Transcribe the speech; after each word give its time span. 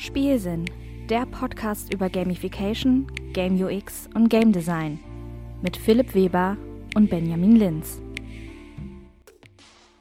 Spielsinn, 0.00 0.64
der 1.10 1.26
Podcast 1.26 1.92
über 1.92 2.08
Gamification, 2.08 3.06
Game 3.34 3.62
UX 3.62 4.08
und 4.14 4.30
Game 4.30 4.50
Design 4.50 4.98
mit 5.60 5.76
Philipp 5.76 6.14
Weber 6.14 6.56
und 6.96 7.10
Benjamin 7.10 7.56
Linz. 7.56 8.00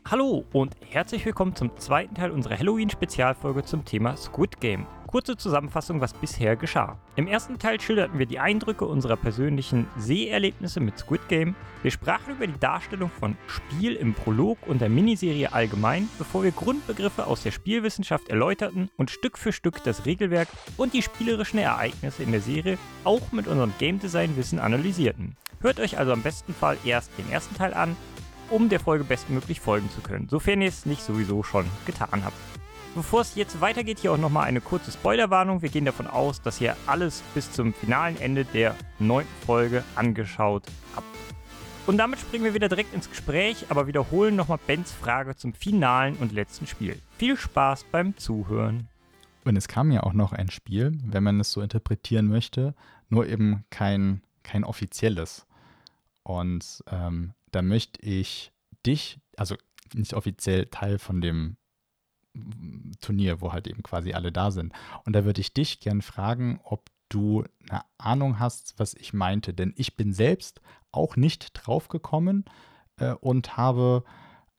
Hallo 0.06 0.46
und 0.54 0.78
herzlich 0.90 1.26
willkommen 1.26 1.54
zum 1.54 1.76
zweiten 1.76 2.16
Teil 2.16 2.32
unserer 2.32 2.58
Halloween-Spezialfolge 2.58 3.66
zum 3.66 3.84
Thema 3.84 4.16
Squid 4.16 4.62
Game. 4.62 4.88
Kurze 5.10 5.36
Zusammenfassung, 5.36 6.02
was 6.02 6.14
bisher 6.14 6.56
geschah. 6.56 7.00
Im 7.16 7.26
ersten 7.26 7.58
Teil 7.58 7.82
schilderten 7.82 8.20
wir 8.20 8.28
die 8.28 8.38
Eindrücke 8.38 8.86
unserer 8.86 9.16
persönlichen 9.16 9.88
Seherlebnisse 9.98 10.80
mit 10.82 11.00
Squid 11.00 11.28
Game. 11.28 11.56
Wir 11.82 11.90
sprachen 11.90 12.36
über 12.36 12.46
die 12.46 12.60
Darstellung 12.60 13.10
von 13.10 13.36
Spiel 13.48 13.96
im 13.96 14.14
Prolog 14.14 14.60
und 14.68 14.82
der 14.82 14.90
Miniserie 14.90 15.52
allgemein, 15.52 16.08
bevor 16.20 16.44
wir 16.44 16.52
Grundbegriffe 16.52 17.26
aus 17.26 17.42
der 17.42 17.50
Spielwissenschaft 17.50 18.30
erläuterten 18.30 18.92
und 18.98 19.10
Stück 19.10 19.40
für 19.40 19.52
Stück 19.52 19.84
das 19.84 20.06
Regelwerk 20.06 20.48
und 20.78 20.94
die 20.94 21.02
spielerischen 21.02 21.58
Ereignisse 21.58 22.22
in 22.22 22.32
der 22.32 22.42
Serie 22.42 22.78
auch 23.04 23.32
mit 23.32 23.48
unserem 23.48 23.74
Game 23.80 23.98
Design 23.98 24.38
Wissen 24.38 24.60
analysierten. 24.60 25.36
Hört 25.60 25.80
euch 25.80 25.98
also 25.98 26.14
am 26.14 26.22
besten 26.22 26.54
Fall 26.54 26.78
erst 26.86 27.10
den 27.18 27.32
ersten 27.32 27.56
Teil 27.56 27.74
an, 27.74 27.98
um 28.52 28.70
der 28.70 28.80
Folge 28.80 29.06
bestmöglich 29.06 29.60
folgen 29.60 29.90
zu 29.90 30.02
können, 30.02 30.30
sofern 30.30 30.62
ihr 30.62 30.70
es 30.70 30.86
nicht 30.86 31.02
sowieso 31.02 31.42
schon 31.42 31.66
getan 31.88 32.24
habt. 32.24 32.38
Bevor 32.96 33.22
es 33.22 33.36
jetzt 33.36 33.62
weitergeht, 33.62 34.00
hier 34.00 34.12
auch 34.12 34.18
nochmal 34.18 34.46
eine 34.46 34.62
kurze 34.62 34.92
Spoilerwarnung. 34.92 35.62
Wir 35.62 35.70
gehen 35.70 35.86
davon 35.86 36.08
aus, 36.08 36.42
dass 36.42 36.60
ihr 36.60 36.76
alles 36.88 37.22
bis 37.36 37.52
zum 37.52 37.74
finalen 37.74 38.20
Ende 38.20 38.46
der 38.46 38.76
neunten 38.98 39.32
Folge 39.46 39.84
angeschaut 39.96 40.64
habt. 40.96 41.06
Und 41.86 41.98
damit 41.98 42.20
springen 42.20 42.44
wir 42.44 42.54
wieder 42.54 42.68
direkt 42.68 42.94
ins 42.94 43.10
Gespräch, 43.10 43.68
aber 43.70 43.88
wiederholen 43.88 44.36
nochmal 44.36 44.60
Bens 44.66 44.92
Frage 44.92 45.36
zum 45.36 45.54
finalen 45.54 46.18
und 46.18 46.34
letzten 46.34 46.68
Spiel. 46.68 47.00
Viel 47.18 47.38
Spaß 47.38 47.86
beim 47.92 48.18
Zuhören. 48.18 48.88
Und 49.46 49.56
es 49.56 49.68
kam 49.68 49.92
ja 49.92 50.04
auch 50.04 50.14
noch 50.14 50.34
ein 50.34 50.50
Spiel, 50.50 50.98
wenn 51.04 51.24
man 51.24 51.40
es 51.40 51.52
so 51.52 51.62
interpretieren 51.62 52.28
möchte, 52.28 52.76
nur 53.08 53.28
eben 53.28 53.66
kein, 53.70 54.22
kein 54.44 54.64
offizielles. 54.64 55.46
Und 56.24 56.84
ähm, 56.92 57.34
da 57.52 57.62
möchte 57.62 58.02
ich 58.02 58.52
dich, 58.86 59.20
also 59.38 59.56
nicht 59.94 60.14
offiziell 60.14 60.66
Teil 60.68 61.00
von 61.00 61.22
dem 61.22 61.58
Turnier, 63.02 63.42
wo 63.42 63.54
halt 63.54 63.68
eben 63.68 63.84
quasi 63.84 64.14
alle 64.14 64.32
da 64.32 64.52
sind. 64.52 64.74
Und 65.06 65.14
da 65.14 65.26
würde 65.26 65.42
ich 65.42 65.54
dich 65.54 65.80
gern 65.80 66.02
fragen, 66.02 66.60
ob 66.64 66.90
du 67.10 67.44
eine 67.70 67.82
Ahnung 67.98 68.40
hast, 68.40 68.76
was 68.78 68.94
ich 68.94 69.14
meinte. 69.14 69.54
Denn 69.54 69.74
ich 69.76 69.96
bin 69.96 70.14
selbst 70.14 70.62
auch 70.92 71.16
nicht 71.16 71.52
draufgekommen 71.54 72.46
äh, 72.98 73.14
und 73.14 73.58
habe 73.58 74.04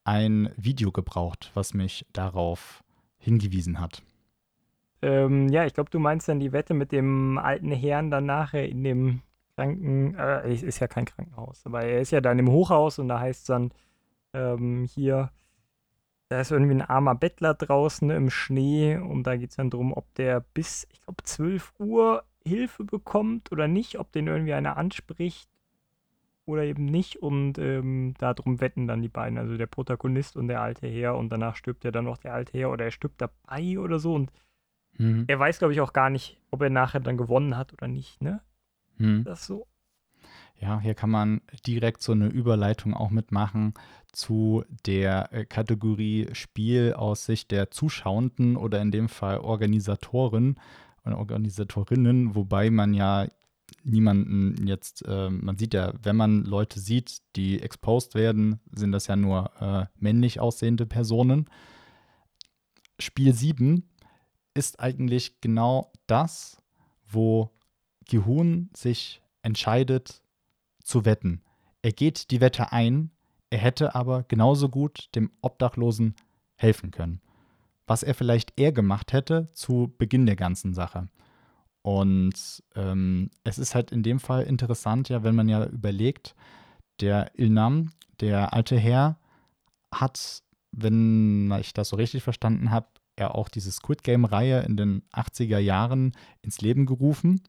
ein 0.05 0.51
Video 0.57 0.93
gebraucht, 0.93 1.51
was 1.55 1.75
mich 1.75 2.07
darauf 2.13 2.83
hingewiesen 3.19 3.81
hat. 3.81 4.03
Ähm, 5.03 5.49
ja, 5.49 5.65
ich 5.65 5.75
glaube, 5.75 5.91
du 5.91 5.99
meinst 5.99 6.29
dann 6.29 6.41
die 6.41 6.53
Wette 6.53 6.75
mit 6.75 6.93
dem 6.93 7.39
alten 7.39 7.71
Herrn 7.71 8.11
dann 8.11 8.27
nachher 8.27 8.69
in 8.69 8.85
dem 8.85 9.23
Kranken, 9.55 10.15
äh, 10.15 10.55
ist 10.55 10.79
ja 10.81 10.89
kein 10.89 11.05
Krankenhaus, 11.05 11.65
aber 11.65 11.83
er 11.83 12.01
ist 12.01 12.11
ja 12.13 12.21
dann 12.21 12.39
im 12.39 12.51
Hochhaus 12.51 12.99
und 12.99 13.09
da 13.09 13.21
heißt 13.21 13.41
es 13.41 13.47
dann 13.47 13.73
ähm, 14.33 14.85
hier, 14.85 15.31
da 16.31 16.41
ist 16.41 16.53
irgendwie 16.53 16.77
ein 16.77 16.83
armer 16.83 17.17
Bettler 17.17 17.55
draußen 17.55 18.09
im 18.11 18.31
Schnee 18.31 18.97
und 18.97 19.25
da 19.25 19.37
geht 19.37 19.51
es 19.51 19.57
dann 19.57 19.69
darum, 19.69 19.93
ob 19.93 20.15
der 20.15 20.39
bis, 20.55 20.87
ich 20.93 21.01
glaube, 21.01 21.25
12 21.25 21.73
Uhr 21.81 22.23
Hilfe 22.45 22.85
bekommt 22.85 23.51
oder 23.51 23.67
nicht, 23.67 23.99
ob 23.99 24.13
den 24.13 24.29
irgendwie 24.29 24.55
einer 24.55 24.77
anspricht 24.77 25.51
oder 26.47 26.63
eben 26.63 26.85
nicht 26.85 27.17
und 27.17 27.59
ähm, 27.59 28.15
darum 28.19 28.61
wetten 28.61 28.87
dann 28.87 29.03
die 29.03 29.09
beiden, 29.09 29.39
also 29.39 29.57
der 29.57 29.67
Protagonist 29.67 30.37
und 30.37 30.47
der 30.47 30.61
alte 30.63 30.87
Herr 30.87 31.17
und 31.17 31.31
danach 31.31 31.57
stirbt 31.57 31.83
ja 31.83 31.91
dann 31.91 32.05
noch 32.05 32.19
der 32.19 32.33
alte 32.33 32.57
Herr 32.57 32.71
oder 32.71 32.85
er 32.85 32.93
stirbt 32.93 33.21
dabei 33.21 33.81
oder 33.81 33.99
so 33.99 34.15
und 34.15 34.31
mhm. 34.99 35.25
er 35.27 35.39
weiß, 35.41 35.59
glaube 35.59 35.75
ich, 35.75 35.81
auch 35.81 35.93
gar 35.93 36.11
nicht, 36.11 36.41
ob 36.53 36.63
er 36.63 36.71
nachher 36.71 37.01
dann 37.01 37.17
gewonnen 37.17 37.57
hat 37.57 37.73
oder 37.73 37.89
nicht, 37.89 38.23
ne? 38.23 38.41
Mhm. 38.99 39.25
Das 39.25 39.47
so. 39.47 39.67
Ja, 40.61 40.79
hier 40.79 40.95
kann 40.95 41.09
man 41.09 41.41
direkt 41.67 42.03
so 42.03 42.13
eine 42.13 42.29
Überleitung 42.29 42.93
auch 42.93 43.09
mitmachen 43.09 43.73
zu 44.13 44.63
der 44.85 45.33
äh, 45.33 45.47
Kategorie 45.47 46.29
Spiel 46.33 46.93
aus 46.93 47.25
Sicht 47.25 47.51
der 47.51 47.71
Zuschauenden 47.71 48.57
oder 48.57 48.83
in 48.83 48.91
dem 48.91 49.09
Fall 49.09 49.39
Organisatoren 49.39 50.61
und 51.03 51.15
Organisatorinnen, 51.15 52.35
wobei 52.35 52.69
man 52.69 52.93
ja 52.93 53.27
niemanden 53.85 54.67
jetzt, 54.67 55.03
äh, 55.07 55.31
man 55.31 55.57
sieht 55.57 55.73
ja, 55.73 55.95
wenn 56.03 56.17
man 56.17 56.45
Leute 56.45 56.79
sieht, 56.79 57.23
die 57.37 57.63
exposed 57.63 58.15
werden, 58.15 58.61
sind 58.71 58.93
das 58.93 59.07
ja 59.07 59.17
nur 59.17 59.51
äh, 59.63 59.87
männlich 59.99 60.41
aussehende 60.41 60.85
Personen. 60.85 61.49
Spiel 62.99 63.33
7 63.33 63.89
ist 64.53 64.79
eigentlich 64.79 65.41
genau 65.41 65.91
das, 66.07 66.59
wo 67.09 67.51
Gihun 68.05 68.69
sich 68.75 69.23
entscheidet 69.43 70.23
zu 70.91 71.05
wetten. 71.05 71.43
Er 71.83 71.93
geht 71.93 72.31
die 72.31 72.41
Wette 72.41 72.73
ein, 72.73 73.11
er 73.49 73.59
hätte 73.59 73.95
aber 73.95 74.25
genauso 74.25 74.69
gut 74.69 75.09
dem 75.15 75.31
Obdachlosen 75.41 76.15
helfen 76.57 76.91
können. 76.91 77.21
Was 77.87 78.03
er 78.03 78.15
vielleicht 78.15 78.59
eher 78.61 78.73
gemacht 78.73 79.13
hätte 79.13 79.49
zu 79.53 79.95
Beginn 79.99 80.27
der 80.27 80.37
ganzen 80.37 80.75
Sache. 80.75 81.09
Und 81.83 82.63
ähm, 82.75 83.31
es 83.43 83.59
ist 83.59 83.75
halt 83.75 83.91
in 83.91 84.03
dem 84.03 84.21
Fall 84.21 84.43
interessant, 84.43 85.09
ja, 85.09 85.23
wenn 85.23 85.35
man 85.35 85.49
ja 85.49 85.65
überlegt, 85.65 86.35
der 87.01 87.33
Ilnam, 87.39 87.91
der 88.21 88.53
alte 88.53 88.79
Herr, 88.79 89.19
hat, 89.93 90.43
wenn 90.73 91.51
ich 91.61 91.73
das 91.73 91.89
so 91.89 91.97
richtig 91.97 92.23
verstanden 92.23 92.71
habe, 92.71 92.89
er 93.17 93.35
auch 93.35 93.49
diese 93.49 93.73
Squid 93.73 94.03
Game-Reihe 94.05 94.61
in 94.61 94.77
den 94.77 95.03
80er 95.13 95.59
Jahren 95.59 96.13
ins 96.43 96.61
Leben 96.61 96.87
gerufen. 96.87 97.43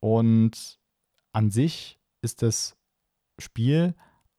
Und 0.00 0.78
an 1.32 1.50
sich 1.50 1.97
ist 2.22 2.42
das 2.42 2.76
Spiel 3.38 3.94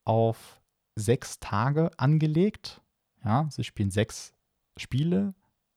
auf 0.05 0.61
sechs 0.95 1.39
Tage 1.39 1.91
angelegt. 1.97 2.81
Ja, 3.23 3.47
sie 3.51 3.63
spielen 3.63 3.91
sechs 3.91 4.33
Spiele 4.77 5.33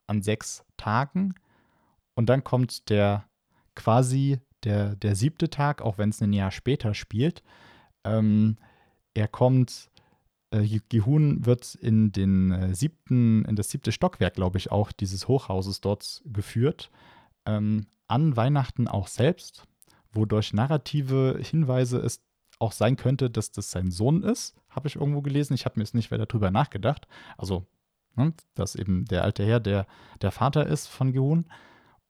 an 0.07 0.23
sechs 0.23 0.65
Tagen. 0.77 1.35
Und 2.15 2.27
dann 2.27 2.45
kommt 2.45 2.91
der 2.91 3.25
quasi 3.75 4.41
der, 4.65 4.97
der 4.97 5.17
siebte 5.17 5.51
Tag, 5.51 5.83
auch 5.83 5.99
wenn 5.99 6.11
es 6.11 6.23
ein 6.23 6.33
Jahr 6.33 6.51
später 6.51 6.95
spielt. 6.95 7.43
Ähm, 8.05 8.57
er 9.15 9.29
kommt, 9.29 9.91
äh, 10.51 10.81
Gihun 10.89 11.45
wird 11.47 11.75
in 11.75 12.13
den 12.13 12.53
äh, 12.53 12.75
siebten, 12.75 13.45
in 13.45 13.57
das 13.57 13.71
siebte 13.71 13.93
Stockwerk, 13.93 14.35
glaube 14.35 14.59
ich, 14.59 14.71
auch 14.71 14.93
dieses 14.93 15.29
Hochhauses 15.29 15.81
dort 15.81 16.23
geführt. 16.27 16.91
Ähm, 17.47 17.87
an 18.09 18.37
Weihnachten 18.37 18.89
auch 18.89 19.09
selbst, 19.09 19.65
wo 20.13 20.25
durch 20.25 20.53
narrative 20.53 21.39
Hinweise 21.43 21.99
es 21.99 22.23
auch 22.59 22.73
sein 22.73 22.97
könnte, 22.97 23.31
dass 23.31 23.51
das 23.51 23.71
sein 23.71 23.91
Sohn 23.91 24.23
ist, 24.23 24.55
habe 24.69 24.89
ich 24.89 24.97
irgendwo 24.97 25.23
gelesen. 25.23 25.55
Ich 25.55 25.65
habe 25.65 25.79
mir 25.79 25.85
jetzt 25.85 25.95
nicht 25.95 26.11
weiter 26.11 26.27
darüber 26.27 26.51
nachgedacht. 26.51 27.09
Also, 27.37 27.67
ne, 28.15 28.33
dass 28.55 28.75
eben 28.75 29.05
der 29.07 29.25
alte 29.25 29.45
Herr 29.45 29.61
der, 29.61 29.87
der 30.21 30.31
Vater 30.31 30.67
ist 30.67 30.87
von 30.87 31.13
Gehun. 31.13 31.47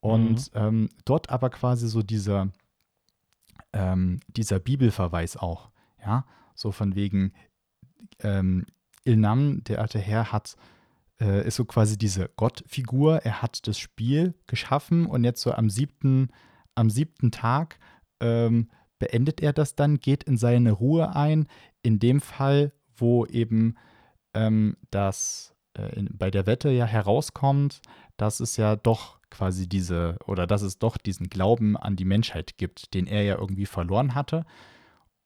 Und 0.01 0.53
mhm. 0.55 0.61
ähm, 0.61 0.89
dort 1.05 1.31
aber 1.31 1.49
quasi 1.51 1.89
so 1.89 2.03
dieser, 2.03 2.49
ähm, 3.73 4.21
dieser 4.29 4.59
Bibelverweis 4.59 5.37
auch. 5.37 5.71
Ja, 6.05 6.27
so 6.55 6.73
von 6.73 6.97
wegen 6.97 7.33
ähm, 8.21 8.67
Ilnam, 9.05 9.63
der 9.65 9.81
alte 9.81 10.01
Herr, 10.01 10.33
hat 10.33 10.57
äh, 11.21 11.47
ist 11.47 11.57
so 11.57 11.65
quasi 11.65 11.97
diese 11.97 12.29
Gottfigur. 12.37 13.19
Er 13.19 13.43
hat 13.43 13.67
das 13.67 13.79
Spiel 13.79 14.35
geschaffen 14.47 15.07
und 15.07 15.25
jetzt 15.25 15.41
so 15.41 15.53
am 15.53 15.71
siebten, 15.71 16.31
am 16.75 16.91
siebten 16.91 17.31
Tag 17.31 17.79
ähm, 18.23 18.71
beendet 18.99 19.43
er 19.43 19.53
das 19.53 19.75
dann, 19.75 19.99
geht 19.99 20.23
in 20.25 20.39
seine 20.39 20.73
Ruhe 20.73 21.15
ein. 21.15 21.47
In 21.83 21.99
dem 21.99 22.21
Fall, 22.21 22.73
wo 22.97 23.27
eben 23.27 23.77
ähm, 24.33 24.77
das 24.91 25.55
äh, 25.77 25.95
in, 25.99 26.09
bei 26.17 26.31
der 26.31 26.47
Wette 26.47 26.71
ja 26.71 26.87
herauskommt, 26.87 27.83
dass 28.17 28.41
es 28.41 28.57
ja 28.57 28.77
doch 28.77 29.19
quasi 29.31 29.69
diese 29.69 30.19
oder 30.27 30.47
dass 30.47 30.63
es 30.63 30.79
doch 30.79 30.97
diesen 30.97 31.29
Glauben 31.29 31.77
an 31.77 31.97
die 31.97 32.05
Menschheit 32.05 32.59
gibt, 32.59 32.95
den 32.95 33.07
er 33.07 33.23
ja 33.23 33.37
irgendwie 33.37 33.67
verloren 33.67 34.15
hatte. 34.15 34.45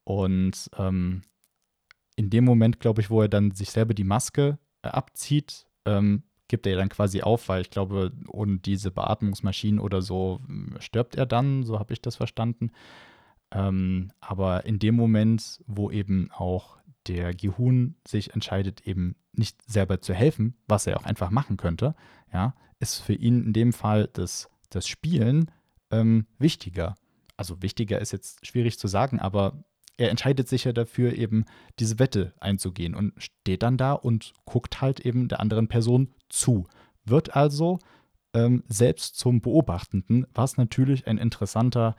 Und 0.04 0.70
ähm, 0.78 1.22
in 2.14 2.30
dem 2.30 2.44
Moment, 2.44 2.80
glaube 2.80 3.02
ich, 3.02 3.10
wo 3.10 3.20
er 3.20 3.28
dann 3.28 3.50
sich 3.50 3.70
selber 3.70 3.92
die 3.92 4.04
Maske 4.04 4.58
äh, 4.82 4.88
abzieht, 4.88 5.66
ähm, 5.84 6.22
gibt 6.48 6.66
er 6.66 6.76
dann 6.76 6.88
quasi 6.88 7.22
auf, 7.22 7.48
weil 7.48 7.62
ich 7.62 7.70
glaube, 7.70 8.12
ohne 8.28 8.58
diese 8.58 8.90
Beatmungsmaschinen 8.90 9.80
oder 9.80 10.02
so 10.02 10.40
hm, 10.46 10.76
stirbt 10.78 11.16
er 11.16 11.26
dann, 11.26 11.64
so 11.64 11.78
habe 11.78 11.92
ich 11.92 12.00
das 12.00 12.16
verstanden. 12.16 12.70
Ähm, 13.50 14.10
aber 14.20 14.66
in 14.66 14.78
dem 14.78 14.96
Moment, 14.96 15.62
wo 15.66 15.90
eben 15.90 16.30
auch 16.32 16.78
der 17.06 17.34
Gehun 17.34 17.96
sich 18.06 18.34
entscheidet, 18.34 18.86
eben 18.86 19.16
nicht 19.32 19.56
selber 19.70 20.00
zu 20.00 20.14
helfen, 20.14 20.56
was 20.66 20.86
er 20.86 20.98
auch 20.98 21.04
einfach 21.04 21.30
machen 21.30 21.56
könnte, 21.56 21.94
ja, 22.32 22.54
ist 22.80 23.00
für 23.00 23.14
ihn 23.14 23.44
in 23.44 23.52
dem 23.52 23.72
Fall 23.72 24.08
das, 24.12 24.50
das 24.70 24.88
Spielen 24.88 25.50
ähm, 25.90 26.26
wichtiger. 26.38 26.96
Also 27.36 27.62
wichtiger 27.62 28.00
ist 28.00 28.12
jetzt 28.12 28.44
schwierig 28.46 28.78
zu 28.78 28.88
sagen, 28.88 29.20
aber 29.20 29.64
er 29.96 30.10
entscheidet 30.10 30.48
sich 30.48 30.64
ja 30.64 30.72
dafür, 30.72 31.14
eben 31.14 31.44
diese 31.78 31.98
Wette 31.98 32.34
einzugehen 32.40 32.94
und 32.94 33.12
steht 33.16 33.62
dann 33.62 33.76
da 33.76 33.92
und 33.92 34.32
guckt 34.44 34.80
halt 34.80 35.00
eben 35.00 35.28
der 35.28 35.40
anderen 35.40 35.68
Person 35.68 36.14
zu. 36.28 36.66
Wird 37.04 37.34
also 37.34 37.78
ähm, 38.34 38.62
selbst 38.68 39.16
zum 39.16 39.40
Beobachtenden, 39.40 40.26
was 40.34 40.56
natürlich 40.56 41.06
ein 41.06 41.18
interessanter 41.18 41.96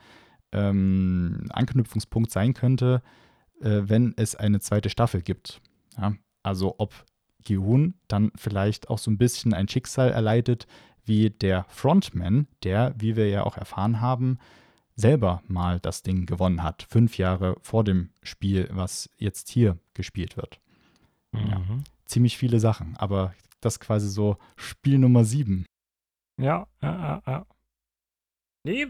ähm, 0.52 1.46
Anknüpfungspunkt 1.50 2.30
sein 2.30 2.54
könnte, 2.54 3.02
äh, 3.60 3.82
wenn 3.84 4.14
es 4.16 4.34
eine 4.36 4.60
zweite 4.60 4.90
Staffel 4.90 5.22
gibt. 5.22 5.60
Ja? 5.96 6.14
Also 6.42 6.76
ob 6.78 7.04
Gihun 7.42 7.94
dann 8.06 8.30
vielleicht 8.36 8.90
auch 8.90 8.98
so 8.98 9.10
ein 9.10 9.18
bisschen 9.18 9.54
ein 9.54 9.68
Schicksal 9.68 10.10
erleidet, 10.10 10.66
wie 11.04 11.30
der 11.30 11.64
Frontman, 11.68 12.46
der, 12.62 12.94
wie 12.98 13.16
wir 13.16 13.28
ja 13.28 13.42
auch 13.42 13.56
erfahren 13.56 14.00
haben, 14.00 14.38
selber 14.98 15.42
mal 15.46 15.78
das 15.78 16.02
Ding 16.02 16.26
gewonnen 16.26 16.62
hat, 16.62 16.82
fünf 16.82 17.18
Jahre 17.18 17.56
vor 17.62 17.84
dem 17.84 18.10
Spiel, 18.22 18.68
was 18.72 19.08
jetzt 19.16 19.48
hier 19.48 19.78
gespielt 19.94 20.36
wird. 20.36 20.60
Mhm. 21.32 21.48
Ja, 21.48 21.62
ziemlich 22.04 22.36
viele 22.36 22.58
Sachen, 22.58 22.96
aber 22.96 23.32
das 23.60 23.78
quasi 23.78 24.08
so 24.08 24.38
Spiel 24.56 24.98
Nummer 24.98 25.24
sieben. 25.24 25.66
Ja, 26.40 26.66
ja, 26.82 26.98
ja, 26.98 27.22
ja. 27.26 27.46
Nee, 28.64 28.88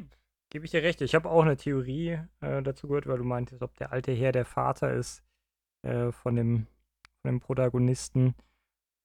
gebe 0.51 0.65
ich 0.65 0.71
dir 0.71 0.83
recht. 0.83 1.03
Ich 1.03 1.15
habe 1.15 1.29
auch 1.29 1.43
eine 1.43 1.57
Theorie 1.57 2.19
äh, 2.41 2.63
dazu 2.63 2.89
gehört, 2.89 3.07
weil 3.07 3.19
du 3.19 3.25
meintest, 3.25 3.63
ob 3.63 3.77
der 3.77 3.93
alte 3.93 4.13
Herr 4.13 4.33
der 4.33 4.47
Vater 4.47 4.93
ist 4.93 5.23
äh, 5.83 6.11
von, 6.11 6.37
dem, 6.37 6.67
von 7.21 7.33
dem 7.33 7.41
Protagonisten. 7.41 8.35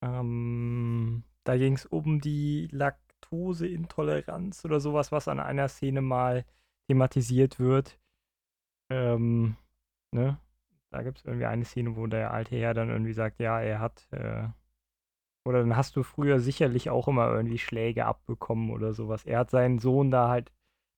Ähm, 0.01 1.23
da 1.43 1.57
ging 1.57 1.73
es 1.73 1.85
um 1.85 2.21
die 2.21 2.69
Laktoseintoleranz 2.71 4.63
oder 4.63 4.79
sowas, 4.79 5.11
was 5.11 5.27
an 5.27 5.41
einer 5.41 5.67
Szene 5.67 6.01
mal 6.01 6.45
thematisiert 6.87 7.59
wird. 7.59 7.99
Ähm, 8.89 9.55
ne? 10.11 10.39
Da 10.91 11.01
gibt 11.01 11.19
es 11.19 11.25
irgendwie 11.25 11.45
eine 11.45 11.65
Szene, 11.65 11.95
wo 11.95 12.05
der 12.07 12.31
alte 12.31 12.55
Herr 12.55 12.73
dann 12.73 12.89
irgendwie 12.89 13.13
sagt, 13.13 13.39
ja, 13.39 13.59
er 13.59 13.79
hat, 13.79 14.07
äh, 14.11 14.47
oder 15.45 15.59
dann 15.59 15.75
hast 15.75 15.95
du 15.95 16.03
früher 16.03 16.39
sicherlich 16.39 16.89
auch 16.89 17.07
immer 17.07 17.29
irgendwie 17.31 17.57
Schläge 17.57 18.05
abbekommen 18.05 18.69
oder 18.69 18.93
sowas. 18.93 19.25
Er 19.25 19.39
hat 19.39 19.49
seinen 19.49 19.79
Sohn 19.79 20.11
da 20.11 20.29
halt, 20.29 20.51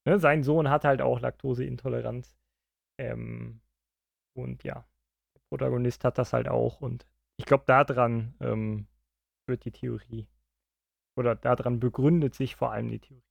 ne, 0.06 0.20
sein 0.20 0.44
Sohn 0.44 0.70
hat 0.70 0.84
halt 0.84 1.02
auch 1.02 1.20
Laktoseintoleranz. 1.22 2.36
Ähm, 3.00 3.62
und 4.36 4.64
ja, 4.64 4.86
der 5.34 5.42
Protagonist 5.50 6.04
hat 6.04 6.18
das 6.18 6.34
halt 6.34 6.50
auch. 6.50 6.81
Und 6.81 7.08
ich 7.38 7.46
glaube, 7.46 7.64
daran 7.66 8.36
ähm, 8.42 8.88
wird 9.48 9.66
die 9.66 9.72
Theorie, 9.72 10.28
oder 11.18 11.36
daran 11.36 11.80
begründet 11.80 12.36
sich 12.36 12.56
vor 12.56 12.72
allem 12.72 12.90
die 12.90 13.00
Theorie. 13.00 13.24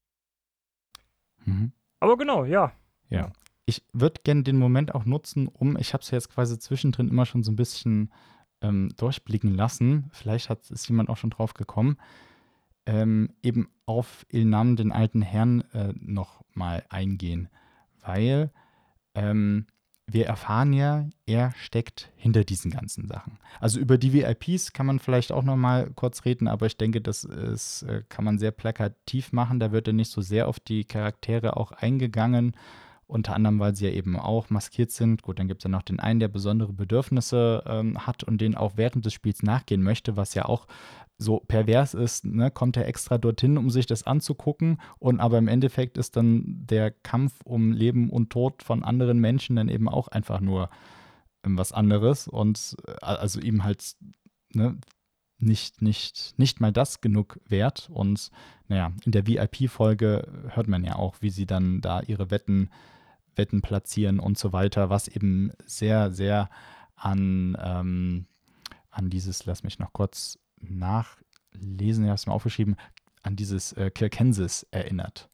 Mhm. 1.45 1.73
Aber 2.05 2.19
genau, 2.19 2.45
ja. 2.45 2.71
Ja. 3.09 3.33
Ich 3.65 3.83
würde 3.95 4.21
gerne 4.25 4.43
den 4.43 4.59
Moment 4.59 4.95
auch 4.95 5.07
nutzen, 5.07 5.49
um, 5.49 5.79
ich 5.79 5.95
habe 5.95 6.03
es 6.03 6.11
ja 6.11 6.17
jetzt 6.17 6.29
quasi 6.29 6.59
zwischendrin 6.59 7.09
immer 7.09 7.25
schon 7.25 7.43
so 7.43 7.51
ein 7.51 7.57
bisschen 7.57 8.13
ähm, 8.61 8.91
durchblicken 8.99 9.55
lassen. 9.55 10.11
Vielleicht 10.13 10.51
hat, 10.51 10.71
ist 10.71 10.87
jemand 10.87 11.09
auch 11.09 11.17
schon 11.17 11.31
drauf 11.31 11.55
gekommen. 11.55 11.97
Ähm, 12.85 13.31
eben 13.43 13.71
auf 13.87 14.27
Ilnam, 14.29 14.77
den 14.77 14.93
alten 14.93 15.23
Herrn, 15.23 15.63
äh, 15.73 15.95
noch 15.99 16.45
mal 16.53 16.85
eingehen. 16.91 17.49
Weil 18.03 18.53
ähm, 19.15 19.65
wir 20.07 20.27
erfahren 20.27 20.73
ja, 20.73 21.07
er 21.27 21.53
steckt 21.57 22.11
hinter 22.17 22.45
diesen 22.45 22.71
ganzen 22.71 23.09
Sachen. 23.09 23.39
Also 23.59 23.81
über 23.81 23.97
die 23.97 24.13
VIPs 24.13 24.73
kann 24.73 24.87
man 24.87 24.99
vielleicht 24.99 25.33
auch 25.33 25.43
noch 25.43 25.57
mal 25.57 25.91
kurz 25.95 26.25
reden, 26.25 26.47
aber 26.47 26.67
ich 26.67 26.77
denke, 26.77 27.01
das 27.01 27.25
ist, 27.25 27.83
äh, 27.83 28.03
kann 28.09 28.25
man 28.25 28.39
sehr 28.39 28.51
plakativ 28.51 29.33
machen. 29.33 29.61
Da 29.61 29.73
wird 29.73 29.87
er 29.87 29.95
nicht 29.95 30.11
so 30.11 30.21
sehr 30.21 30.49
auf 30.49 30.61
die 30.61 30.85
Charaktere 30.85 31.57
auch 31.57 31.73
eingegangen. 31.73 32.57
Unter 33.07 33.35
anderem, 33.35 33.61
weil 33.61 33.77
sie 33.77 33.85
ja 33.85 33.93
eben 33.93 34.19
auch 34.19 34.49
maskiert 34.49 34.91
sind. 34.91 35.23
Gut, 35.23 35.39
dann 35.39 35.47
gibt 35.47 35.61
es 35.61 35.65
ja 35.65 35.71
noch 35.71 35.83
den 35.83 36.01
einen, 36.01 36.21
der 36.21 36.29
besondere 36.29 36.73
Bedürfnisse 36.73 37.63
ähm, 37.67 38.07
hat 38.07 38.25
und 38.25 38.41
den 38.41 38.55
auch 38.55 38.73
während 38.77 39.05
des 39.05 39.13
Spiels 39.13 39.43
nachgehen 39.43 39.83
möchte, 39.83 40.17
was 40.17 40.33
ja 40.33 40.47
auch 40.47 40.67
so 41.17 41.41
pervers 41.41 41.95
ist, 41.95 42.25
ne, 42.25 42.51
kommt 42.51 42.77
er 42.77 42.89
extra 42.89 43.19
dorthin, 43.19 43.57
um 43.57 43.71
sich 43.71 43.87
das 43.87 44.05
anzugucken. 44.05 44.81
Und 44.99 45.21
aber 45.21 45.39
im 45.39 45.49
Endeffekt 45.49 45.97
ist 45.97 46.17
dann 46.17 46.45
der 46.67 46.91
Kampf 46.91 47.35
um 47.45 47.73
Leben 47.73 48.11
und 48.11 48.31
Tod 48.31 48.63
von 48.63 48.83
anderen 48.83 49.19
Menschen 49.19 49.57
dann 49.57 49.69
eben 49.69 49.89
auch 49.89 50.09
einfach 50.09 50.41
nur 50.41 50.71
ähm, 51.45 51.57
was 51.57 51.73
anderes. 51.73 52.27
Und 52.27 52.77
äh, 52.87 52.93
also 53.01 53.41
ihm 53.41 53.65
halt 53.65 53.95
ne, 54.53 54.77
nicht, 55.39 55.83
nicht, 55.83 56.35
nicht 56.37 56.61
mal 56.61 56.73
das 56.73 57.01
genug 57.01 57.41
wert. 57.47 57.89
Und 57.93 58.31
naja, 58.69 58.93
in 59.05 59.13
der 59.13 59.27
VIP-Folge 59.27 60.27
hört 60.49 60.69
man 60.69 60.85
ja 60.85 60.97
auch, 60.97 61.17
wie 61.21 61.31
sie 61.31 61.47
dann 61.47 61.81
da 61.81 62.01
ihre 62.01 62.31
Wetten, 62.31 62.71
Wetten 63.37 63.63
platzieren 63.63 64.19
und 64.19 64.37
so 64.39 64.53
weiter, 64.53 64.91
was 64.91 65.07
eben 65.09 65.53
sehr, 65.65 66.13
sehr 66.13 66.51
an, 66.97 67.57
ähm, 67.61 68.27
an 68.91 69.11
dieses, 69.11 69.47
lass 69.47 69.63
mich 69.63 69.79
noch 69.79 69.93
kurz 69.93 70.39
nachlesen, 70.71 72.05
ich 72.05 72.09
habe 72.09 72.15
es 72.15 72.27
mir 72.27 72.33
aufgeschrieben, 72.33 72.77
an 73.23 73.37
dieses 73.37 73.73
äh, 73.73 73.91
Kirkensis 73.91 74.67
erinnert. 74.71 75.29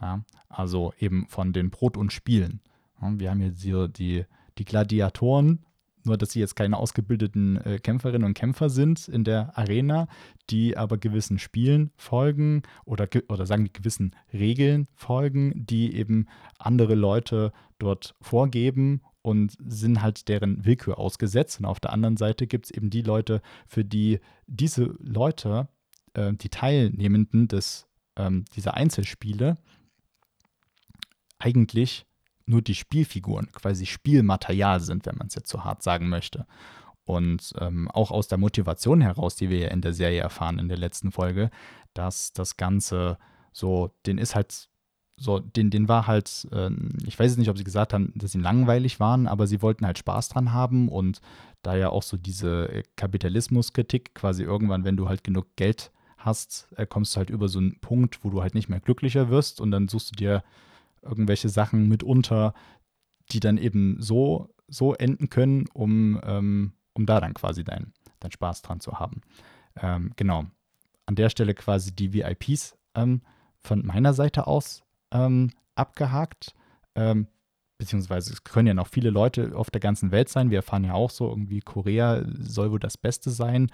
Ja? 0.00 0.24
Also 0.48 0.92
eben 0.98 1.26
von 1.28 1.52
den 1.52 1.70
Brot 1.70 1.96
und 1.96 2.12
Spielen. 2.12 2.60
Ja, 3.00 3.18
wir 3.18 3.30
haben 3.30 3.40
jetzt 3.40 3.62
hier 3.62 3.88
die, 3.88 4.24
die 4.58 4.64
Gladiatoren, 4.64 5.64
nur 6.04 6.16
dass 6.16 6.30
sie 6.30 6.40
jetzt 6.40 6.56
keine 6.56 6.76
ausgebildeten 6.76 7.56
äh, 7.62 7.78
Kämpferinnen 7.78 8.24
und 8.24 8.34
Kämpfer 8.34 8.70
sind 8.70 9.08
in 9.08 9.24
der 9.24 9.58
Arena, 9.58 10.08
die 10.50 10.76
aber 10.76 10.98
gewissen 10.98 11.38
Spielen 11.38 11.90
folgen 11.96 12.62
oder, 12.84 13.08
oder 13.28 13.44
sagen 13.46 13.64
wir 13.64 13.72
gewissen 13.72 14.14
Regeln 14.32 14.86
folgen, 14.94 15.66
die 15.66 15.94
eben 15.94 16.26
andere 16.58 16.94
Leute 16.94 17.52
dort 17.78 18.14
vorgeben 18.20 19.02
und 19.26 19.56
sind 19.58 20.02
halt 20.02 20.28
deren 20.28 20.64
Willkür 20.64 20.98
ausgesetzt. 20.98 21.58
Und 21.58 21.66
auf 21.66 21.80
der 21.80 21.92
anderen 21.92 22.16
Seite 22.16 22.46
gibt 22.46 22.66
es 22.66 22.70
eben 22.70 22.90
die 22.90 23.02
Leute, 23.02 23.42
für 23.66 23.84
die 23.84 24.20
diese 24.46 24.84
Leute, 25.00 25.66
äh, 26.14 26.32
die 26.34 26.48
Teilnehmenden 26.48 27.48
des, 27.48 27.88
ähm, 28.14 28.44
dieser 28.54 28.74
Einzelspiele, 28.74 29.56
eigentlich 31.40 32.06
nur 32.44 32.62
die 32.62 32.76
Spielfiguren, 32.76 33.50
quasi 33.50 33.84
Spielmaterial 33.84 34.78
sind, 34.78 35.06
wenn 35.06 35.16
man 35.16 35.26
es 35.26 35.34
jetzt 35.34 35.50
so 35.50 35.64
hart 35.64 35.82
sagen 35.82 36.08
möchte. 36.08 36.46
Und 37.04 37.52
ähm, 37.58 37.90
auch 37.90 38.12
aus 38.12 38.28
der 38.28 38.38
Motivation 38.38 39.00
heraus, 39.00 39.34
die 39.34 39.50
wir 39.50 39.58
ja 39.58 39.68
in 39.70 39.80
der 39.80 39.92
Serie 39.92 40.20
erfahren 40.20 40.60
in 40.60 40.68
der 40.68 40.78
letzten 40.78 41.10
Folge, 41.10 41.50
dass 41.94 42.32
das 42.32 42.56
Ganze 42.56 43.18
so, 43.52 43.90
den 44.06 44.18
ist 44.18 44.36
halt 44.36 44.68
so, 45.18 45.38
den, 45.38 45.70
den 45.70 45.88
war 45.88 46.06
halt, 46.06 46.46
äh, 46.52 46.70
ich 47.06 47.18
weiß 47.18 47.30
jetzt 47.32 47.38
nicht, 47.38 47.48
ob 47.48 47.56
sie 47.56 47.64
gesagt 47.64 47.92
haben, 47.92 48.12
dass 48.14 48.32
sie 48.32 48.38
langweilig 48.38 49.00
waren, 49.00 49.26
aber 49.26 49.46
sie 49.46 49.62
wollten 49.62 49.86
halt 49.86 49.98
Spaß 49.98 50.28
dran 50.28 50.52
haben 50.52 50.88
und 50.88 51.20
da 51.62 51.74
ja 51.74 51.88
auch 51.88 52.02
so 52.02 52.16
diese 52.16 52.82
Kapitalismuskritik, 52.96 54.14
quasi 54.14 54.42
irgendwann, 54.42 54.84
wenn 54.84 54.96
du 54.96 55.08
halt 55.08 55.24
genug 55.24 55.46
Geld 55.56 55.90
hast, 56.18 56.68
äh, 56.76 56.86
kommst 56.86 57.14
du 57.14 57.18
halt 57.18 57.30
über 57.30 57.48
so 57.48 57.58
einen 57.58 57.80
Punkt, 57.80 58.24
wo 58.24 58.30
du 58.30 58.42
halt 58.42 58.54
nicht 58.54 58.68
mehr 58.68 58.80
glücklicher 58.80 59.30
wirst 59.30 59.60
und 59.60 59.70
dann 59.70 59.88
suchst 59.88 60.10
du 60.10 60.16
dir 60.16 60.44
irgendwelche 61.02 61.48
Sachen 61.48 61.88
mitunter, 61.88 62.52
die 63.32 63.40
dann 63.40 63.58
eben 63.58 63.96
so, 64.00 64.50
so 64.68 64.94
enden 64.94 65.30
können, 65.30 65.66
um, 65.72 66.20
ähm, 66.24 66.72
um 66.92 67.06
da 67.06 67.20
dann 67.20 67.34
quasi 67.34 67.64
deinen 67.64 67.92
dein 68.20 68.32
Spaß 68.32 68.62
dran 68.62 68.80
zu 68.80 68.98
haben. 68.98 69.20
Ähm, 69.80 70.12
genau. 70.16 70.46
An 71.06 71.14
der 71.14 71.30
Stelle 71.30 71.54
quasi 71.54 71.94
die 71.94 72.12
VIPs 72.12 72.76
ähm, 72.94 73.22
von 73.60 73.84
meiner 73.84 74.12
Seite 74.12 74.46
aus 74.46 74.82
ähm, 75.12 75.50
abgehakt. 75.74 76.54
Ähm, 76.94 77.28
beziehungsweise 77.78 78.32
es 78.32 78.44
können 78.44 78.68
ja 78.68 78.74
noch 78.74 78.88
viele 78.88 79.10
Leute 79.10 79.54
auf 79.54 79.70
der 79.70 79.80
ganzen 79.80 80.10
Welt 80.10 80.28
sein. 80.28 80.50
Wir 80.50 80.58
erfahren 80.58 80.84
ja 80.84 80.94
auch 80.94 81.10
so, 81.10 81.28
irgendwie 81.28 81.60
Korea 81.60 82.24
soll 82.38 82.70
wohl 82.70 82.80
das 82.80 82.96
Beste 82.96 83.30
sein. 83.30 83.70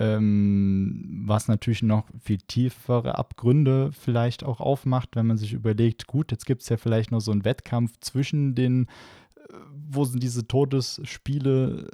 Ähm, 0.00 1.24
was 1.26 1.48
natürlich 1.48 1.82
noch 1.82 2.04
viel 2.20 2.38
tiefere 2.38 3.18
Abgründe 3.18 3.90
vielleicht 3.92 4.44
auch 4.44 4.60
aufmacht, 4.60 5.16
wenn 5.16 5.26
man 5.26 5.38
sich 5.38 5.52
überlegt, 5.52 6.06
gut, 6.06 6.30
jetzt 6.30 6.46
gibt 6.46 6.62
es 6.62 6.68
ja 6.68 6.76
vielleicht 6.76 7.10
noch 7.10 7.20
so 7.20 7.32
einen 7.32 7.44
Wettkampf 7.44 7.94
zwischen 8.00 8.54
den, 8.54 8.86
äh, 9.34 9.54
wo 9.72 10.04
sind 10.04 10.22
diese 10.22 10.46
Todesspiele 10.46 11.90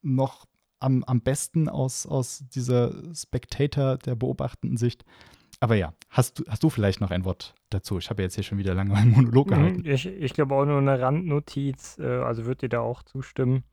noch 0.00 0.46
am, 0.78 1.02
am 1.04 1.20
besten 1.20 1.68
aus, 1.68 2.06
aus 2.06 2.44
dieser 2.54 2.92
Spectator, 3.14 3.98
der 3.98 4.14
beobachtenden 4.14 4.76
Sicht. 4.76 5.04
Aber 5.60 5.74
ja, 5.74 5.92
hast 6.08 6.38
du, 6.38 6.44
hast 6.48 6.62
du 6.62 6.70
vielleicht 6.70 7.00
noch 7.00 7.10
ein 7.10 7.24
Wort 7.24 7.54
dazu? 7.70 7.98
Ich 7.98 8.10
habe 8.10 8.22
jetzt 8.22 8.36
hier 8.36 8.44
schon 8.44 8.58
wieder 8.58 8.74
lange 8.74 8.94
einen 8.94 9.10
Monolog 9.10 9.48
mhm, 9.48 9.50
gehalten. 9.50 9.84
Ich, 9.84 10.06
ich 10.06 10.32
glaube 10.32 10.54
auch 10.54 10.64
nur 10.64 10.78
eine 10.78 11.00
Randnotiz, 11.00 11.98
äh, 11.98 12.06
also 12.06 12.46
würde 12.46 12.60
dir 12.60 12.68
da 12.68 12.80
auch 12.80 13.02
zustimmen. 13.02 13.64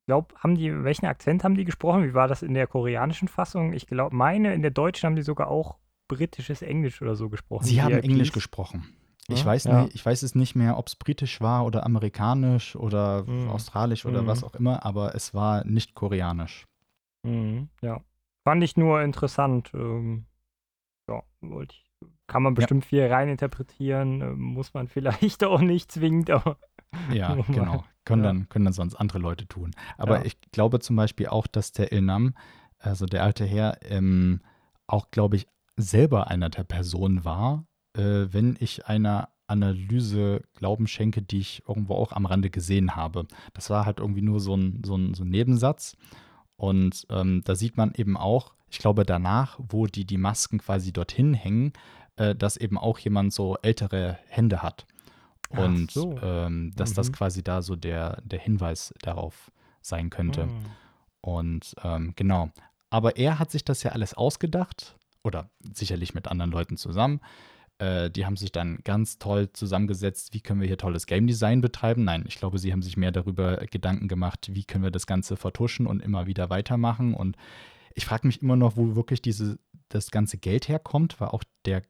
Ich 0.00 0.06
glaube, 0.06 0.34
haben 0.36 0.56
die, 0.56 0.82
welchen 0.82 1.06
Akzent 1.06 1.44
haben 1.44 1.54
die 1.54 1.64
gesprochen? 1.64 2.04
Wie 2.04 2.14
war 2.14 2.26
das 2.26 2.42
in 2.42 2.54
der 2.54 2.66
koreanischen 2.66 3.28
Fassung? 3.28 3.72
Ich 3.72 3.86
glaube, 3.86 4.14
meine, 4.16 4.54
in 4.54 4.62
der 4.62 4.72
deutschen 4.72 5.06
haben 5.06 5.16
die 5.16 5.22
sogar 5.22 5.48
auch 5.48 5.78
britisches 6.08 6.62
Englisch 6.62 7.00
oder 7.00 7.14
so 7.14 7.28
gesprochen. 7.28 7.64
Sie 7.64 7.80
haben 7.80 7.94
Englisch 7.94 8.32
gesprochen. 8.32 8.88
Ich, 9.28 9.40
ja, 9.40 9.46
weiß 9.46 9.64
ja. 9.64 9.82
Nicht, 9.82 9.94
ich 9.94 10.04
weiß 10.04 10.24
es 10.24 10.34
nicht 10.34 10.56
mehr, 10.56 10.76
ob 10.76 10.88
es 10.88 10.96
britisch 10.96 11.40
war 11.40 11.64
oder 11.64 11.86
amerikanisch 11.86 12.74
oder 12.74 13.22
mhm. 13.24 13.48
australisch 13.48 14.04
oder 14.04 14.22
mhm. 14.22 14.26
was 14.26 14.42
auch 14.42 14.54
immer, 14.54 14.84
aber 14.84 15.14
es 15.14 15.34
war 15.34 15.64
nicht 15.64 15.94
koreanisch. 15.94 16.66
Mhm. 17.22 17.68
Ja. 17.80 18.00
Fand 18.42 18.64
ich 18.64 18.76
nur 18.76 19.02
interessant. 19.02 19.70
Ähm, 19.74 20.24
ja, 21.10 21.22
wollte 21.40 21.74
ich. 21.74 21.90
Kann 22.26 22.42
man 22.42 22.54
bestimmt 22.54 22.84
ja. 22.84 22.88
viel 22.88 23.06
reininterpretieren, 23.06 24.20
äh, 24.20 24.30
muss 24.30 24.72
man 24.72 24.88
vielleicht 24.88 25.44
auch 25.44 25.60
nicht 25.60 25.92
zwingend, 25.92 26.30
aber. 26.30 26.58
Ja, 27.12 27.34
genau. 27.46 27.84
Können, 28.04 28.24
ja. 28.24 28.28
Dann, 28.30 28.48
können 28.48 28.64
dann 28.64 28.74
sonst 28.74 28.96
andere 28.96 29.20
Leute 29.20 29.46
tun. 29.46 29.70
Aber 29.96 30.18
ja. 30.18 30.24
ich 30.24 30.40
glaube 30.50 30.80
zum 30.80 30.96
Beispiel 30.96 31.28
auch, 31.28 31.46
dass 31.46 31.70
der 31.70 31.92
Ilnam, 31.92 32.34
also 32.80 33.06
der 33.06 33.22
alte 33.22 33.44
Herr, 33.44 33.78
ähm, 33.82 34.40
auch, 34.88 35.12
glaube 35.12 35.36
ich, 35.36 35.46
selber 35.76 36.26
einer 36.26 36.50
der 36.50 36.64
Personen 36.64 37.24
war, 37.24 37.64
äh, 37.96 38.26
wenn 38.32 38.56
ich 38.58 38.86
einer 38.86 39.28
Analyse 39.46 40.42
Glauben 40.54 40.86
schenke, 40.86 41.22
die 41.22 41.38
ich 41.38 41.62
irgendwo 41.68 41.94
auch 41.94 42.12
am 42.12 42.26
Rande 42.26 42.50
gesehen 42.50 42.96
habe. 42.96 43.26
Das 43.52 43.68
war 43.68 43.84
halt 43.84 43.98
irgendwie 43.98 44.22
nur 44.22 44.40
so 44.40 44.56
ein, 44.56 44.82
so 44.84 44.96
ein, 44.96 45.14
so 45.14 45.24
ein 45.24 45.30
Nebensatz. 45.30 45.96
Und 46.56 47.06
ähm, 47.10 47.42
da 47.44 47.54
sieht 47.54 47.76
man 47.76 47.92
eben 47.94 48.16
auch, 48.16 48.54
ich 48.70 48.78
glaube 48.78 49.04
danach, 49.04 49.58
wo 49.58 49.86
die 49.86 50.04
die 50.04 50.18
Masken 50.18 50.58
quasi 50.58 50.92
dorthin 50.92 51.34
hängen, 51.34 51.72
äh, 52.16 52.34
dass 52.34 52.56
eben 52.56 52.78
auch 52.78 52.98
jemand 52.98 53.32
so 53.32 53.56
ältere 53.62 54.18
Hände 54.28 54.62
hat. 54.62 54.86
Und 55.50 55.90
so. 55.90 56.16
ähm, 56.22 56.72
dass 56.76 56.90
mhm. 56.90 56.94
das 56.94 57.12
quasi 57.12 57.42
da 57.42 57.60
so 57.60 57.74
der, 57.74 58.20
der 58.22 58.38
Hinweis 58.38 58.94
darauf 59.02 59.50
sein 59.80 60.08
könnte. 60.10 60.46
Mhm. 60.46 60.66
Und 61.20 61.74
ähm, 61.82 62.12
genau. 62.14 62.50
Aber 62.88 63.16
er 63.16 63.38
hat 63.38 63.50
sich 63.50 63.64
das 63.64 63.82
ja 63.82 63.92
alles 63.92 64.14
ausgedacht 64.14 64.96
oder 65.22 65.50
sicherlich 65.74 66.14
mit 66.14 66.28
anderen 66.28 66.52
Leuten 66.52 66.76
zusammen. 66.76 67.20
Äh, 67.78 68.10
die 68.10 68.26
haben 68.26 68.36
sich 68.36 68.52
dann 68.52 68.78
ganz 68.84 69.18
toll 69.18 69.52
zusammengesetzt, 69.52 70.34
wie 70.34 70.40
können 70.40 70.60
wir 70.60 70.68
hier 70.68 70.78
tolles 70.78 71.06
Game 71.06 71.26
Design 71.26 71.60
betreiben. 71.60 72.04
Nein, 72.04 72.24
ich 72.28 72.36
glaube, 72.36 72.58
sie 72.58 72.72
haben 72.72 72.82
sich 72.82 72.96
mehr 72.96 73.12
darüber 73.12 73.56
Gedanken 73.56 74.06
gemacht, 74.06 74.50
wie 74.52 74.64
können 74.64 74.84
wir 74.84 74.90
das 74.90 75.06
Ganze 75.06 75.36
vertuschen 75.36 75.86
und 75.86 76.00
immer 76.00 76.26
wieder 76.26 76.50
weitermachen. 76.50 77.14
Und 77.14 77.36
ich 77.94 78.04
frage 78.04 78.26
mich 78.26 78.42
immer 78.42 78.56
noch, 78.56 78.76
wo 78.76 78.94
wirklich 78.94 79.22
diese, 79.22 79.58
das 79.88 80.10
ganze 80.10 80.38
Geld 80.38 80.68
herkommt, 80.68 81.20
weil 81.20 81.28
auch 81.28 81.44
der, 81.64 81.82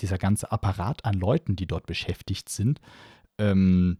dieser 0.00 0.18
ganze 0.18 0.52
Apparat 0.52 1.04
an 1.04 1.14
Leuten, 1.14 1.56
die 1.56 1.66
dort 1.66 1.86
beschäftigt 1.86 2.48
sind, 2.48 2.80
ähm, 3.38 3.98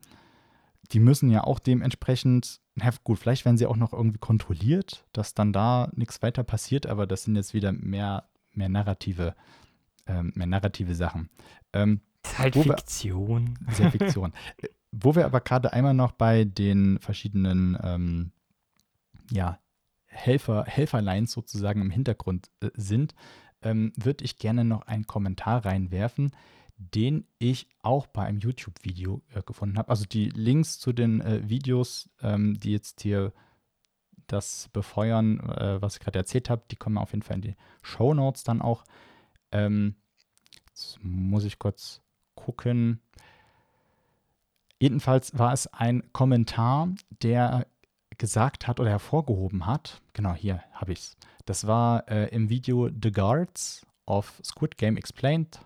die 0.93 1.01
müssen 1.01 1.31
ja 1.31 1.45
auch 1.45 1.59
dementsprechend, 1.59 2.61
na 2.75 2.91
gut, 3.03 3.19
vielleicht 3.19 3.45
werden 3.45 3.59
sie 3.59 3.67
auch 3.67 3.77
noch 3.77 3.93
irgendwie 3.93 4.19
kontrolliert, 4.19 5.05
dass 5.13 5.35
dann 5.35 5.53
da 5.53 5.91
nichts 5.95 6.23
weiter 6.23 6.45
passiert, 6.45 6.87
aber 6.87 7.07
das 7.07 7.25
sind 7.25 7.37
jetzt 7.37 7.55
wieder 7.55 7.73
mehr, 7.73 8.29
mehr 8.53 8.69
narrative, 8.69 9.35
ähm, 10.07 10.33
mehr 10.37 10.47
narrative 10.47 10.95
Sachen. 10.95 11.29
Ähm, 11.73 12.01
das 12.23 12.33
ist 12.33 12.39
halt 12.39 12.55
Fiktion. 12.55 13.59
Wir, 13.61 13.75
sehr 13.75 13.91
Fiktion. 13.91 14.33
Äh, 14.59 14.69
wo 14.93 15.15
wir 15.15 15.27
aber 15.27 15.41
gerade 15.41 15.73
einmal 15.73 15.95
noch 15.95 16.13
bei 16.13 16.45
den 16.45 16.99
verschiedenen 17.01 17.77
ähm, 17.83 18.33
ja, 19.31 19.59
Helfer, 20.17 20.65
Helferlines 20.65 21.33
sozusagen 21.33 21.81
im 21.81 21.91
Hintergrund 21.91 22.51
äh, 22.61 22.71
sind, 22.75 23.15
ähm, 23.63 23.93
würde 23.97 24.25
ich 24.25 24.39
gerne 24.39 24.65
noch 24.65 24.83
einen 24.83 25.07
Kommentar 25.07 25.65
reinwerfen, 25.65 26.33
den 26.79 27.27
ich 27.39 27.69
auch 27.83 28.07
bei 28.07 28.25
einem 28.25 28.39
YouTube-Video 28.39 29.23
äh, 29.35 29.43
gefunden 29.43 29.79
habe. 29.79 29.89
Also 29.89 30.05
die 30.05 30.29
Links 30.31 30.79
zu 30.79 30.93
den 30.93 31.21
äh, 31.21 31.49
Videos, 31.49 32.11
ähm, 32.23 32.59
die 32.59 32.73
jetzt 32.73 33.01
hier 33.03 33.33
das 34.27 34.69
befeuern, 34.73 35.41
äh, 35.41 35.81
was 35.81 35.95
ich 35.95 36.01
gerade 36.01 36.19
erzählt 36.19 36.51
habe, 36.51 36.65
die 36.71 36.77
kommen 36.77 36.99
auf 36.99 37.13
jeden 37.13 37.23
Fall 37.23 37.37
in 37.37 37.43
die 37.43 37.57
Show 37.83 38.13
Notes 38.13 38.45
dann 38.45 38.61
auch. 38.61 38.85
Ähm, 39.53 39.95
jetzt 40.69 40.99
muss 41.03 41.45
ich 41.45 41.59
kurz 41.59 42.03
gucken. 42.35 43.01
Jedenfalls 44.79 45.39
war 45.39 45.53
es 45.53 45.67
ein 45.69 46.13
Kommentar, 46.13 46.89
der 47.23 47.67
gesagt 48.19 48.67
hat 48.67 48.81
oder 48.81 48.91
hervorgehoben 48.91 49.67
hat. 49.67 50.01
Genau, 50.13 50.35
hier 50.35 50.63
habe 50.73 50.93
ich 50.93 51.01
es. 51.01 51.17
Das 51.45 51.67
war 51.67 52.09
äh, 52.09 52.29
im 52.35 52.49
Video 52.49 52.89
The 52.89 53.13
Guards 53.13 53.87
of 54.07 54.41
Squid 54.43 54.77
Game 54.77 54.97
Explained 54.97 55.61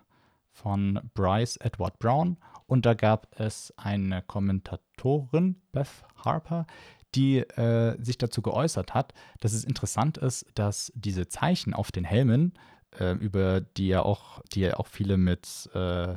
von 0.52 1.00
Bryce 1.14 1.56
Edward 1.56 1.98
Brown. 1.98 2.36
Und 2.66 2.86
da 2.86 2.94
gab 2.94 3.28
es 3.38 3.72
eine 3.76 4.22
Kommentatorin, 4.22 5.56
Beth 5.72 6.04
Harper, 6.16 6.66
die 7.14 7.38
äh, 7.38 7.96
sich 8.02 8.18
dazu 8.18 8.42
geäußert 8.42 8.94
hat, 8.94 9.12
dass 9.40 9.52
es 9.52 9.64
interessant 9.64 10.18
ist, 10.18 10.46
dass 10.54 10.92
diese 10.94 11.26
Zeichen 11.28 11.74
auf 11.74 11.90
den 11.90 12.04
Helmen, 12.04 12.52
äh, 12.98 13.12
über 13.14 13.60
die 13.60 13.88
ja 13.88 14.02
auch, 14.02 14.40
die 14.52 14.60
ja 14.60 14.76
auch 14.76 14.86
viele 14.86 15.16
mit 15.16 15.68
äh, 15.74 16.16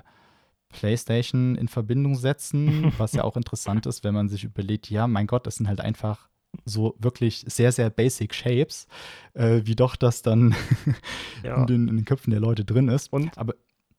PlayStation 0.74 1.56
in 1.56 1.68
Verbindung 1.68 2.16
setzen, 2.16 2.92
was 2.98 3.14
ja 3.14 3.24
auch 3.24 3.38
interessant 3.38 3.86
ist, 3.86 4.04
wenn 4.04 4.14
man 4.14 4.28
sich 4.28 4.44
überlegt, 4.44 4.90
ja, 4.90 5.08
mein 5.08 5.28
Gott, 5.28 5.48
das 5.48 5.56
sind 5.56 5.68
halt 5.68 5.80
einfach 5.80 6.30
so 6.66 6.96
wirklich 7.00 7.46
sehr, 7.48 7.72
sehr 7.72 7.90
basic 7.90 8.34
Shapes, 8.34 8.88
äh, 9.34 9.62
wie 9.64 9.76
doch 9.76 9.96
das 9.96 10.22
dann 10.22 10.56
ja. 11.44 11.56
in, 11.56 11.68
den, 11.68 11.88
in, 11.88 11.96
den, 11.98 12.06
Köpfen 12.06 12.32
der 12.32 12.40
Leute 12.40 12.64
drin 12.64 12.90
ist. 12.90 13.12
Und, 13.12 13.38
Aber 13.38 13.56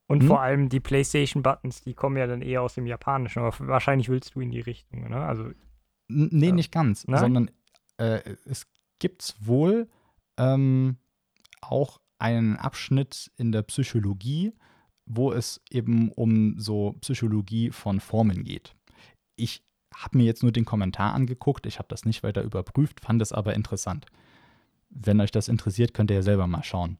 und 0.06 0.20
hm? 0.20 0.28
vor 0.28 0.40
allem 0.40 0.68
die 0.68 0.80
PlayStation-Buttons, 0.80 1.80
die 1.80 1.94
kommen 1.94 2.16
ja 2.16 2.26
dann 2.26 2.42
eher 2.42 2.62
aus 2.62 2.74
dem 2.74 2.86
Japanischen, 2.86 3.40
aber 3.40 3.54
wahrscheinlich 3.66 4.08
willst 4.08 4.34
du 4.34 4.40
in 4.40 4.50
die 4.50 4.60
Richtung, 4.60 5.08
ne? 5.08 5.24
Also. 5.24 5.50
Nee, 6.08 6.48
ja. 6.48 6.52
nicht 6.52 6.70
ganz, 6.70 7.06
Nein? 7.06 7.20
sondern 7.20 7.50
äh, 7.96 8.20
es 8.44 8.66
gibt 8.98 9.34
wohl 9.40 9.88
ähm, 10.36 10.96
auch 11.62 12.00
einen 12.18 12.56
Abschnitt 12.56 13.30
in 13.36 13.52
der 13.52 13.62
Psychologie, 13.62 14.52
wo 15.06 15.32
es 15.32 15.60
eben 15.70 16.10
um 16.12 16.58
so 16.58 16.94
Psychologie 17.00 17.70
von 17.70 18.00
Formen 18.00 18.44
geht. 18.44 18.74
Ich 19.36 19.62
habe 19.94 20.18
mir 20.18 20.24
jetzt 20.24 20.42
nur 20.42 20.52
den 20.52 20.64
Kommentar 20.64 21.14
angeguckt, 21.14 21.66
ich 21.66 21.78
habe 21.78 21.88
das 21.88 22.04
nicht 22.04 22.22
weiter 22.22 22.42
überprüft, 22.42 23.00
fand 23.00 23.22
es 23.22 23.32
aber 23.32 23.54
interessant. 23.54 24.06
Wenn 24.90 25.20
euch 25.20 25.30
das 25.30 25.48
interessiert, 25.48 25.94
könnt 25.94 26.10
ihr 26.10 26.16
ja 26.16 26.22
selber 26.22 26.46
mal 26.46 26.64
schauen. 26.64 26.98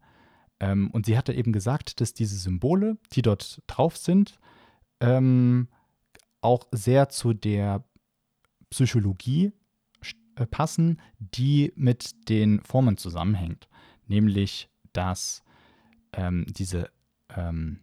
Ähm, 0.61 0.91
und 0.91 1.07
sie 1.07 1.17
hatte 1.19 1.33
eben 1.33 1.53
gesagt, 1.53 2.01
dass 2.01 2.15
diese 2.15 2.37
Symbole, 2.37 2.97
die 3.13 3.23
dort 3.23 3.63
drauf 3.67 3.97
sind, 3.97 4.39
ähm, 5.01 5.69
auch 6.41 6.67
sehr 6.71 7.09
zu 7.09 7.33
der 7.33 7.85
Psychologie 8.71 9.53
äh, 10.37 10.47
passen, 10.47 11.01
die 11.19 11.73
mit 11.77 12.29
den 12.29 12.61
Formen 12.61 12.97
zusammenhängt. 12.97 13.69
Nämlich, 14.07 14.69
dass 14.93 15.43
ähm, 16.13 16.45
diese 16.49 16.91
ähm, 17.35 17.81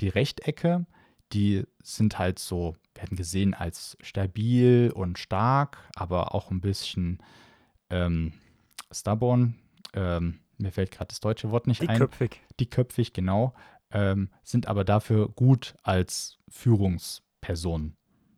die 0.00 0.08
Rechtecke, 0.08 0.86
die 1.32 1.64
sind 1.82 2.18
halt 2.18 2.38
so, 2.38 2.76
werden 2.94 3.16
gesehen 3.16 3.54
als 3.54 3.96
stabil 4.00 4.92
und 4.94 5.18
stark, 5.18 5.78
aber 5.94 6.34
auch 6.34 6.50
ein 6.50 6.60
bisschen 6.60 7.18
ähm, 7.90 8.32
stubborn. 8.90 9.56
Ähm, 9.92 10.40
mir 10.58 10.72
fällt 10.72 10.90
gerade 10.90 11.08
das 11.08 11.20
deutsche 11.20 11.50
Wort 11.50 11.66
nicht 11.66 11.82
Dickköpfig. 11.82 12.32
ein. 12.32 12.54
Dickköpfig, 12.60 13.12
genau. 13.12 13.54
Ähm, 13.90 14.30
sind 14.42 14.66
aber 14.66 14.84
dafür 14.84 15.28
gut 15.28 15.74
als 15.82 16.38
Führungsperson. 16.48 17.96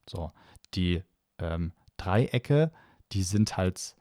So, 0.09 0.33
die 0.75 1.03
ähm, 1.39 1.73
Dreiecke, 1.97 2.73
die 3.13 3.23
sind 3.23 3.57
halt 3.57 3.97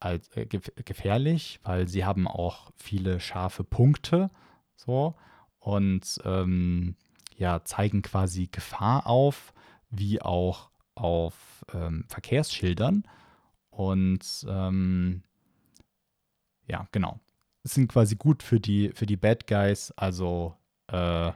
als, 0.00 0.28
äh, 0.36 0.46
gefährlich, 0.46 1.60
weil 1.62 1.88
sie 1.88 2.04
haben 2.04 2.26
auch 2.28 2.70
viele 2.76 3.20
scharfe 3.20 3.64
Punkte. 3.64 4.30
So, 4.76 5.16
und 5.68 6.20
ähm, 6.24 6.96
ja, 7.36 7.62
zeigen 7.64 8.02
quasi 8.02 8.48
Gefahr 8.50 9.06
auf, 9.06 9.52
wie 9.90 10.20
auch 10.22 10.70
auf 10.94 11.64
ähm, 11.72 12.04
Verkehrsschildern. 12.08 13.04
Und 13.70 14.46
ähm, 14.48 15.22
ja, 16.66 16.88
genau 16.90 17.20
sind 17.68 17.88
quasi 17.88 18.16
gut 18.16 18.42
für 18.42 18.60
die, 18.60 18.90
für 18.94 19.06
die 19.06 19.16
Bad 19.16 19.46
Guys, 19.46 19.92
also 19.96 20.54
äh, 20.88 21.32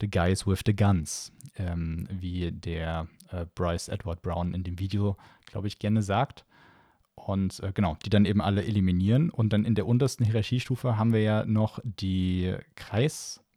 The 0.00 0.10
Guys 0.10 0.46
with 0.46 0.60
the 0.66 0.74
Guns, 0.74 1.32
ähm, 1.56 2.08
wie 2.10 2.50
der 2.50 3.06
äh, 3.30 3.46
Bryce 3.54 3.88
Edward 3.88 4.22
Brown 4.22 4.54
in 4.54 4.64
dem 4.64 4.78
Video, 4.78 5.16
glaube 5.46 5.68
ich, 5.68 5.78
gerne 5.78 6.02
sagt. 6.02 6.44
Und 7.14 7.60
äh, 7.60 7.72
genau, 7.72 7.96
die 8.04 8.10
dann 8.10 8.24
eben 8.24 8.40
alle 8.40 8.64
eliminieren. 8.64 9.30
Und 9.30 9.52
dann 9.52 9.64
in 9.64 9.74
der 9.74 9.86
untersten 9.86 10.24
Hierarchiestufe 10.24 10.96
haben 10.96 11.12
wir 11.12 11.22
ja 11.22 11.44
noch 11.44 11.78
die 11.84 12.56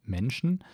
Kreismenschen, 0.06 0.64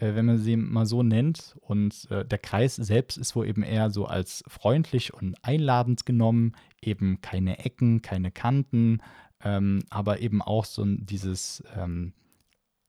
äh, 0.00 0.14
wenn 0.14 0.26
man 0.26 0.38
sie 0.38 0.56
mal 0.56 0.86
so 0.86 1.02
nennt. 1.02 1.56
Und 1.60 2.10
äh, 2.10 2.24
der 2.24 2.38
Kreis 2.38 2.76
selbst 2.76 3.18
ist 3.18 3.36
wohl 3.36 3.46
eben 3.46 3.62
eher 3.62 3.90
so 3.90 4.06
als 4.06 4.42
freundlich 4.48 5.14
und 5.14 5.36
einladend 5.42 6.06
genommen. 6.06 6.54
Eben 6.80 7.20
keine 7.20 7.58
Ecken, 7.64 8.02
keine 8.02 8.30
Kanten, 8.30 9.00
ähm, 9.44 9.80
aber 9.90 10.20
eben 10.20 10.42
auch 10.42 10.64
so 10.64 10.84
dieses, 10.84 11.62
ähm, 11.76 12.12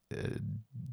äh, 0.08 0.30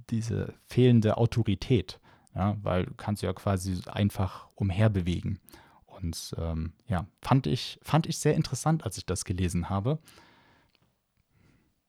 diese 0.09 0.53
fehlende 0.67 1.17
Autorität, 1.17 1.99
ja, 2.35 2.57
weil 2.61 2.85
du 2.85 2.93
kannst 2.93 3.23
ja 3.23 3.33
quasi 3.33 3.79
einfach 3.87 4.49
umherbewegen. 4.55 5.39
Und 5.85 6.35
ähm, 6.37 6.73
ja, 6.87 7.05
fand 7.21 7.47
ich, 7.47 7.79
fand 7.83 8.07
ich 8.07 8.17
sehr 8.17 8.35
interessant, 8.35 8.83
als 8.83 8.97
ich 8.97 9.05
das 9.05 9.23
gelesen 9.23 9.69
habe. 9.69 9.99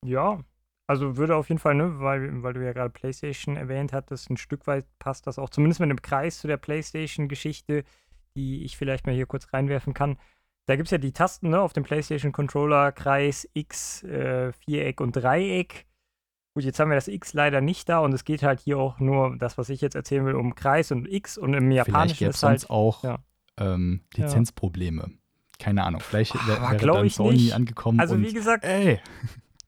Ja, 0.05 0.43
also 0.87 1.17
würde 1.17 1.37
auf 1.37 1.49
jeden 1.49 1.61
Fall, 1.61 1.75
ne, 1.75 2.01
weil, 2.01 2.43
weil 2.43 2.55
du 2.55 2.65
ja 2.65 2.73
gerade 2.73 2.91
PlayStation 2.91 3.57
erwähnt 3.57 3.93
hattest, 3.93 4.31
ein 4.31 4.37
Stück 4.37 4.67
weit 4.67 4.85
passt 4.99 5.27
das 5.27 5.39
auch, 5.39 5.51
zumindest 5.51 5.81
mit 5.81 5.91
dem 5.91 6.03
Kreis 6.03 6.39
zu 6.39 6.49
der 6.49 6.57
PlayStation-Geschichte, 6.57 7.85
die 8.37 8.65
ich 8.65 8.77
vielleicht 8.77 9.07
mal 9.07 9.15
hier 9.15 9.27
kurz 9.27 9.53
reinwerfen 9.53 9.95
kann. 9.95 10.19
Da 10.67 10.77
gibt 10.77 10.87
es 10.87 10.91
ja 10.93 10.99
die 10.99 11.13
Tasten 11.13 11.51
ne, 11.51 11.61
auf 11.61 11.73
dem 11.73 11.83
PlayStation 11.83 12.33
Controller, 12.33 12.93
Kreis, 12.93 13.49
X, 13.53 14.03
äh, 14.05 14.53
Viereck 14.53 15.01
und 15.01 15.17
Dreieck. 15.17 15.87
Gut, 16.55 16.65
jetzt 16.65 16.79
haben 16.79 16.91
wir 16.91 16.97
das 16.97 17.09
X 17.09 17.33
leider 17.33 17.61
nicht 17.61 17.89
da 17.89 18.01
und 18.01 18.13
es 18.13 18.25
geht 18.25 18.43
halt 18.43 18.61
hier 18.61 18.79
auch 18.79 19.01
nur, 19.01 19.37
das, 19.39 19.57
was 19.57 19.71
ich 19.71 19.81
jetzt 19.81 19.95
erzählen 19.95 20.27
will, 20.27 20.35
um 20.35 20.55
Kreis 20.55 20.93
und 20.93 21.11
X 21.11 21.39
und 21.39 21.55
im 21.55 21.71
Japanischen 21.71 22.29
ist 22.29 22.43
halt. 22.43 22.69
auch 22.69 23.03
ja. 23.03 23.19
ähm, 23.59 24.03
Lizenzprobleme. 24.15 25.11
Keine 25.59 25.85
Ahnung. 25.85 26.01
Vielleicht 26.01 26.35
wäre 26.47 26.61
wär 26.61 26.77
dann 26.77 27.09
Sony 27.09 27.33
nicht. 27.35 27.55
angekommen 27.55 28.01
also, 28.01 28.15
und, 28.15 28.23
wie 28.23 28.35
gesagt, 28.35 28.65
ey. 28.65 29.01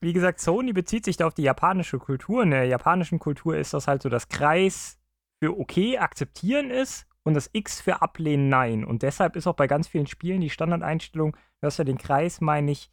Wie 0.04 0.12
gesagt, 0.12 0.38
Sony 0.40 0.72
bezieht 0.72 1.04
sich 1.04 1.16
da 1.16 1.26
auf 1.26 1.34
die 1.34 1.42
japanische 1.42 1.98
Kultur. 1.98 2.42
In 2.42 2.50
der 2.50 2.66
japanischen 2.66 3.18
Kultur 3.18 3.56
ist 3.56 3.74
das 3.74 3.88
halt 3.88 4.02
so, 4.02 4.08
dass 4.08 4.28
Kreis 4.28 4.98
für 5.42 5.58
okay 5.58 5.98
akzeptieren 5.98 6.70
ist 6.70 7.06
und 7.24 7.34
das 7.34 7.50
X 7.52 7.80
für 7.80 8.02
ablehnen 8.02 8.48
nein. 8.48 8.84
Und 8.84 9.02
deshalb 9.02 9.34
ist 9.34 9.46
auch 9.46 9.56
bei 9.56 9.66
ganz 9.66 9.88
vielen 9.88 10.06
Spielen 10.06 10.40
die 10.40 10.50
Standardeinstellung, 10.50 11.32
du 11.32 11.66
hast 11.66 11.78
ja 11.78 11.84
den 11.84 11.98
Kreis, 11.98 12.40
meine 12.40 12.70
ich, 12.70 12.90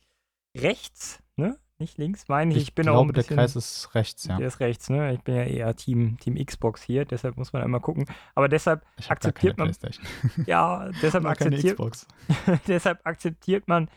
rechts, 0.58 1.22
ne? 1.36 1.58
Nicht 1.80 1.98
links, 1.98 2.28
meine 2.28 2.52
ich. 2.52 2.58
Ich, 2.58 2.64
Ich 2.70 2.76
bin 2.76 2.84
glaube, 2.84 3.00
auch 3.00 3.04
ein 3.06 3.12
bisschen, 3.12 3.36
der 3.36 3.46
Kreis 3.46 3.56
ist 3.56 3.96
rechts, 3.96 4.26
ja. 4.26 4.38
Der 4.38 4.48
ist 4.48 4.60
rechts, 4.60 4.90
ne? 4.90 5.14
Ich 5.14 5.22
bin 5.22 5.36
ja 5.36 5.44
eher 5.44 5.76
Team, 5.76 6.18
Team 6.20 6.36
Xbox 6.36 6.82
hier, 6.84 7.06
deshalb 7.06 7.38
muss 7.38 7.54
man 7.54 7.64
immer 7.64 7.80
gucken. 7.80 8.06
Aber 8.36 8.48
deshalb 8.48 8.86
Ich 8.98 9.10
akzeptiert 9.10 9.58
man, 9.58 9.76
ja, 10.46 10.90
deshalb 11.02 11.26
akzeptiert, 11.26 11.74
Xbox. 11.74 12.08
deshalb 12.68 13.06
akzeptiert 13.06 13.68
man, 13.68 13.90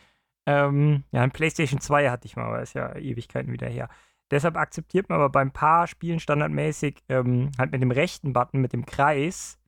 ähm, 0.45 1.03
ja, 1.11 1.21
ein 1.21 1.31
PlayStation 1.31 1.79
2 1.79 2.09
hatte 2.09 2.27
ich 2.27 2.35
mal, 2.35 2.45
aber 2.45 2.61
ist 2.61 2.73
ja 2.73 2.95
Ewigkeiten 2.95 3.51
wieder 3.51 3.67
her. 3.67 3.89
Deshalb 4.31 4.57
akzeptiert 4.57 5.09
man 5.09 5.17
aber 5.17 5.29
beim 5.29 5.51
paar 5.51 5.87
Spielen 5.87 6.19
standardmäßig 6.19 7.03
ähm, 7.09 7.51
halt 7.57 7.71
mit 7.71 7.81
dem 7.81 7.91
rechten 7.91 8.33
Button, 8.33 8.61
mit 8.61 8.73
dem 8.73 8.85
Kreis. 8.85 9.59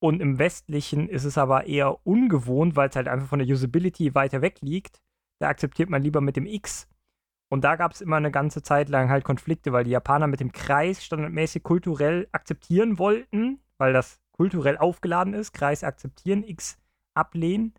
Und 0.00 0.20
im 0.20 0.38
westlichen 0.38 1.08
ist 1.08 1.24
es 1.24 1.38
aber 1.38 1.66
eher 1.66 2.04
ungewohnt, 2.04 2.74
weil 2.74 2.88
es 2.88 2.96
halt 2.96 3.06
einfach 3.06 3.28
von 3.28 3.38
der 3.38 3.46
Usability 3.46 4.14
weiter 4.16 4.42
weg 4.42 4.60
liegt. 4.60 5.00
Da 5.38 5.48
akzeptiert 5.48 5.90
man 5.90 6.02
lieber 6.02 6.20
mit 6.20 6.36
dem 6.36 6.46
X. 6.46 6.88
Und 7.48 7.62
da 7.62 7.76
gab 7.76 7.92
es 7.92 8.00
immer 8.00 8.16
eine 8.16 8.30
ganze 8.30 8.62
Zeit 8.62 8.88
lang 8.88 9.10
halt 9.10 9.24
Konflikte, 9.24 9.72
weil 9.72 9.84
die 9.84 9.90
Japaner 9.90 10.26
mit 10.26 10.40
dem 10.40 10.52
Kreis 10.52 11.04
standardmäßig 11.04 11.62
kulturell 11.62 12.26
akzeptieren 12.32 12.98
wollten, 12.98 13.60
weil 13.78 13.92
das 13.92 14.20
kulturell 14.32 14.78
aufgeladen 14.78 15.34
ist. 15.34 15.52
Kreis 15.52 15.84
akzeptieren, 15.84 16.42
X 16.42 16.78
ablehnen. 17.14 17.74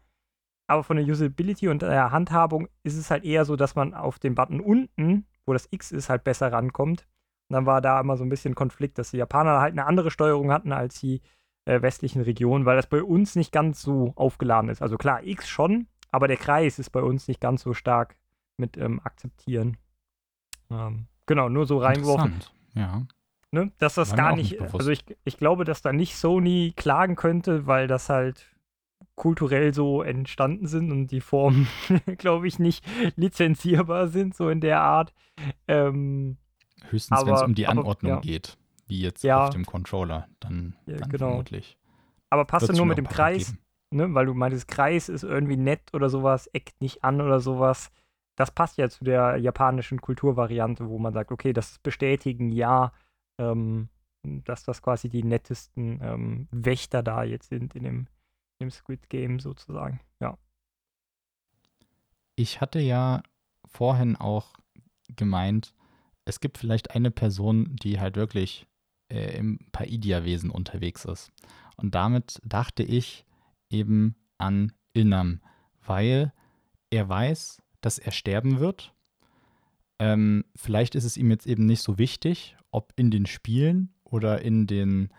Aber 0.68 0.84
von 0.84 0.98
der 0.98 1.06
Usability 1.06 1.68
und 1.68 1.82
der 1.82 2.12
Handhabung 2.12 2.68
ist 2.84 2.98
es 2.98 3.12
halt 3.12 3.26
eher 3.26 3.46
so, 3.46 3.56
dass 3.56 3.76
man 3.76 3.94
auf 3.94 4.20
den 4.20 4.36
Button 4.36 4.60
unten, 4.60 5.26
wo 5.46 5.54
das 5.54 5.68
X 5.72 5.92
ist, 5.92 6.10
halt 6.10 6.24
besser 6.24 6.52
rankommt. 6.52 7.08
Und 7.50 7.56
dann 7.56 7.66
war 7.66 7.82
da 7.82 8.00
immer 8.00 8.18
so 8.18 8.24
ein 8.24 8.30
bisschen 8.30 8.56
Konflikt, 8.56 8.98
dass 8.98 9.12
die 9.12 9.18
Japaner 9.18 9.60
halt 9.60 9.74
eine 9.74 9.86
andere 9.86 10.10
Steuerung 10.10 10.52
hatten 10.52 10.72
als 10.72 11.00
die 11.00 11.22
äh, 11.66 11.82
westlichen 11.82 12.22
Regionen, 12.22 12.66
weil 12.66 12.78
das 12.78 12.88
bei 12.88 13.04
uns 13.04 13.36
nicht 13.36 13.52
ganz 13.52 13.82
so 13.82 14.14
aufgeladen 14.16 14.70
ist. 14.70 14.82
Also 14.82 14.98
klar, 14.98 15.24
X 15.24 15.50
schon, 15.50 15.88
aber 16.12 16.28
der 16.28 16.38
Kreis 16.38 16.80
ist 16.80 16.92
bei 16.92 17.02
uns 17.02 17.28
nicht 17.28 17.42
ganz 17.42 17.62
so 17.62 17.74
stark 17.74 18.16
mit 18.58 18.78
ähm, 18.78 19.02
akzeptieren. 19.04 19.78
Ähm, 20.70 21.08
genau, 21.26 21.50
nur 21.50 21.66
so 21.66 21.78
reingeworfen 21.78 22.40
ja. 22.76 23.06
ne? 23.52 23.72
dass 23.78 23.96
das 23.96 24.12
War 24.12 24.18
gar 24.18 24.36
nicht, 24.36 24.60
nicht 24.60 24.74
also 24.74 24.92
ich, 24.92 25.06
ich 25.24 25.38
glaube, 25.38 25.66
dass 25.66 25.82
da 25.82 25.94
nicht 25.94 26.16
Sony 26.16 26.74
klagen 26.76 27.16
könnte, 27.16 27.68
weil 27.68 27.88
das 27.88 28.10
halt 28.10 28.53
kulturell 29.16 29.74
so 29.74 30.02
entstanden 30.02 30.68
sind 30.68 30.92
und 30.92 31.08
die 31.08 31.22
Formen, 31.22 31.68
glaube 32.18 32.48
ich, 32.48 32.60
nicht 32.60 32.84
lizenzierbar 33.16 34.08
sind, 34.08 34.36
so 34.36 34.50
in 34.50 34.62
der 34.62 34.82
Art. 34.82 35.14
Ähm, 35.68 36.38
Höchstens, 36.90 37.22
wenn 37.26 37.34
es 37.34 37.40
Aber- 37.40 37.46
um 37.48 37.56
die 37.56 37.68
aber, 37.68 37.80
Anordnung 37.80 38.12
ja. 38.14 38.20
geht, 38.20 38.58
wie 38.88 39.02
jetzt 39.02 39.24
Ja. 39.24 39.46
auf 39.46 39.50
dem 39.52 39.66
Controller, 39.66 40.28
dann, 40.40 40.76
Ja, 40.86 40.98
dann 40.98 41.10
genau. 41.10 41.28
vermutlich. 41.30 41.78
aber 42.30 42.46
passt 42.46 42.68
Wird's 42.68 42.78
nur 42.78 42.86
mit 42.88 42.98
dem 42.98 43.08
Kreis, 43.08 43.56
ne? 43.92 44.14
weil 44.14 44.26
du 44.26 44.34
meintest, 44.34 44.68
Kreis 44.68 45.08
ist 45.10 45.24
irgendwie 45.24 45.58
nett 45.58 45.82
oder 45.94 46.10
sowas, 46.10 46.48
eckt 46.48 46.82
nicht 46.82 47.04
an 47.04 47.22
oder 47.22 47.40
sowas. 47.40 47.92
Das 48.36 48.50
passt 48.52 48.78
ja 48.80 48.90
zu 48.90 49.04
der 49.06 49.38
japanischen 49.38 50.02
Kulturvariante, 50.02 50.90
wo 50.90 50.98
man 50.98 51.14
sagt, 51.14 51.32
okay, 51.32 51.54
das 51.54 51.78
bestätigen, 51.80 52.50
ja, 52.50 52.92
ähm, 53.40 53.90
dass 54.24 54.64
das 54.64 54.82
quasi 54.82 55.08
die 55.10 55.24
nettesten 55.24 56.00
ähm, 56.02 56.48
Wächter 56.52 57.04
da 57.04 57.24
jetzt 57.24 57.50
sind 57.50 57.76
in 57.76 57.84
dem, 57.84 58.08
im 58.64 58.72
Squid 58.72 59.10
Game 59.10 59.40
sozusagen. 59.40 60.00
Ja. 60.20 60.38
Ich 62.36 62.62
hatte 62.62 62.80
ja 62.80 63.22
vorhin 63.66 64.16
auch 64.16 64.54
gemeint, 65.16 65.74
es 66.26 66.40
gibt 66.40 66.58
vielleicht 66.58 66.92
eine 66.92 67.12
Person, 67.12 67.76
die 67.76 68.00
halt 68.00 68.16
wirklich 68.16 68.68
äh, 69.10 69.38
im 69.38 69.60
Paidia-Wesen 69.72 70.50
unterwegs 70.50 71.06
ist. 71.06 71.32
Und 71.76 71.96
damit 71.96 72.40
dachte 72.44 72.84
ich 72.84 73.26
eben 73.70 74.16
an 74.38 74.74
Ilnam, 74.94 75.42
weil 75.86 76.34
er 76.90 77.10
weiß, 77.10 77.62
dass 77.82 78.00
er 78.00 78.12
sterben 78.12 78.60
wird. 78.60 78.94
Ähm, 80.00 80.46
vielleicht 80.56 80.96
ist 80.96 81.04
es 81.04 81.18
ihm 81.18 81.30
jetzt 81.30 81.48
eben 81.48 81.66
nicht 81.66 81.82
so 81.82 81.98
wichtig, 81.98 82.56
ob 82.72 82.94
in 82.96 83.12
den 83.12 83.26
Spielen 83.26 83.94
oder 84.04 84.42
in 84.42 84.68
den, 84.68 85.10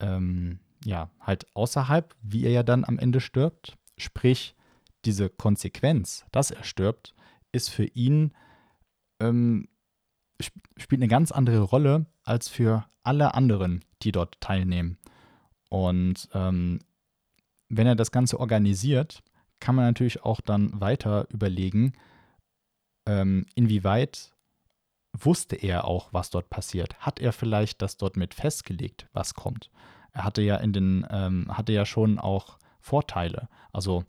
ähm, 0.00 0.60
ja, 0.84 1.10
halt 1.20 1.46
außerhalb, 1.54 2.14
wie 2.22 2.44
er 2.44 2.50
ja 2.50 2.62
dann 2.62 2.84
am 2.84 2.98
Ende 2.98 3.20
stirbt. 3.20 3.76
Sprich, 3.96 4.54
diese 5.04 5.28
Konsequenz, 5.28 6.24
dass 6.32 6.50
er 6.50 6.64
stirbt, 6.64 7.14
ist 7.52 7.70
für 7.70 7.84
ihn, 7.84 8.32
ähm, 9.20 9.68
sp 10.42 10.54
spielt 10.76 11.00
eine 11.00 11.08
ganz 11.08 11.30
andere 11.30 11.60
Rolle 11.60 12.06
als 12.24 12.48
für 12.48 12.84
alle 13.02 13.34
anderen, 13.34 13.84
die 14.02 14.12
dort 14.12 14.40
teilnehmen. 14.40 14.98
Und 15.68 16.28
ähm, 16.34 16.80
wenn 17.68 17.86
er 17.86 17.94
das 17.94 18.10
Ganze 18.10 18.40
organisiert, 18.40 19.22
kann 19.60 19.74
man 19.74 19.84
natürlich 19.84 20.22
auch 20.24 20.40
dann 20.40 20.80
weiter 20.80 21.26
überlegen, 21.30 21.92
ähm, 23.06 23.46
inwieweit 23.54 24.34
wusste 25.12 25.56
er 25.56 25.84
auch, 25.84 26.12
was 26.12 26.30
dort 26.30 26.50
passiert. 26.50 26.98
Hat 26.98 27.20
er 27.20 27.32
vielleicht 27.32 27.82
das 27.82 27.96
dort 27.96 28.16
mit 28.16 28.34
festgelegt, 28.34 29.08
was 29.12 29.34
kommt? 29.34 29.70
Er 30.14 30.24
hatte 30.24 30.42
ja 30.42 30.56
in 30.56 30.72
den, 30.72 31.06
ähm, 31.10 31.46
hatte 31.50 31.72
ja 31.72 31.84
schon 31.84 32.18
auch 32.18 32.58
Vorteile. 32.80 33.48
Also 33.72 34.04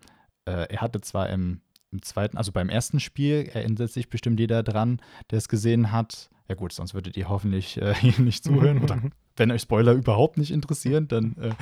äh, 0.45 0.67
er 0.69 0.81
hatte 0.81 1.01
zwar 1.01 1.29
im, 1.29 1.61
im 1.91 2.01
zweiten, 2.03 2.37
also 2.37 2.51
beim 2.51 2.69
ersten 2.69 2.99
Spiel, 2.99 3.49
erinnert 3.51 3.91
sich 3.91 4.09
bestimmt 4.09 4.39
jeder 4.39 4.63
dran, 4.63 5.01
der 5.31 5.39
es 5.39 5.49
gesehen 5.49 5.91
hat. 5.91 6.29
Ja 6.47 6.55
gut, 6.55 6.73
sonst 6.73 6.93
würdet 6.93 7.17
ihr 7.17 7.27
hoffentlich 7.27 7.81
äh, 7.81 7.93
hier 7.99 8.19
nicht 8.23 8.43
zuhören. 8.43 8.83
Oder 8.83 9.01
wenn 9.35 9.51
euch 9.51 9.63
Spoiler 9.63 9.93
überhaupt 9.93 10.37
nicht 10.37 10.51
interessieren, 10.51 11.07
dann 11.07 11.35
äh, 11.37 11.55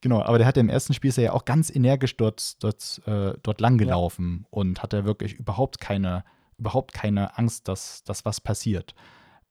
genau. 0.00 0.22
Aber 0.22 0.38
der 0.38 0.46
hat 0.46 0.56
ja 0.56 0.60
im 0.60 0.68
ersten 0.68 0.94
Spiel 0.94 1.08
ist 1.08 1.18
er 1.18 1.24
ja 1.24 1.32
auch 1.32 1.44
ganz 1.44 1.74
energisch 1.74 2.16
dort, 2.16 2.62
dort, 2.62 3.02
äh, 3.06 3.34
dort 3.42 3.60
langgelaufen 3.60 4.46
und 4.50 4.82
hat 4.82 4.92
er 4.92 5.04
wirklich 5.04 5.34
überhaupt 5.34 5.80
keine, 5.80 6.24
überhaupt 6.58 6.94
keine 6.94 7.36
Angst, 7.36 7.66
dass, 7.66 8.04
dass 8.04 8.24
was 8.24 8.40
passiert. 8.40 8.94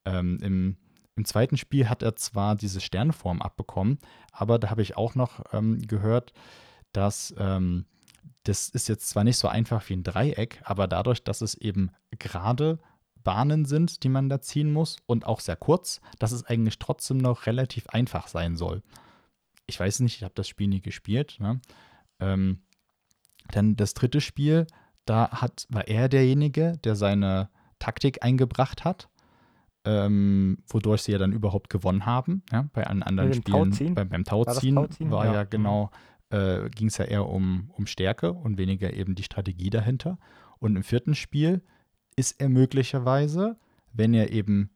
Ähm, 0.05 0.37
im, 0.41 0.77
Im 1.19 1.25
zweiten 1.25 1.57
Spiel 1.57 1.89
hat 1.89 2.01
er 2.01 2.15
zwar 2.15 2.55
diese 2.55 2.79
Sternform 2.79 3.41
abbekommen, 3.41 3.99
aber 4.31 4.57
da 4.57 4.69
habe 4.69 4.81
ich 4.81 4.95
auch 4.95 5.15
noch 5.15 5.43
ähm, 5.51 5.81
gehört, 5.85 6.31
dass 6.93 7.35
ähm, 7.37 7.87
das 8.43 8.69
ist 8.69 8.87
jetzt 8.87 9.09
zwar 9.09 9.25
nicht 9.25 9.35
so 9.35 9.49
einfach 9.49 9.89
wie 9.89 9.97
ein 9.97 10.03
Dreieck, 10.03 10.61
aber 10.63 10.87
dadurch, 10.87 11.21
dass 11.21 11.41
es 11.41 11.55
eben 11.55 11.91
gerade 12.17 12.79
Bahnen 13.21 13.65
sind, 13.65 14.03
die 14.03 14.07
man 14.07 14.29
da 14.29 14.39
ziehen 14.39 14.71
muss 14.71 14.95
und 15.07 15.25
auch 15.25 15.41
sehr 15.41 15.57
kurz, 15.57 15.99
dass 16.19 16.31
es 16.31 16.45
eigentlich 16.45 16.79
trotzdem 16.79 17.17
noch 17.17 17.47
relativ 17.47 17.87
einfach 17.87 18.29
sein 18.29 18.55
soll. 18.55 18.81
Ich 19.65 19.77
weiß 19.77 19.99
nicht, 19.99 20.15
ich 20.15 20.23
habe 20.23 20.35
das 20.35 20.47
Spiel 20.47 20.69
nie 20.69 20.79
gespielt. 20.79 21.35
Ne? 21.41 21.59
Ähm, 22.21 22.61
dann 23.51 23.75
das 23.75 23.93
dritte 23.93 24.21
Spiel, 24.21 24.67
da 25.03 25.31
hat, 25.31 25.67
war 25.67 25.85
er 25.85 26.07
derjenige, 26.07 26.77
der 26.85 26.95
seine 26.95 27.49
Taktik 27.77 28.23
eingebracht 28.23 28.85
hat, 28.85 29.08
ähm, 29.89 30.57
wodurch 30.67 31.01
sie 31.01 31.11
ja 31.11 31.17
dann 31.17 31.31
überhaupt 31.31 31.69
gewonnen 31.69 32.05
haben. 32.05 32.43
Ja? 32.51 32.69
Bei 32.73 32.85
allen 32.85 33.01
anderen 33.01 33.33
Spielen, 33.33 33.71
Tauziehen? 33.71 33.93
beim, 33.95 34.09
beim 34.09 34.23
Tauziehen 34.23 34.75
war, 34.75 34.87
Tauziehen? 34.87 35.11
ja, 35.11 35.33
Ja. 35.33 35.43
genau, 35.43 35.89
äh, 36.29 36.69
ging 36.69 36.87
es 36.87 36.97
ja 36.97 37.05
eher 37.05 37.27
um, 37.27 37.71
um 37.73 37.87
Stärke 37.87 38.33
und 38.33 38.57
weniger 38.57 38.93
eben 38.93 39.15
die 39.15 39.23
Strategie 39.23 39.69
dahinter. 39.69 40.19
Und 40.59 40.75
im 40.75 40.83
vierten 40.83 41.15
Spiel 41.15 41.63
ist 42.15 42.39
er 42.39 42.49
möglicherweise, 42.49 43.57
wenn 43.93 44.13
er 44.13 44.31
eben 44.31 44.69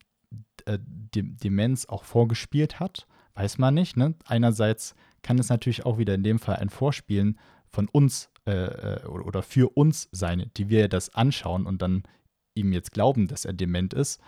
äh, 0.66 0.80
Demenz 0.82 1.86
auch 1.86 2.04
vorgespielt 2.06 2.80
hat, 2.80 3.06
weiß 3.36 3.60
man 3.60 3.76
nicht. 3.76 3.98
Ne? 3.98 4.16
Einerseits 4.26 4.96
kann 5.22 5.38
es 5.38 5.50
natürlich 5.50 5.86
auch 5.86 5.98
wieder 5.98 6.16
in 6.16 6.24
dem 6.24 6.40
Fall 6.40 6.56
ein 6.56 6.70
Vorspielen 6.70 7.40
von 7.68 7.88
uns 7.88 8.30
äh, 8.48 8.52
äh, 8.52 9.06
oder 9.06 9.44
für 9.44 9.70
uns 9.76 10.10
sein, 10.12 10.50
die 10.58 10.70
wir 10.70 10.88
das 10.88 11.14
anschauen 11.14 11.66
und 11.66 11.82
dann 11.82 12.04
ihm 12.56 12.74
jetzt 12.74 12.92
glauben, 12.92 13.28
dass 13.28 13.46
er 13.46 13.54
dement 13.54 13.94
ist. 13.94 14.20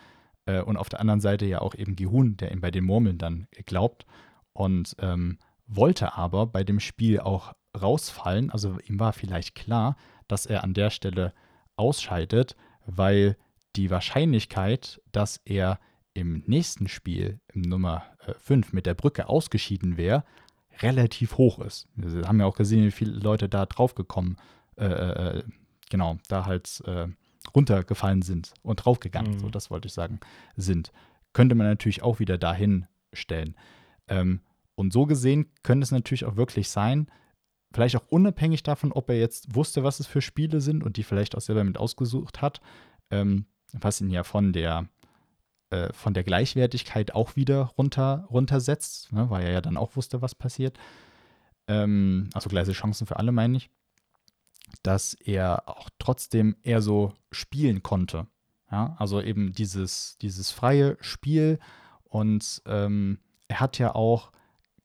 Äh, 0.46 0.62
und 0.62 0.78
auf 0.78 0.90
der 0.90 1.00
anderen 1.00 1.22
Seite 1.22 1.46
ja 1.46 1.62
auch 1.62 1.76
eben 1.76 1.96
Gehun, 1.96 2.38
der 2.38 2.52
ihm 2.52 2.62
bei 2.62 2.72
den 2.72 2.86
Murmeln 2.86 3.18
dann 3.18 3.48
glaubt. 3.66 4.06
Und 4.54 4.96
ähm, 5.00 5.38
wollte 5.68 6.16
aber 6.16 6.46
bei 6.48 6.64
dem 6.64 6.80
Spiel 6.80 7.20
auch 7.20 7.54
rausfallen. 7.80 8.52
Also 8.52 8.78
ihm 8.88 9.00
war 9.00 9.14
vielleicht 9.14 9.56
klar, 9.56 9.98
dass 10.28 10.46
er 10.46 10.64
an 10.64 10.74
der 10.74 10.90
Stelle 10.90 11.34
ausscheidet, 11.76 12.56
weil 12.86 13.38
die 13.76 13.90
Wahrscheinlichkeit, 13.90 15.02
dass 15.12 15.42
er 15.46 15.80
im 16.14 16.44
nächsten 16.48 16.88
Spiel, 16.88 17.40
im 17.54 17.62
Nummer 17.62 18.04
5 18.40 18.72
mit 18.72 18.86
der 18.86 18.94
Brücke 18.94 19.28
ausgeschieden 19.28 19.98
wäre, 19.98 20.24
relativ 20.82 21.38
hoch 21.38 21.60
ist. 21.60 21.88
Wir 21.96 22.28
haben 22.28 22.40
ja 22.40 22.46
auch 22.46 22.56
gesehen, 22.56 22.86
wie 22.86 22.92
viele 22.92 23.12
Leute 23.12 23.50
da 23.50 23.66
draufgekommen, 23.66 24.38
äh, 24.78 24.86
äh, 24.86 25.44
genau, 25.90 26.18
da 26.28 26.46
halt 26.46 26.82
äh, 26.86 27.08
runtergefallen 27.54 28.22
sind 28.22 28.54
und 28.64 28.78
draufgegangen, 28.78 29.34
Mhm. 29.34 29.40
so 29.40 29.50
das 29.50 29.70
wollte 29.70 29.88
ich 29.88 29.94
sagen, 29.94 30.20
sind. 30.56 30.92
Könnte 31.34 31.56
man 31.56 31.68
natürlich 31.68 32.02
auch 32.04 32.20
wieder 32.20 32.38
dahin 32.38 32.88
stellen. 33.14 33.56
Ähm, 34.08 34.42
und 34.76 34.92
so 34.94 35.06
gesehen 35.06 35.52
könnte 35.64 35.84
es 35.84 35.92
natürlich 35.92 36.26
auch 36.26 36.36
wirklich 36.36 36.70
sein, 36.70 37.08
vielleicht 37.74 37.96
auch 37.98 38.08
unabhängig 38.10 38.64
davon, 38.64 38.92
ob 38.92 39.10
er 39.10 39.18
jetzt 39.20 39.56
wusste, 39.56 39.84
was 39.84 40.00
es 40.00 40.08
für 40.08 40.22
Spiele 40.22 40.62
sind 40.62 40.84
und 40.84 40.98
die 40.98 41.04
vielleicht 41.04 41.36
auch 41.36 41.42
selber 41.42 41.64
mit 41.64 41.78
ausgesucht 41.78 42.42
hat, 42.42 42.62
ähm, 43.12 43.46
was 43.74 44.00
ihn 44.02 44.10
ja 44.10 44.24
von 44.24 44.54
der 44.54 44.88
äh, 45.72 45.92
von 45.94 46.14
der 46.14 46.24
Gleichwertigkeit 46.24 47.16
auch 47.16 47.36
wieder 47.36 47.74
runter, 47.78 48.28
runtersetzt, 48.30 49.12
ne, 49.12 49.30
weil 49.30 49.46
er 49.46 49.52
ja 49.52 49.62
dann 49.62 49.78
auch 49.78 49.96
wusste, 49.96 50.22
was 50.22 50.36
passiert. 50.36 50.78
Ähm, 51.68 52.30
also 52.34 52.50
gleiche 52.50 52.72
Chancen 52.74 53.08
für 53.08 53.18
alle, 53.18 53.32
meine 53.32 53.58
ich. 53.58 53.70
Dass 54.84 55.14
er 55.14 55.68
auch 55.68 55.90
trotzdem 56.00 56.56
eher 56.64 56.82
so 56.82 57.14
spielen 57.32 57.84
konnte. 57.84 58.28
Ja, 58.72 58.96
also 58.98 59.22
eben 59.22 59.54
dieses, 59.54 60.18
dieses 60.18 60.52
freie 60.52 60.98
Spiel 61.00 61.60
und 62.06 62.62
ähm, 62.66 63.20
er 63.48 63.60
hat 63.60 63.78
ja 63.78 63.94
auch, 63.94 64.32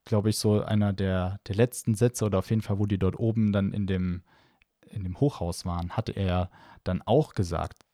glaube 0.04 0.30
ich, 0.30 0.36
so 0.36 0.62
einer 0.62 0.92
der, 0.92 1.38
der 1.46 1.54
letzten 1.54 1.94
Sätze 1.94 2.24
oder 2.24 2.38
auf 2.38 2.50
jeden 2.50 2.62
Fall, 2.62 2.78
wo 2.78 2.86
die 2.86 2.98
dort 2.98 3.18
oben 3.18 3.52
dann 3.52 3.72
in 3.72 3.86
dem, 3.86 4.22
in 4.90 5.02
dem 5.04 5.18
Hochhaus 5.18 5.64
waren, 5.64 5.96
hatte 5.96 6.12
er 6.12 6.50
dann 6.84 7.02
auch 7.02 7.34
gesagt, 7.34 7.84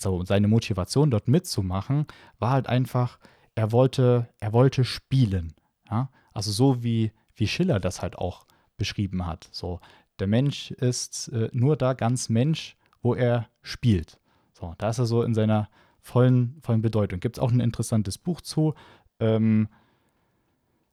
so 0.00 0.24
seine 0.24 0.48
Motivation 0.48 1.10
dort 1.10 1.28
mitzumachen, 1.28 2.06
war 2.38 2.50
halt 2.50 2.68
einfach, 2.68 3.18
er 3.54 3.72
wollte, 3.72 4.28
er 4.38 4.52
wollte 4.52 4.84
spielen. 4.84 5.54
Ja? 5.90 6.10
Also 6.32 6.50
so 6.50 6.82
wie, 6.82 7.12
wie 7.34 7.48
Schiller 7.48 7.80
das 7.80 8.02
halt 8.02 8.16
auch 8.16 8.46
beschrieben 8.76 9.26
hat. 9.26 9.48
So, 9.52 9.80
der 10.18 10.26
Mensch 10.26 10.70
ist 10.70 11.28
äh, 11.28 11.48
nur 11.52 11.76
da 11.76 11.92
ganz 11.92 12.28
Mensch, 12.28 12.76
wo 13.02 13.14
er 13.14 13.48
spielt. 13.62 14.18
So, 14.52 14.74
da 14.78 14.90
ist 14.90 14.98
er 14.98 15.06
so 15.06 15.22
in 15.22 15.34
seiner 15.34 15.68
vollen, 16.00 16.60
vollen 16.62 16.82
Bedeutung. 16.82 17.20
Gibt 17.20 17.36
es 17.36 17.42
auch 17.42 17.50
ein 17.50 17.60
interessantes 17.60 18.18
Buch 18.18 18.40
zu. 18.40 18.74
Ähm, 19.20 19.68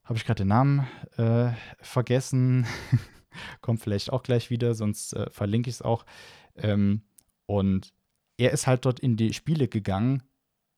Habe 0.04 0.18
ich 0.18 0.26
gerade 0.26 0.44
den 0.44 0.48
Namen 0.48 0.88
äh, 1.18 1.52
vergessen. 1.80 2.66
Kommt 3.62 3.80
vielleicht 3.80 4.12
auch 4.12 4.24
gleich 4.24 4.50
wieder, 4.50 4.74
sonst 4.74 5.14
äh, 5.14 5.30
verlinke 5.30 5.70
ich 5.70 5.78
es 5.78 5.82
auch. 5.82 6.06
Ähm, 6.56 7.04
und 7.46 7.94
er 8.38 8.52
ist 8.52 8.68
halt 8.68 8.86
dort 8.86 9.00
in 9.00 9.18
die 9.18 9.34
Spiele 9.34 9.68
gegangen, 9.68 10.24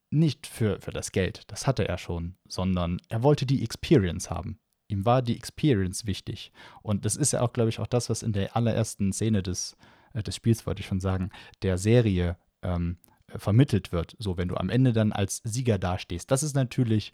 nicht 0.10 0.46
für, 0.46 0.80
für 0.80 0.92
das 0.92 1.12
Geld, 1.12 1.44
das 1.48 1.66
hatte 1.66 1.88
er 1.88 1.98
schon, 1.98 2.36
sondern 2.48 3.00
er 3.10 3.24
wollte 3.24 3.46
die 3.46 3.64
Experience 3.64 4.30
haben. 4.30 4.60
Ihm 4.94 5.06
war 5.06 5.24
die 5.24 5.36
Experience 5.36 6.06
wichtig. 6.06 6.52
Und 6.84 7.04
das 7.04 7.16
ist 7.16 7.34
ja 7.34 7.42
auch, 7.42 7.52
glaube 7.52 7.70
ich, 7.70 7.80
auch 7.80 7.88
das, 7.88 8.10
was 8.10 8.22
in 8.22 8.32
der 8.32 8.56
allerersten 8.56 9.12
Szene 9.12 9.42
des, 9.42 9.76
äh, 10.14 10.22
des 10.22 10.36
Spiels, 10.36 10.68
wollte 10.68 10.82
ich 10.82 10.88
schon 10.88 11.00
sagen, 11.00 11.32
der 11.64 11.80
Serie 11.80 12.38
ähm, 12.62 12.98
vermittelt 13.28 13.92
wird. 13.92 14.16
So, 14.20 14.38
wenn 14.38 14.48
du 14.48 14.56
am 14.56 14.70
Ende 14.70 14.94
dann 14.94 15.12
als 15.12 15.42
Sieger 15.44 15.80
dastehst. 15.80 16.30
Das 16.30 16.44
ist 16.44 16.56
natürlich 16.56 17.12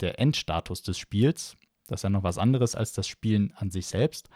der 0.00 0.18
Endstatus 0.18 0.82
des 0.82 0.98
Spiels. 0.98 1.56
Das 1.86 2.00
ist 2.00 2.04
ja 2.04 2.10
noch 2.10 2.22
was 2.22 2.38
anderes 2.38 2.74
als 2.74 2.92
das 2.92 3.06
Spielen 3.06 3.52
an 3.56 3.70
sich 3.70 3.86
selbst. 3.86 4.30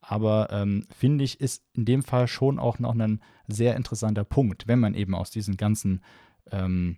Aber 0.00 0.48
ähm, 0.50 0.86
finde 0.94 1.24
ich, 1.24 1.40
ist 1.40 1.64
in 1.74 1.84
dem 1.84 2.02
Fall 2.02 2.26
schon 2.26 2.58
auch 2.58 2.78
noch 2.78 2.94
ein 2.94 3.20
sehr 3.46 3.76
interessanter 3.76 4.24
Punkt, 4.24 4.66
wenn 4.66 4.80
man 4.80 4.94
eben 4.94 5.14
aus 5.14 5.30
diesen 5.30 5.58
ganzen 5.58 6.02
ähm, 6.50 6.96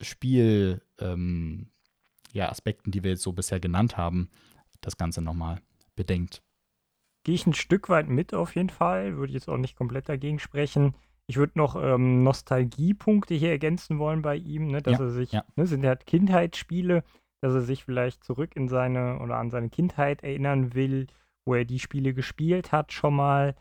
Spiel, 0.00 0.82
ähm, 0.98 1.68
ja, 2.32 2.50
Aspekten, 2.50 2.90
die 2.90 3.02
wir 3.02 3.12
jetzt 3.12 3.22
so 3.22 3.32
bisher 3.32 3.60
genannt 3.60 3.96
haben, 3.96 4.28
das 4.86 4.96
Ganze 4.96 5.22
nochmal 5.22 5.60
bedenkt. 5.96 6.42
Gehe 7.24 7.34
ich 7.34 7.46
ein 7.46 7.54
Stück 7.54 7.88
weit 7.88 8.08
mit 8.08 8.34
auf 8.34 8.54
jeden 8.54 8.70
Fall, 8.70 9.16
würde 9.16 9.30
ich 9.30 9.34
jetzt 9.34 9.48
auch 9.48 9.56
nicht 9.56 9.76
komplett 9.76 10.08
dagegen 10.08 10.38
sprechen. 10.38 10.94
Ich 11.26 11.36
würde 11.36 11.52
noch 11.56 11.74
ähm, 11.82 12.22
Nostalgiepunkte 12.22 13.34
hier 13.34 13.50
ergänzen 13.50 13.98
wollen 13.98 14.20
bei 14.20 14.36
ihm, 14.36 14.66
ne, 14.66 14.82
dass 14.82 14.98
ja, 14.98 15.04
er 15.04 15.10
sich, 15.10 15.32
ja. 15.32 15.44
ne, 15.56 15.66
sind 15.66 15.82
ja 15.82 15.96
Kindheitsspiele, 15.96 17.02
dass 17.40 17.54
er 17.54 17.62
sich 17.62 17.84
vielleicht 17.84 18.24
zurück 18.24 18.56
in 18.56 18.68
seine 18.68 19.20
oder 19.20 19.38
an 19.38 19.50
seine 19.50 19.70
Kindheit 19.70 20.22
erinnern 20.22 20.74
will 20.74 21.06
wo 21.44 21.54
er 21.54 21.64
die 21.64 21.78
Spiele 21.78 22.14
gespielt 22.14 22.72
hat 22.72 22.92
schon 22.92 23.14
mal. 23.14 23.54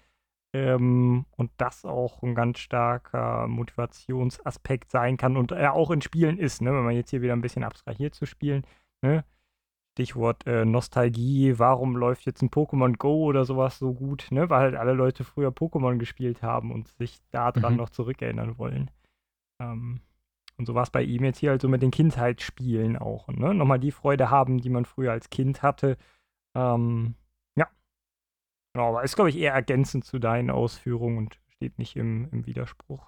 Ähm, 0.55 1.25
und 1.35 1.51
das 1.57 1.83
auch 1.83 2.21
ein 2.21 2.35
ganz 2.35 2.59
starker 2.59 3.47
Motivationsaspekt 3.47 4.91
sein 4.91 5.17
kann 5.17 5.35
und 5.35 5.51
er 5.51 5.73
auch 5.73 5.89
in 5.89 6.01
Spielen 6.01 6.37
ist, 6.37 6.61
ne? 6.61 6.71
wenn 6.71 6.83
man 6.83 6.95
jetzt 6.95 7.09
hier 7.09 7.23
wieder 7.23 7.33
ein 7.33 7.41
bisschen 7.41 7.63
abstrahiert 7.63 8.13
zu 8.13 8.27
spielen. 8.27 8.63
Ne? 9.01 9.25
Stichwort 9.93 10.45
äh, 10.47 10.65
Nostalgie, 10.65 11.57
warum 11.57 11.95
läuft 11.95 12.25
jetzt 12.25 12.41
ein 12.41 12.49
Pokémon 12.49 12.97
Go 12.97 13.25
oder 13.25 13.45
sowas 13.45 13.77
so 13.79 13.93
gut, 13.93 14.27
ne? 14.31 14.49
weil 14.49 14.61
halt 14.61 14.75
alle 14.75 14.93
Leute 14.93 15.23
früher 15.23 15.49
Pokémon 15.49 15.97
gespielt 15.97 16.41
haben 16.41 16.71
und 16.71 16.87
sich 16.87 17.19
daran 17.31 17.73
mhm. 17.73 17.77
noch 17.77 17.89
zurückerinnern 17.89 18.57
wollen. 18.57 18.89
Ähm, 19.59 20.01
und 20.57 20.65
so 20.65 20.75
war 20.75 20.83
es 20.83 20.89
bei 20.89 21.03
ihm 21.03 21.23
jetzt 21.23 21.39
hier 21.39 21.51
also 21.51 21.67
mit 21.67 21.81
den 21.81 21.91
Kindheitsspielen 21.91 22.97
auch. 22.97 23.27
Ne? 23.27 23.53
Nochmal 23.53 23.79
die 23.79 23.91
Freude 23.91 24.29
haben, 24.29 24.59
die 24.59 24.69
man 24.69 24.85
früher 24.85 25.11
als 25.11 25.29
Kind 25.29 25.61
hatte. 25.63 25.97
Ähm, 26.55 27.15
Genau, 28.73 28.89
aber 28.89 29.03
ist, 29.03 29.15
glaube 29.15 29.29
ich, 29.29 29.37
eher 29.37 29.53
ergänzend 29.53 30.03
zu 30.03 30.17
deinen 30.17 30.49
Ausführungen 30.49 31.17
und 31.17 31.39
steht 31.49 31.77
nicht 31.77 31.95
im, 31.95 32.27
im 32.31 32.45
Widerspruch. 32.47 33.07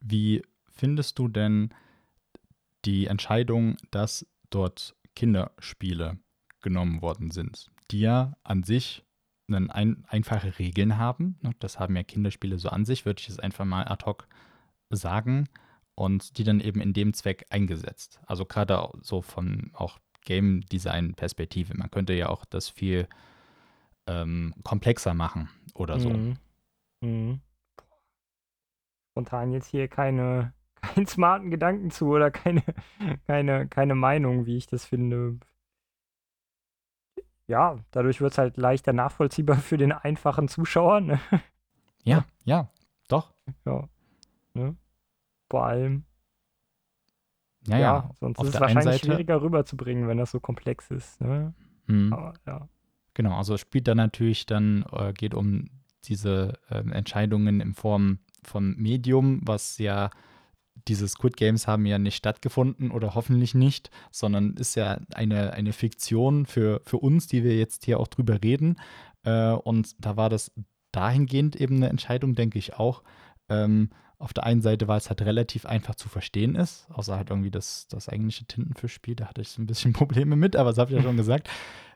Wie 0.00 0.42
findest 0.70 1.18
du 1.18 1.28
denn 1.28 1.74
die 2.84 3.06
Entscheidung, 3.06 3.76
dass 3.90 4.26
dort 4.48 4.96
Kinderspiele 5.18 6.16
genommen 6.60 7.02
worden 7.02 7.32
sind, 7.32 7.72
die 7.90 7.98
ja 7.98 8.36
an 8.44 8.62
sich 8.62 9.04
ein, 9.48 10.04
einfache 10.06 10.60
Regeln 10.60 10.96
haben. 10.96 11.38
Ne? 11.42 11.50
Das 11.58 11.80
haben 11.80 11.96
ja 11.96 12.04
Kinderspiele 12.04 12.56
so 12.56 12.68
an 12.68 12.84
sich, 12.84 13.04
würde 13.04 13.20
ich 13.20 13.28
es 13.28 13.40
einfach 13.40 13.64
mal 13.64 13.88
ad 13.88 14.06
hoc 14.06 14.28
sagen. 14.90 15.48
Und 15.96 16.38
die 16.38 16.44
dann 16.44 16.60
eben 16.60 16.80
in 16.80 16.92
dem 16.92 17.14
Zweck 17.14 17.46
eingesetzt. 17.50 18.20
Also 18.26 18.44
gerade 18.44 18.88
so 19.00 19.20
von 19.20 19.72
auch 19.74 19.98
Game 20.24 20.60
Design 20.60 21.14
Perspektive. 21.14 21.76
Man 21.76 21.90
könnte 21.90 22.12
ja 22.12 22.28
auch 22.28 22.44
das 22.44 22.68
viel 22.68 23.08
ähm, 24.06 24.54
komplexer 24.62 25.14
machen 25.14 25.48
oder 25.74 25.98
so. 25.98 26.10
Mhm. 26.10 26.36
Mhm. 27.00 27.40
Spontan 29.10 29.50
jetzt 29.50 29.66
hier 29.66 29.88
keine, 29.88 30.52
keinen 30.94 31.06
smarten 31.06 31.50
Gedanken 31.50 31.90
zu 31.90 32.08
oder 32.08 32.30
keine, 32.30 32.62
keine, 33.26 33.68
keine 33.68 33.94
Meinung, 33.94 34.46
wie 34.46 34.56
ich 34.56 34.66
das 34.66 34.84
finde. 34.84 35.38
Ja, 37.46 37.78
dadurch 37.90 38.20
wird 38.20 38.32
es 38.32 38.38
halt 38.38 38.56
leichter 38.56 38.92
nachvollziehbar 38.92 39.56
für 39.56 39.78
den 39.78 39.92
einfachen 39.92 40.48
Zuschauer. 40.48 41.00
Ne? 41.00 41.20
Ja, 42.04 42.24
ja, 42.44 42.70
doch. 43.08 43.32
Ja. 43.64 43.88
Ne? 44.54 44.76
Vor 45.50 45.64
allem. 45.64 46.04
Ja, 47.66 47.78
ja. 47.78 47.80
ja 47.80 48.10
sonst 48.20 48.42
ist 48.42 48.54
es 48.54 48.60
wahrscheinlich 48.60 48.84
Seite, 48.84 49.06
schwieriger 49.06 49.42
rüberzubringen, 49.42 50.08
wenn 50.08 50.18
das 50.18 50.30
so 50.30 50.40
komplex 50.40 50.90
ist. 50.90 51.20
Ne? 51.20 51.54
Mhm. 51.86 52.12
Aber, 52.12 52.34
ja. 52.46 52.68
Genau, 53.14 53.36
also 53.36 53.54
es 53.54 53.62
spielt 53.62 53.88
da 53.88 53.94
natürlich 53.94 54.46
dann, 54.46 54.84
äh, 54.92 55.12
geht 55.12 55.34
um 55.34 55.70
diese 56.04 56.58
äh, 56.70 56.78
Entscheidungen 56.90 57.60
in 57.60 57.74
Form 57.74 58.20
von 58.42 58.76
Medium, 58.76 59.40
was 59.42 59.78
ja 59.78 60.10
diese 60.88 61.06
Squid 61.06 61.36
Games 61.36 61.66
haben 61.66 61.86
ja 61.86 61.98
nicht 61.98 62.16
stattgefunden 62.16 62.90
oder 62.90 63.14
hoffentlich 63.14 63.54
nicht, 63.54 63.90
sondern 64.10 64.54
ist 64.54 64.74
ja 64.74 65.00
eine, 65.14 65.52
eine 65.52 65.72
Fiktion 65.72 66.46
für, 66.46 66.80
für 66.84 66.98
uns, 66.98 67.26
die 67.26 67.44
wir 67.44 67.56
jetzt 67.56 67.84
hier 67.84 68.00
auch 68.00 68.08
drüber 68.08 68.42
reden. 68.42 68.76
Äh, 69.24 69.52
und 69.52 69.94
da 70.04 70.16
war 70.16 70.30
das 70.30 70.52
dahingehend 70.92 71.56
eben 71.56 71.76
eine 71.76 71.88
Entscheidung, 71.88 72.34
denke 72.34 72.58
ich 72.58 72.74
auch. 72.74 73.02
Ähm, 73.48 73.90
auf 74.18 74.32
der 74.32 74.44
einen 74.44 74.62
Seite, 74.62 74.88
weil 74.88 74.98
es 74.98 75.08
halt 75.08 75.22
relativ 75.22 75.64
einfach 75.64 75.94
zu 75.94 76.08
verstehen 76.08 76.56
ist, 76.56 76.88
außer 76.90 77.16
halt 77.16 77.30
irgendwie 77.30 77.52
das, 77.52 77.86
das 77.88 78.08
eigentliche 78.08 78.46
Tintenfischspiel, 78.46 79.14
da 79.14 79.26
hatte 79.26 79.42
ich 79.42 79.48
so 79.50 79.62
ein 79.62 79.66
bisschen 79.66 79.92
Probleme 79.94 80.34
mit, 80.34 80.56
aber 80.56 80.70
das 80.70 80.78
habe 80.78 80.90
ich 80.90 80.96
ja 80.96 81.02
schon 81.02 81.16
gesagt. 81.16 81.48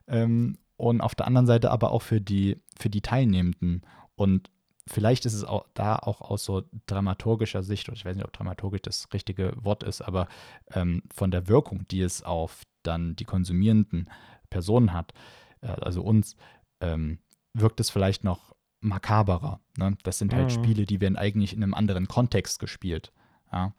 Ähm, 0.06 0.56
und 0.76 1.00
auf 1.00 1.14
der 1.14 1.26
anderen 1.26 1.46
Seite 1.46 1.70
aber 1.70 1.92
auch 1.92 2.02
für 2.02 2.20
die, 2.20 2.58
für 2.78 2.90
die 2.90 3.02
Teilnehmenden. 3.02 3.82
Und 4.14 4.50
vielleicht 4.88 5.26
ist 5.26 5.34
es 5.34 5.44
auch 5.44 5.66
da 5.74 5.96
auch 5.96 6.20
aus 6.20 6.44
so 6.44 6.62
dramaturgischer 6.86 7.62
Sicht, 7.62 7.88
oder 7.88 7.96
ich 7.96 8.04
weiß 8.04 8.16
nicht, 8.16 8.24
ob 8.24 8.32
dramaturgisch 8.32 8.82
das 8.82 9.08
richtige 9.12 9.52
Wort 9.56 9.82
ist, 9.82 10.02
aber 10.02 10.28
ähm, 10.72 11.02
von 11.14 11.30
der 11.30 11.48
Wirkung, 11.48 11.86
die 11.88 12.00
es 12.00 12.22
auf 12.22 12.62
dann 12.82 13.14
die 13.16 13.24
konsumierenden 13.24 14.10
Personen 14.50 14.92
hat, 14.92 15.12
äh, 15.60 15.68
also 15.68 16.02
uns, 16.02 16.36
ähm, 16.80 17.18
wirkt 17.54 17.80
es 17.80 17.90
vielleicht 17.90 18.24
noch 18.24 18.54
makaberer. 18.80 19.60
Ne? 19.76 19.96
Das 20.02 20.18
sind 20.18 20.34
halt 20.34 20.46
mhm. 20.46 20.50
Spiele, 20.50 20.86
die 20.86 21.00
werden 21.00 21.16
eigentlich 21.16 21.54
in 21.54 21.62
einem 21.62 21.74
anderen 21.74 22.08
Kontext 22.08 22.58
gespielt. 22.58 23.12
Ja? 23.52 23.74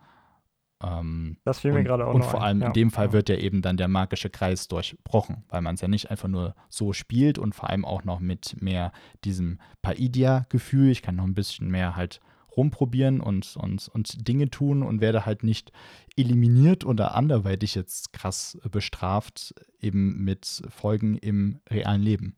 Ähm, 0.84 1.38
das 1.46 1.60
fiel 1.60 1.72
mir 1.72 1.80
und, 1.80 1.86
gerade 1.86 2.06
auch 2.06 2.14
Und 2.14 2.26
vor 2.26 2.44
allem 2.44 2.62
ja, 2.62 2.68
in 2.68 2.74
dem 2.74 2.92
Fall 2.92 3.14
wird 3.14 3.30
ja 3.30 3.36
eben 3.36 3.62
dann 3.62 3.78
der 3.78 3.88
magische 3.88 4.30
Kreis 4.30 4.68
durchbrochen, 4.68 5.44
weil 5.50 5.62
man 5.62 5.76
es 5.76 5.82
ja 5.82 5.88
nicht 5.88 6.12
einfach 6.12 6.28
nur 6.28 6.56
so 6.70 6.94
spielt 6.94 7.38
und 7.38 7.56
vor 7.56 7.70
allem 7.70 7.86
auch 7.86 8.04
noch 8.04 8.20
mit 8.20 8.62
mehr 8.62 8.92
diesem 9.24 9.60
Paidia-Gefühl. 9.82 10.90
Ich 10.90 11.02
kann 11.02 11.16
noch 11.16 11.24
ein 11.24 11.36
bisschen 11.36 11.70
mehr 11.70 11.96
halt 11.96 12.20
rumprobieren 12.56 13.20
und, 13.20 13.56
und, 13.58 13.88
und 13.88 14.28
Dinge 14.28 14.50
tun 14.50 14.84
und 14.84 15.02
werde 15.02 15.26
halt 15.26 15.44
nicht 15.44 15.72
eliminiert 16.16 16.86
oder 16.86 17.16
anderweitig 17.16 17.76
jetzt 17.76 18.14
krass 18.14 18.60
bestraft, 18.70 19.56
eben 19.80 20.24
mit 20.24 20.64
Folgen 20.70 21.18
im 21.18 21.60
realen 21.70 22.02
Leben. 22.02 22.38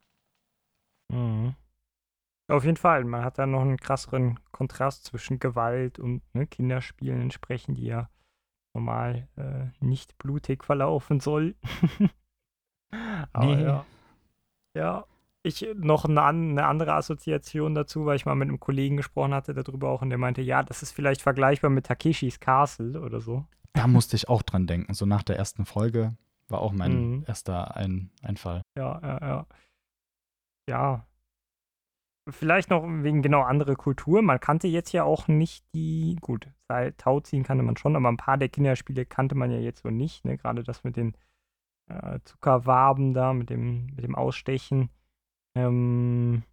Mhm. 1.12 1.56
Auf 2.48 2.64
jeden 2.64 2.78
Fall, 2.78 3.06
man 3.06 3.26
hat 3.26 3.40
da 3.40 3.48
noch 3.48 3.62
einen 3.62 3.78
krasseren 3.78 4.40
Kontrast 4.52 5.06
zwischen 5.06 5.40
Gewalt 5.40 5.98
und 5.98 6.22
ne, 6.34 6.46
Kinderspielen 6.46 7.22
entsprechend, 7.22 7.78
die 7.80 7.86
ja 7.86 8.10
normal 8.76 9.28
äh, 9.38 9.68
nicht 9.84 10.18
blutig 10.18 10.64
verlaufen 10.64 11.20
soll. 11.20 11.56
Aber 13.34 13.56
nee. 13.56 13.64
ja. 13.64 13.86
Ja. 14.76 15.06
ich 15.44 15.66
noch 15.76 16.06
eine, 16.06 16.24
eine, 16.24 16.66
andere 16.66 16.94
Assoziation 16.94 17.74
dazu, 17.74 18.06
weil 18.06 18.18
ich 18.18 18.26
mal 18.26 18.36
mit 18.36 18.50
einem 18.50 18.60
Kollegen 18.60 18.98
gesprochen 18.98 19.34
hatte 19.34 19.54
darüber 19.54 19.90
auch 19.90 20.02
und 20.02 20.10
der 20.10 20.20
meinte, 20.20 20.42
ja, 20.42 20.62
das 20.62 20.84
ist 20.84 20.92
vielleicht 20.92 21.22
vergleichbar 21.22 21.72
mit 21.72 21.86
Takeshis 21.86 22.40
Castle 22.40 23.02
oder 23.02 23.22
so. 23.22 23.46
Da 23.74 23.88
musste 23.88 24.16
ich 24.16 24.30
auch 24.30 24.42
dran 24.42 24.68
denken. 24.68 24.94
So 24.94 25.06
nach 25.06 25.24
der 25.24 25.38
ersten 25.38 25.66
Folge 25.66 26.16
war 26.48 26.62
auch 26.62 26.72
mein 26.72 27.12
mhm. 27.12 27.24
erster 27.28 27.76
Ein 27.76 28.12
Einfall. 28.22 28.62
Ja, 28.78 29.00
ja, 29.02 29.20
ja. 29.22 29.48
Ja. 30.70 31.08
Vielleicht 32.28 32.72
noch 32.72 32.84
wegen 32.84 33.22
genau 33.22 33.44
andere 33.44 33.76
Kultur. 33.76 34.24
Man 34.24 34.40
kannte 34.40 34.68
jetzt 34.68 34.92
ja 34.94 35.04
auch 35.04 35.28
nicht 35.28 35.64
die, 35.76 36.18
gut, 36.22 36.50
Tauziehen 36.98 37.44
kannte 37.44 37.64
man 37.64 37.78
schon, 37.78 37.96
aber 37.96 38.10
ein 38.10 38.18
paar 38.18 38.38
der 38.38 38.50
Kinderspiele 38.50 39.06
kannte 39.06 39.36
man 39.36 39.52
ja 39.52 39.60
jetzt 39.60 39.84
so 39.84 39.92
nicht. 39.92 40.26
Ne? 40.26 40.38
Gerade 40.38 40.64
das 40.64 40.84
mit 40.84 40.98
den 40.98 41.16
äh, 41.88 42.20
Zuckerwaben 42.26 43.14
da, 43.14 43.34
mit 43.34 43.52
dem, 43.52 43.88
mit 43.96 44.04
dem 44.04 44.16
Ausstechen. 44.16 44.90
Ähm, 45.56 46.44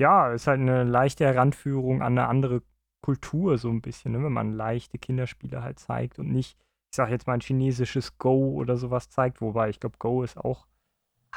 ja, 0.00 0.32
ist 0.32 0.46
halt 0.46 0.60
eine 0.60 0.84
leichte 0.84 1.24
Heranführung 1.24 2.02
an 2.02 2.16
eine 2.16 2.28
andere 2.28 2.62
Kultur, 3.02 3.58
so 3.58 3.68
ein 3.70 3.82
bisschen, 3.82 4.12
ne? 4.12 4.22
wenn 4.22 4.32
man 4.32 4.52
leichte 4.52 4.98
Kinderspiele 4.98 5.62
halt 5.62 5.78
zeigt 5.80 6.18
und 6.18 6.30
nicht, 6.30 6.56
ich 6.92 6.96
sag 6.96 7.10
jetzt 7.10 7.26
mal, 7.26 7.34
ein 7.34 7.40
chinesisches 7.40 8.18
Go 8.18 8.52
oder 8.54 8.76
sowas 8.76 9.08
zeigt, 9.10 9.40
wobei 9.40 9.70
ich 9.70 9.80
glaube, 9.80 9.96
Go 9.98 10.22
ist 10.22 10.36
auch 10.36 10.66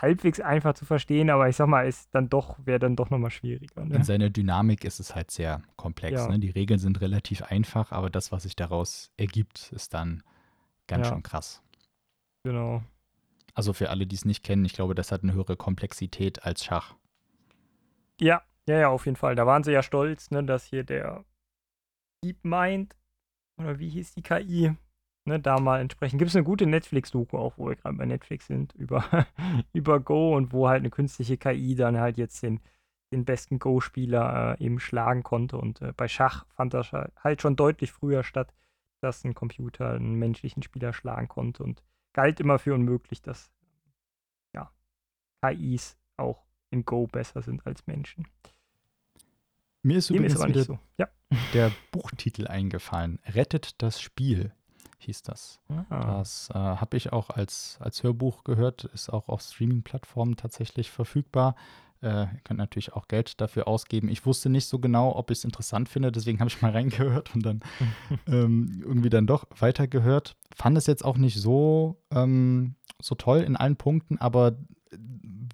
halbwegs 0.02 0.40
einfach 0.40 0.74
zu 0.74 0.86
verstehen, 0.86 1.30
aber 1.30 1.50
ich 1.50 1.56
sag 1.56 1.68
mal, 1.68 1.88
ist 1.88 2.10
dann 2.14 2.30
doch, 2.30 2.58
wäre 2.66 2.80
dann 2.80 2.96
doch 2.96 3.10
nochmal 3.10 3.32
schwieriger. 3.32 3.86
Ne? 3.86 3.96
In 3.96 4.04
seiner 4.04 4.30
Dynamik 4.30 4.84
ist 4.86 5.00
es 5.00 5.16
halt 5.16 5.32
sehr 5.32 5.62
komplex. 5.76 6.22
Ja. 6.22 6.28
Ne? 6.30 6.40
Die 6.40 6.50
Regeln 6.50 6.80
sind 6.80 7.02
relativ 7.02 7.44
einfach, 7.44 7.92
aber 7.92 8.10
das, 8.10 8.32
was 8.32 8.44
sich 8.44 8.56
daraus 8.56 9.12
ergibt, 9.18 9.72
ist 9.74 9.94
dann 9.94 10.24
ganz 10.88 11.08
ja. 11.08 11.14
schön 11.14 11.24
krass. 11.24 11.62
Genau. 12.44 12.84
Also 13.54 13.74
für 13.74 13.90
alle, 13.90 14.08
die 14.08 14.16
es 14.16 14.26
nicht 14.26 14.44
kennen, 14.44 14.66
ich 14.66 14.74
glaube, 14.74 14.96
das 14.96 15.12
hat 15.12 15.24
eine 15.24 15.34
höhere 15.34 15.58
Komplexität 15.58 16.44
als 16.44 16.64
Schach. 16.64 16.96
Ja, 18.20 18.42
ja, 18.68 18.80
ja, 18.80 18.90
auf 18.90 19.06
jeden 19.06 19.18
Fall. 19.18 19.36
Da 19.36 19.46
waren 19.46 19.64
sie 19.64 19.72
ja 19.72 19.84
stolz, 19.84 20.32
ne, 20.32 20.44
dass 20.44 20.66
hier 20.66 20.84
der 20.84 21.26
DeepMind, 22.24 22.96
oder 23.58 23.80
wie 23.80 23.90
hieß 23.90 24.14
die 24.14 24.22
KI, 24.22 24.76
ne, 25.30 25.39
da 25.39 25.60
mal 25.60 25.80
entsprechend. 25.80 26.20
Gibt 26.20 26.30
es 26.30 26.36
eine 26.36 26.44
gute 26.44 26.65
Netflix-Doku 26.65 27.38
auch, 27.38 27.54
wo 27.58 27.70
wir 27.70 27.76
gerade 27.76 27.96
bei 27.96 28.06
Netflix 28.06 28.48
sind, 28.48 28.74
über, 28.78 29.28
über 29.74 30.00
Go 30.00 30.36
und 30.36 30.52
wo 30.52 30.68
halt 30.68 30.80
eine 30.80 30.89
künstliche 30.89 31.38
KI 31.38 31.76
dann 31.76 31.98
halt 31.98 32.18
jetzt 32.18 32.44
den, 32.44 32.60
den 33.13 33.26
besten 33.26 33.60
Go-Spieler 33.60 34.58
äh, 34.60 34.63
eben 34.63 34.80
schlagen 34.80 35.24
konnte. 35.24 35.58
Und 35.58 35.82
äh, 35.82 35.94
bei 35.96 36.08
Schach 36.08 36.46
fand 36.50 36.74
das 36.74 36.92
halt 36.92 37.42
schon 37.42 37.56
deutlich 37.56 37.92
früher 37.92 38.24
statt, 38.24 38.54
dass 39.02 39.24
ein 39.24 39.34
Computer 39.34 39.94
einen 39.94 40.15
menschlichen 40.15 40.63
Spieler 40.63 40.92
schlagen 40.92 41.30
konnte 41.30 41.63
und 41.63 41.84
galt 42.13 42.39
immer 42.39 42.60
für 42.60 42.74
unmöglich, 42.74 43.22
dass 43.22 43.52
ja, 44.54 44.72
KIs 45.42 45.98
auch 46.18 46.44
in 46.72 46.84
Go 46.86 47.08
besser 47.08 47.42
sind 47.42 47.65
als 47.65 47.88
Menschen. 47.88 48.28
Mir 49.82 49.98
ist 49.98 50.10
Dem 50.10 50.18
übrigens 50.18 50.39
ist 50.39 50.48
wieder 50.48 50.63
so. 50.63 50.80
ja. 50.98 51.08
der 51.54 51.72
Buchtitel 51.92 52.48
eingefallen. 52.48 53.20
Rettet 53.26 53.82
das 53.82 54.02
Spiel 54.02 54.52
hieß 55.00 55.24
das. 55.24 55.60
Ah. 55.70 56.18
Das 56.18 56.50
äh, 56.52 56.58
habe 56.58 56.98
ich 56.98 57.12
auch 57.12 57.30
als, 57.30 57.78
als 57.82 58.04
Hörbuch 58.04 58.44
gehört, 58.44 58.86
ist 58.86 59.10
auch 59.10 59.28
auf 59.30 59.42
Streaming-Plattformen 59.42 60.36
tatsächlich 60.36 60.92
verfügbar. 60.92 61.56
Äh, 62.02 62.24
ihr 62.24 62.40
könnt 62.44 62.60
natürlich 62.60 62.94
auch 62.94 63.08
Geld 63.08 63.42
dafür 63.42 63.68
ausgeben. 63.68 64.10
Ich 64.10 64.26
wusste 64.26 64.50
nicht 64.50 64.68
so 64.68 64.80
genau, 64.80 65.16
ob 65.16 65.32
ich 65.32 65.40
es 65.40 65.44
interessant 65.44 65.90
finde, 65.90 66.12
deswegen 66.12 66.40
habe 66.40 66.50
ich 66.50 66.62
mal 66.62 66.72
reingehört 66.74 67.34
und 67.36 67.46
dann 67.46 67.62
ähm, 68.28 68.82
irgendwie 68.86 69.10
dann 69.10 69.28
doch 69.28 69.46
weitergehört. 69.58 70.36
Fand 70.56 70.78
es 70.78 70.88
jetzt 70.88 71.04
auch 71.04 71.18
nicht 71.18 71.40
so, 71.40 72.02
ähm, 72.12 72.76
so 73.02 73.16
toll 73.16 73.40
in 73.40 73.56
allen 73.56 73.76
Punkten, 73.76 74.18
aber 74.18 74.58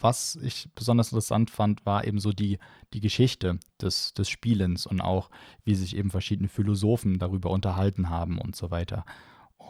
was 0.01 0.38
ich 0.41 0.69
besonders 0.75 1.12
interessant 1.12 1.49
fand, 1.49 1.86
war 1.86 2.05
eben 2.05 2.19
so 2.19 2.31
die, 2.31 2.60
die 2.93 2.99
Geschichte 2.99 3.60
des, 3.81 4.13
des 4.13 4.29
Spielens 4.29 4.86
und 4.86 5.01
auch, 5.01 5.29
wie 5.63 5.75
sich 5.75 5.95
eben 5.95 6.10
verschiedene 6.10 6.49
Philosophen 6.49 7.19
darüber 7.19 7.49
unterhalten 7.49 8.10
haben 8.10 8.38
und 8.38 8.55
so 8.55 8.71
weiter. 8.71 9.05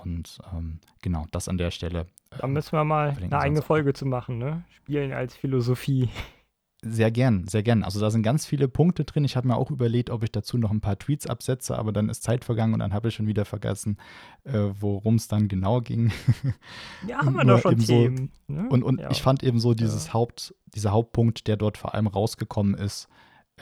Und 0.05 0.39
ähm, 0.53 0.79
genau, 1.01 1.25
das 1.31 1.49
an 1.49 1.57
der 1.57 1.71
Stelle. 1.71 2.07
Da 2.37 2.47
müssen 2.47 2.73
wir 2.73 2.83
mal 2.83 3.17
eine 3.19 3.39
eigene 3.39 3.61
Folge 3.61 3.93
zu 3.93 4.05
machen, 4.05 4.37
ne? 4.37 4.63
Spielen 4.69 5.11
als 5.11 5.35
Philosophie. 5.35 6.09
Sehr 6.87 7.09
gern, 7.09 7.47
sehr 7.47 7.63
gern. 7.63 7.83
Also 7.83 7.99
da 7.99 8.11
sind 8.11 8.21
ganz 8.21 8.45
viele 8.45 8.67
Punkte 8.67 9.05
drin. 9.05 9.25
Ich 9.25 9.35
habe 9.35 9.47
mir 9.47 9.55
auch 9.55 9.71
überlegt, 9.71 10.11
ob 10.11 10.21
ich 10.21 10.31
dazu 10.31 10.59
noch 10.59 10.69
ein 10.69 10.81
paar 10.81 10.99
Tweets 10.99 11.25
absetze, 11.25 11.75
aber 11.79 11.91
dann 11.91 12.09
ist 12.09 12.21
Zeit 12.21 12.45
vergangen 12.45 12.73
und 12.73 12.79
dann 12.79 12.93
habe 12.93 13.07
ich 13.07 13.15
schon 13.15 13.25
wieder 13.25 13.43
vergessen, 13.43 13.97
äh, 14.43 14.69
worum 14.79 15.15
es 15.15 15.27
dann 15.27 15.47
genau 15.47 15.81
ging. 15.81 16.11
Ja, 17.07 17.17
haben 17.25 17.33
wir 17.33 17.43
doch 17.43 17.61
schon 17.61 17.79
Themen. 17.79 18.31
So, 18.47 18.53
ne? 18.53 18.69
Und, 18.69 18.83
und 18.83 18.99
ja. 18.99 19.09
ich 19.09 19.23
fand 19.23 19.41
eben 19.41 19.59
so 19.59 19.73
dieses 19.73 20.07
ja. 20.07 20.13
Haupt, 20.13 20.53
dieser 20.75 20.91
Hauptpunkt, 20.91 21.47
der 21.47 21.57
dort 21.57 21.79
vor 21.79 21.95
allem 21.95 22.05
rausgekommen 22.05 22.75
ist, 22.75 23.07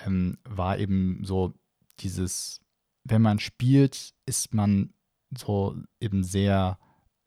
ähm, 0.05 0.37
war 0.43 0.77
eben 0.77 1.21
so 1.23 1.53
dieses, 1.99 2.59
wenn 3.05 3.21
man 3.21 3.39
spielt, 3.39 4.13
ist 4.25 4.53
man 4.53 4.93
so 5.37 5.75
eben 5.99 6.23
sehr, 6.23 6.77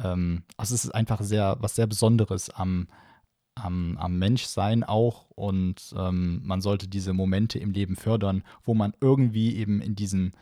ähm, 0.03 0.45
also 0.57 0.75
es 0.75 0.85
ist 0.85 0.91
einfach 0.91 1.21
sehr, 1.23 1.57
was 1.61 1.75
sehr 1.75 1.87
Besonderes 1.87 2.51
am, 2.51 2.89
am, 3.55 3.97
am 3.99 4.19
Menschsein 4.19 4.85
auch 4.85 5.31
und 5.31 5.95
ähm, 5.97 6.41
man 6.45 6.61
sollte 6.61 6.89
diese 6.89 7.13
Momente 7.13 7.59
im 7.59 7.73
Leben 7.73 7.97
fördern, 7.97 8.43
wo 8.63 8.75
man 8.75 8.93
irgendwie 9.01 9.57
eben 9.57 9.81
in 9.81 9.95
diesen, 9.95 10.33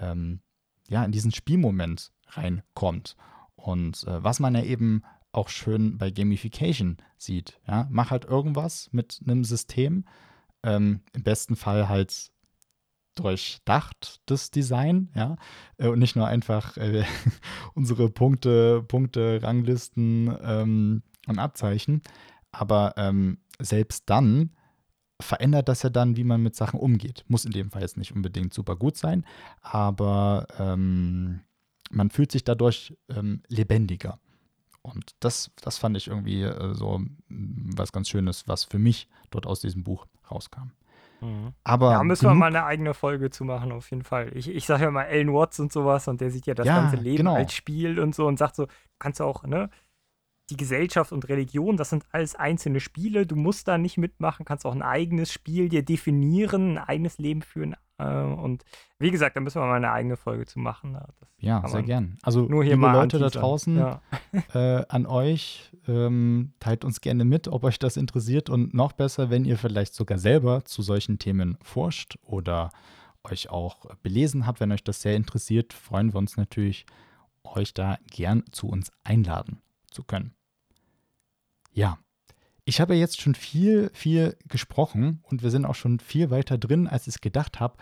ähm, 0.00 0.40
ja, 0.88 1.04
in 1.04 1.12
diesen 1.12 1.32
Spielmoment 1.32 2.12
reinkommt. 2.28 3.16
Und 3.56 4.04
äh, 4.04 4.22
was 4.22 4.40
man 4.40 4.54
ja 4.54 4.62
eben 4.62 5.02
auch 5.32 5.48
schön 5.48 5.98
bei 5.98 6.10
Gamification 6.10 6.96
sieht, 7.18 7.60
ja, 7.66 7.86
mach 7.90 8.10
halt 8.10 8.24
irgendwas 8.24 8.88
mit 8.92 9.20
einem 9.24 9.44
System, 9.44 10.04
ähm, 10.62 11.00
im 11.12 11.22
besten 11.22 11.56
Fall 11.56 11.88
halt 11.88 12.30
durchdacht, 13.16 14.20
das 14.26 14.50
Design, 14.50 15.10
ja, 15.14 15.36
äh, 15.78 15.88
und 15.88 15.98
nicht 15.98 16.16
nur 16.16 16.26
einfach 16.26 16.76
äh, 16.76 17.04
unsere 17.74 18.08
Punkte, 18.08 18.82
Punkte, 18.82 19.40
Ranglisten 19.42 20.36
ähm, 20.42 21.02
und 21.26 21.38
Abzeichen. 21.38 22.02
Aber 22.52 22.94
ähm, 22.96 23.38
selbst 23.58 24.04
dann 24.06 24.50
verändert 25.20 25.68
das 25.68 25.82
ja 25.82 25.90
dann, 25.90 26.16
wie 26.16 26.24
man 26.24 26.42
mit 26.42 26.54
Sachen 26.54 26.78
umgeht. 26.78 27.24
Muss 27.28 27.44
in 27.44 27.52
dem 27.52 27.70
Fall 27.70 27.82
jetzt 27.82 27.96
nicht 27.96 28.14
unbedingt 28.14 28.52
super 28.52 28.76
gut 28.76 28.96
sein, 28.96 29.24
aber 29.62 30.46
ähm, 30.58 31.40
man 31.90 32.10
fühlt 32.10 32.32
sich 32.32 32.44
dadurch 32.44 32.96
ähm, 33.08 33.42
lebendiger. 33.48 34.18
Und 34.82 35.16
das, 35.20 35.50
das 35.60 35.78
fand 35.78 35.96
ich 35.96 36.06
irgendwie 36.08 36.42
äh, 36.42 36.74
so 36.74 37.00
was 37.28 37.92
ganz 37.92 38.08
Schönes, 38.08 38.46
was 38.46 38.64
für 38.64 38.78
mich 38.78 39.08
dort 39.30 39.46
aus 39.46 39.60
diesem 39.60 39.82
Buch 39.82 40.06
rauskam. 40.30 40.70
Mhm. 41.20 41.52
Aber 41.64 41.90
da 41.90 42.04
müssen 42.04 42.28
wir 42.28 42.34
mal 42.34 42.46
eine 42.46 42.64
eigene 42.64 42.94
Folge 42.94 43.30
zu 43.30 43.44
machen, 43.44 43.72
auf 43.72 43.90
jeden 43.90 44.04
Fall. 44.04 44.36
Ich, 44.36 44.48
ich 44.48 44.66
sage 44.66 44.84
ja 44.84 44.90
mal 44.90 45.06
Alan 45.06 45.32
Watts 45.32 45.60
und 45.60 45.72
sowas 45.72 46.08
und 46.08 46.20
der 46.20 46.30
sieht 46.30 46.46
ja 46.46 46.54
das 46.54 46.66
ja, 46.66 46.80
ganze 46.80 46.96
Leben 46.96 47.18
genau. 47.18 47.34
als 47.34 47.52
Spiel 47.52 47.98
und 47.98 48.14
so 48.14 48.26
und 48.26 48.38
sagt 48.38 48.56
so, 48.56 48.66
du 48.66 48.72
kannst 48.98 49.20
auch, 49.20 49.44
ne, 49.44 49.70
die 50.50 50.56
Gesellschaft 50.56 51.12
und 51.12 51.28
Religion, 51.28 51.76
das 51.76 51.90
sind 51.90 52.04
alles 52.12 52.34
einzelne 52.36 52.80
Spiele. 52.80 53.26
Du 53.26 53.36
musst 53.36 53.66
da 53.66 53.78
nicht 53.78 53.98
mitmachen, 53.98 54.44
kannst 54.44 54.64
auch 54.64 54.74
ein 54.74 54.82
eigenes 54.82 55.32
Spiel 55.32 55.68
dir 55.68 55.84
definieren, 55.84 56.74
ein 56.74 56.78
eigenes 56.78 57.18
Leben 57.18 57.42
führen. 57.42 57.74
Äh, 57.98 58.22
und 58.22 58.64
wie 58.98 59.10
gesagt, 59.10 59.36
da 59.36 59.40
müssen 59.40 59.60
wir 59.60 59.66
mal 59.66 59.76
eine 59.76 59.92
eigene 59.92 60.16
Folge 60.16 60.46
zu 60.46 60.58
machen. 60.58 60.94
Das 60.94 61.28
ja, 61.38 61.66
sehr 61.68 61.82
gern. 61.82 62.18
Also, 62.22 62.42
nur 62.42 62.62
hier 62.64 62.74
liebe 62.74 62.86
mal 62.86 62.92
Leute 62.92 63.18
da 63.18 63.28
draußen, 63.28 63.76
ja. 63.76 64.00
äh, 64.54 64.84
an 64.88 65.06
euch, 65.06 65.72
ähm, 65.86 66.52
teilt 66.60 66.84
uns 66.84 67.00
gerne 67.00 67.24
mit, 67.24 67.48
ob 67.48 67.64
euch 67.64 67.78
das 67.78 67.96
interessiert. 67.96 68.50
Und 68.50 68.74
noch 68.74 68.92
besser, 68.92 69.30
wenn 69.30 69.44
ihr 69.44 69.58
vielleicht 69.58 69.94
sogar 69.94 70.18
selber 70.18 70.64
zu 70.64 70.82
solchen 70.82 71.18
Themen 71.18 71.56
forscht 71.62 72.18
oder 72.22 72.70
euch 73.24 73.50
auch 73.50 73.86
belesen 74.02 74.46
habt, 74.46 74.60
wenn 74.60 74.72
euch 74.72 74.84
das 74.84 75.02
sehr 75.02 75.16
interessiert, 75.16 75.72
freuen 75.72 76.12
wir 76.12 76.18
uns 76.18 76.36
natürlich, 76.36 76.86
euch 77.44 77.74
da 77.74 77.98
gern 78.10 78.44
zu 78.50 78.68
uns 78.68 78.90
einladen 79.04 79.60
zu 79.90 80.04
können. 80.04 80.34
Ja, 81.72 81.98
ich 82.68 82.80
habe 82.80 82.96
jetzt 82.96 83.20
schon 83.20 83.36
viel, 83.36 83.90
viel 83.94 84.36
gesprochen 84.48 85.22
und 85.22 85.44
wir 85.44 85.50
sind 85.50 85.64
auch 85.64 85.76
schon 85.76 86.00
viel 86.00 86.30
weiter 86.30 86.58
drin, 86.58 86.88
als 86.88 87.06
ich 87.06 87.20
gedacht 87.20 87.60
habe. 87.60 87.76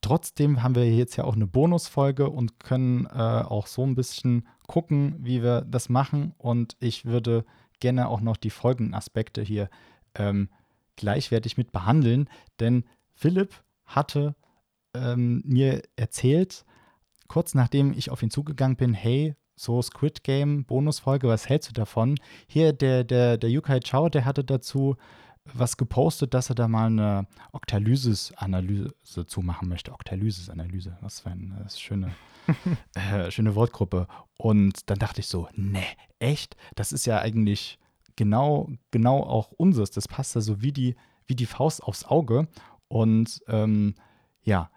Trotzdem 0.00 0.62
haben 0.62 0.76
wir 0.76 0.88
jetzt 0.88 1.16
ja 1.16 1.24
auch 1.24 1.34
eine 1.34 1.48
Bonusfolge 1.48 2.30
und 2.30 2.60
können 2.60 3.06
äh, 3.06 3.18
auch 3.18 3.66
so 3.66 3.84
ein 3.84 3.96
bisschen 3.96 4.46
gucken, 4.68 5.16
wie 5.18 5.42
wir 5.42 5.62
das 5.62 5.88
machen. 5.88 6.34
Und 6.38 6.76
ich 6.78 7.04
würde 7.04 7.44
gerne 7.80 8.08
auch 8.08 8.20
noch 8.20 8.36
die 8.36 8.50
folgenden 8.50 8.94
Aspekte 8.94 9.42
hier 9.42 9.68
ähm, 10.14 10.50
gleichwertig 10.94 11.56
mit 11.56 11.72
behandeln, 11.72 12.30
denn 12.60 12.84
Philipp 13.14 13.64
hatte 13.86 14.36
ähm, 14.94 15.42
mir 15.44 15.82
erzählt, 15.96 16.64
kurz 17.26 17.54
nachdem 17.54 17.92
ich 17.92 18.10
auf 18.10 18.22
ihn 18.22 18.30
zugegangen 18.30 18.76
bin, 18.76 18.94
hey, 18.94 19.34
so 19.58 19.82
Squid 19.82 20.24
Game 20.24 20.64
Bonusfolge, 20.64 21.28
was 21.28 21.48
hältst 21.48 21.70
du 21.70 21.72
davon? 21.72 22.18
Hier 22.46 22.72
der, 22.72 23.04
der, 23.04 23.36
der 23.36 23.50
Yukai 23.50 23.80
Chao, 23.80 24.08
der 24.08 24.24
hatte 24.24 24.44
dazu 24.44 24.96
was 25.54 25.76
gepostet, 25.76 26.34
dass 26.34 26.50
er 26.50 26.54
da 26.54 26.68
mal 26.68 26.86
eine 26.86 27.26
Oktalysis-Analyse 27.52 29.26
zu 29.26 29.40
machen 29.40 29.68
möchte. 29.68 29.92
Oktalysis-Analyse, 29.92 30.98
was 31.00 31.20
für 31.20 31.30
eine 31.30 31.66
schöne, 31.74 32.12
äh, 32.94 33.30
schöne 33.30 33.54
Wortgruppe. 33.54 34.06
Und 34.36 34.90
dann 34.90 34.98
dachte 34.98 35.20
ich 35.20 35.26
so, 35.26 35.48
ne, 35.54 35.82
echt? 36.18 36.56
Das 36.74 36.92
ist 36.92 37.06
ja 37.06 37.18
eigentlich 37.18 37.78
genau, 38.16 38.68
genau 38.90 39.22
auch 39.22 39.52
unseres. 39.52 39.90
Das 39.90 40.08
passt 40.08 40.36
da 40.36 40.40
so 40.40 40.60
wie 40.60 40.72
die, 40.72 40.96
wie 41.26 41.36
die 41.36 41.46
Faust 41.46 41.82
aufs 41.82 42.04
Auge. 42.04 42.48
Und 42.88 43.42
ähm, 43.48 43.94
ja, 44.42 44.70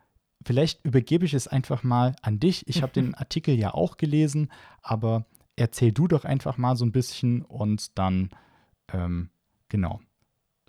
vielleicht 0.46 0.84
übergebe 0.86 1.26
ich 1.26 1.34
es 1.34 1.48
einfach 1.48 1.84
mal 1.84 2.16
an 2.22 2.40
dich. 2.40 2.68
Ich 2.68 2.82
habe 2.82 2.94
den 2.94 3.16
Artikel 3.16 3.56
ja 3.56 3.74
auch 3.74 3.98
gelesen, 3.98 4.52
aber 4.82 5.26
erzähl 5.56 5.92
du 5.92 6.08
doch 6.08 6.26
einfach 6.26 6.58
mal 6.58 6.76
so 6.76 6.86
ein 6.86 6.92
bisschen 6.92 7.44
und 7.44 7.98
dann, 7.98 8.30
ähm, 8.92 9.30
genau, 9.70 10.00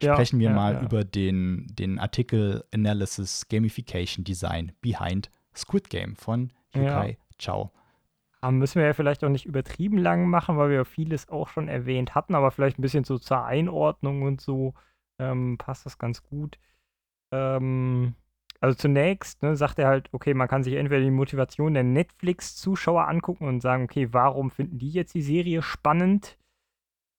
Ja, 0.01 0.15
sprechen 0.15 0.39
wir 0.39 0.51
ja, 0.51 0.55
mal 0.55 0.75
ja. 0.75 0.83
über 0.83 1.05
den, 1.05 1.67
den 1.71 1.99
Artikel 1.99 2.65
Analysis 2.73 3.49
Gamification 3.49 4.25
Design 4.25 4.73
Behind 4.81 5.31
Squid 5.55 5.91
Game 5.91 6.17
von 6.17 6.53
Yukai 6.75 7.19
Chao. 7.39 7.73
Aber 8.41 8.53
müssen 8.53 8.81
wir 8.81 8.87
ja 8.87 8.93
vielleicht 8.93 9.23
auch 9.23 9.29
nicht 9.29 9.47
übertrieben 9.47 9.99
lang 9.99 10.29
machen, 10.29 10.57
weil 10.57 10.71
wir 10.71 10.77
ja 10.77 10.85
vieles 10.85 11.29
auch 11.29 11.49
schon 11.49 11.69
erwähnt 11.69 12.15
hatten, 12.15 12.35
aber 12.35 12.51
vielleicht 12.51 12.79
ein 12.79 12.83
bisschen 12.83 13.05
so 13.05 13.19
zur 13.19 13.45
Einordnung 13.45 14.23
und 14.23 14.41
so 14.41 14.75
ähm, 15.19 15.59
passt 15.59 15.87
das 15.87 15.97
ganz 15.97 16.23
gut. 16.25 16.59
Ähm, 17.31 18.15
also 18.63 18.77
zunächst 18.77 19.43
ne, 19.43 19.57
sagt 19.57 19.81
er 19.81 19.89
halt, 19.89 20.09
okay, 20.13 20.35
man 20.35 20.47
kann 20.47 20.63
sich 20.63 20.75
entweder 20.75 21.03
die 21.03 21.11
Motivation 21.11 21.75
der 21.75 21.83
Netflix-Zuschauer 21.83 23.09
angucken 23.09 23.49
und 23.49 23.61
sagen, 23.61 23.85
okay, 23.85 24.13
warum 24.13 24.53
finden 24.53 24.79
die 24.79 24.91
jetzt 24.91 25.15
die 25.15 25.23
Serie 25.23 25.63
spannend? 25.63 26.39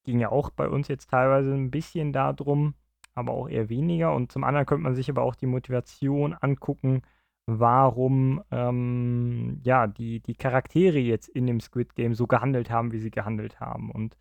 Ging 0.06 0.19
ja 0.21 0.29
auch 0.29 0.51
bei 0.51 0.69
uns 0.69 0.88
jetzt 0.88 1.10
teilweise 1.10 1.53
ein 1.53 1.69
bisschen 1.69 2.13
darum, 2.13 2.75
aber 3.13 3.34
auch 3.34 3.49
eher 3.49 3.67
weniger. 3.67 4.15
Und 4.15 4.32
zum 4.32 4.45
anderen 4.45 4.65
könnte 4.65 4.84
man 4.84 4.95
sich 4.95 5.10
aber 5.10 5.21
auch 5.21 5.36
die 5.36 5.45
Motivation 5.45 6.34
angucken, 6.34 7.01
warum 7.45 8.41
ähm, 8.49 9.60
ja, 9.63 9.88
die, 9.88 10.21
die 10.21 10.36
Charaktere 10.36 10.99
jetzt 10.99 11.27
in 11.27 11.45
dem 11.45 11.60
Squid 11.60 11.93
Game 11.95 12.15
so 12.15 12.25
gehandelt 12.25 12.69
haben, 12.69 12.93
wie 12.93 12.99
sie 12.99 13.12
gehandelt 13.12 13.60
haben. 13.60 13.91
Und 13.91 14.15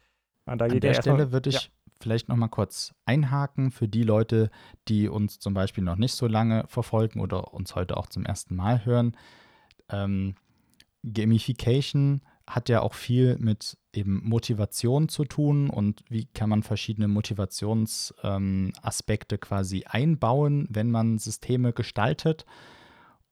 äh, 0.47 0.57
da 0.57 0.65
An 0.65 0.73
geht 0.73 0.83
der 0.83 0.97
er 0.97 1.03
Stelle 1.03 1.31
würde 1.31 1.51
ich 1.51 1.55
ja, 1.55 1.71
vielleicht 2.03 2.29
noch 2.29 2.37
mal 2.37 2.49
kurz 2.49 2.95
einhaken 3.05 3.71
für 3.71 3.89
die 3.89 4.03
Leute, 4.03 4.51
die 4.89 5.09
uns 5.09 5.39
zum 5.39 5.55
Beispiel 5.55 5.85
noch 5.85 5.97
nicht 5.97 6.15
so 6.15 6.27
lange 6.27 6.65
verfolgen 6.67 7.21
oder 7.21 7.55
uns 7.55 7.75
heute 7.75 7.97
auch 7.97 8.07
zum 8.07 8.27
ersten 8.27 8.57
Mal 8.57 8.85
hören. 8.85 9.17
Ähm, 9.89 10.35
Gamification 11.05 12.23
hat 12.47 12.69
ja 12.69 12.83
auch 12.83 12.95
viel 12.95 13.37
mit 13.39 13.77
eben 13.93 14.21
Motivation 14.25 15.09
zu 15.09 15.25
tun 15.25 15.69
und 15.71 16.05
wie 16.09 16.27
kann 16.27 16.51
man 16.51 16.63
verschiedene 16.63 17.09
Motivationsaspekte 17.09 19.35
ähm, 19.37 19.41
quasi 19.41 19.85
einbauen, 19.87 20.69
wenn 20.71 20.91
man 20.91 21.19
Systeme 21.19 21.73
gestaltet. 21.73 22.45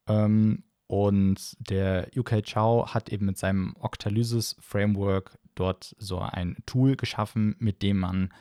Ähm, 0.06 0.64
und 0.86 1.56
der 1.60 2.08
UK 2.16 2.42
Chow 2.44 2.92
hat 2.92 3.10
eben 3.10 3.26
mit 3.26 3.38
seinem 3.38 3.76
Octalysis 3.78 4.56
Framework 4.60 5.38
dort 5.54 5.94
so 5.98 6.18
ein 6.18 6.56
Tool 6.66 6.96
geschaffen, 6.96 7.54
mit 7.58 7.82
dem 7.82 7.98
man 7.98 8.32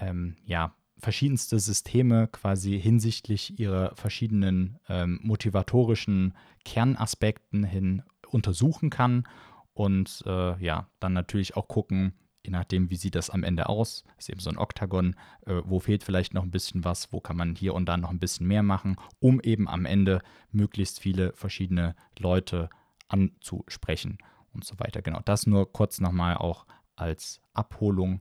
ähm, 0.00 0.36
ja, 0.44 0.74
verschiedenste 0.98 1.58
Systeme 1.58 2.28
quasi 2.28 2.78
hinsichtlich 2.80 3.58
ihrer 3.58 3.94
verschiedenen 3.96 4.78
ähm, 4.88 5.18
motivatorischen 5.22 6.34
Kernaspekten 6.64 7.64
hin 7.64 8.02
untersuchen 8.28 8.90
kann 8.90 9.24
und 9.72 10.22
äh, 10.26 10.62
ja, 10.62 10.88
dann 11.00 11.12
natürlich 11.12 11.56
auch 11.56 11.68
gucken, 11.68 12.12
je 12.44 12.50
nachdem, 12.50 12.90
wie 12.90 12.96
sieht 12.96 13.14
das 13.14 13.30
am 13.30 13.42
Ende 13.42 13.68
aus, 13.68 14.04
ist 14.18 14.28
eben 14.28 14.40
so 14.40 14.50
ein 14.50 14.58
Oktagon, 14.58 15.16
äh, 15.46 15.60
wo 15.64 15.80
fehlt 15.80 16.04
vielleicht 16.04 16.34
noch 16.34 16.42
ein 16.42 16.50
bisschen 16.50 16.84
was, 16.84 17.12
wo 17.12 17.20
kann 17.20 17.36
man 17.36 17.54
hier 17.54 17.74
und 17.74 17.86
da 17.86 17.96
noch 17.96 18.10
ein 18.10 18.18
bisschen 18.18 18.46
mehr 18.46 18.62
machen, 18.62 18.96
um 19.18 19.40
eben 19.40 19.68
am 19.68 19.84
Ende 19.84 20.20
möglichst 20.50 21.00
viele 21.00 21.32
verschiedene 21.32 21.94
Leute 22.18 22.70
anzusprechen 23.08 24.18
und 24.52 24.64
so 24.64 24.78
weiter. 24.78 25.02
Genau, 25.02 25.20
das 25.24 25.46
nur 25.46 25.72
kurz 25.72 26.00
nochmal 26.00 26.36
auch 26.36 26.66
als 26.96 27.40
Abholung 27.52 28.20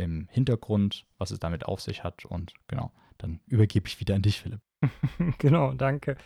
im 0.00 0.28
Hintergrund, 0.30 1.06
was 1.18 1.30
es 1.30 1.38
damit 1.38 1.66
auf 1.66 1.80
sich 1.80 2.02
hat. 2.04 2.24
Und 2.24 2.54
genau, 2.68 2.92
dann 3.18 3.40
übergebe 3.46 3.86
ich 3.86 4.00
wieder 4.00 4.14
an 4.14 4.22
dich, 4.22 4.40
Philipp. 4.40 4.60
genau, 5.38 5.72
danke. 5.72 6.16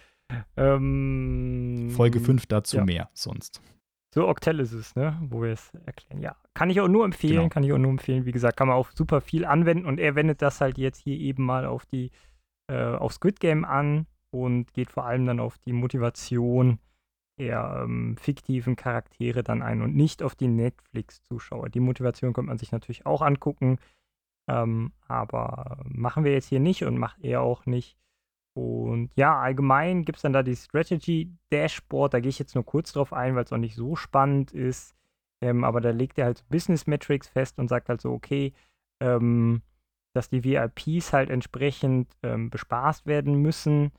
Ähm, 0.57 1.91
Folge 1.91 2.21
5 2.21 2.47
dazu 2.47 2.79
ja. 2.79 2.85
mehr 2.85 3.11
sonst. 3.13 3.61
So 4.15 4.29
Octalysis, 4.29 4.95
ne, 4.95 5.19
wo 5.29 5.43
wir 5.43 5.51
es 5.51 5.73
erklären. 5.87 6.23
Ja, 6.23 6.37
kann 6.55 6.71
ich 6.71 6.81
auch 6.81 6.89
nur 6.89 7.05
empfehlen, 7.05 7.35
Genau. 7.35 7.49
kann 7.49 7.65
ich 7.65 7.73
auch 7.73 7.79
nur 7.79 7.91
empfehlen. 7.91 8.27
Wie 8.27 8.33
gesagt, 8.33 8.57
kann 8.57 8.69
man 8.69 8.77
auf 8.77 8.93
super 8.95 9.21
viel 9.21 9.45
anwenden 9.45 9.87
und 9.87 9.99
er 9.99 10.15
wendet 10.15 10.41
das 10.41 10.61
halt 10.61 10.79
jetzt 10.79 11.03
hier 11.03 11.19
eben 11.19 11.45
mal 11.45 11.67
auf 11.67 11.85
die, 11.87 12.13
äh, 12.69 12.95
auf 12.95 13.13
Squid 13.13 13.41
Game 13.41 13.65
an 13.65 14.07
und 14.31 14.73
geht 14.73 14.93
vor 14.93 15.05
allem 15.05 15.27
dann 15.27 15.41
auf 15.41 15.59
die 15.59 15.73
Motivation 15.73 16.79
der 17.39 17.83
ähm, 17.83 18.17
fiktiven 18.17 18.77
Charaktere 18.77 19.43
dann 19.43 19.63
ein 19.63 19.83
und 19.83 19.95
nicht 19.95 20.23
auf 20.23 20.35
die 20.35 20.49
Netflix-Zuschauer. 20.49 21.69
Die 21.69 21.81
Motivation 21.81 22.33
könnte 22.33 22.49
man 22.49 22.59
sich 22.59 22.73
natürlich 22.73 23.07
auch 23.07 23.23
angucken, 23.23 23.79
ähm, 24.49 24.93
aber 25.09 25.79
machen 25.85 26.25
wir 26.25 26.33
jetzt 26.33 26.49
hier 26.49 26.61
nicht 26.61 26.85
und 26.85 26.99
macht 26.99 27.21
er 27.23 27.41
auch 27.43 27.67
nicht. 27.67 27.97
Und 28.57 29.11
ja, 29.17 29.41
allgemein 29.41 30.05
gibt 30.05 30.17
es 30.17 30.23
dann 30.23 30.33
da 30.33 30.43
die 30.43 30.55
Strategy 30.55 31.33
Dashboard. 31.51 32.15
Da 32.15 32.21
gehe 32.21 32.29
ich 32.29 32.39
jetzt 32.39 32.55
nur 32.55 32.65
kurz 32.65 32.93
drauf 32.93 33.13
ein, 33.13 33.35
weil 33.35 33.45
es 33.45 33.53
auch 33.53 33.59
nicht 33.59 33.75
so 33.75 33.97
spannend 33.97 34.53
ist. 34.53 34.95
Ähm, 35.43 35.65
aber 35.65 35.81
da 35.81 35.91
legt 35.91 36.19
er 36.19 36.27
halt 36.27 36.49
Business 36.49 36.87
Metrics 36.87 37.29
fest 37.29 37.59
und 37.59 37.69
sagt 37.69 37.89
halt 37.89 38.01
so, 38.01 38.13
okay, 38.13 38.53
ähm, 39.01 39.63
dass 40.15 40.29
die 40.29 40.45
VIPs 40.45 41.13
halt 41.13 41.31
entsprechend 41.31 42.17
ähm, 42.23 42.49
bespaßt 42.49 43.07
werden 43.07 43.43
müssen. 43.43 43.91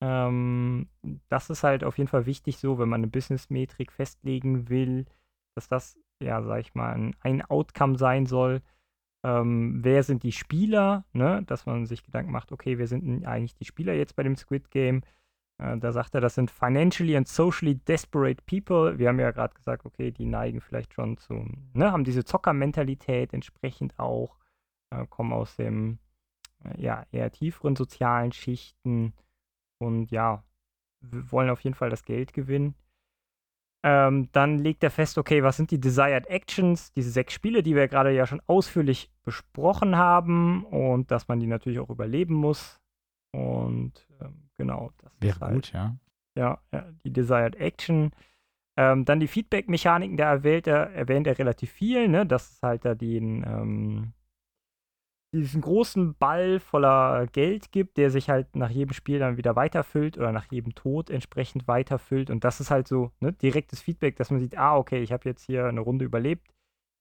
Ähm, 0.00 0.88
das 1.28 1.50
ist 1.50 1.62
halt 1.62 1.84
auf 1.84 1.98
jeden 1.98 2.08
Fall 2.08 2.26
wichtig 2.26 2.58
so, 2.58 2.78
wenn 2.78 2.88
man 2.88 3.00
eine 3.00 3.10
Business-Metrik 3.10 3.92
festlegen 3.92 4.68
will, 4.68 5.06
dass 5.54 5.68
das, 5.68 5.98
ja, 6.22 6.42
sag 6.42 6.60
ich 6.60 6.74
mal, 6.74 7.12
ein, 7.20 7.42
Outcome 7.42 7.98
sein 7.98 8.26
soll. 8.26 8.62
Ähm, 9.24 9.80
wer 9.84 10.02
sind 10.02 10.22
die 10.22 10.32
Spieler, 10.32 11.04
ne? 11.12 11.42
Dass 11.46 11.66
man 11.66 11.84
sich 11.86 12.02
Gedanken 12.02 12.32
macht, 12.32 12.52
okay, 12.52 12.78
wer 12.78 12.86
sind 12.86 13.04
denn 13.04 13.26
eigentlich 13.26 13.54
die 13.54 13.66
Spieler 13.66 13.92
jetzt 13.92 14.16
bei 14.16 14.22
dem 14.22 14.36
Squid 14.36 14.70
Game? 14.70 15.02
Äh, 15.58 15.76
da 15.78 15.92
sagt 15.92 16.14
er, 16.14 16.22
das 16.22 16.34
sind 16.34 16.50
financially 16.50 17.16
and 17.16 17.28
socially 17.28 17.74
desperate 17.74 18.42
people. 18.46 18.98
Wir 18.98 19.08
haben 19.08 19.20
ja 19.20 19.30
gerade 19.30 19.54
gesagt, 19.54 19.84
okay, 19.84 20.10
die 20.10 20.26
neigen 20.26 20.60
vielleicht 20.62 20.94
schon 20.94 21.18
zu, 21.18 21.46
ne, 21.74 21.92
haben 21.92 22.04
diese 22.04 22.24
Zockermentalität 22.24 23.34
entsprechend 23.34 23.98
auch, 23.98 24.38
äh, 24.90 25.06
kommen 25.06 25.32
aus 25.34 25.56
dem, 25.56 25.98
äh, 26.64 26.80
ja, 26.82 27.06
eher 27.12 27.30
tieferen 27.30 27.76
sozialen 27.76 28.32
Schichten 28.32 29.12
und 29.80 30.10
ja, 30.10 30.44
wir 31.00 31.32
wollen 31.32 31.50
auf 31.50 31.60
jeden 31.60 31.74
Fall 31.74 31.90
das 31.90 32.04
Geld 32.04 32.32
gewinnen. 32.32 32.74
Ähm, 33.82 34.28
dann 34.32 34.58
legt 34.58 34.84
er 34.84 34.90
fest, 34.90 35.16
okay, 35.16 35.42
was 35.42 35.56
sind 35.56 35.70
die 35.70 35.80
Desired 35.80 36.26
Actions, 36.26 36.92
diese 36.92 37.10
sechs 37.10 37.32
Spiele, 37.32 37.62
die 37.62 37.74
wir 37.74 37.88
gerade 37.88 38.12
ja 38.12 38.26
schon 38.26 38.42
ausführlich 38.46 39.10
besprochen 39.22 39.96
haben 39.96 40.64
und 40.66 41.10
dass 41.10 41.28
man 41.28 41.40
die 41.40 41.46
natürlich 41.46 41.78
auch 41.78 41.88
überleben 41.88 42.34
muss. 42.34 42.78
Und 43.32 44.06
ähm, 44.20 44.50
genau, 44.58 44.90
das 44.98 45.12
Wäre 45.20 45.34
ist 45.34 45.40
halt, 45.40 45.54
gut, 45.54 45.72
ja. 45.72 45.96
ja, 46.36 46.60
ja, 46.72 46.92
die 47.04 47.12
Desired 47.12 47.56
Action. 47.56 48.10
Ähm, 48.76 49.04
dann 49.06 49.20
die 49.20 49.28
Feedback-Mechaniken, 49.28 50.16
da 50.16 50.30
erwähnt 50.30 50.66
er, 50.66 50.90
erwähnt 50.92 51.26
er 51.26 51.38
relativ 51.38 51.70
viel, 51.70 52.08
ne? 52.08 52.26
dass 52.26 52.52
es 52.52 52.62
halt 52.62 52.84
da 52.84 52.94
den, 52.94 53.44
ähm, 53.46 54.12
diesen 55.32 55.60
großen 55.60 56.14
Ball 56.16 56.58
voller 56.58 57.26
Geld 57.28 57.70
gibt, 57.70 57.96
der 57.96 58.10
sich 58.10 58.28
halt 58.28 58.56
nach 58.56 58.70
jedem 58.70 58.92
Spiel 58.92 59.20
dann 59.20 59.36
wieder 59.36 59.54
weiterfüllt 59.54 60.18
oder 60.18 60.32
nach 60.32 60.50
jedem 60.50 60.74
Tod 60.74 61.08
entsprechend 61.08 61.68
weiterfüllt. 61.68 62.30
Und 62.30 62.42
das 62.42 62.60
ist 62.60 62.70
halt 62.70 62.88
so 62.88 63.12
ne, 63.20 63.32
direktes 63.32 63.80
Feedback, 63.80 64.16
dass 64.16 64.30
man 64.30 64.40
sieht, 64.40 64.58
ah, 64.58 64.76
okay, 64.76 65.02
ich 65.02 65.12
habe 65.12 65.28
jetzt 65.28 65.44
hier 65.44 65.66
eine 65.66 65.80
Runde 65.80 66.04
überlebt, 66.04 66.52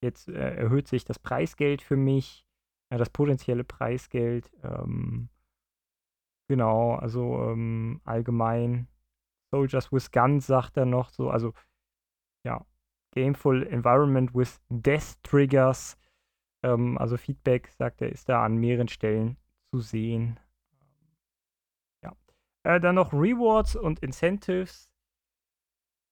jetzt 0.03 0.27
äh, 0.27 0.55
erhöht 0.55 0.87
sich 0.87 1.05
das 1.05 1.17
Preisgeld 1.17 1.81
für 1.81 1.95
mich, 1.95 2.45
äh, 2.93 2.97
das 2.97 3.09
potenzielle 3.09 3.63
Preisgeld. 3.63 4.51
Ähm, 4.63 5.29
genau, 6.47 6.95
also 6.95 7.51
ähm, 7.51 7.99
allgemein 8.03 8.87
Soldiers 9.51 9.91
with 9.91 10.11
Guns 10.11 10.45
sagt 10.45 10.77
er 10.77 10.85
noch 10.85 11.09
so, 11.09 11.31
also 11.31 11.53
ja, 12.45 12.63
Gameful 13.15 13.63
Environment 13.63 14.35
with 14.35 14.61
Death 14.69 15.17
Triggers. 15.23 15.97
Ähm, 16.63 16.97
also 16.97 17.17
Feedback, 17.17 17.69
sagt 17.77 18.01
er, 18.01 18.09
ist 18.09 18.29
da 18.29 18.43
an 18.43 18.57
mehreren 18.57 18.87
Stellen 18.87 19.37
zu 19.71 19.79
sehen. 19.79 20.39
Ja. 22.03 22.13
Äh, 22.63 22.79
dann 22.79 22.95
noch 22.95 23.13
Rewards 23.13 23.75
und 23.75 23.99
Incentives. 23.99 24.89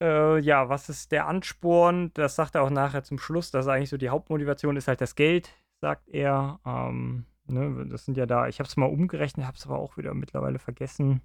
Äh, 0.01 0.39
ja, 0.39 0.69
was 0.69 0.89
ist 0.89 1.11
der 1.11 1.27
Ansporn? 1.27 2.11
Das 2.13 2.35
sagt 2.35 2.55
er 2.55 2.63
auch 2.63 2.69
nachher 2.69 3.03
zum 3.03 3.17
Schluss. 3.17 3.51
Das 3.51 3.65
ist 3.65 3.71
eigentlich 3.71 3.89
so 3.89 3.97
die 3.97 4.09
Hauptmotivation, 4.09 4.77
ist 4.77 4.87
halt 4.87 5.01
das 5.01 5.15
Geld, 5.15 5.49
sagt 5.81 6.07
er. 6.09 6.59
Ähm, 6.65 7.25
ne, 7.47 7.87
das 7.89 8.05
sind 8.05 8.17
ja 8.17 8.25
da, 8.25 8.47
ich 8.47 8.59
habe 8.59 8.67
es 8.67 8.77
mal 8.77 8.85
umgerechnet, 8.85 9.45
habe 9.45 9.57
es 9.57 9.65
aber 9.65 9.79
auch 9.79 9.97
wieder 9.97 10.13
mittlerweile 10.13 10.59
vergessen. 10.59 11.21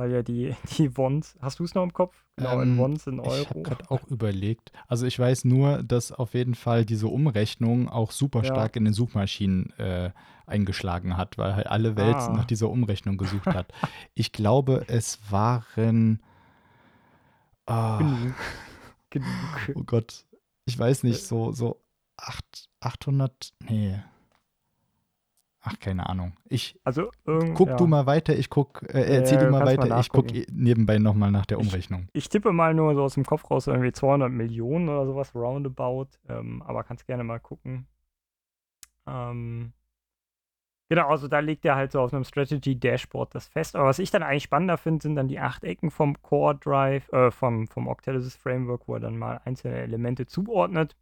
Weil 0.00 0.12
ja 0.12 0.22
die, 0.22 0.54
die 0.78 0.96
Wons, 0.96 1.36
hast 1.42 1.58
du 1.58 1.64
es 1.64 1.74
noch 1.74 1.82
im 1.82 1.92
Kopf? 1.92 2.24
Genau, 2.36 2.62
in 2.62 2.70
Ähm, 2.70 2.78
Wons, 2.78 3.06
in 3.06 3.18
Ich 3.20 3.26
habe 3.26 3.36
Euro. 3.50 3.62
gerade 3.64 3.90
auch 3.90 4.02
überlegt. 4.08 4.72
Also 4.88 5.04
ich 5.04 5.18
weiß 5.18 5.44
nur, 5.44 5.82
dass 5.82 6.10
auf 6.10 6.32
jeden 6.32 6.54
Fall 6.54 6.86
diese 6.86 7.06
Umrechnung 7.06 7.86
auch 7.90 8.10
super 8.10 8.38
Ja. 8.38 8.46
stark 8.46 8.76
in 8.76 8.86
den 8.86 8.94
Suchmaschinen 8.94 9.74
äh, 9.78 10.10
eingeschlagen 10.46 11.18
hat, 11.18 11.36
weil 11.36 11.54
halt 11.54 11.66
alle 11.66 11.96
Welt 11.98 12.16
Ah. 12.16 12.32
nach 12.32 12.46
dieser 12.46 12.70
Umrechnung 12.70 13.18
gesucht 13.18 13.44
hat. 13.48 13.72
ich 14.14 14.32
glaube, 14.32 14.86
es 14.88 15.18
waren. 15.30 16.20
Ah, 17.66 17.98
Genug. 17.98 18.34
Genug. 19.10 19.70
oh 19.74 19.82
Gott, 19.84 20.24
ich 20.64 20.78
weiß 20.78 21.02
nicht, 21.02 21.22
so, 21.26 21.52
so 21.52 21.82
acht, 22.16 22.68
800, 22.80 23.52
nee. 23.68 23.98
Ach, 25.62 25.78
keine 25.78 26.08
Ahnung. 26.08 26.32
Ich 26.48 26.78
Also 26.84 27.10
irgend, 27.26 27.54
guck 27.54 27.68
ja. 27.68 27.76
du 27.76 27.86
mal 27.86 28.06
weiter, 28.06 28.34
ich 28.34 28.48
guck, 28.48 28.82
äh, 28.82 29.16
erzähl 29.16 29.38
Ja, 29.38 29.44
du 29.44 29.50
mal 29.50 29.58
kannst 29.58 29.76
mal 29.76 29.90
weiter, 29.90 30.00
ich 30.00 30.08
guck 30.08 30.26
nebenbei 30.50 30.98
nochmal 30.98 31.30
nach 31.30 31.44
der 31.44 31.58
Umrechnung. 31.58 32.08
Ich 32.14 32.30
tippe 32.30 32.52
mal 32.52 32.72
nur 32.72 32.94
so 32.94 33.02
aus 33.02 33.14
dem 33.14 33.26
Kopf 33.26 33.50
raus 33.50 33.66
irgendwie 33.66 33.92
200 33.92 34.30
Millionen 34.30 34.88
oder 34.88 35.04
sowas 35.04 35.34
roundabout. 35.34 36.08
Ähm, 36.28 36.62
aber 36.62 36.82
kannst 36.82 37.06
gerne 37.06 37.24
mal 37.24 37.40
gucken. 37.40 37.86
Ähm, 39.06 39.74
genau, 40.88 41.08
also 41.08 41.28
da 41.28 41.40
liegt 41.40 41.66
er 41.66 41.76
halt 41.76 41.92
so 41.92 42.00
auf 42.00 42.14
einem 42.14 42.24
Strategy 42.24 42.80
Dashboard 42.80 43.34
das 43.34 43.46
fest. 43.48 43.76
Aber 43.76 43.88
was 43.88 43.98
ich 43.98 44.10
dann 44.10 44.22
eigentlich 44.22 44.44
spannender 44.44 44.78
finde, 44.78 45.02
sind 45.02 45.16
dann 45.16 45.28
die 45.28 45.40
acht 45.40 45.62
Ecken 45.64 45.90
vom 45.90 46.20
Core 46.22 46.56
Drive, 46.56 47.12
äh, 47.12 47.30
vom, 47.30 47.68
vom 47.68 47.86
Octalysis 47.86 48.34
Framework, 48.34 48.88
wo 48.88 48.94
er 48.94 49.00
dann 49.00 49.18
mal 49.18 49.42
einzelne 49.44 49.76
Elemente 49.80 50.24
zuordnet. 50.24 50.96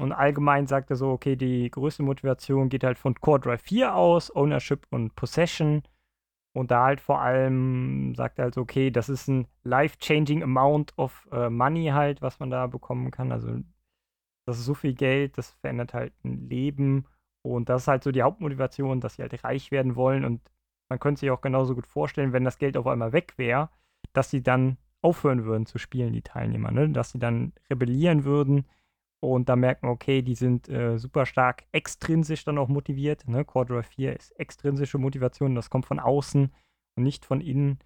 Und 0.00 0.12
allgemein 0.12 0.66
sagt 0.66 0.90
er 0.90 0.96
so, 0.96 1.10
okay, 1.10 1.36
die 1.36 1.70
größte 1.70 2.02
Motivation 2.02 2.70
geht 2.70 2.84
halt 2.84 2.98
von 2.98 3.14
Core 3.14 3.40
Drive 3.40 3.62
4 3.62 3.94
aus, 3.94 4.34
Ownership 4.34 4.86
und 4.90 5.14
Possession. 5.14 5.82
Und 6.52 6.70
da 6.70 6.84
halt 6.84 7.00
vor 7.00 7.20
allem 7.20 8.14
sagt 8.14 8.38
er 8.38 8.44
halt 8.44 8.54
so, 8.54 8.62
okay, 8.62 8.90
das 8.90 9.08
ist 9.08 9.28
ein 9.28 9.46
life-changing 9.62 10.42
amount 10.42 10.96
of 10.96 11.28
äh, 11.32 11.50
money 11.50 11.88
halt, 11.88 12.22
was 12.22 12.40
man 12.40 12.50
da 12.50 12.66
bekommen 12.66 13.10
kann. 13.10 13.30
Also 13.30 13.58
das 14.46 14.58
ist 14.58 14.64
so 14.64 14.74
viel 14.74 14.94
Geld, 14.94 15.38
das 15.38 15.50
verändert 15.60 15.94
halt 15.94 16.12
ein 16.24 16.48
Leben. 16.48 17.06
Und 17.42 17.68
das 17.68 17.82
ist 17.82 17.88
halt 17.88 18.02
so 18.02 18.10
die 18.10 18.22
Hauptmotivation, 18.22 19.00
dass 19.00 19.16
sie 19.16 19.22
halt 19.22 19.44
reich 19.44 19.70
werden 19.70 19.96
wollen. 19.96 20.24
Und 20.24 20.40
man 20.88 20.98
könnte 20.98 21.20
sich 21.20 21.30
auch 21.30 21.40
genauso 21.40 21.74
gut 21.74 21.86
vorstellen, 21.86 22.32
wenn 22.32 22.44
das 22.44 22.58
Geld 22.58 22.76
auf 22.76 22.86
einmal 22.86 23.12
weg 23.12 23.34
wäre, 23.36 23.70
dass 24.12 24.30
sie 24.30 24.42
dann 24.42 24.78
aufhören 25.02 25.44
würden 25.44 25.66
zu 25.66 25.78
spielen, 25.78 26.12
die 26.12 26.22
Teilnehmer, 26.22 26.70
ne? 26.70 26.88
Dass 26.88 27.12
sie 27.12 27.18
dann 27.18 27.52
rebellieren 27.70 28.24
würden. 28.24 28.66
Und 29.22 29.50
da 29.50 29.56
merkt 29.56 29.82
man, 29.82 29.92
okay, 29.92 30.22
die 30.22 30.34
sind 30.34 30.68
äh, 30.68 30.98
super 30.98 31.26
stark 31.26 31.64
extrinsisch 31.72 32.44
dann 32.44 32.58
auch 32.58 32.68
motiviert. 32.68 33.28
Ne? 33.28 33.44
Core 33.44 33.66
Drive 33.66 33.88
4 33.88 34.16
ist 34.16 34.30
extrinsische 34.38 34.98
Motivation, 34.98 35.54
das 35.54 35.68
kommt 35.68 35.86
von 35.86 36.00
außen 36.00 36.50
und 36.96 37.02
nicht 37.02 37.26
von 37.26 37.42
innen. 37.42 37.78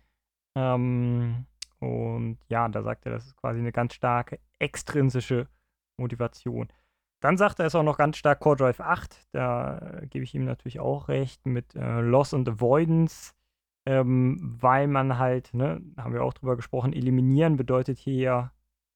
Ähm, 0.56 1.46
und 1.80 2.38
ja, 2.48 2.68
da 2.68 2.82
sagt 2.82 3.06
er, 3.06 3.12
das 3.12 3.26
ist 3.26 3.36
quasi 3.36 3.58
eine 3.58 3.72
ganz 3.72 3.94
starke 3.94 4.38
extrinsische 4.60 5.48
Motivation. 5.98 6.68
Dann 7.20 7.36
sagt 7.36 7.58
er 7.58 7.66
es 7.66 7.74
auch 7.74 7.82
noch 7.82 7.96
ganz 7.98 8.16
stark 8.16 8.40
Core 8.40 8.56
Drive 8.56 8.80
8. 8.80 9.28
Da 9.32 9.78
äh, 9.78 10.06
gebe 10.06 10.24
ich 10.24 10.34
ihm 10.34 10.44
natürlich 10.44 10.78
auch 10.78 11.08
recht 11.08 11.46
mit 11.46 11.74
äh, 11.74 12.00
Loss 12.00 12.32
und 12.32 12.48
Avoidance, 12.48 13.32
ähm, 13.86 14.38
weil 14.60 14.86
man 14.86 15.18
halt, 15.18 15.52
ne, 15.52 15.82
haben 15.96 16.12
wir 16.12 16.22
auch 16.22 16.34
drüber 16.34 16.54
gesprochen, 16.54 16.92
eliminieren 16.92 17.56
bedeutet 17.56 17.98
hier 17.98 18.14
ja, 18.14 18.52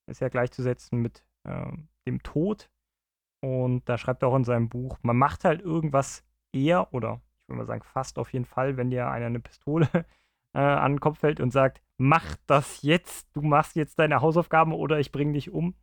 ist 0.06 0.20
ja 0.20 0.28
gleichzusetzen 0.28 1.00
mit 1.00 1.24
ähm, 1.44 1.88
dem 2.08 2.22
Tod. 2.22 2.70
Und 3.40 3.88
da 3.88 3.98
schreibt 3.98 4.22
er 4.22 4.28
auch 4.28 4.36
in 4.36 4.44
seinem 4.44 4.68
Buch, 4.68 4.98
man 5.02 5.16
macht 5.16 5.44
halt 5.44 5.62
irgendwas 5.62 6.24
eher 6.52 6.92
oder 6.92 7.20
ich 7.42 7.48
würde 7.48 7.58
mal 7.58 7.66
sagen 7.66 7.82
fast 7.82 8.18
auf 8.18 8.32
jeden 8.32 8.44
Fall, 8.44 8.76
wenn 8.76 8.90
dir 8.90 9.08
einer 9.08 9.26
eine 9.26 9.40
Pistole 9.40 9.88
äh, 10.54 10.58
an 10.58 10.94
den 10.94 11.00
Kopf 11.00 11.22
hält 11.22 11.40
und 11.40 11.52
sagt, 11.52 11.80
mach 11.96 12.36
das 12.46 12.82
jetzt, 12.82 13.28
du 13.34 13.42
machst 13.42 13.76
jetzt 13.76 13.98
deine 13.98 14.20
Hausaufgaben 14.20 14.72
oder 14.72 14.98
ich 14.98 15.12
bringe 15.12 15.34
dich 15.34 15.50
um, 15.50 15.74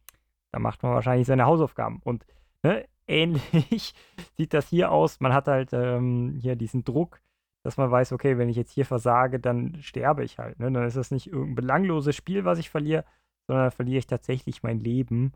dann 0.52 0.62
macht 0.62 0.84
man 0.84 0.94
wahrscheinlich 0.94 1.28
seine 1.28 1.46
Hausaufgaben. 1.46 2.02
Und 2.04 2.26
ne, 2.64 2.86
ähnlich 3.08 3.94
sieht 4.38 4.54
das 4.54 4.68
hier 4.68 4.92
aus. 4.92 5.20
Man 5.20 5.34
hat 5.34 5.48
halt 5.48 5.72
ähm, 5.74 6.38
hier 6.42 6.56
diesen 6.56 6.84
Druck, 6.84 7.22
dass 7.64 7.78
man 7.78 7.90
weiß, 7.90 8.12
okay, 8.12 8.38
wenn 8.38 8.50
ich 8.50 8.58
jetzt 8.58 8.72
hier 8.72 8.86
versage, 8.86 9.40
dann 9.40 9.82
sterbe 9.82 10.24
ich 10.24 10.38
halt. 10.38 10.60
Ne? 10.60 10.72
Dann 10.72 10.86
ist 10.86 10.98
das 10.98 11.12
nicht 11.12 11.28
irgendein 11.28 11.56
belangloses 11.56 12.16
Spiel, 12.16 12.46
was 12.46 12.60
ich 12.60 12.70
verliere, 12.70 13.06
sondern 13.48 13.66
dann 13.66 13.72
verliere 13.72 14.00
ich 14.00 14.08
tatsächlich 14.08 14.62
mein 14.62 14.80
Leben. 14.80 15.34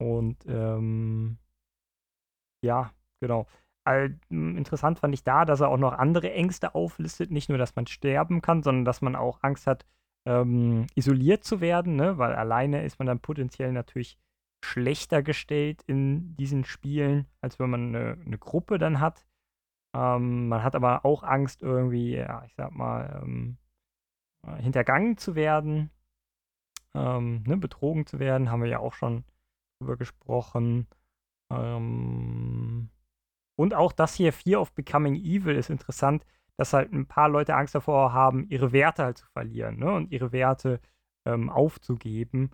Und 0.00 0.38
ähm, 0.46 1.38
ja, 2.64 2.92
genau. 3.20 3.46
All, 3.84 4.18
m, 4.30 4.56
interessant 4.56 4.98
fand 4.98 5.14
ich 5.14 5.24
da, 5.24 5.44
dass 5.44 5.60
er 5.60 5.68
auch 5.68 5.78
noch 5.78 5.92
andere 5.92 6.32
Ängste 6.32 6.74
auflistet. 6.74 7.30
Nicht 7.30 7.48
nur, 7.48 7.58
dass 7.58 7.76
man 7.76 7.86
sterben 7.86 8.40
kann, 8.42 8.62
sondern 8.62 8.84
dass 8.84 9.02
man 9.02 9.16
auch 9.16 9.38
Angst 9.42 9.66
hat, 9.66 9.86
ähm, 10.26 10.86
isoliert 10.94 11.44
zu 11.44 11.60
werden, 11.60 11.96
ne? 11.96 12.18
weil 12.18 12.34
alleine 12.34 12.84
ist 12.84 12.98
man 12.98 13.06
dann 13.06 13.20
potenziell 13.20 13.72
natürlich 13.72 14.18
schlechter 14.62 15.22
gestellt 15.22 15.82
in 15.86 16.36
diesen 16.36 16.64
Spielen, 16.64 17.26
als 17.40 17.58
wenn 17.58 17.70
man 17.70 17.94
eine, 17.94 18.18
eine 18.24 18.38
Gruppe 18.38 18.78
dann 18.78 19.00
hat. 19.00 19.26
Ähm, 19.96 20.48
man 20.48 20.62
hat 20.62 20.74
aber 20.74 21.04
auch 21.04 21.22
Angst, 21.22 21.62
irgendwie, 21.62 22.16
ja, 22.16 22.44
ich 22.44 22.54
sag 22.54 22.72
mal, 22.72 23.20
ähm, 23.22 23.56
äh, 24.46 24.62
hintergangen 24.62 25.16
zu 25.16 25.34
werden, 25.34 25.90
ähm, 26.94 27.42
ne, 27.46 27.56
betrogen 27.56 28.06
zu 28.06 28.18
werden, 28.18 28.50
haben 28.50 28.62
wir 28.62 28.68
ja 28.68 28.78
auch 28.78 28.94
schon 28.94 29.24
drüber 29.80 29.96
gesprochen. 29.96 30.86
Ähm, 31.52 32.90
und 33.58 33.74
auch 33.74 33.92
das 33.92 34.14
hier, 34.14 34.32
Fear 34.32 34.60
of 34.60 34.72
Becoming 34.72 35.16
Evil, 35.16 35.56
ist 35.56 35.70
interessant, 35.70 36.24
dass 36.56 36.72
halt 36.72 36.92
ein 36.92 37.06
paar 37.06 37.28
Leute 37.28 37.56
Angst 37.56 37.74
davor 37.74 38.12
haben, 38.12 38.48
ihre 38.48 38.72
Werte 38.72 39.04
halt 39.04 39.18
zu 39.18 39.26
verlieren 39.26 39.78
ne? 39.78 39.92
und 39.92 40.12
ihre 40.12 40.32
Werte 40.32 40.80
ähm, 41.26 41.50
aufzugeben. 41.50 42.50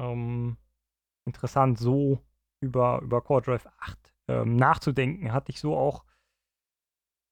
Ähm, 0.00 0.56
interessant, 1.26 1.78
so 1.78 2.20
über, 2.60 3.00
über 3.02 3.22
Core 3.22 3.42
Drive 3.42 3.66
8 3.78 4.14
ähm, 4.28 4.56
nachzudenken, 4.56 5.32
hatte 5.32 5.50
ich 5.50 5.60
so 5.60 5.76
auch 5.76 6.04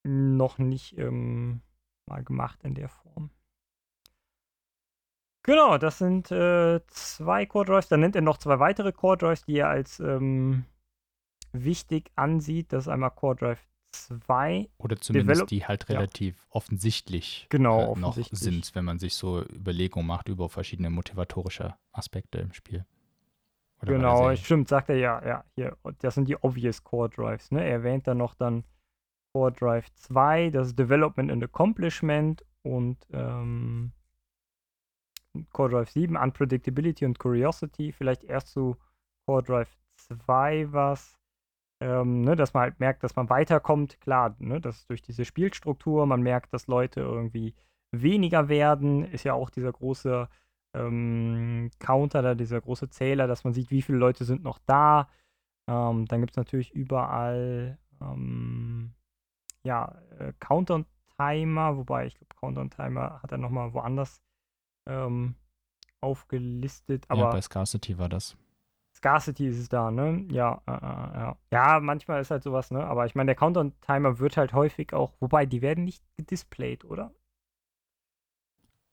noch 0.06 0.58
nicht 0.58 0.96
ähm, 0.98 1.62
mal 2.08 2.22
gemacht 2.22 2.62
in 2.62 2.74
der 2.74 2.88
Form. 2.88 3.30
Genau, 5.44 5.78
das 5.78 5.98
sind 5.98 6.30
äh, 6.32 6.80
zwei 6.88 7.46
Core 7.46 7.66
Drives. 7.66 7.88
Dann 7.88 8.00
nennt 8.00 8.16
er 8.16 8.22
noch 8.22 8.38
zwei 8.38 8.58
weitere 8.58 8.92
Core 8.92 9.18
Drives, 9.18 9.44
die 9.44 9.58
er 9.58 9.68
als 9.68 10.00
ähm, 10.00 10.64
wichtig 11.52 12.10
ansieht. 12.16 12.72
Das 12.72 12.84
ist 12.84 12.88
einmal 12.88 13.10
Core 13.10 13.36
Drive 13.36 13.60
2. 13.92 14.68
Oder 14.78 14.96
zumindest 14.96 15.42
Develop- 15.42 15.48
die 15.48 15.66
halt 15.66 15.86
ja. 15.88 15.96
relativ 15.96 16.46
offensichtlich 16.48 17.46
Genau, 17.50 17.94
äh, 17.94 17.98
noch 18.00 18.08
offensichtlich. 18.10 18.40
sind, 18.40 18.74
wenn 18.74 18.84
man 18.84 18.98
sich 18.98 19.14
so 19.14 19.42
Überlegungen 19.42 20.06
macht 20.06 20.28
über 20.28 20.48
verschiedene 20.48 20.90
motivatorische 20.90 21.74
Aspekte 21.92 22.38
im 22.38 22.52
Spiel. 22.52 22.84
Oder 23.82 23.92
Genau, 23.92 24.34
stimmt, 24.36 24.68
sagt 24.68 24.88
er 24.88 24.96
ja, 24.96 25.24
ja, 25.26 25.44
hier. 25.56 25.76
Das 26.00 26.14
sind 26.14 26.26
die 26.28 26.36
obvious 26.36 26.82
Core 26.82 27.10
Drives, 27.10 27.50
ne? 27.50 27.62
Er 27.62 27.70
erwähnt 27.72 28.06
dann 28.06 28.16
noch 28.18 28.34
dann 28.34 28.64
Core 29.34 29.52
Drive 29.52 29.92
2, 29.94 30.50
das 30.50 30.68
ist 30.68 30.78
Development 30.78 31.30
and 31.30 31.44
Accomplishment 31.44 32.42
und 32.62 32.96
ähm, 33.12 33.92
Core 35.52 35.70
Drive 35.70 35.90
7, 35.90 36.16
Unpredictability 36.16 37.04
und 37.04 37.18
Curiosity. 37.18 37.92
Vielleicht 37.92 38.24
erst 38.24 38.48
zu 38.48 38.76
Core 39.26 39.42
Drive 39.42 39.76
2 39.96 40.72
was, 40.72 41.18
ähm, 41.80 42.22
ne, 42.22 42.36
dass 42.36 42.54
man 42.54 42.64
halt 42.64 42.80
merkt, 42.80 43.02
dass 43.04 43.16
man 43.16 43.30
weiterkommt. 43.30 44.00
Klar, 44.00 44.36
ne, 44.38 44.60
das 44.60 44.78
ist 44.78 44.90
durch 44.90 45.02
diese 45.02 45.24
Spielstruktur, 45.24 46.06
man 46.06 46.22
merkt, 46.22 46.52
dass 46.52 46.66
Leute 46.66 47.00
irgendwie 47.00 47.54
weniger 47.92 48.48
werden, 48.48 49.04
ist 49.04 49.24
ja 49.24 49.34
auch 49.34 49.50
dieser 49.50 49.72
große 49.72 50.28
ähm, 50.74 51.70
Counter, 51.78 52.22
da 52.22 52.34
dieser 52.34 52.60
große 52.60 52.90
Zähler, 52.90 53.26
dass 53.26 53.44
man 53.44 53.52
sieht, 53.52 53.70
wie 53.70 53.82
viele 53.82 53.98
Leute 53.98 54.24
sind 54.24 54.42
noch 54.42 54.58
da. 54.66 55.08
Ähm, 55.68 56.06
dann 56.06 56.20
gibt 56.20 56.32
es 56.32 56.36
natürlich 56.36 56.72
überall 56.72 57.78
ähm, 58.00 58.94
ja, 59.64 59.96
äh, 60.18 60.32
Counter 60.40 60.74
und 60.76 60.86
Timer, 61.16 61.76
wobei 61.76 62.06
ich 62.06 62.14
glaube, 62.16 62.34
Counter 62.40 62.60
und 62.60 62.74
Timer 62.74 63.20
hat 63.22 63.32
er 63.32 63.38
nochmal 63.38 63.72
woanders 63.72 64.20
ähm, 64.86 65.34
aufgelistet, 66.00 67.04
ja, 67.04 67.10
aber 67.10 67.30
bei 67.30 67.40
Scarcity 67.40 67.98
war 67.98 68.08
das. 68.08 68.36
Scarcity 68.96 69.48
ist 69.48 69.58
es 69.58 69.68
da, 69.68 69.90
ne? 69.90 70.24
Ja, 70.30 70.62
äh, 70.66 70.72
äh, 70.72 70.76
ja. 71.20 71.38
Ja, 71.50 71.80
manchmal 71.80 72.20
ist 72.20 72.30
halt 72.30 72.42
sowas, 72.42 72.70
ne? 72.70 72.84
Aber 72.84 73.06
ich 73.06 73.14
meine, 73.14 73.28
der 73.28 73.34
Counter 73.34 73.60
und 73.60 73.80
Timer 73.82 74.18
wird 74.18 74.36
halt 74.36 74.52
häufig 74.52 74.92
auch, 74.92 75.12
wobei 75.20 75.46
die 75.46 75.62
werden 75.62 75.84
nicht 75.84 76.02
gedisplayed, 76.16 76.84
oder? 76.84 77.12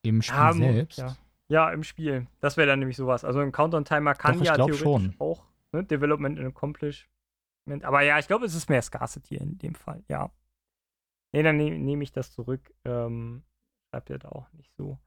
Im 0.03 0.21
Spiel 0.21 0.39
mu- 0.39 0.51
selbst. 0.53 0.97
Ja. 0.97 1.15
ja, 1.47 1.71
im 1.71 1.83
Spiel. 1.83 2.27
Das 2.39 2.57
wäre 2.57 2.67
dann 2.67 2.79
nämlich 2.79 2.97
sowas. 2.97 3.23
Also 3.23 3.39
ein 3.39 3.51
Counter 3.51 3.77
und 3.77 3.87
Timer 3.87 4.15
kann 4.15 4.39
Doch, 4.39 4.45
ja 4.45 4.55
theoretisch 4.55 4.79
schon. 4.79 5.15
auch 5.19 5.45
ne? 5.71 5.83
Development 5.83 6.39
and 6.39 6.47
Accomplishment. 6.47 7.83
Aber 7.83 8.01
ja, 8.01 8.17
ich 8.17 8.27
glaube, 8.27 8.45
es 8.45 8.55
ist 8.55 8.69
mehr 8.69 8.81
Scarcity 8.81 9.35
in 9.35 9.57
dem 9.59 9.75
Fall, 9.75 10.03
ja. 10.07 10.31
Nee, 11.33 11.43
dann 11.43 11.57
nehme 11.57 11.77
nehm 11.77 12.01
ich 12.01 12.11
das 12.11 12.31
zurück. 12.31 12.73
Ähm, 12.83 13.43
schreibt 13.89 14.09
er 14.09 14.19
da 14.19 14.29
auch 14.29 14.51
nicht 14.53 14.73
so. 14.75 14.97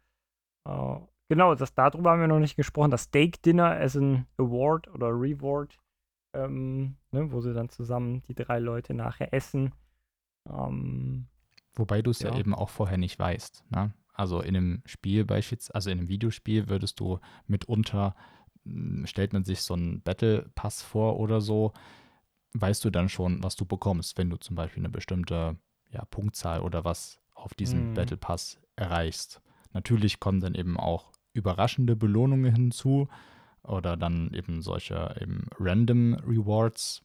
Äh, 0.66 0.96
genau, 1.28 1.54
das, 1.54 1.74
darüber 1.74 2.10
haben 2.12 2.20
wir 2.20 2.28
noch 2.28 2.38
nicht 2.40 2.56
gesprochen. 2.56 2.90
Das 2.90 3.04
Steak 3.04 3.42
Dinner 3.42 3.70
as 3.80 3.96
an 3.96 4.26
Award 4.38 4.88
oder 4.88 5.08
Reward, 5.08 5.78
ähm, 6.34 6.96
ne, 7.12 7.30
wo 7.32 7.40
sie 7.40 7.54
dann 7.54 7.68
zusammen 7.68 8.22
die 8.22 8.34
drei 8.34 8.58
Leute 8.58 8.94
nachher 8.94 9.32
essen. 9.32 9.72
Ähm, 10.48 11.26
Wobei 11.74 12.02
du 12.02 12.10
es 12.10 12.20
ja. 12.20 12.30
Ja. 12.30 12.38
eben 12.38 12.54
auch 12.54 12.68
vorher 12.70 12.98
nicht 12.98 13.18
weißt. 13.18 13.64
Ne? 13.70 13.92
Also 14.12 14.40
in 14.40 14.56
einem 14.56 14.82
Spiel 14.86 15.24
beispielsweise, 15.24 15.74
also 15.74 15.90
in 15.90 15.98
einem 15.98 16.08
Videospiel 16.08 16.68
würdest 16.68 17.00
du 17.00 17.18
mitunter, 17.46 18.14
mh, 18.64 19.06
stellt 19.06 19.32
man 19.32 19.44
sich 19.44 19.62
so 19.62 19.74
einen 19.74 20.00
Battle 20.02 20.50
Pass 20.54 20.82
vor 20.82 21.18
oder 21.18 21.40
so, 21.40 21.72
weißt 22.54 22.84
du 22.84 22.90
dann 22.90 23.08
schon, 23.08 23.42
was 23.42 23.56
du 23.56 23.64
bekommst, 23.66 24.16
wenn 24.18 24.30
du 24.30 24.36
zum 24.36 24.56
Beispiel 24.56 24.82
eine 24.82 24.90
bestimmte 24.90 25.56
ja, 25.90 26.04
Punktzahl 26.06 26.60
oder 26.60 26.84
was 26.84 27.20
auf 27.34 27.54
diesem 27.54 27.90
Mhm. 27.90 27.94
Battle 27.94 28.16
Pass 28.16 28.60
erreichst. 28.76 29.40
Natürlich 29.74 30.20
kommen 30.20 30.40
dann 30.40 30.54
eben 30.54 30.78
auch 30.78 31.12
überraschende 31.34 31.96
Belohnungen 31.96 32.54
hinzu 32.54 33.08
oder 33.62 33.96
dann 33.96 34.32
eben 34.32 34.62
solche 34.62 35.16
eben 35.20 35.48
Random 35.58 36.14
Rewards, 36.26 37.02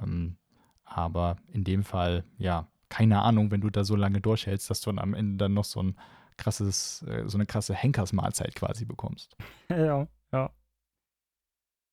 Ähm, 0.00 0.36
aber 0.84 1.36
in 1.48 1.64
dem 1.64 1.84
Fall, 1.84 2.24
ja, 2.38 2.68
keine 2.88 3.22
Ahnung, 3.22 3.50
wenn 3.50 3.62
du 3.62 3.70
da 3.70 3.84
so 3.84 3.96
lange 3.96 4.20
durchhältst, 4.20 4.68
dass 4.68 4.80
du 4.82 4.90
dann 4.90 4.98
am 4.98 5.14
Ende 5.14 5.36
dann 5.38 5.54
noch 5.54 5.64
so 5.64 5.82
ein 5.82 5.96
krasses, 6.36 7.02
äh, 7.04 7.28
so 7.28 7.38
eine 7.38 7.46
krasse 7.46 7.74
Henkersmahlzeit 7.74 8.54
quasi 8.54 8.84
bekommst. 8.84 9.36
Ja, 9.70 10.06
ja. 10.32 10.50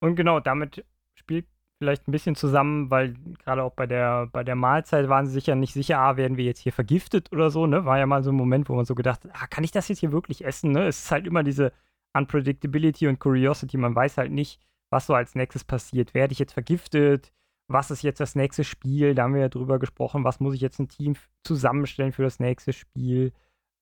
Und 0.02 0.16
genau, 0.16 0.40
damit 0.40 0.86
spielt 1.16 1.48
vielleicht 1.80 2.08
ein 2.08 2.12
bisschen 2.12 2.36
zusammen, 2.36 2.92
weil 2.92 3.16
gerade 3.44 3.64
auch 3.64 3.74
bei 3.74 3.88
der, 3.88 4.28
bei 4.28 4.44
der 4.44 4.56
Mahlzeit 4.56 5.10
waren 5.10 5.26
sie 5.26 5.34
sich 5.34 5.48
ja 5.48 5.56
nicht 5.56 5.74
sicher, 5.74 6.00
ah, 6.00 6.18
werden 6.18 6.38
wir 6.38 6.44
jetzt 6.44 6.60
hier 6.60 6.74
vergiftet 6.74 7.32
oder 7.32 7.50
so, 7.50 7.66
ne? 7.68 7.86
War 7.86 7.98
ja 7.98 8.06
mal 8.06 8.22
so 8.22 8.32
ein 8.32 8.36
Moment, 8.36 8.70
wo 8.70 8.76
man 8.76 8.86
so 8.86 8.96
gedacht 8.96 9.22
ah, 9.34 9.48
kann 9.48 9.64
ich 9.64 9.72
das 9.72 9.88
jetzt 9.88 10.00
hier 10.00 10.12
wirklich 10.12 10.46
essen, 10.46 10.72
ne? 10.72 10.88
Es 10.88 11.06
ist 11.06 11.12
halt 11.12 11.26
immer 11.26 11.44
diese 11.44 11.72
Unpredictability 12.14 13.08
und 13.08 13.20
Curiosity, 13.20 13.78
man 13.78 13.96
weiß 13.96 14.18
halt 14.18 14.32
nicht, 14.32 14.60
was 14.92 15.08
so 15.08 15.14
als 15.14 15.36
nächstes 15.36 15.64
passiert. 15.64 16.14
Werde 16.14 16.34
ich 16.34 16.40
jetzt 16.40 16.54
vergiftet? 16.54 17.32
Was 17.68 17.92
ist 17.92 18.02
jetzt 18.04 18.20
das 18.20 18.36
nächste 18.36 18.64
Spiel? 18.64 19.16
Da 19.16 19.24
haben 19.24 19.36
wir 19.36 19.42
ja 19.42 19.50
drüber 19.50 19.80
gesprochen, 19.80 20.24
was 20.24 20.40
muss 20.40 20.56
ich 20.56 20.62
jetzt 20.62 20.80
ein 20.80 20.90
Team 20.90 21.16
zusammenstellen 21.44 22.12
für 22.12 22.24
das 22.24 22.40
nächste 22.40 22.74
Spiel? 22.74 23.32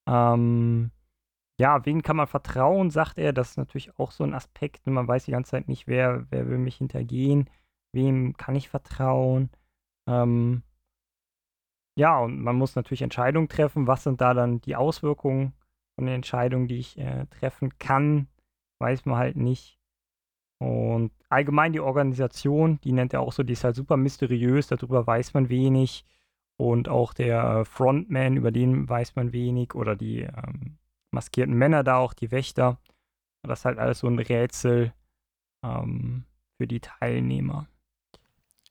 Ähm, 0.07 0.91
ja, 1.59 1.85
wen 1.85 2.03
kann 2.03 2.17
man 2.17 2.27
vertrauen, 2.27 2.91
sagt 2.91 3.17
er. 3.17 3.33
Das 3.33 3.51
ist 3.51 3.57
natürlich 3.57 3.97
auch 3.97 4.11
so 4.11 4.23
ein 4.23 4.33
Aspekt. 4.33 4.85
Man 4.87 5.07
weiß 5.07 5.25
die 5.25 5.31
ganze 5.31 5.51
Zeit 5.51 5.67
nicht, 5.69 5.87
wer, 5.87 6.27
wer 6.29 6.49
will 6.49 6.59
mich 6.59 6.75
hintergehen 6.77 7.49
wem 7.97 8.37
kann 8.37 8.55
ich 8.55 8.69
vertrauen? 8.69 9.49
Ähm, 10.07 10.63
ja, 11.97 12.19
und 12.19 12.39
man 12.41 12.55
muss 12.55 12.75
natürlich 12.75 13.01
Entscheidungen 13.01 13.49
treffen. 13.49 13.87
Was 13.87 14.03
sind 14.03 14.21
da 14.21 14.35
dann 14.35 14.61
die 14.61 14.75
Auswirkungen 14.75 15.53
von 15.95 16.05
den 16.05 16.15
Entscheidungen, 16.15 16.67
die 16.67 16.77
ich 16.77 16.97
äh, 16.99 17.25
treffen 17.25 17.77
kann? 17.79 18.27
Weiß 18.79 19.05
man 19.05 19.17
halt 19.17 19.35
nicht. 19.35 19.79
Und 20.59 21.11
allgemein 21.29 21.73
die 21.73 21.79
Organisation, 21.79 22.79
die 22.83 22.91
nennt 22.91 23.13
er 23.13 23.21
auch 23.21 23.33
so, 23.33 23.43
die 23.43 23.53
ist 23.53 23.63
halt 23.63 23.75
super 23.75 23.97
mysteriös, 23.97 24.67
darüber 24.67 25.07
weiß 25.07 25.33
man 25.33 25.49
wenig. 25.49 26.05
Und 26.59 26.87
auch 26.87 27.13
der 27.13 27.65
Frontman, 27.65 28.37
über 28.37 28.51
den 28.51 28.87
weiß 28.87 29.15
man 29.15 29.33
wenig. 29.33 29.73
Oder 29.73 29.95
die 29.95 30.21
ähm, 30.21 30.77
maskierten 31.11 31.55
Männer 31.55 31.83
da 31.83 31.97
auch, 31.97 32.13
die 32.13 32.31
Wächter. 32.31 32.79
Das 33.43 33.59
ist 33.59 33.65
halt 33.65 33.79
alles 33.79 33.99
so 33.99 34.07
ein 34.07 34.19
Rätsel 34.19 34.93
ähm, 35.63 36.25
für 36.57 36.67
die 36.67 36.79
Teilnehmer 36.79 37.67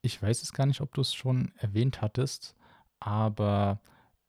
ich 0.02 0.20
weiß 0.20 0.42
es 0.42 0.52
gar 0.52 0.66
nicht, 0.66 0.80
ob 0.80 0.94
du 0.94 1.00
es 1.00 1.14
schon 1.14 1.52
erwähnt 1.56 2.00
hattest, 2.00 2.54
aber 3.00 3.80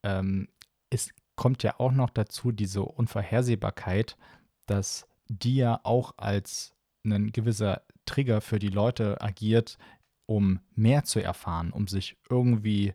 ähm, 0.03 0.47
es 0.89 1.11
kommt 1.36 1.63
ja 1.63 1.80
auch 1.80 1.91
noch 1.91 2.09
dazu 2.09 2.51
diese 2.51 2.84
Unvorhersehbarkeit, 2.84 4.18
dass 4.65 5.07
die 5.28 5.55
ja 5.55 5.80
auch 5.84 6.13
als 6.18 6.74
ein 7.05 7.32
gewisser 7.32 7.84
Trigger 8.05 8.41
für 8.41 8.59
die 8.59 8.70
Leute 8.70 9.22
agiert, 9.22 9.78
um 10.26 10.59
mehr 10.76 11.03
zu 11.03 11.22
erfahren, 11.22 11.72
um 11.72 11.88
sich 11.88 12.18
irgendwie 12.30 12.93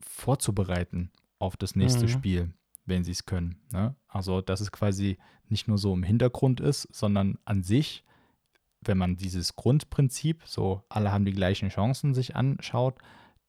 vorzubereiten 0.00 1.10
auf 1.38 1.56
das 1.56 1.76
nächste 1.76 2.04
mhm. 2.04 2.08
Spiel, 2.08 2.54
wenn 2.86 3.04
sie 3.04 3.12
es 3.12 3.26
können. 3.26 3.60
Ne? 3.70 3.94
Also, 4.08 4.40
dass 4.40 4.60
es 4.60 4.72
quasi 4.72 5.18
nicht 5.48 5.68
nur 5.68 5.78
so 5.78 5.92
im 5.92 6.02
Hintergrund 6.02 6.60
ist, 6.60 6.88
sondern 6.92 7.38
an 7.44 7.62
sich 7.62 8.04
wenn 8.80 8.98
man 8.98 9.16
dieses 9.16 9.56
Grundprinzip, 9.56 10.42
so 10.44 10.82
alle 10.88 11.12
haben 11.12 11.24
die 11.24 11.32
gleichen 11.32 11.68
Chancen, 11.68 12.14
sich 12.14 12.36
anschaut, 12.36 12.98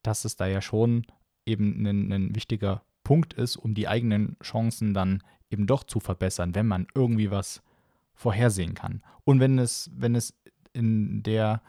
dass 0.02 0.24
es 0.24 0.36
da 0.36 0.46
ja 0.46 0.60
schon 0.60 1.06
eben 1.46 1.86
ein, 1.86 2.12
ein 2.12 2.34
wichtiger 2.34 2.82
Punkt 3.04 3.34
ist, 3.34 3.56
um 3.56 3.74
die 3.74 3.88
eigenen 3.88 4.36
Chancen 4.42 4.94
dann 4.94 5.22
eben 5.50 5.66
doch 5.66 5.84
zu 5.84 6.00
verbessern, 6.00 6.54
wenn 6.54 6.66
man 6.66 6.86
irgendwie 6.94 7.30
was 7.30 7.62
vorhersehen 8.14 8.74
kann. 8.74 9.02
Und 9.24 9.40
wenn 9.40 9.58
es, 9.58 9.90
wenn 9.94 10.14
es 10.14 10.34
in 10.72 11.22
der 11.22 11.62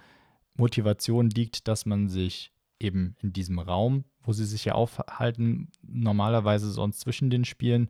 Motivation 0.55 1.29
liegt, 1.29 1.67
dass 1.67 1.85
man 1.85 2.09
sich 2.09 2.51
eben 2.79 3.15
in 3.21 3.33
diesem 3.33 3.59
Raum, 3.59 4.05
wo 4.23 4.33
sie 4.33 4.45
sich 4.45 4.65
ja 4.65 4.73
aufhalten, 4.73 5.69
normalerweise 5.81 6.71
sonst 6.71 6.99
zwischen 6.99 7.29
den 7.29 7.45
Spielen, 7.45 7.89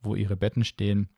wo 0.00 0.14
ihre 0.14 0.36
Betten 0.36 0.64
stehen, 0.64 1.10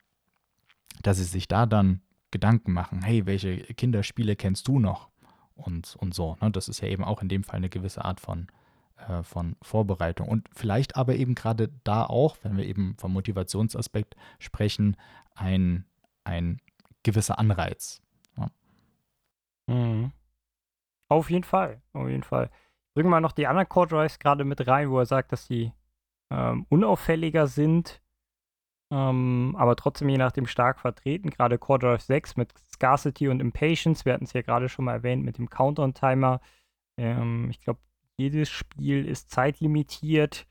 dass 1.01 1.17
sie 1.17 1.23
sich 1.23 1.47
da 1.47 1.65
dann 1.65 2.01
Gedanken 2.33 2.73
machen, 2.73 3.03
hey, 3.03 3.25
welche 3.27 3.57
Kinderspiele 3.57 4.35
kennst 4.35 4.67
du 4.67 4.79
noch? 4.79 5.09
Und, 5.55 5.95
und 5.99 6.15
so. 6.15 6.35
Ne? 6.41 6.51
Das 6.51 6.67
ist 6.67 6.81
ja 6.81 6.87
eben 6.87 7.03
auch 7.03 7.21
in 7.21 7.29
dem 7.29 7.43
Fall 7.43 7.57
eine 7.57 7.69
gewisse 7.69 8.03
Art 8.03 8.19
von, 8.19 8.47
äh, 8.97 9.21
von 9.21 9.55
Vorbereitung. 9.61 10.27
Und 10.27 10.49
vielleicht 10.51 10.95
aber 10.95 11.15
eben 11.15 11.35
gerade 11.35 11.69
da 11.83 12.03
auch, 12.05 12.37
wenn 12.41 12.57
wir 12.57 12.65
eben 12.65 12.95
vom 12.97 13.13
Motivationsaspekt 13.13 14.15
sprechen, 14.39 14.97
ein, 15.35 15.85
ein 16.23 16.59
gewisser 17.03 17.37
Anreiz. 17.37 18.01
Ja. 18.35 18.49
Mhm. 19.67 20.11
Auf 21.07 21.29
jeden 21.29 21.43
Fall, 21.43 21.83
auf 21.93 22.09
jeden 22.09 22.23
Fall. 22.23 22.49
Bringen 22.95 23.11
wir 23.11 23.21
noch 23.21 23.33
die 23.33 23.45
anderen 23.45 23.69
Core 23.69 23.87
Drives 23.87 24.17
gerade 24.17 24.43
mit 24.43 24.65
rein, 24.67 24.89
wo 24.89 24.97
er 24.97 25.05
sagt, 25.05 25.31
dass 25.31 25.47
die 25.47 25.71
ähm, 26.31 26.65
unauffälliger 26.69 27.45
sind 27.45 28.01
ähm, 28.93 29.55
aber 29.57 29.75
trotzdem 29.75 30.07
je 30.09 30.19
nachdem 30.19 30.45
stark 30.45 30.79
vertreten. 30.79 31.31
Gerade 31.31 31.57
Core 31.57 31.79
Drive 31.79 32.01
6 32.03 32.37
mit 32.37 32.53
Scarcity 32.71 33.27
und 33.27 33.39
Impatience, 33.39 34.05
wir 34.05 34.13
hatten 34.13 34.25
es 34.25 34.33
ja 34.33 34.43
gerade 34.43 34.69
schon 34.69 34.85
mal 34.85 34.93
erwähnt 34.93 35.25
mit 35.25 35.39
dem 35.39 35.49
Countdown-Timer. 35.49 36.39
Ähm, 36.99 37.49
ich 37.49 37.59
glaube, 37.59 37.79
jedes 38.17 38.49
Spiel 38.49 39.07
ist 39.07 39.31
zeitlimitiert 39.31 40.45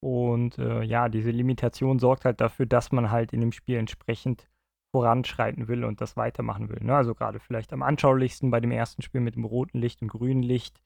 und 0.00 0.58
äh, 0.58 0.82
ja, 0.82 1.10
diese 1.10 1.30
Limitation 1.30 1.98
sorgt 1.98 2.24
halt 2.24 2.40
dafür, 2.40 2.64
dass 2.64 2.92
man 2.92 3.10
halt 3.10 3.34
in 3.34 3.42
dem 3.42 3.52
Spiel 3.52 3.76
entsprechend 3.76 4.48
voranschreiten 4.90 5.68
will 5.68 5.84
und 5.84 6.00
das 6.00 6.16
weitermachen 6.16 6.70
will. 6.70 6.82
Ne? 6.82 6.96
Also 6.96 7.14
gerade 7.14 7.40
vielleicht 7.40 7.74
am 7.74 7.82
anschaulichsten 7.82 8.50
bei 8.50 8.60
dem 8.60 8.70
ersten 8.70 9.02
Spiel 9.02 9.20
mit 9.20 9.36
dem 9.36 9.44
roten 9.44 9.78
Licht 9.78 10.00
und 10.00 10.08
grünen 10.08 10.42
Licht, 10.42 10.82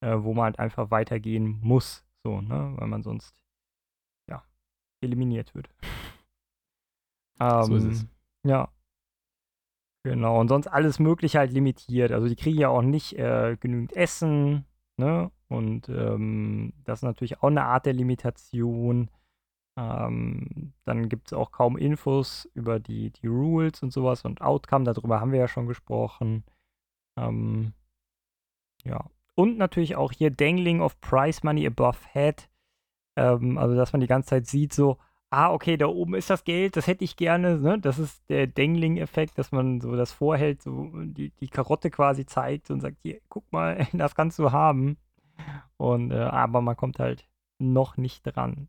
äh, 0.00 0.16
wo 0.18 0.34
man 0.34 0.46
halt 0.46 0.58
einfach 0.58 0.90
weitergehen 0.90 1.60
muss, 1.62 2.04
so, 2.24 2.40
ne? 2.40 2.72
weil 2.76 2.88
man 2.88 3.04
sonst 3.04 3.44
ja 4.28 4.42
eliminiert 5.00 5.54
wird. 5.54 5.70
Ähm, 7.40 7.62
so 7.62 7.76
ist 7.76 7.84
es. 7.84 8.06
Ja. 8.44 8.68
Genau. 10.04 10.40
Und 10.40 10.48
sonst 10.48 10.66
alles 10.68 10.98
Mögliche 10.98 11.38
halt 11.38 11.52
limitiert. 11.52 12.12
Also 12.12 12.28
die 12.28 12.36
kriegen 12.36 12.58
ja 12.58 12.68
auch 12.68 12.82
nicht 12.82 13.18
äh, 13.18 13.56
genügend 13.60 13.94
Essen, 13.94 14.64
ne? 14.96 15.30
Und 15.48 15.88
ähm, 15.88 16.74
das 16.84 17.00
ist 17.00 17.04
natürlich 17.04 17.38
auch 17.38 17.48
eine 17.48 17.64
Art 17.64 17.86
der 17.86 17.94
Limitation. 17.94 19.10
Ähm, 19.78 20.72
dann 20.84 21.08
gibt 21.08 21.28
es 21.28 21.32
auch 21.32 21.52
kaum 21.52 21.76
Infos 21.76 22.48
über 22.54 22.80
die, 22.80 23.10
die 23.10 23.28
Rules 23.28 23.82
und 23.82 23.92
sowas 23.92 24.24
und 24.24 24.40
Outcome, 24.40 24.84
darüber 24.84 25.20
haben 25.20 25.32
wir 25.32 25.38
ja 25.38 25.48
schon 25.48 25.66
gesprochen. 25.66 26.44
Ähm, 27.16 27.72
ja. 28.84 29.08
Und 29.34 29.56
natürlich 29.56 29.94
auch 29.94 30.10
hier 30.12 30.30
Dangling 30.30 30.80
of 30.80 31.00
Price 31.00 31.44
Money 31.44 31.66
above 31.66 31.98
Head. 32.12 32.50
Ähm, 33.16 33.56
also, 33.56 33.76
dass 33.76 33.92
man 33.92 34.00
die 34.00 34.08
ganze 34.08 34.30
Zeit 34.30 34.46
sieht, 34.46 34.72
so, 34.72 34.98
ah, 35.30 35.52
okay, 35.52 35.76
da 35.76 35.86
oben 35.86 36.14
ist 36.14 36.30
das 36.30 36.44
Geld, 36.44 36.76
das 36.76 36.86
hätte 36.86 37.04
ich 37.04 37.16
gerne. 37.16 37.58
Ne? 37.58 37.78
Das 37.78 37.98
ist 37.98 38.22
der 38.28 38.46
Dangling-Effekt, 38.46 39.38
dass 39.38 39.52
man 39.52 39.80
so 39.80 39.94
das 39.94 40.12
vorhält, 40.12 40.62
so 40.62 40.90
die, 40.94 41.30
die 41.40 41.48
Karotte 41.48 41.90
quasi 41.90 42.26
zeigt 42.26 42.70
und 42.70 42.80
sagt, 42.80 42.98
hier, 43.02 43.20
guck 43.28 43.50
mal, 43.52 43.86
das 43.92 44.14
kannst 44.14 44.38
du 44.38 44.52
haben. 44.52 44.96
Und 45.76 46.10
äh, 46.10 46.16
aber 46.18 46.60
man 46.60 46.76
kommt 46.76 46.98
halt 46.98 47.28
noch 47.58 47.96
nicht 47.96 48.24
dran. 48.24 48.68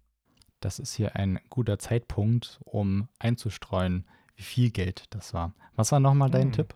Das 0.60 0.80
ist 0.80 0.94
hier 0.94 1.16
ein 1.16 1.40
guter 1.50 1.80
Zeitpunkt, 1.80 2.60
um 2.66 3.08
einzustreuen, 3.18 4.06
wie 4.36 4.44
viel 4.44 4.72
Geld 4.72 5.06
das 5.12 5.34
war. 5.34 5.54
Was 5.76 5.92
war 5.92 6.00
nochmal 6.00 6.30
dein 6.30 6.48
hm. 6.48 6.52
Tipp? 6.52 6.76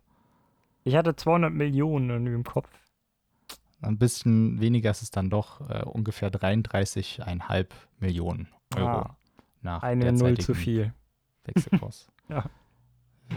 Ich 0.86 0.96
hatte 0.96 1.16
200 1.16 1.52
Millionen 1.52 2.26
im 2.28 2.44
Kopf. 2.44 2.70
Ein 3.82 3.98
bisschen 3.98 4.62
weniger 4.62 4.92
ist 4.92 5.02
es 5.02 5.12
dann 5.12 5.30
doch, 5.30 5.70
äh, 5.70 5.84
ungefähr 5.84 6.32
33,5 6.32 7.68
Millionen 8.00 8.48
Euro. 8.76 8.88
Ah 8.88 9.18
nach 9.64 9.84
eine 9.84 10.12
Null 10.12 10.38
zu 10.38 10.54
viel. 10.54 10.94
Wechselkurs. 11.46 12.12
ja. 12.30 12.46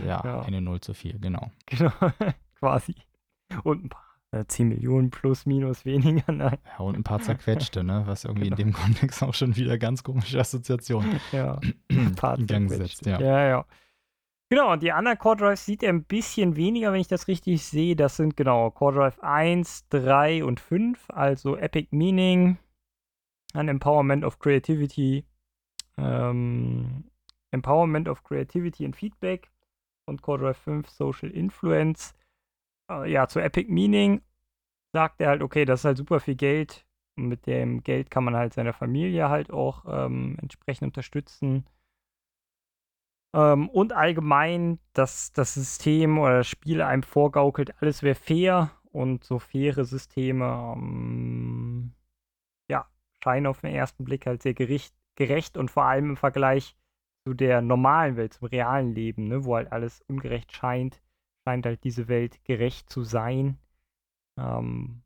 ja. 0.04 0.22
ja. 0.24 0.40
eine 0.42 0.60
Null 0.60 0.80
zu 0.80 0.94
viel, 0.94 1.18
genau. 1.18 1.50
Genau, 1.66 1.92
quasi. 2.58 2.94
Und 3.64 3.84
ein 3.84 3.88
paar. 3.88 4.06
10 4.48 4.66
äh, 4.66 4.74
Millionen 4.74 5.10
plus, 5.10 5.46
minus, 5.46 5.84
weniger, 5.84 6.30
nein. 6.32 6.58
Ja, 6.66 6.84
und 6.84 6.96
ein 6.96 7.04
paar 7.04 7.20
zerquetschte, 7.20 7.84
ne? 7.84 8.02
Was 8.06 8.24
irgendwie 8.24 8.50
genau. 8.50 8.56
in 8.60 8.66
dem 8.66 8.72
Kontext 8.72 9.22
auch 9.22 9.34
schon 9.34 9.56
wieder 9.56 9.78
ganz 9.78 10.02
komische 10.02 10.40
Assoziationen 10.40 11.20
ja. 11.32 11.58
ein 11.90 12.14
paar 12.16 12.38
in 12.38 12.46
Gang 12.46 12.68
setzt. 12.68 13.06
Ja. 13.06 13.20
ja, 13.20 13.48
ja. 13.48 13.66
Genau, 14.48 14.72
und 14.72 14.82
die 14.82 14.92
anderen 14.92 15.18
Core 15.18 15.36
Drives 15.36 15.64
sieht 15.64 15.82
er 15.82 15.90
ein 15.90 16.04
bisschen 16.04 16.54
weniger, 16.54 16.92
wenn 16.92 17.00
ich 17.00 17.08
das 17.08 17.26
richtig 17.26 17.64
sehe. 17.64 17.96
Das 17.96 18.16
sind 18.16 18.36
genau 18.36 18.70
Core 18.70 18.94
Drive 18.94 19.18
1, 19.20 19.88
3 19.88 20.44
und 20.44 20.60
5, 20.60 21.10
also 21.10 21.56
Epic 21.56 21.88
Meaning, 21.90 22.56
an 23.54 23.68
Empowerment 23.68 24.24
of 24.24 24.38
Creativity, 24.38 25.24
ähm, 25.98 27.04
Empowerment 27.50 28.08
of 28.08 28.22
Creativity 28.22 28.84
and 28.84 28.96
Feedback 28.96 29.50
und 30.06 30.22
Core 30.22 30.38
Drive 30.38 30.58
5 30.58 30.88
Social 30.88 31.30
Influence. 31.30 32.14
Äh, 32.90 33.10
ja, 33.10 33.26
zu 33.28 33.40
Epic 33.40 33.70
Meaning 33.70 34.22
sagt 34.92 35.20
er 35.20 35.28
halt, 35.28 35.42
okay, 35.42 35.64
das 35.64 35.80
ist 35.80 35.84
halt 35.84 35.98
super 35.98 36.20
viel 36.20 36.36
Geld 36.36 36.86
und 37.16 37.28
mit 37.28 37.46
dem 37.46 37.82
Geld 37.82 38.10
kann 38.10 38.24
man 38.24 38.36
halt 38.36 38.54
seine 38.54 38.72
Familie 38.72 39.28
halt 39.28 39.50
auch 39.50 39.84
ähm, 39.88 40.36
entsprechend 40.40 40.88
unterstützen. 40.88 41.66
Ähm, 43.34 43.68
und 43.68 43.92
allgemein, 43.92 44.78
dass 44.92 45.32
das 45.32 45.54
System 45.54 46.18
oder 46.18 46.38
das 46.38 46.48
Spiel 46.48 46.80
einem 46.82 47.02
vorgaukelt, 47.02 47.74
alles 47.82 48.02
wäre 48.02 48.14
fair 48.14 48.70
und 48.92 49.24
so 49.24 49.38
faire 49.38 49.84
Systeme, 49.84 50.74
ähm, 50.76 51.92
ja, 52.70 52.88
scheinen 53.22 53.46
auf 53.46 53.60
den 53.60 53.74
ersten 53.74 54.04
Blick 54.04 54.26
halt 54.26 54.42
sehr 54.42 54.54
gericht, 54.54 54.94
gerecht 55.16 55.56
und 55.56 55.70
vor 55.70 55.84
allem 55.84 56.10
im 56.10 56.16
Vergleich 56.16 56.76
zu 57.26 57.34
der 57.34 57.60
normalen 57.60 58.16
Welt, 58.16 58.34
zum 58.34 58.48
realen 58.48 58.94
Leben, 58.94 59.28
ne, 59.28 59.44
wo 59.44 59.56
halt 59.56 59.72
alles 59.72 60.00
ungerecht 60.02 60.52
scheint, 60.52 61.02
scheint 61.46 61.66
halt 61.66 61.82
diese 61.84 62.08
Welt 62.08 62.44
gerecht 62.44 62.88
zu 62.88 63.02
sein. 63.02 63.58
Ähm, 64.38 65.02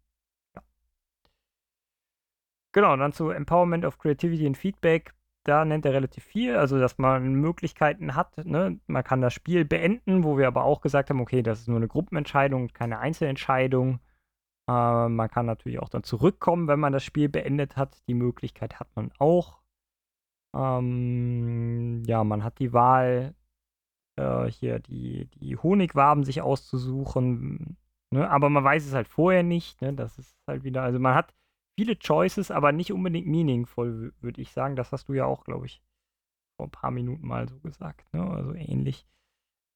ja. 0.55 0.63
Genau, 2.73 2.97
dann 2.97 3.13
zu 3.13 3.31
Empowerment 3.31 3.85
of 3.85 3.99
Creativity 3.99 4.47
and 4.47 4.57
Feedback. 4.57 5.15
Da 5.45 5.65
nennt 5.65 5.87
er 5.87 5.95
relativ 5.95 6.25
viel, 6.25 6.57
also 6.57 6.79
dass 6.79 6.99
man 6.99 7.35
Möglichkeiten 7.35 8.15
hat. 8.15 8.37
Ne? 8.45 8.79
Man 8.87 9.05
kann 9.05 9.23
das 9.23 9.33
Spiel 9.33 9.65
beenden, 9.65 10.23
wo 10.23 10.37
wir 10.37 10.47
aber 10.47 10.65
auch 10.65 10.83
gesagt 10.83 11.09
haben, 11.09 11.21
okay, 11.21 11.43
das 11.43 11.61
ist 11.61 11.69
nur 11.69 11.79
eine 11.79 11.89
Gruppenentscheidung, 11.89 12.69
keine 12.69 12.99
Einzelentscheidung. 12.99 14.01
Äh, 14.69 15.09
man 15.09 15.31
kann 15.31 15.47
natürlich 15.47 15.79
auch 15.81 15.89
dann 15.89 16.03
zurückkommen, 16.03 16.69
wenn 16.69 16.81
man 16.81 16.93
das 16.93 17.05
Spiel 17.05 17.31
beendet 17.31 17.77
hat. 17.77 17.97
Die 18.07 18.15
Möglichkeit 18.15 18.79
hat 18.79 18.95
man 18.95 19.11
auch. 19.19 19.60
Ähm, 20.55 22.03
ja, 22.07 22.25
man 22.25 22.43
hat 22.43 22.59
die 22.59 22.73
Wahl, 22.73 23.35
äh, 24.17 24.47
hier 24.51 24.79
die, 24.79 25.27
die 25.27 25.57
Honigwaben 25.57 26.25
sich 26.25 26.43
auszusuchen. 26.43 27.77
Ne? 28.11 28.29
Aber 28.29 28.51
man 28.51 28.65
weiß 28.65 28.87
es 28.87 28.95
halt 28.95 29.09
vorher 29.09 29.43
nicht. 29.43 29.81
Ne? 29.81 29.93
Das 29.95 30.19
ist 30.19 30.37
halt 30.47 30.65
wieder, 30.65 30.83
also 30.83 30.99
man 30.99 31.15
hat 31.15 31.35
viele 31.79 31.97
Choices, 31.99 32.51
aber 32.51 32.73
nicht 32.73 32.93
unbedingt 32.93 33.27
meaningful, 33.27 34.13
würde 34.21 34.41
ich 34.41 34.53
sagen. 34.53 34.77
Das 34.77 34.93
hast 34.93 35.09
du 35.09 35.15
ja 35.15 35.25
auch, 35.25 35.45
glaube 35.45 35.67
ich, 35.67 35.83
vor 36.57 36.67
ein 36.67 36.73
paar 36.73 36.91
Minuten 36.91 37.27
mal 37.27 37.49
so 37.49 37.59
gesagt. 37.61 38.13
Ne? 38.13 38.23
Also 38.23 38.55
ähnlich. 38.55 39.07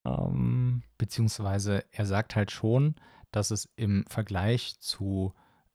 Ähm, 0.06 0.82
Beziehungsweise 0.98 1.84
er 1.92 2.06
sagt 2.06 2.36
halt 2.36 2.50
schon, 2.50 2.96
dass 3.30 3.50
es 3.50 3.72
im 3.76 4.04
Vergleich 4.06 4.78
zu 4.80 5.32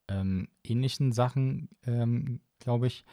ähm, 0.08 0.50
ähnlichen 0.64 1.12
Sachen, 1.12 1.70
ähm, 1.86 2.42
glaube 2.60 2.88
ich, 2.88 3.06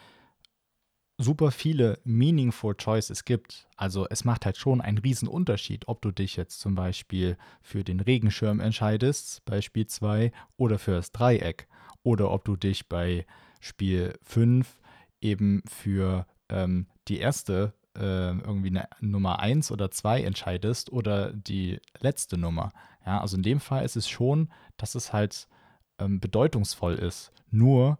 super 1.17 1.51
viele 1.51 1.99
meaningful 2.03 2.75
choices 2.75 3.25
gibt. 3.25 3.67
Also 3.75 4.07
es 4.09 4.23
macht 4.23 4.45
halt 4.45 4.57
schon 4.57 4.81
einen 4.81 4.99
riesen 4.99 5.27
Unterschied, 5.27 5.87
ob 5.87 6.01
du 6.01 6.11
dich 6.11 6.35
jetzt 6.35 6.59
zum 6.59 6.75
Beispiel 6.75 7.37
für 7.61 7.83
den 7.83 7.99
Regenschirm 7.99 8.59
entscheidest, 8.59 9.43
bei 9.45 9.61
Spiel 9.61 9.87
2, 9.87 10.31
oder 10.57 10.77
für 10.77 10.91
das 10.91 11.11
Dreieck. 11.11 11.67
Oder 12.03 12.31
ob 12.31 12.45
du 12.45 12.55
dich 12.55 12.87
bei 12.87 13.25
Spiel 13.59 14.17
5 14.21 14.79
eben 15.19 15.63
für 15.67 16.27
ähm, 16.49 16.85
die 17.07 17.19
erste 17.19 17.73
äh, 17.95 18.29
irgendwie 18.29 18.69
eine 18.69 18.87
Nummer 19.01 19.39
1 19.39 19.71
oder 19.71 19.89
2 19.89 20.23
entscheidest 20.23 20.91
oder 20.91 21.33
die 21.33 21.79
letzte 21.99 22.37
Nummer. 22.37 22.71
Ja, 23.05 23.21
also 23.21 23.37
in 23.37 23.43
dem 23.43 23.59
Fall 23.59 23.83
ist 23.83 23.95
es 23.95 24.07
schon, 24.07 24.49
dass 24.77 24.93
es 24.93 25.13
halt 25.13 25.47
ähm, 25.99 26.19
bedeutungsvoll 26.19 26.93
ist. 26.93 27.31
Nur 27.49 27.97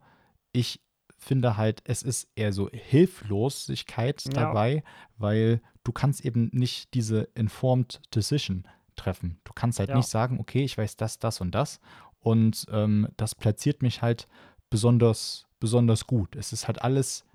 ich 0.52 0.82
finde 1.18 1.58
halt, 1.58 1.82
es 1.86 2.04
ist 2.04 2.30
eher 2.36 2.54
so 2.54 2.70
Hilflosigkeit 2.72 4.24
ja. 4.26 4.32
dabei, 4.32 4.84
weil 5.18 5.62
du 5.84 5.92
kannst 5.92 6.24
eben 6.24 6.50
nicht 6.54 6.94
diese 6.94 7.30
informed 7.34 8.02
decision 8.16 8.68
treffen. 8.96 9.40
Du 9.44 9.54
kannst 9.54 9.80
halt 9.80 9.90
ja. 9.90 9.96
nicht 9.96 10.08
sagen, 10.08 10.40
okay, 10.40 10.64
ich 10.64 10.78
weiß 10.78 10.98
das, 10.98 11.20
das 11.20 11.42
und 11.42 11.52
das 11.54 11.80
und 12.20 12.66
ähm, 12.72 13.08
das 13.18 13.36
platziert 13.36 13.82
mich 13.82 14.02
halt 14.02 14.28
besonders, 14.70 15.48
besonders 15.60 16.08
gut. 16.08 16.36
Es 16.36 16.54
ist 16.54 16.68
halt 16.68 16.82
alles 16.82 17.26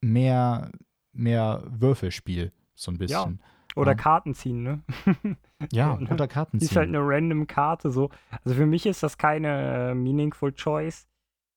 mehr, 0.00 0.70
mehr 1.12 1.62
Würfelspiel, 1.66 2.52
so 2.74 2.90
ein 2.90 2.98
bisschen. 2.98 3.40
Ja. 3.40 3.46
Oder 3.76 3.92
ja. 3.92 3.96
Karten 3.96 4.34
ziehen, 4.34 4.62
ne? 4.62 4.82
ja, 5.72 5.96
oder 6.10 6.26
Karten 6.26 6.58
ziehen. 6.58 6.68
Ist 6.68 6.76
halt 6.76 6.88
eine 6.88 7.00
random 7.00 7.46
Karte 7.46 7.90
so. 7.90 8.10
Also 8.44 8.56
für 8.56 8.66
mich 8.66 8.86
ist 8.86 9.02
das 9.02 9.16
keine 9.16 9.90
äh, 9.90 9.94
meaningful 9.94 10.52
choice 10.52 11.06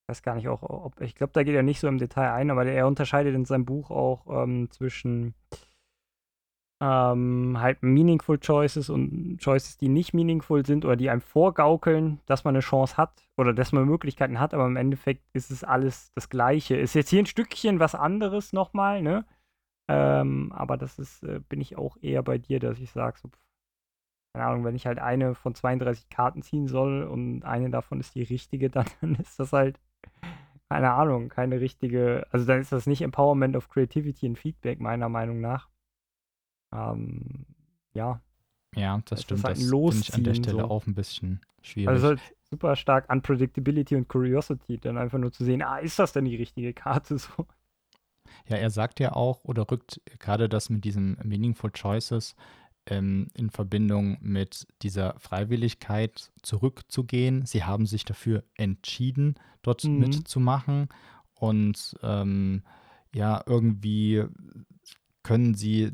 weiß 0.07 0.21
gar 0.21 0.35
nicht 0.35 0.47
auch, 0.47 0.63
ob, 0.63 0.99
ich 1.01 1.15
glaube, 1.15 1.33
da 1.33 1.43
geht 1.43 1.55
er 1.55 1.63
nicht 1.63 1.79
so 1.79 1.87
im 1.87 1.97
Detail 1.97 2.31
ein, 2.31 2.51
aber 2.51 2.65
er 2.65 2.87
unterscheidet 2.87 3.35
in 3.35 3.45
seinem 3.45 3.65
Buch 3.65 3.89
auch 3.89 4.43
ähm, 4.43 4.69
zwischen 4.71 5.33
ähm, 6.83 7.57
halt 7.59 7.81
meaningful 7.81 8.37
Choices 8.39 8.89
und 8.89 9.37
Choices, 9.41 9.77
die 9.77 9.87
nicht 9.87 10.13
meaningful 10.13 10.65
sind 10.65 10.83
oder 10.83 10.97
die 10.97 11.09
einem 11.09 11.21
vorgaukeln, 11.21 12.19
dass 12.25 12.43
man 12.43 12.55
eine 12.55 12.61
Chance 12.61 12.97
hat 12.97 13.23
oder 13.37 13.53
dass 13.53 13.71
man 13.71 13.85
Möglichkeiten 13.85 14.39
hat, 14.39 14.53
aber 14.53 14.65
im 14.65 14.75
Endeffekt 14.75 15.23
ist 15.33 15.49
es 15.49 15.63
alles 15.63 16.11
das 16.13 16.29
Gleiche. 16.29 16.75
Ist 16.75 16.93
jetzt 16.95 17.09
hier 17.09 17.23
ein 17.23 17.25
Stückchen 17.25 17.79
was 17.79 17.95
anderes 17.95 18.51
nochmal, 18.51 19.01
ne? 19.01 19.25
Ähm, 19.89 20.51
aber 20.53 20.75
das 20.77 20.99
ist, 20.99 21.23
äh, 21.23 21.39
bin 21.47 21.61
ich 21.61 21.77
auch 21.77 21.97
eher 22.01 22.23
bei 22.23 22.37
dir, 22.37 22.59
dass 22.59 22.79
ich 22.79 22.91
sage, 22.91 23.17
so, 23.17 23.29
keine 24.33 24.47
Ahnung, 24.47 24.65
wenn 24.65 24.75
ich 24.75 24.85
halt 24.85 24.99
eine 24.99 25.35
von 25.35 25.55
32 25.55 26.09
Karten 26.09 26.41
ziehen 26.41 26.67
soll 26.67 27.03
und 27.03 27.43
eine 27.43 27.69
davon 27.69 27.99
ist 27.99 28.15
die 28.15 28.23
richtige, 28.23 28.69
dann, 28.69 28.85
dann 29.01 29.15
ist 29.15 29.39
das 29.39 29.53
halt 29.53 29.79
keine 30.69 30.91
Ahnung, 30.91 31.29
keine 31.29 31.61
richtige, 31.61 32.25
also 32.31 32.45
dann 32.45 32.59
ist 32.59 32.71
das 32.71 32.87
nicht 32.87 33.01
Empowerment 33.01 33.55
of 33.55 33.69
Creativity 33.69 34.25
and 34.25 34.39
Feedback, 34.39 34.79
meiner 34.79 35.07
Meinung 35.07 35.39
nach. 35.39 35.69
Ähm, 36.73 37.45
ja. 37.93 38.21
Ja, 38.75 38.97
das, 38.97 39.09
das 39.09 39.21
stimmt. 39.21 39.43
Halt 39.43 39.57
das 39.57 39.69
finde 39.69 39.99
ich 39.99 40.13
an 40.15 40.23
der 40.23 40.33
Stelle 40.33 40.61
so. 40.61 40.71
auch 40.71 40.87
ein 40.87 40.95
bisschen 40.95 41.41
schwierig. 41.61 41.89
Also 41.89 42.07
halt 42.07 42.21
super 42.49 42.75
stark 42.75 43.07
Unpredictability 43.11 43.95
und 43.95 44.07
Curiosity, 44.07 44.79
dann 44.79 44.97
einfach 44.97 45.19
nur 45.19 45.31
zu 45.31 45.43
sehen, 45.43 45.61
ah, 45.61 45.77
ist 45.77 45.99
das 45.99 46.13
denn 46.13 46.25
die 46.25 46.35
richtige 46.35 46.73
Karte 46.73 47.17
so? 47.19 47.45
Ja, 48.47 48.57
er 48.57 48.71
sagt 48.71 48.99
ja 48.99 49.13
auch 49.13 49.43
oder 49.43 49.69
rückt 49.69 50.01
gerade 50.19 50.49
das 50.49 50.69
mit 50.69 50.83
diesen 50.83 51.17
Meaningful 51.23 51.71
Choices 51.71 52.35
ähm, 52.87 53.27
in 53.33 53.49
Verbindung 53.49 54.17
mit 54.21 54.67
dieser 54.81 55.15
Freiwilligkeit 55.19 56.31
zurückzugehen. 56.41 57.45
Sie 57.45 57.63
haben 57.63 57.85
sich 57.85 58.05
dafür 58.05 58.43
entschieden, 58.55 59.35
dort 59.61 59.83
mhm. 59.83 59.99
mitzumachen. 59.99 60.89
Und 61.35 61.95
ähm, 62.03 62.63
ja, 63.13 63.41
irgendwie 63.45 64.23
können 65.23 65.55
sie 65.55 65.91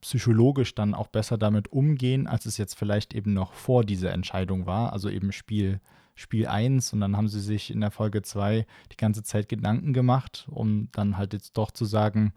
psychologisch 0.00 0.74
dann 0.74 0.94
auch 0.94 1.08
besser 1.08 1.38
damit 1.38 1.72
umgehen, 1.72 2.26
als 2.26 2.46
es 2.46 2.56
jetzt 2.56 2.74
vielleicht 2.74 3.14
eben 3.14 3.32
noch 3.32 3.52
vor 3.52 3.84
dieser 3.84 4.12
Entscheidung 4.12 4.66
war. 4.66 4.92
Also 4.92 5.10
eben 5.10 5.32
Spiel, 5.32 5.80
Spiel 6.14 6.46
1 6.46 6.92
und 6.92 7.00
dann 7.00 7.16
haben 7.16 7.28
sie 7.28 7.40
sich 7.40 7.70
in 7.70 7.80
der 7.80 7.90
Folge 7.90 8.22
2 8.22 8.66
die 8.92 8.96
ganze 8.96 9.22
Zeit 9.22 9.48
Gedanken 9.48 9.92
gemacht, 9.92 10.46
um 10.50 10.88
dann 10.92 11.16
halt 11.16 11.32
jetzt 11.32 11.56
doch 11.56 11.70
zu 11.70 11.84
sagen, 11.84 12.32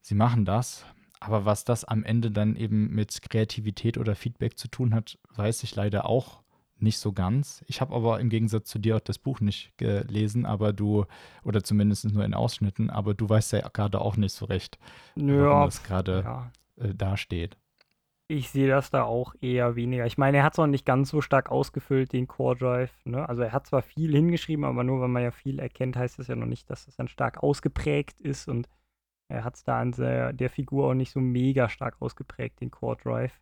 sie 0.00 0.14
machen 0.14 0.44
das. 0.44 0.84
Aber 1.20 1.44
was 1.44 1.64
das 1.64 1.84
am 1.84 2.04
Ende 2.04 2.30
dann 2.30 2.56
eben 2.56 2.90
mit 2.90 3.22
Kreativität 3.22 3.98
oder 3.98 4.14
Feedback 4.14 4.58
zu 4.58 4.68
tun 4.68 4.94
hat, 4.94 5.18
weiß 5.34 5.62
ich 5.62 5.74
leider 5.74 6.06
auch 6.06 6.42
nicht 6.78 6.98
so 6.98 7.12
ganz. 7.12 7.64
Ich 7.66 7.80
habe 7.80 7.94
aber 7.94 8.20
im 8.20 8.28
Gegensatz 8.28 8.68
zu 8.68 8.78
dir 8.78 8.96
auch 8.96 9.00
das 9.00 9.18
Buch 9.18 9.40
nicht 9.40 9.76
gelesen, 9.78 10.44
aber 10.44 10.72
du, 10.72 11.06
oder 11.42 11.62
zumindest 11.62 12.04
nur 12.12 12.24
in 12.24 12.34
Ausschnitten, 12.34 12.90
aber 12.90 13.14
du 13.14 13.28
weißt 13.28 13.52
ja 13.52 13.68
gerade 13.68 14.00
auch 14.00 14.16
nicht 14.16 14.32
so 14.32 14.44
recht, 14.44 14.78
ja, 15.14 15.24
warum 15.26 15.64
das 15.66 15.82
gerade 15.82 16.22
ja. 16.24 16.52
äh, 16.76 16.94
dasteht. 16.94 17.56
Ich 18.28 18.50
sehe 18.50 18.66
das 18.66 18.90
da 18.90 19.04
auch 19.04 19.34
eher 19.40 19.76
weniger. 19.76 20.04
Ich 20.04 20.18
meine, 20.18 20.38
er 20.38 20.42
hat 20.42 20.54
es 20.54 20.58
noch 20.58 20.66
nicht 20.66 20.84
ganz 20.84 21.10
so 21.10 21.20
stark 21.20 21.48
ausgefüllt, 21.48 22.12
den 22.12 22.26
Core 22.26 22.56
Drive. 22.56 22.92
Ne? 23.04 23.26
Also 23.26 23.42
er 23.42 23.52
hat 23.52 23.68
zwar 23.68 23.82
viel 23.82 24.12
hingeschrieben, 24.12 24.64
aber 24.64 24.82
nur 24.82 25.00
wenn 25.00 25.12
man 25.12 25.22
ja 25.22 25.30
viel 25.30 25.60
erkennt, 25.60 25.96
heißt 25.96 26.18
das 26.18 26.26
ja 26.26 26.34
noch 26.34 26.46
nicht, 26.46 26.68
dass 26.68 26.88
es 26.88 26.96
dann 26.96 27.06
stark 27.06 27.42
ausgeprägt 27.42 28.20
ist 28.20 28.48
und 28.48 28.68
er 29.28 29.44
hat 29.44 29.56
es 29.56 29.64
da 29.64 29.80
an 29.80 29.92
der, 29.92 30.32
der, 30.32 30.50
Figur 30.50 30.88
auch 30.88 30.94
nicht 30.94 31.10
so 31.10 31.20
mega 31.20 31.68
stark 31.68 31.96
ausgeprägt, 32.00 32.60
den 32.60 32.70
Core 32.70 32.96
Drive. 33.02 33.40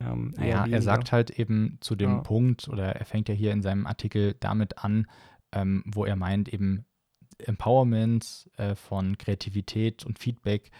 Ähm, 0.00 0.34
ja, 0.38 0.66
er 0.66 0.82
sagt 0.82 1.12
halt 1.12 1.30
eben 1.30 1.78
zu 1.80 1.94
dem 1.94 2.10
ja. 2.10 2.18
Punkt, 2.18 2.68
oder 2.68 2.96
er 2.96 3.04
fängt 3.04 3.28
ja 3.28 3.34
hier 3.34 3.52
in 3.52 3.62
seinem 3.62 3.86
Artikel 3.86 4.34
damit 4.40 4.78
an, 4.78 5.06
ähm, 5.52 5.82
wo 5.86 6.04
er 6.04 6.16
meint, 6.16 6.48
eben 6.48 6.86
Empowerment 7.38 8.50
äh, 8.56 8.74
von 8.74 9.18
Kreativität 9.18 10.04
und 10.04 10.18
Feedback 10.18 10.70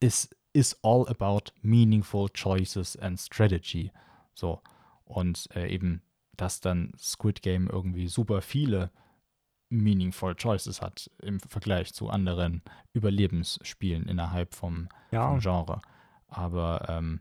is, 0.00 0.30
is 0.52 0.78
all 0.82 1.06
about 1.08 1.52
meaningful 1.62 2.28
choices 2.32 2.96
and 2.96 3.18
strategy. 3.18 3.90
So. 4.34 4.62
Und 5.04 5.48
äh, 5.54 5.68
eben, 5.68 6.02
dass 6.36 6.60
dann 6.60 6.92
Squid 6.98 7.42
Game 7.42 7.68
irgendwie 7.68 8.08
super 8.08 8.42
viele 8.42 8.90
meaningful 9.68 10.34
choices 10.34 10.80
hat 10.80 11.10
im 11.22 11.40
Vergleich 11.40 11.92
zu 11.92 12.08
anderen 12.08 12.62
Überlebensspielen 12.92 14.08
innerhalb 14.08 14.54
vom, 14.54 14.88
ja. 15.10 15.28
vom 15.28 15.40
Genre. 15.40 15.82
Aber 16.28 16.86
ähm, 16.88 17.20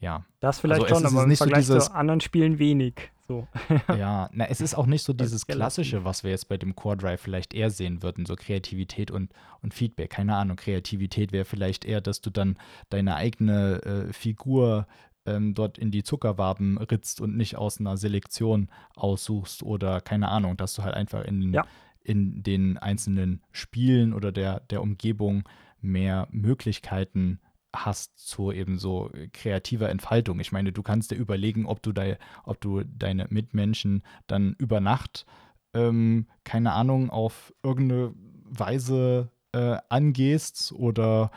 ja. 0.00 0.24
Das 0.40 0.60
vielleicht 0.60 0.82
also 0.82 0.94
schon, 0.94 1.06
aber 1.06 1.24
im 1.24 1.36
Vergleich 1.36 1.66
so 1.66 1.74
dieses, 1.74 1.88
zu 1.88 1.94
anderen 1.94 2.20
Spielen 2.20 2.58
wenig. 2.58 3.10
So. 3.26 3.48
ja, 3.88 4.30
na, 4.32 4.46
es 4.46 4.60
ist 4.60 4.76
auch 4.76 4.86
nicht 4.86 5.02
so 5.02 5.12
dieses 5.12 5.46
Klassische, 5.46 6.04
was 6.04 6.22
wir 6.22 6.30
jetzt 6.30 6.48
bei 6.48 6.56
dem 6.56 6.76
Core 6.76 6.96
Drive 6.96 7.20
vielleicht 7.20 7.54
eher 7.54 7.70
sehen 7.70 8.02
würden, 8.02 8.24
so 8.24 8.36
Kreativität 8.36 9.10
und, 9.10 9.32
und 9.62 9.74
Feedback. 9.74 10.10
Keine 10.10 10.36
Ahnung, 10.36 10.56
Kreativität 10.56 11.32
wäre 11.32 11.44
vielleicht 11.44 11.84
eher, 11.84 12.00
dass 12.00 12.20
du 12.20 12.30
dann 12.30 12.56
deine 12.88 13.16
eigene 13.16 13.82
äh, 13.82 14.12
Figur 14.12 14.86
ähm, 15.26 15.54
dort 15.54 15.78
in 15.78 15.90
die 15.90 16.02
Zuckerwaben 16.02 16.78
ritzt 16.78 17.20
und 17.20 17.36
nicht 17.36 17.56
aus 17.56 17.80
einer 17.80 17.96
Selektion 17.96 18.68
aussuchst 18.94 19.62
oder 19.62 20.00
keine 20.00 20.28
Ahnung, 20.28 20.56
dass 20.56 20.74
du 20.74 20.82
halt 20.82 20.94
einfach 20.94 21.24
in, 21.24 21.52
ja. 21.52 21.64
in 22.02 22.42
den 22.42 22.78
einzelnen 22.78 23.42
Spielen 23.52 24.12
oder 24.12 24.32
der, 24.32 24.60
der 24.60 24.82
Umgebung 24.82 25.44
mehr 25.80 26.28
Möglichkeiten 26.30 27.40
hast 27.74 28.18
zu 28.18 28.52
eben 28.52 28.78
so 28.78 29.10
kreativer 29.32 29.90
Entfaltung. 29.90 30.40
Ich 30.40 30.52
meine, 30.52 30.72
du 30.72 30.82
kannst 30.82 31.10
dir 31.10 31.16
überlegen, 31.16 31.66
ob 31.66 31.82
du, 31.82 31.92
de, 31.92 32.16
ob 32.44 32.60
du 32.60 32.82
deine 32.84 33.26
Mitmenschen 33.28 34.02
dann 34.26 34.54
über 34.58 34.80
Nacht, 34.80 35.26
ähm, 35.74 36.26
keine 36.44 36.72
Ahnung, 36.72 37.10
auf 37.10 37.52
irgendeine 37.62 38.14
Weise 38.44 39.30
äh, 39.52 39.76
angehst 39.88 40.72
oder 40.72 41.30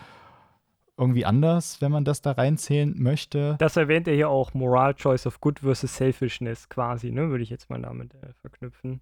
irgendwie 0.99 1.25
anders, 1.25 1.81
wenn 1.81 1.91
man 1.91 2.05
das 2.05 2.21
da 2.21 2.33
reinzählen 2.33 2.93
möchte. 2.97 3.55
Das 3.59 3.77
erwähnt 3.77 4.07
er 4.07 4.15
hier 4.15 4.29
auch, 4.29 4.53
Moral 4.53 4.93
Choice 4.93 5.25
of 5.25 5.39
Good 5.39 5.59
versus 5.59 5.95
Selfishness 5.95 6.69
quasi, 6.69 7.11
ne? 7.11 7.29
Würde 7.29 7.43
ich 7.43 7.49
jetzt 7.49 7.69
mal 7.69 7.81
damit 7.81 8.13
äh, 8.15 8.33
verknüpfen. 8.41 9.01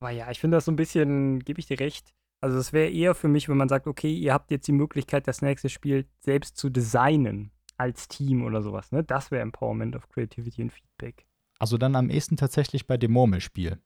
Aber 0.00 0.10
ja, 0.10 0.30
ich 0.30 0.40
finde 0.40 0.56
das 0.56 0.64
so 0.64 0.72
ein 0.72 0.76
bisschen, 0.76 1.40
gebe 1.40 1.60
ich 1.60 1.66
dir 1.66 1.80
recht. 1.80 2.12
Also 2.40 2.58
es 2.58 2.72
wäre 2.72 2.90
eher 2.90 3.14
für 3.14 3.28
mich, 3.28 3.48
wenn 3.48 3.56
man 3.56 3.68
sagt, 3.68 3.86
okay, 3.86 4.12
ihr 4.12 4.32
habt 4.32 4.50
jetzt 4.50 4.68
die 4.68 4.72
Möglichkeit, 4.72 5.26
das 5.26 5.42
nächste 5.42 5.68
Spiel 5.68 6.06
selbst 6.20 6.56
zu 6.56 6.70
designen 6.70 7.50
als 7.76 8.08
Team 8.08 8.44
oder 8.44 8.62
sowas, 8.62 8.92
ne? 8.92 9.04
Das 9.04 9.30
wäre 9.30 9.42
Empowerment 9.42 9.96
of 9.96 10.08
Creativity 10.08 10.62
and 10.62 10.72
Feedback. 10.72 11.26
Also 11.58 11.78
dann 11.78 11.96
am 11.96 12.10
ehesten 12.10 12.36
tatsächlich 12.36 12.86
bei 12.86 12.96
dem 12.96 13.12
Murmelspiel 13.12 13.78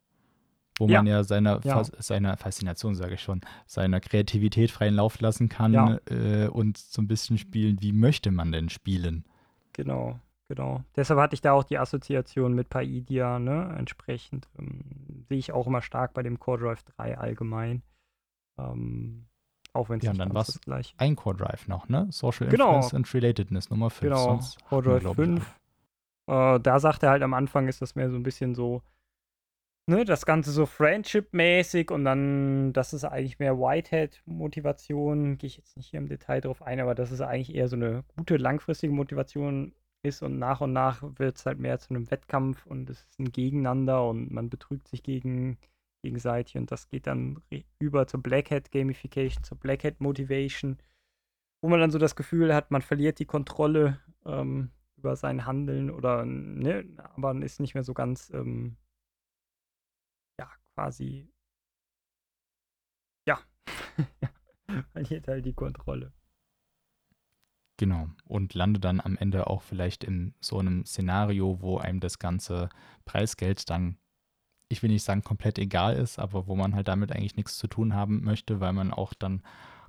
wo 0.78 0.86
ja. 0.86 0.98
man 0.98 1.06
ja 1.06 1.24
seiner, 1.24 1.60
ja. 1.64 1.74
Fas 1.74 1.92
seiner 1.98 2.36
Faszination, 2.36 2.94
sage 2.94 3.14
ich 3.14 3.22
schon, 3.22 3.40
seiner 3.66 4.00
Kreativität 4.00 4.70
freien 4.70 4.94
Lauf 4.94 5.20
lassen 5.20 5.48
kann 5.48 5.72
ja. 5.72 5.98
äh, 6.06 6.48
und 6.48 6.78
so 6.78 7.02
ein 7.02 7.08
bisschen 7.08 7.38
spielen, 7.38 7.80
wie 7.80 7.92
möchte 7.92 8.30
man 8.30 8.52
denn 8.52 8.68
spielen. 8.68 9.24
Genau, 9.72 10.18
genau. 10.48 10.82
Deshalb 10.96 11.20
hatte 11.20 11.34
ich 11.34 11.40
da 11.40 11.52
auch 11.52 11.64
die 11.64 11.78
Assoziation 11.78 12.54
mit 12.54 12.68
Paidia, 12.68 13.38
ne, 13.38 13.74
entsprechend. 13.78 14.48
Ähm, 14.58 15.24
sehe 15.28 15.38
ich 15.38 15.52
auch 15.52 15.66
immer 15.66 15.82
stark 15.82 16.14
bei 16.14 16.22
dem 16.22 16.38
Core 16.38 16.60
Drive 16.60 16.82
3 16.96 17.18
allgemein. 17.18 17.82
Ähm, 18.58 19.26
auch 19.74 19.88
wenn 19.88 19.98
es 19.98 20.04
ja, 20.04 20.10
und 20.10 20.18
dann 20.18 20.34
war 20.34 20.42
es 20.42 20.60
gleich 20.60 20.94
ein 20.98 21.16
Core 21.16 21.36
Drive 21.36 21.66
noch, 21.66 21.88
ne? 21.88 22.06
Social 22.10 22.48
genau. 22.48 22.76
Influence 22.76 22.94
and 22.94 23.14
Relatedness 23.14 23.70
Nummer 23.70 23.88
5. 23.88 24.00
Genau, 24.00 24.40
Core 24.68 25.00
Drive 25.00 25.14
5. 25.14 25.58
Äh, 26.26 26.60
da 26.60 26.78
sagt 26.78 27.02
er 27.02 27.10
halt 27.10 27.22
am 27.22 27.34
Anfang, 27.34 27.68
ist 27.68 27.80
das 27.80 27.94
mehr 27.94 28.10
so 28.10 28.16
ein 28.16 28.22
bisschen 28.22 28.54
so 28.54 28.82
ne, 29.86 30.04
das 30.04 30.26
Ganze 30.26 30.52
so 30.52 30.66
Friendship-mäßig 30.66 31.90
und 31.90 32.04
dann, 32.04 32.72
das 32.72 32.92
ist 32.92 33.04
eigentlich 33.04 33.38
mehr 33.38 33.58
Whitehead-Motivation. 33.58 35.38
Gehe 35.38 35.48
ich 35.48 35.56
jetzt 35.56 35.76
nicht 35.76 35.90
hier 35.90 35.98
im 35.98 36.08
Detail 36.08 36.40
drauf 36.40 36.62
ein, 36.62 36.80
aber 36.80 36.94
dass 36.94 37.10
es 37.10 37.20
eigentlich 37.20 37.54
eher 37.54 37.68
so 37.68 37.76
eine 37.76 38.04
gute 38.16 38.36
langfristige 38.36 38.92
Motivation 38.92 39.74
ist 40.02 40.22
und 40.22 40.38
nach 40.38 40.60
und 40.60 40.72
nach 40.72 41.02
wird 41.18 41.38
es 41.38 41.46
halt 41.46 41.58
mehr 41.58 41.78
zu 41.78 41.90
einem 41.90 42.10
Wettkampf 42.10 42.66
und 42.66 42.90
es 42.90 43.02
ist 43.04 43.20
ein 43.20 43.32
Gegeneinander 43.32 44.08
und 44.08 44.32
man 44.32 44.50
betrügt 44.50 44.88
sich 44.88 45.02
gegen, 45.02 45.58
gegenseitig 46.02 46.56
und 46.56 46.70
das 46.72 46.88
geht 46.88 47.06
dann 47.06 47.40
über 47.78 48.06
zur 48.06 48.22
Blackhead 48.22 48.72
Gamification, 48.72 49.44
zur 49.44 49.58
Blackhead 49.58 50.00
Motivation, 50.00 50.78
wo 51.62 51.68
man 51.68 51.80
dann 51.80 51.92
so 51.92 51.98
das 51.98 52.16
Gefühl 52.16 52.54
hat, 52.54 52.72
man 52.72 52.82
verliert 52.82 53.20
die 53.20 53.26
Kontrolle 53.26 54.00
ähm, 54.26 54.70
über 54.96 55.14
sein 55.16 55.46
Handeln 55.46 55.90
oder 55.90 56.24
ne, 56.24 56.84
aber 57.14 57.34
ist 57.42 57.60
nicht 57.60 57.74
mehr 57.74 57.84
so 57.84 57.94
ganz 57.94 58.30
ähm, 58.34 58.76
quasi, 60.74 61.28
ja, 63.26 63.38
verliert 64.92 65.28
halt 65.28 65.44
die 65.46 65.52
Kontrolle. 65.52 66.12
Genau. 67.82 68.08
Und 68.24 68.54
landet 68.54 68.84
dann 68.84 69.00
am 69.00 69.16
Ende 69.16 69.48
auch 69.48 69.62
vielleicht 69.62 70.04
in 70.04 70.34
so 70.40 70.58
einem 70.58 70.84
Szenario, 70.86 71.60
wo 71.60 71.78
einem 71.78 71.98
das 71.98 72.18
ganze 72.18 72.68
Preisgeld 73.04 73.68
dann, 73.70 73.98
ich 74.68 74.82
will 74.82 74.90
nicht 74.90 75.02
sagen 75.02 75.24
komplett 75.24 75.58
egal 75.58 75.96
ist, 75.96 76.18
aber 76.18 76.46
wo 76.46 76.54
man 76.54 76.76
halt 76.76 76.86
damit 76.86 77.10
eigentlich 77.10 77.36
nichts 77.36 77.58
zu 77.58 77.66
tun 77.66 77.94
haben 77.94 78.22
möchte, 78.22 78.60
weil 78.60 78.72
man 78.72 78.92
auch 78.92 79.14
dann 79.14 79.42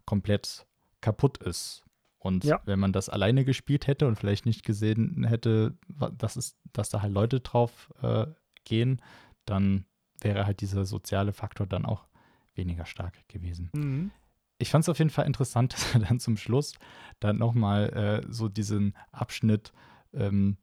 komplett 0.05 0.65
kaputt 1.01 1.37
ist. 1.37 1.83
Und 2.17 2.45
ja. 2.45 2.61
wenn 2.65 2.79
man 2.79 2.93
das 2.93 3.09
alleine 3.09 3.45
gespielt 3.45 3.85
hätte 3.85 4.07
und 4.07 4.15
vielleicht 4.15 4.45
nicht 4.45 4.63
gesehen 4.63 5.25
hätte, 5.25 5.77
dass, 6.17 6.35
es, 6.35 6.57
dass 6.71 6.89
da 6.89 7.01
halt 7.01 7.13
Leute 7.13 7.41
drauf 7.41 7.93
äh, 8.01 8.25
gehen, 8.63 9.01
dann 9.45 9.85
wäre 10.23 10.45
halt 10.45 10.61
dieser 10.61 10.85
soziale 10.85 11.33
Faktor 11.33 11.67
dann 11.67 11.85
auch 11.85 12.07
weniger 12.55 12.85
stark 12.85 13.27
gewesen. 13.27 13.69
Mhm. 13.73 14.11
Ich 14.57 14.69
fand 14.69 14.83
es 14.83 14.89
auf 14.89 14.99
jeden 14.99 15.09
Fall 15.09 15.25
interessant, 15.25 15.73
dass 15.73 15.93
er 15.93 16.01
dann 16.01 16.19
zum 16.19 16.37
Schluss 16.37 16.75
dann 17.19 17.37
nochmal 17.37 18.23
äh, 18.25 18.31
so 18.31 18.49
diesen 18.49 18.95
Abschnitt 19.11 19.73
ähm, 20.13 20.57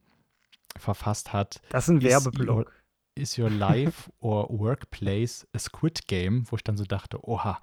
verfasst 0.77 1.33
hat. 1.33 1.61
Das 1.69 1.87
ist 1.87 1.95
ein 1.95 2.01
Werbeblock. 2.01 2.73
Is 3.13 3.37
your 3.37 3.49
life 3.49 4.09
or 4.19 4.47
workplace 4.49 5.45
a 5.53 5.59
Squid 5.59 6.07
Game? 6.07 6.49
Wo 6.49 6.55
ich 6.55 6.63
dann 6.63 6.77
so 6.77 6.85
dachte, 6.85 7.27
oha, 7.27 7.59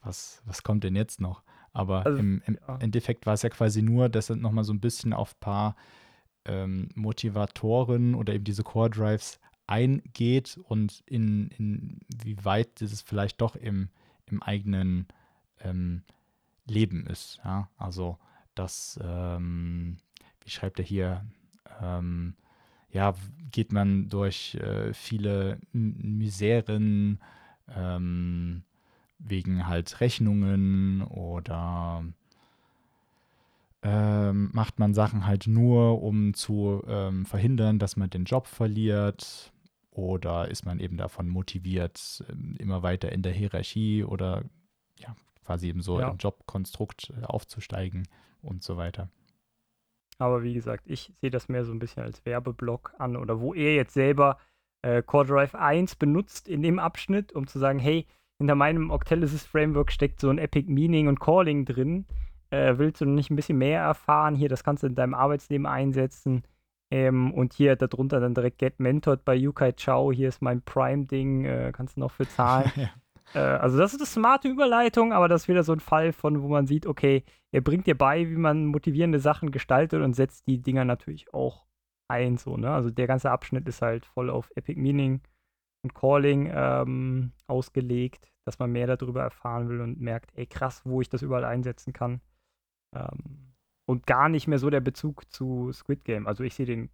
was, 0.00 0.40
was 0.44 0.62
kommt 0.62 0.84
denn 0.84 0.94
jetzt 0.94 1.20
noch? 1.20 1.42
Aber 1.72 2.06
also, 2.06 2.18
im, 2.18 2.42
im 2.46 2.58
ja. 2.66 2.78
Endeffekt 2.78 3.26
war 3.26 3.34
es 3.34 3.42
ja 3.42 3.50
quasi 3.50 3.82
nur, 3.82 4.08
dass 4.08 4.30
er 4.30 4.36
nochmal 4.36 4.64
so 4.64 4.72
ein 4.72 4.80
bisschen 4.80 5.12
auf 5.12 5.34
ein 5.34 5.40
paar 5.40 5.76
ähm, 6.46 6.88
Motivatoren 6.94 8.14
oder 8.14 8.32
eben 8.32 8.44
diese 8.44 8.62
Core 8.62 8.88
Drives 8.88 9.40
eingeht 9.66 10.58
und 10.64 11.02
in, 11.06 11.48
in 11.48 12.00
wie 12.22 12.44
weit 12.44 12.80
das 12.80 13.02
vielleicht 13.02 13.40
doch 13.40 13.56
im, 13.56 13.88
im 14.26 14.42
eigenen 14.42 15.06
ähm, 15.60 16.02
Leben 16.66 17.06
ist. 17.06 17.40
Ja? 17.44 17.68
Also 17.76 18.18
das, 18.54 18.98
ähm, 19.02 19.98
wie 20.42 20.50
schreibt 20.50 20.78
er 20.78 20.84
hier, 20.84 21.24
ähm, 21.82 22.34
ja, 22.90 23.14
geht 23.50 23.72
man 23.72 24.08
durch 24.08 24.54
äh, 24.54 24.92
viele 24.94 25.58
Miseren 25.72 27.20
ähm, 27.74 28.62
wegen 29.18 29.66
halt 29.66 30.00
Rechnungen 30.00 31.02
oder 31.02 32.04
ähm, 33.82 34.50
macht 34.52 34.78
man 34.78 34.94
Sachen 34.94 35.26
halt 35.26 35.46
nur, 35.46 36.02
um 36.02 36.34
zu 36.34 36.82
ähm, 36.86 37.26
verhindern, 37.26 37.78
dass 37.78 37.96
man 37.96 38.10
den 38.10 38.24
Job 38.24 38.46
verliert 38.46 39.52
oder 39.96 40.48
ist 40.48 40.66
man 40.66 40.78
eben 40.78 40.96
davon 40.96 41.28
motiviert, 41.28 42.24
ähm, 42.30 42.54
immer 42.58 42.82
weiter 42.82 43.10
in 43.12 43.22
der 43.22 43.32
Hierarchie 43.32 44.04
oder 44.04 44.44
ja, 44.98 45.16
quasi 45.44 45.68
eben 45.68 45.80
so 45.80 46.00
ja. 46.00 46.10
im 46.10 46.18
Jobkonstrukt 46.18 47.12
äh, 47.20 47.24
aufzusteigen 47.24 48.06
und 48.42 48.62
so 48.62 48.76
weiter. 48.76 49.08
Aber 50.18 50.42
wie 50.42 50.54
gesagt, 50.54 50.84
ich 50.86 51.12
sehe 51.20 51.30
das 51.30 51.48
mehr 51.48 51.64
so 51.64 51.72
ein 51.72 51.78
bisschen 51.78 52.02
als 52.02 52.24
Werbeblock 52.24 52.94
an 52.98 53.16
oder 53.16 53.40
wo 53.40 53.54
er 53.54 53.74
jetzt 53.74 53.94
selber 53.94 54.38
äh, 54.82 55.02
Core 55.02 55.26
Drive 55.26 55.54
1 55.54 55.96
benutzt 55.96 56.48
in 56.48 56.62
dem 56.62 56.78
Abschnitt, 56.78 57.32
um 57.32 57.46
zu 57.46 57.58
sagen, 57.58 57.78
hey, 57.78 58.06
hinter 58.38 58.54
meinem 58.54 58.90
Octalysis 58.90 59.44
Framework 59.44 59.90
steckt 59.90 60.20
so 60.20 60.28
ein 60.28 60.38
Epic 60.38 60.70
Meaning 60.70 61.08
und 61.08 61.20
Calling 61.20 61.64
drin. 61.64 62.06
Äh, 62.50 62.74
willst 62.76 63.00
du 63.00 63.06
nicht 63.06 63.30
ein 63.30 63.36
bisschen 63.36 63.58
mehr 63.58 63.80
erfahren? 63.80 64.34
Hier, 64.34 64.48
das 64.48 64.62
kannst 64.62 64.82
du 64.82 64.86
in 64.86 64.94
deinem 64.94 65.14
Arbeitsleben 65.14 65.66
einsetzen. 65.66 66.42
Ähm, 66.90 67.32
und 67.34 67.52
hier 67.52 67.74
darunter 67.76 68.20
dann 68.20 68.34
direkt 68.34 68.58
Get 68.58 68.78
Mentored 68.78 69.24
bei 69.24 69.34
Yukai 69.34 69.72
Chao. 69.72 70.12
Hier 70.12 70.28
ist 70.28 70.40
mein 70.40 70.62
Prime-Ding, 70.62 71.44
äh, 71.44 71.72
kannst 71.74 71.96
du 71.96 72.00
noch 72.00 72.12
für 72.12 72.28
zahlen. 72.28 72.70
äh, 73.34 73.38
also, 73.38 73.76
das 73.78 73.92
ist 73.92 74.00
eine 74.00 74.06
smarte 74.06 74.48
Überleitung, 74.48 75.12
aber 75.12 75.28
das 75.28 75.42
ist 75.42 75.48
wieder 75.48 75.64
so 75.64 75.72
ein 75.72 75.80
Fall 75.80 76.12
von, 76.12 76.42
wo 76.42 76.48
man 76.48 76.66
sieht, 76.66 76.86
okay, 76.86 77.24
er 77.52 77.60
bringt 77.60 77.86
dir 77.86 77.98
bei, 77.98 78.28
wie 78.28 78.36
man 78.36 78.66
motivierende 78.66 79.18
Sachen 79.18 79.50
gestaltet 79.50 80.02
und 80.02 80.14
setzt 80.14 80.46
die 80.46 80.62
Dinger 80.62 80.84
natürlich 80.84 81.32
auch 81.34 81.66
ein. 82.08 82.36
So, 82.36 82.56
ne? 82.56 82.70
Also, 82.70 82.90
der 82.90 83.08
ganze 83.08 83.30
Abschnitt 83.30 83.66
ist 83.68 83.82
halt 83.82 84.06
voll 84.06 84.30
auf 84.30 84.52
Epic 84.54 84.80
Meaning 84.80 85.22
und 85.82 85.94
Calling 85.94 86.50
ähm, 86.54 87.32
ausgelegt, 87.48 88.32
dass 88.44 88.60
man 88.60 88.70
mehr 88.70 88.86
darüber 88.86 89.22
erfahren 89.22 89.68
will 89.68 89.80
und 89.80 90.00
merkt, 90.00 90.30
ey, 90.34 90.46
krass, 90.46 90.82
wo 90.84 91.00
ich 91.00 91.08
das 91.08 91.22
überall 91.22 91.44
einsetzen 91.44 91.92
kann. 91.92 92.20
Ähm, 92.94 93.55
und 93.86 94.06
gar 94.06 94.28
nicht 94.28 94.46
mehr 94.48 94.58
so 94.58 94.68
der 94.68 94.80
Bezug 94.80 95.32
zu 95.32 95.72
Squid 95.72 96.04
Game. 96.04 96.26
Also 96.26 96.44
ich 96.44 96.54
sehe 96.54 96.66
den 96.66 96.90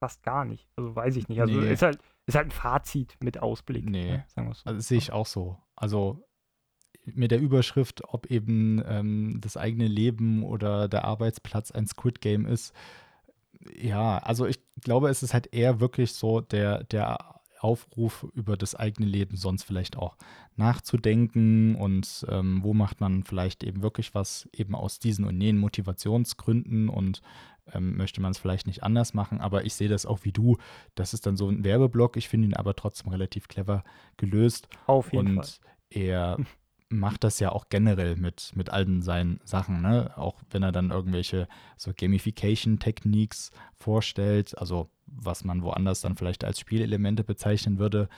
fast 0.00 0.22
gar 0.22 0.44
nicht. 0.44 0.68
Also 0.76 0.94
weiß 0.94 1.16
ich 1.16 1.28
nicht. 1.28 1.40
Also 1.40 1.60
nee. 1.60 1.72
ist, 1.72 1.82
halt, 1.82 1.98
ist 2.26 2.36
halt 2.36 2.48
ein 2.48 2.52
Fazit 2.52 3.16
mit 3.20 3.42
Ausblick. 3.42 3.84
Nee, 3.84 4.12
ne? 4.12 4.24
sagen 4.28 4.48
wir 4.48 4.54
so. 4.54 4.62
Also 4.64 4.80
sehe 4.80 4.98
ich 4.98 5.12
auch 5.12 5.26
so. 5.26 5.58
Also 5.74 6.24
mit 7.04 7.30
der 7.30 7.40
Überschrift, 7.40 8.02
ob 8.04 8.26
eben 8.26 8.82
ähm, 8.86 9.38
das 9.40 9.56
eigene 9.56 9.88
Leben 9.88 10.44
oder 10.44 10.88
der 10.88 11.04
Arbeitsplatz 11.04 11.70
ein 11.70 11.86
Squid 11.86 12.20
Game 12.20 12.46
ist. 12.46 12.74
Ja, 13.74 14.18
also 14.18 14.46
ich 14.46 14.60
glaube, 14.82 15.08
es 15.08 15.22
ist 15.22 15.34
halt 15.34 15.52
eher 15.52 15.80
wirklich 15.80 16.12
so 16.12 16.40
der, 16.40 16.84
der 16.84 17.37
Aufruf 17.60 18.26
über 18.34 18.56
das 18.56 18.74
eigene 18.74 19.08
Leben 19.08 19.36
sonst 19.36 19.64
vielleicht 19.64 19.96
auch 19.96 20.16
nachzudenken 20.56 21.74
und 21.74 22.26
ähm, 22.28 22.60
wo 22.62 22.74
macht 22.74 23.00
man 23.00 23.24
vielleicht 23.24 23.64
eben 23.64 23.82
wirklich 23.82 24.14
was 24.14 24.48
eben 24.52 24.74
aus 24.74 24.98
diesen 24.98 25.24
und 25.24 25.40
jenen 25.40 25.58
Motivationsgründen 25.58 26.88
und 26.88 27.22
ähm, 27.74 27.96
möchte 27.96 28.20
man 28.20 28.32
es 28.32 28.38
vielleicht 28.38 28.66
nicht 28.66 28.82
anders 28.82 29.14
machen. 29.14 29.40
Aber 29.40 29.64
ich 29.64 29.74
sehe 29.74 29.88
das 29.88 30.06
auch 30.06 30.20
wie 30.24 30.32
du. 30.32 30.56
Das 30.94 31.14
ist 31.14 31.26
dann 31.26 31.36
so 31.36 31.48
ein 31.48 31.64
Werbeblock. 31.64 32.16
Ich 32.16 32.28
finde 32.28 32.48
ihn 32.48 32.54
aber 32.54 32.74
trotzdem 32.74 33.10
relativ 33.10 33.48
clever 33.48 33.84
gelöst. 34.16 34.68
Auf 34.86 35.12
jeden 35.12 35.38
und 35.38 35.44
Fall. 35.44 35.70
er 35.90 36.38
macht 36.88 37.24
das 37.24 37.38
ja 37.40 37.52
auch 37.52 37.68
generell 37.68 38.16
mit, 38.16 38.52
mit 38.54 38.70
allen 38.70 39.02
seinen 39.02 39.40
Sachen, 39.44 39.82
ne? 39.82 40.16
Auch 40.16 40.42
wenn 40.50 40.62
er 40.62 40.72
dann 40.72 40.90
irgendwelche 40.90 41.48
so 41.76 41.92
Gamification-Techniques 41.94 43.50
vorstellt, 43.74 44.56
also 44.56 44.88
was 45.16 45.44
man 45.44 45.62
woanders 45.62 46.00
dann 46.00 46.16
vielleicht 46.16 46.44
als 46.44 46.58
Spielelemente 46.60 47.24
bezeichnen 47.24 47.78
würde. 47.78 48.08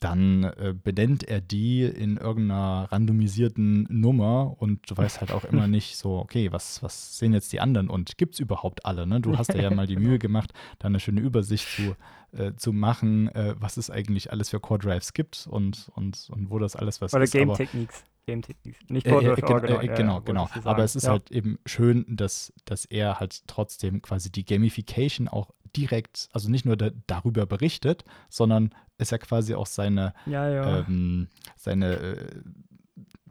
dann 0.00 0.44
äh, 0.44 0.74
benennt 0.74 1.24
er 1.24 1.40
die 1.40 1.82
in 1.82 2.18
irgendeiner 2.18 2.86
randomisierten 2.92 3.86
Nummer 3.88 4.54
und 4.58 4.90
du 4.90 4.94
weißt 4.96 5.20
halt 5.20 5.32
auch 5.32 5.44
immer 5.44 5.66
nicht 5.68 5.96
so, 5.96 6.18
okay, 6.18 6.52
was, 6.52 6.82
was 6.82 7.16
sehen 7.18 7.32
jetzt 7.32 7.50
die 7.54 7.60
anderen 7.60 7.88
und 7.88 8.18
gibt 8.18 8.34
es 8.34 8.40
überhaupt 8.40 8.84
alle? 8.84 9.06
Ne? 9.06 9.20
Du 9.22 9.38
hast 9.38 9.54
dir 9.54 9.62
ja 9.62 9.70
mal 9.70 9.86
die 9.86 9.96
Mühe 10.06 10.18
gemacht, 10.18 10.52
da 10.80 10.88
eine 10.88 11.00
schöne 11.00 11.22
Übersicht 11.22 11.66
zu, 11.66 11.96
äh, 12.36 12.52
zu 12.56 12.74
machen, 12.74 13.28
äh, 13.34 13.54
was 13.58 13.78
es 13.78 13.88
eigentlich 13.90 14.30
alles 14.32 14.50
für 14.50 14.60
Core 14.60 14.80
Drives 14.80 15.14
gibt 15.14 15.46
und, 15.50 15.90
und, 15.94 16.28
und 16.30 16.50
wo 16.50 16.58
das 16.58 16.76
alles 16.76 17.00
was 17.00 17.14
Oder 17.14 17.24
ist. 17.24 17.30
Game 17.32 17.48
aber- 17.48 17.56
Techniques. 17.56 18.04
Game 18.04 18.15
Techniques. 18.26 18.76
Nicht 18.88 19.06
äh, 19.06 19.10
Core 19.10 19.24
äh, 19.24 19.32
äh, 19.32 19.94
genau, 19.96 20.14
ja, 20.14 20.18
genau. 20.20 20.48
du 20.52 20.68
Aber 20.68 20.82
es 20.84 20.96
ist 20.96 21.04
ja. 21.04 21.10
halt 21.10 21.30
eben 21.30 21.58
schön, 21.64 22.04
dass, 22.08 22.52
dass 22.64 22.84
er 22.84 23.20
halt 23.20 23.46
trotzdem 23.46 24.02
quasi 24.02 24.30
die 24.30 24.44
Gamification 24.44 25.28
auch 25.28 25.52
direkt, 25.76 26.28
also 26.32 26.50
nicht 26.50 26.64
nur 26.64 26.76
da, 26.76 26.90
darüber 27.06 27.46
berichtet, 27.46 28.04
sondern 28.28 28.74
es 28.98 29.10
ja 29.10 29.18
quasi 29.18 29.54
auch 29.54 29.66
seine, 29.66 30.12
Ja, 30.26 30.48
ja. 30.48 30.78
ähm, 30.80 31.28
seine 31.56 31.92
äh, 31.96 32.42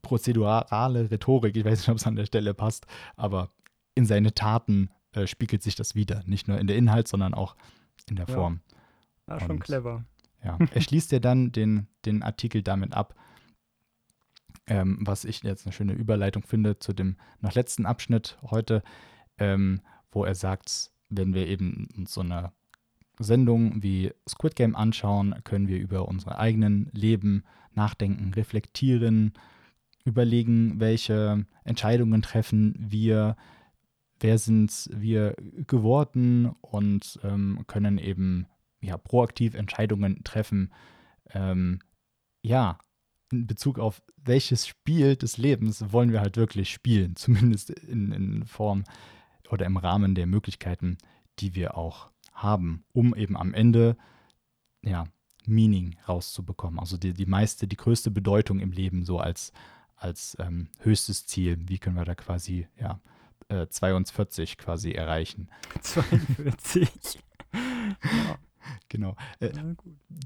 prozedurale 0.02 1.12
Rhetorik, 1.12 1.56
ich 1.58 1.66
weiß 1.66 1.80
nicht, 1.80 1.89
ob 1.89 1.98
es 1.98 2.08
an 2.08 2.16
der 2.16 2.26
Stelle 2.26 2.54
passt, 2.54 2.86
aber 3.16 3.50
in 3.96 4.06
seine 4.06 4.34
Taten 4.34 4.89
äh, 5.14 5.28
spiegelt 5.28 5.64
sich 5.64 5.76
das 5.76 5.96
wieder. 5.96 6.24
Nicht 6.26 6.48
nur 6.48 6.60
in 6.60 6.68
der 6.68 6.76
Inhalt, 6.78 7.08
sondern 7.08 7.34
auch 7.34 7.56
in 8.10 8.16
der. 8.16 8.28
Form. 8.28 8.62
ja, 9.28 9.39
schon 9.39 9.52
und- 9.52 9.60
clever. 9.60 10.06
Ja. 10.43 10.60
Er 10.72 10.82
schließt 10.82 11.12
ja 11.12 11.18
dann 11.20 11.52
den, 11.52 11.88
den 12.06 12.22
Artikel 12.22 12.62
damit 12.62 12.93
ab, 12.93 13.16
ähm, 14.68 14.97
was 15.01 15.26
ich 15.26 15.43
jetzt 15.43 15.66
eine 15.66 15.74
schöne 15.74 15.93
Überleitung 15.93 16.43
finde 16.43 16.80
zu 16.80 16.93
dem 16.93 17.18
noch 17.41 17.53
letzten 17.53 17.86
Abschnitt 17.86 18.38
heute, 18.49 18.84
ähm, 19.38 19.82
wo 20.11 20.26
er 20.26 20.36
sagt, 20.36 20.91
wenn 21.09 21.34
wir 21.34 21.47
eben 21.47 22.05
so 22.07 22.22
eine 22.22 22.51
Sendung 23.20 23.82
wie 23.82 24.11
Squid 24.28 24.55
Game 24.55 24.76
anschauen, 24.76 25.36
können 25.43 25.68
wir 25.68 25.80
über 25.80 26.07
unsere 26.07 26.38
eigenen 26.38 26.89
Leben 26.91 27.43
nachdenken, 27.74 28.34
reflektieren, 28.34 29.34
überlegen, 30.03 30.80
welche 30.80 31.45
Entscheidungen 31.63 32.22
treffen 32.22 32.76
wir, 32.78 33.36
wer 34.20 34.38
sind 34.38 34.89
wir 34.93 35.36
geworden 35.68 36.55
und 36.61 37.20
ähm, 37.24 37.63
können 37.68 37.97
eben 37.97 38.47
ja, 38.82 38.97
proaktiv 38.97 39.55
Entscheidungen 39.55 40.24
treffen. 40.24 40.72
Ähm, 41.34 41.80
ja, 42.41 42.78
in 43.36 43.47
Bezug 43.47 43.79
auf 43.79 44.01
welches 44.17 44.67
Spiel 44.67 45.15
des 45.15 45.38
Lebens 45.38 45.91
wollen 45.91 46.11
wir 46.11 46.21
halt 46.21 46.38
wirklich 46.38 46.71
spielen, 46.71 47.15
zumindest 47.15 47.69
in, 47.69 48.11
in 48.11 48.45
Form 48.45 48.83
oder 49.49 49.65
im 49.65 49.77
Rahmen 49.77 50.15
der 50.15 50.25
Möglichkeiten, 50.25 50.97
die 51.39 51.55
wir 51.55 51.77
auch 51.77 52.09
haben, 52.33 52.83
um 52.93 53.15
eben 53.15 53.38
am 53.38 53.53
Ende 53.53 53.97
ja, 54.81 55.05
Meaning 55.45 55.95
rauszubekommen. 56.07 56.79
Also 56.79 56.97
die, 56.97 57.13
die 57.13 57.25
meiste, 57.25 57.67
die 57.67 57.77
größte 57.77 58.11
Bedeutung 58.11 58.59
im 58.59 58.71
Leben 58.71 59.03
so 59.03 59.19
als, 59.19 59.53
als 59.95 60.36
ähm, 60.39 60.69
höchstes 60.79 61.25
Ziel. 61.25 61.57
Wie 61.67 61.77
können 61.77 61.95
wir 61.95 62.05
da 62.05 62.15
quasi 62.15 62.67
ja, 62.79 62.99
äh, 63.49 63.67
42 63.67 64.57
quasi 64.57 64.91
erreichen? 64.91 65.49
42. 65.81 67.19
ja, 67.53 68.38
Genau. 68.89 69.16
Äh, 69.39 69.51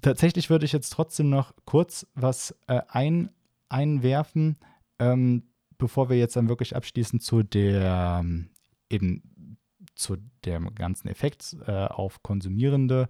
tatsächlich 0.01 0.49
würde 0.49 0.65
ich 0.65 0.71
jetzt 0.71 0.91
trotzdem 0.91 1.29
noch 1.29 1.53
kurz 1.65 2.07
was 2.13 2.55
äh, 2.67 2.81
ein, 2.87 3.29
einwerfen, 3.69 4.57
ähm, 4.99 5.43
bevor 5.77 6.09
wir 6.09 6.17
jetzt 6.17 6.35
dann 6.35 6.49
wirklich 6.49 6.75
abschließen 6.75 7.19
zu 7.19 7.43
der 7.43 8.19
ähm, 8.21 8.49
eben 8.89 9.57
zu 9.95 10.17
dem 10.45 10.73
ganzen 10.75 11.09
Effekt 11.09 11.57
äh, 11.67 11.85
auf 11.85 12.23
Konsumierende 12.23 13.09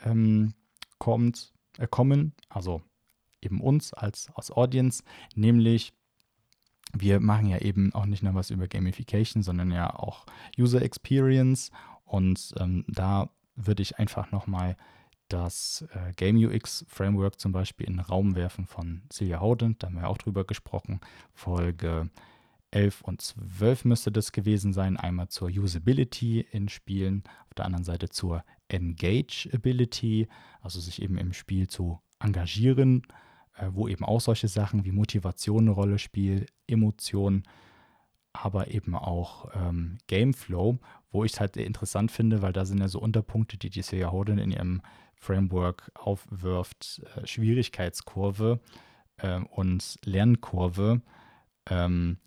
ähm, 0.00 0.54
kommt, 0.98 1.52
äh, 1.78 1.86
kommen, 1.88 2.34
also 2.48 2.82
eben 3.40 3.60
uns 3.60 3.92
als, 3.92 4.28
als 4.34 4.50
Audience, 4.50 5.02
nämlich 5.34 5.92
wir 6.94 7.20
machen 7.20 7.46
ja 7.46 7.58
eben 7.58 7.92
auch 7.94 8.06
nicht 8.06 8.22
nur 8.22 8.34
was 8.34 8.50
über 8.50 8.68
Gamification, 8.68 9.42
sondern 9.42 9.70
ja 9.70 9.94
auch 9.94 10.26
User 10.58 10.82
Experience 10.82 11.70
und 12.04 12.54
ähm, 12.58 12.84
da 12.86 13.30
würde 13.54 13.82
ich 13.82 13.98
einfach 13.98 14.30
nochmal 14.32 14.76
das 15.28 15.86
äh, 15.94 16.12
Game 16.12 16.36
UX 16.36 16.84
Framework 16.88 17.40
zum 17.40 17.52
Beispiel 17.52 17.86
in 17.86 17.94
den 17.94 18.00
Raum 18.00 18.36
werfen 18.36 18.66
von 18.66 19.02
Celia 19.10 19.40
Howden. 19.40 19.76
Da 19.78 19.86
haben 19.86 19.96
wir 19.96 20.08
auch 20.08 20.18
drüber 20.18 20.44
gesprochen. 20.44 21.00
Folge 21.32 22.10
11 22.70 23.02
und 23.02 23.20
12 23.20 23.84
müsste 23.84 24.12
das 24.12 24.32
gewesen 24.32 24.72
sein. 24.72 24.96
Einmal 24.96 25.28
zur 25.28 25.48
Usability 25.48 26.40
in 26.40 26.68
Spielen, 26.68 27.22
auf 27.46 27.54
der 27.54 27.66
anderen 27.66 27.84
Seite 27.84 28.08
zur 28.08 28.44
Engageability, 28.68 30.28
also 30.60 30.80
sich 30.80 31.00
eben 31.00 31.18
im 31.18 31.32
Spiel 31.32 31.68
zu 31.68 32.00
engagieren, 32.18 33.02
äh, 33.56 33.68
wo 33.70 33.88
eben 33.88 34.04
auch 34.04 34.20
solche 34.20 34.48
Sachen 34.48 34.84
wie 34.84 34.92
Motivation 34.92 35.64
eine 35.64 35.70
Rolle 35.70 35.98
spielen, 35.98 36.46
Emotionen, 36.66 37.44
aber 38.32 38.68
eben 38.68 38.94
auch 38.94 39.50
ähm, 39.54 39.98
Gameflow, 40.06 40.78
wo 41.10 41.24
ich 41.24 41.34
es 41.34 41.40
halt 41.40 41.56
interessant 41.56 42.10
finde, 42.10 42.42
weil 42.42 42.52
da 42.52 42.64
sind 42.64 42.78
ja 42.78 42.88
so 42.88 43.00
Unterpunkte, 43.00 43.58
die 43.58 43.70
die 43.70 43.82
Celia 43.82 44.10
Howden 44.10 44.38
in 44.38 44.50
ihrem 44.50 44.82
Framework 45.14 45.90
aufwirft, 45.94 47.02
äh, 47.16 47.26
Schwierigkeitskurve 47.26 48.60
ähm, 49.18 49.46
und 49.46 49.98
Lernkurve, 50.04 51.02
ähm, 51.68 52.18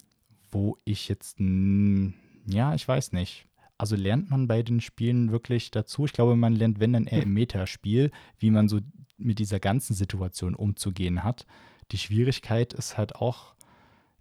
wo 0.52 0.78
ich 0.86 1.08
jetzt, 1.10 1.40
ja, 1.40 2.74
ich 2.74 2.88
weiß 2.88 3.12
nicht. 3.12 3.48
Also 3.78 3.98
lernt 3.98 4.30
man 4.30 4.48
bei 4.48 4.64
den 4.64 4.80
Spielen 4.80 5.32
wirklich 5.32 5.72
dazu? 5.72 6.06
Ich 6.06 6.14
glaube, 6.14 6.38
man 6.38 6.54
lernt, 6.54 6.80
wenn 6.80 6.94
dann 6.94 7.08
eher 7.08 7.24
im 7.24 7.34
Metaspiel, 7.34 8.12
wie 8.40 8.52
man 8.52 8.70
so 8.70 8.80
mit 9.18 9.40
dieser 9.40 9.60
ganzen 9.60 9.94
Situation 9.94 10.56
umzugehen 10.56 11.24
hat. 11.24 11.46
Die 11.92 11.98
Schwierigkeit 11.98 12.74
ist 12.74 12.98
halt 12.98 13.16
auch 13.16 13.55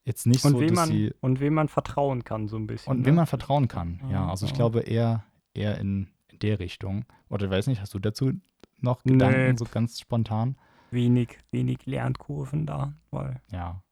jetzt 0.04 0.26
nicht 0.26 0.44
Und, 0.44 0.52
so, 0.52 0.60
wem 0.60 0.68
dass 0.68 0.76
man, 0.76 0.88
sie 0.88 1.12
und 1.20 1.40
wem 1.40 1.54
man 1.54 1.68
vertrauen 1.68 2.24
kann, 2.24 2.48
so 2.48 2.56
ein 2.56 2.66
bisschen. 2.66 2.90
und 2.90 3.00
ne? 3.00 3.06
wem 3.06 3.14
man 3.16 3.26
vertrauen 3.26 3.68
kann. 3.68 4.00
Ja, 4.04 4.10
Ja, 4.10 4.28
also 4.28 4.44
ich 4.46 4.52
ja. 4.52 4.56
glaube 4.56 4.80
eher, 4.80 5.24
eher 5.54 5.78
in, 5.78 6.08
in 6.28 6.38
der 6.40 6.58
Richtung. 6.58 7.04
Oder 7.28 7.50
weiß 7.50 7.66
nicht, 7.66 7.80
hast 7.80 7.94
du 7.94 7.98
dazu 7.98 8.32
noch 8.80 9.04
Nee. 9.04 9.12
Gedanken, 9.12 9.56
so 9.56 9.64
ganz 9.64 9.98
spontan? 10.00 10.56
wenig, 10.90 11.38
wenig 11.50 11.86
Lernkurven 11.86 12.66
da, 12.66 12.94
weil 13.10 13.42
Ja. 13.50 13.82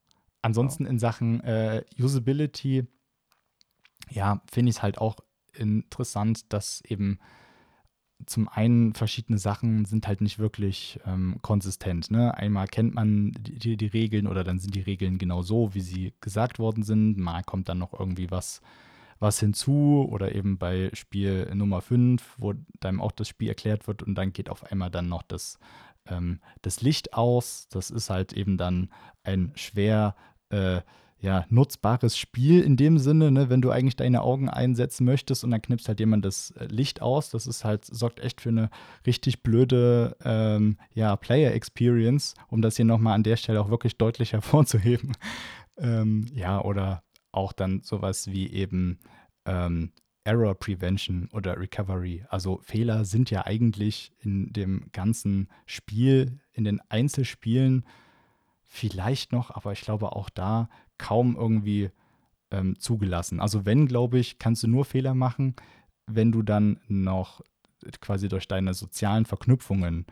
Ansonsten 0.43 0.87
in 0.87 0.99
Sachen 1.01 1.41
äh, 1.41 1.85
Usability, 1.99 2.87
ja, 4.11 4.41
finde 4.51 4.71
ich 4.71 4.77
es 4.77 4.83
halt 4.83 4.99
auch 4.99 5.17
interessant, 5.55 6.53
dass 6.53 6.81
eben 6.83 7.19
zum 8.27 8.49
einen 8.49 8.95
verschiedene 8.95 9.39
Sachen 9.39 9.85
sind 9.85 10.07
halt 10.07 10.21
nicht 10.21 10.39
wirklich 10.39 11.01
ähm, 11.07 11.37
konsistent. 11.43 12.11
Ne? 12.11 12.37
Einmal 12.37 12.67
kennt 12.67 12.95
man 12.95 13.33
die, 13.39 13.77
die, 13.77 13.87
Regeln 13.87 14.27
oder 14.27 14.45
dann 14.45 14.59
sind 14.59 14.75
die 14.75 14.81
Regeln 14.81 15.19
genau 15.19 15.43
so, 15.43 15.75
wie 15.75 15.81
sie 15.81 16.13
gesagt 16.21 16.59
worden 16.59 16.83
sind. 16.83 17.19
Mal 17.19 17.43
kommt 17.43 17.69
dann 17.69 17.79
noch 17.79 17.99
irgendwie 17.99 18.31
was, 18.31 18.63
was 19.19 19.41
hinzu 19.41 20.07
oder 20.11 20.35
eben 20.35 20.59
bei 20.59 20.91
Spiel 20.95 21.51
Nummer 21.55 21.81
5, 21.81 22.37
wo 22.39 22.55
dann 22.81 23.01
auch 23.01 23.13
das 23.13 23.29
Spiel 23.29 23.49
erklärt 23.49 23.87
wird 23.87 24.03
und 24.03 24.15
dann 24.15 24.33
geht 24.33 24.49
auf 24.49 24.71
einmal 24.71 24.91
dann 24.91 25.09
noch 25.09 25.23
das, 25.23 25.59
ähm, 26.07 26.41
das 26.63 26.81
Licht 26.81 27.15
aus. 27.15 27.69
Das 27.71 27.91
ist 27.91 28.11
halt 28.11 28.33
eben 28.33 28.57
dann 28.57 28.91
ein 29.25 29.53
schwer 29.55 30.17
äh, 30.51 30.81
ja, 31.23 31.47
nutzbares 31.51 32.19
Spiel 32.19 32.63
in 32.63 32.77
dem 32.77 32.99
Sinne, 32.99 33.31
ne, 33.31 33.49
wenn 33.49 33.63
du 33.63 33.71
eigentlich 33.71 33.95
deine 33.95 34.23
Augen 34.23 34.51
einsetzen 34.51 35.05
möchtest 35.05 35.45
und 35.45 35.53
dann 35.53 35.63
knipst 35.63 35.87
halt 35.87 36.01
jemand 36.01 36.25
das 36.25 36.51
äh, 36.51 36.65
Licht 36.65 37.01
aus. 37.01 37.31
Das 37.31 37.47
ist 37.47 37.65
halt, 37.65 37.85
sorgt 37.85 38.19
echt 38.19 38.41
für 38.41 38.49
eine 38.49 38.71
richtig 39.07 39.45
blöde 39.45 40.17
ähm, 40.25 40.79
ja, 40.93 41.15
Player-Experience, 41.15 42.35
um 42.49 42.61
das 42.61 42.75
hier 42.75 42.85
nochmal 42.85 43.15
an 43.15 43.23
der 43.23 43.37
Stelle 43.37 43.61
auch 43.61 43.71
wirklich 43.71 43.97
deutlich 43.97 44.33
hervorzuheben. 44.33 45.13
ähm, 45.77 46.27
ja, 46.35 46.61
oder 46.61 47.05
auch 47.31 47.53
dann 47.53 47.83
sowas 47.83 48.27
wie 48.27 48.51
eben 48.51 48.99
ähm, 49.47 49.93
Error 50.25 50.57
Prevention 50.57 51.29
oder 51.33 51.57
Recovery. 51.57 52.25
Also 52.31 52.59
Fehler 52.65 53.05
sind 53.05 53.31
ja 53.31 53.47
eigentlich 53.47 54.13
in 54.19 54.53
dem 54.53 54.87
ganzen 54.91 55.49
Spiel, 55.67 56.41
in 56.53 56.65
den 56.65 56.81
Einzelspielen 56.89 57.85
vielleicht 58.65 59.31
noch, 59.31 59.51
aber 59.51 59.71
ich 59.73 59.83
glaube 59.83 60.17
auch 60.17 60.31
da 60.31 60.69
kaum 61.03 61.35
irgendwie 61.35 61.91
ähm, 62.53 62.79
zugelassen. 62.79 63.41
Also 63.41 63.67
wenn, 63.67 63.87
glaube 63.87 64.21
ich, 64.21 64.39
kannst 64.39 64.63
du 64.63 64.69
nur 64.69 64.85
Fehler 64.85 65.15
machen, 65.15 65.57
wenn 66.07 66.31
du 66.31 66.43
dann 66.43 66.81
noch 66.87 67.43
quasi 68.01 68.29
durch 68.29 68.47
deine 68.47 68.73
sozialen 68.73 69.25
Verknüpfungen 69.25 70.07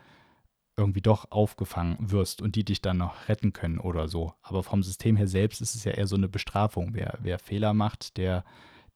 irgendwie 0.76 1.02
doch 1.02 1.30
aufgefangen 1.30 1.96
wirst 2.10 2.42
und 2.42 2.56
die 2.56 2.64
dich 2.64 2.82
dann 2.82 2.96
noch 2.96 3.28
retten 3.28 3.52
können 3.52 3.78
oder 3.78 4.08
so. 4.08 4.34
Aber 4.42 4.64
vom 4.64 4.82
System 4.82 5.16
her 5.16 5.28
selbst 5.28 5.60
ist 5.60 5.76
es 5.76 5.84
ja 5.84 5.92
eher 5.92 6.08
so 6.08 6.16
eine 6.16 6.28
Bestrafung. 6.28 6.94
Wer, 6.94 7.18
wer 7.22 7.38
Fehler 7.38 7.72
macht, 7.72 8.16
der, 8.16 8.44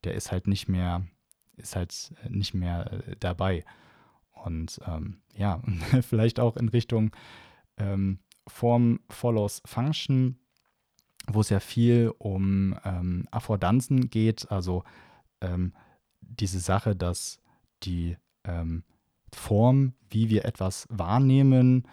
der 0.02 0.14
ist 0.14 0.32
halt 0.32 0.48
nicht 0.48 0.68
mehr, 0.68 1.06
ist 1.56 1.76
halt 1.76 2.12
nicht 2.28 2.54
mehr 2.54 2.92
äh, 2.92 3.16
dabei. 3.20 3.64
Und 4.32 4.80
ähm, 4.86 5.18
ja, 5.36 5.62
vielleicht 6.00 6.40
auch 6.40 6.56
in 6.56 6.70
Richtung 6.70 7.12
ähm, 7.76 8.18
Form 8.48 9.00
follows 9.10 9.62
Function, 9.64 10.38
wo 11.26 11.40
es 11.40 11.48
ja 11.48 11.60
viel 11.60 12.12
um 12.18 12.76
ähm, 12.84 13.26
Affordanzen 13.30 14.10
geht, 14.10 14.50
also 14.50 14.84
ähm, 15.40 15.72
diese 16.20 16.60
Sache, 16.60 16.94
dass 16.96 17.40
die 17.82 18.16
ähm, 18.44 18.84
Form, 19.32 19.94
wie 20.10 20.28
wir 20.28 20.44
etwas 20.44 20.86
wahrnehmen, 20.90 21.86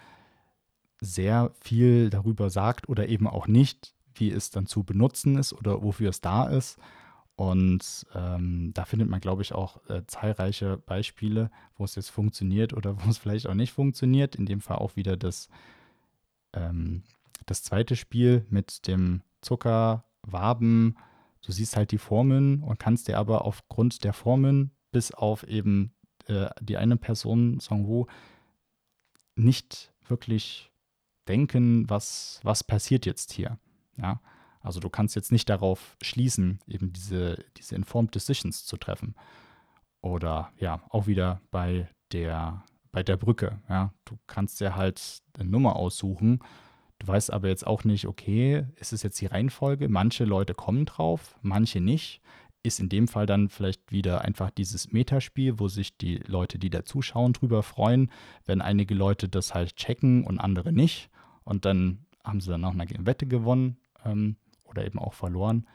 sehr 1.00 1.50
viel 1.60 2.10
darüber 2.10 2.50
sagt 2.50 2.88
oder 2.88 3.08
eben 3.08 3.26
auch 3.26 3.48
nicht, 3.48 3.94
wie 4.14 4.30
es 4.30 4.50
dann 4.50 4.66
zu 4.66 4.84
benutzen 4.84 5.36
ist 5.36 5.52
oder 5.52 5.82
wofür 5.82 6.10
es 6.10 6.20
da 6.20 6.48
ist. 6.48 6.78
Und 7.34 8.06
ähm, 8.14 8.72
da 8.74 8.84
findet 8.84 9.08
man, 9.08 9.20
glaube 9.20 9.42
ich, 9.42 9.52
auch 9.52 9.80
äh, 9.88 10.02
zahlreiche 10.06 10.76
Beispiele, 10.76 11.50
wo 11.76 11.84
es 11.84 11.94
jetzt 11.94 12.10
funktioniert 12.10 12.72
oder 12.72 12.96
wo 13.04 13.10
es 13.10 13.18
vielleicht 13.18 13.46
auch 13.48 13.54
nicht 13.54 13.72
funktioniert. 13.72 14.36
In 14.36 14.46
dem 14.46 14.60
Fall 14.60 14.78
auch 14.78 14.96
wieder 14.96 15.16
das, 15.16 15.48
ähm, 16.52 17.02
das 17.46 17.62
zweite 17.62 17.96
Spiel 17.96 18.46
mit 18.50 18.86
dem 18.86 19.22
Zuckerwaben. 19.40 20.96
Du 21.44 21.52
siehst 21.52 21.76
halt 21.76 21.90
die 21.90 21.98
Formen 21.98 22.62
und 22.62 22.78
kannst 22.78 23.08
dir 23.08 23.18
aber 23.18 23.44
aufgrund 23.44 24.04
der 24.04 24.12
Formen 24.12 24.70
bis 24.92 25.12
auf 25.12 25.42
eben 25.44 25.92
äh, 26.26 26.48
die 26.60 26.76
eine 26.76 26.96
Person, 26.96 27.58
Songwoo, 27.60 28.06
nicht 29.34 29.92
wirklich 30.06 30.70
denken, 31.28 31.88
was, 31.88 32.40
was 32.42 32.64
passiert 32.64 33.06
jetzt 33.06 33.32
hier. 33.32 33.58
Ja, 33.96 34.20
also 34.60 34.80
du 34.80 34.88
kannst 34.88 35.16
jetzt 35.16 35.32
nicht 35.32 35.48
darauf 35.48 35.96
schließen, 36.02 36.60
eben 36.66 36.92
diese, 36.92 37.44
diese 37.56 37.74
Informed 37.74 38.14
Decisions 38.14 38.64
zu 38.64 38.76
treffen. 38.76 39.14
Oder 40.00 40.52
ja, 40.58 40.82
auch 40.90 41.06
wieder 41.06 41.40
bei 41.50 41.88
der, 42.12 42.64
bei 42.90 43.02
der 43.02 43.16
Brücke. 43.16 43.60
Ja, 43.68 43.92
du 44.04 44.18
kannst 44.26 44.60
ja 44.60 44.74
halt 44.74 45.22
eine 45.38 45.48
Nummer 45.48 45.76
aussuchen. 45.76 46.40
Du 47.02 47.08
weißt 47.08 47.32
aber 47.32 47.48
jetzt 47.48 47.66
auch 47.66 47.82
nicht, 47.82 48.06
okay, 48.06 48.64
ist 48.76 48.92
es 48.92 49.02
jetzt 49.02 49.20
die 49.20 49.26
Reihenfolge? 49.26 49.88
Manche 49.88 50.24
Leute 50.24 50.54
kommen 50.54 50.84
drauf, 50.84 51.36
manche 51.42 51.80
nicht. 51.80 52.20
Ist 52.62 52.78
in 52.78 52.88
dem 52.88 53.08
Fall 53.08 53.26
dann 53.26 53.48
vielleicht 53.48 53.90
wieder 53.90 54.20
einfach 54.20 54.50
dieses 54.50 54.92
Metaspiel, 54.92 55.58
wo 55.58 55.66
sich 55.66 55.98
die 55.98 56.18
Leute, 56.18 56.60
die 56.60 56.70
da 56.70 56.84
zuschauen, 56.84 57.32
drüber 57.32 57.64
freuen, 57.64 58.08
wenn 58.44 58.60
einige 58.60 58.94
Leute 58.94 59.28
das 59.28 59.52
halt 59.52 59.74
checken 59.74 60.22
und 60.22 60.38
andere 60.38 60.72
nicht. 60.72 61.10
Und 61.42 61.64
dann 61.64 62.06
haben 62.22 62.40
sie 62.40 62.50
dann 62.50 62.64
auch 62.64 62.70
eine 62.70 62.86
Wette 63.04 63.26
gewonnen 63.26 63.78
ähm, 64.04 64.36
oder 64.62 64.86
eben 64.86 65.00
auch 65.00 65.14
verloren. 65.14 65.66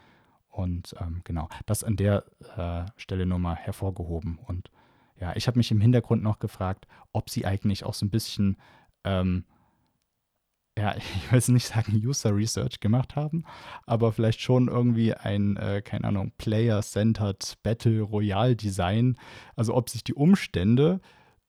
Und 0.48 0.96
ähm, 1.02 1.20
genau, 1.26 1.50
das 1.66 1.84
an 1.84 1.98
der 1.98 2.24
äh, 2.56 2.90
Stelle 2.96 3.26
mal 3.26 3.58
hervorgehoben. 3.58 4.40
Und 4.48 4.72
ja, 5.20 5.36
ich 5.36 5.48
habe 5.48 5.60
mich 5.60 5.72
im 5.72 5.82
Hintergrund 5.82 6.24
noch 6.24 6.40
gefragt, 6.40 6.88
ob 7.12 7.30
sie 7.30 7.46
eigentlich 7.46 7.84
auch 7.84 7.94
so 7.96 8.06
ein 8.06 8.12
bisschen, 8.12 8.56
ähm, 9.04 9.44
ja, 10.78 10.96
ich 11.32 11.32
will 11.32 11.54
nicht 11.54 11.68
sagen 11.68 12.02
User 12.04 12.36
Research 12.36 12.80
gemacht 12.80 13.16
haben, 13.16 13.44
aber 13.86 14.12
vielleicht 14.12 14.42
schon 14.42 14.68
irgendwie 14.68 15.14
ein, 15.14 15.58
äh, 15.58 15.82
keine 15.84 16.08
Ahnung, 16.08 16.32
Player-Centered 16.38 17.58
Battle 17.64 18.02
Royale 18.02 18.56
Design. 18.56 19.18
Also 19.56 19.76
ob 19.76 19.90
sich 19.90 20.04
die 20.04 20.14
Umstände 20.14 21.02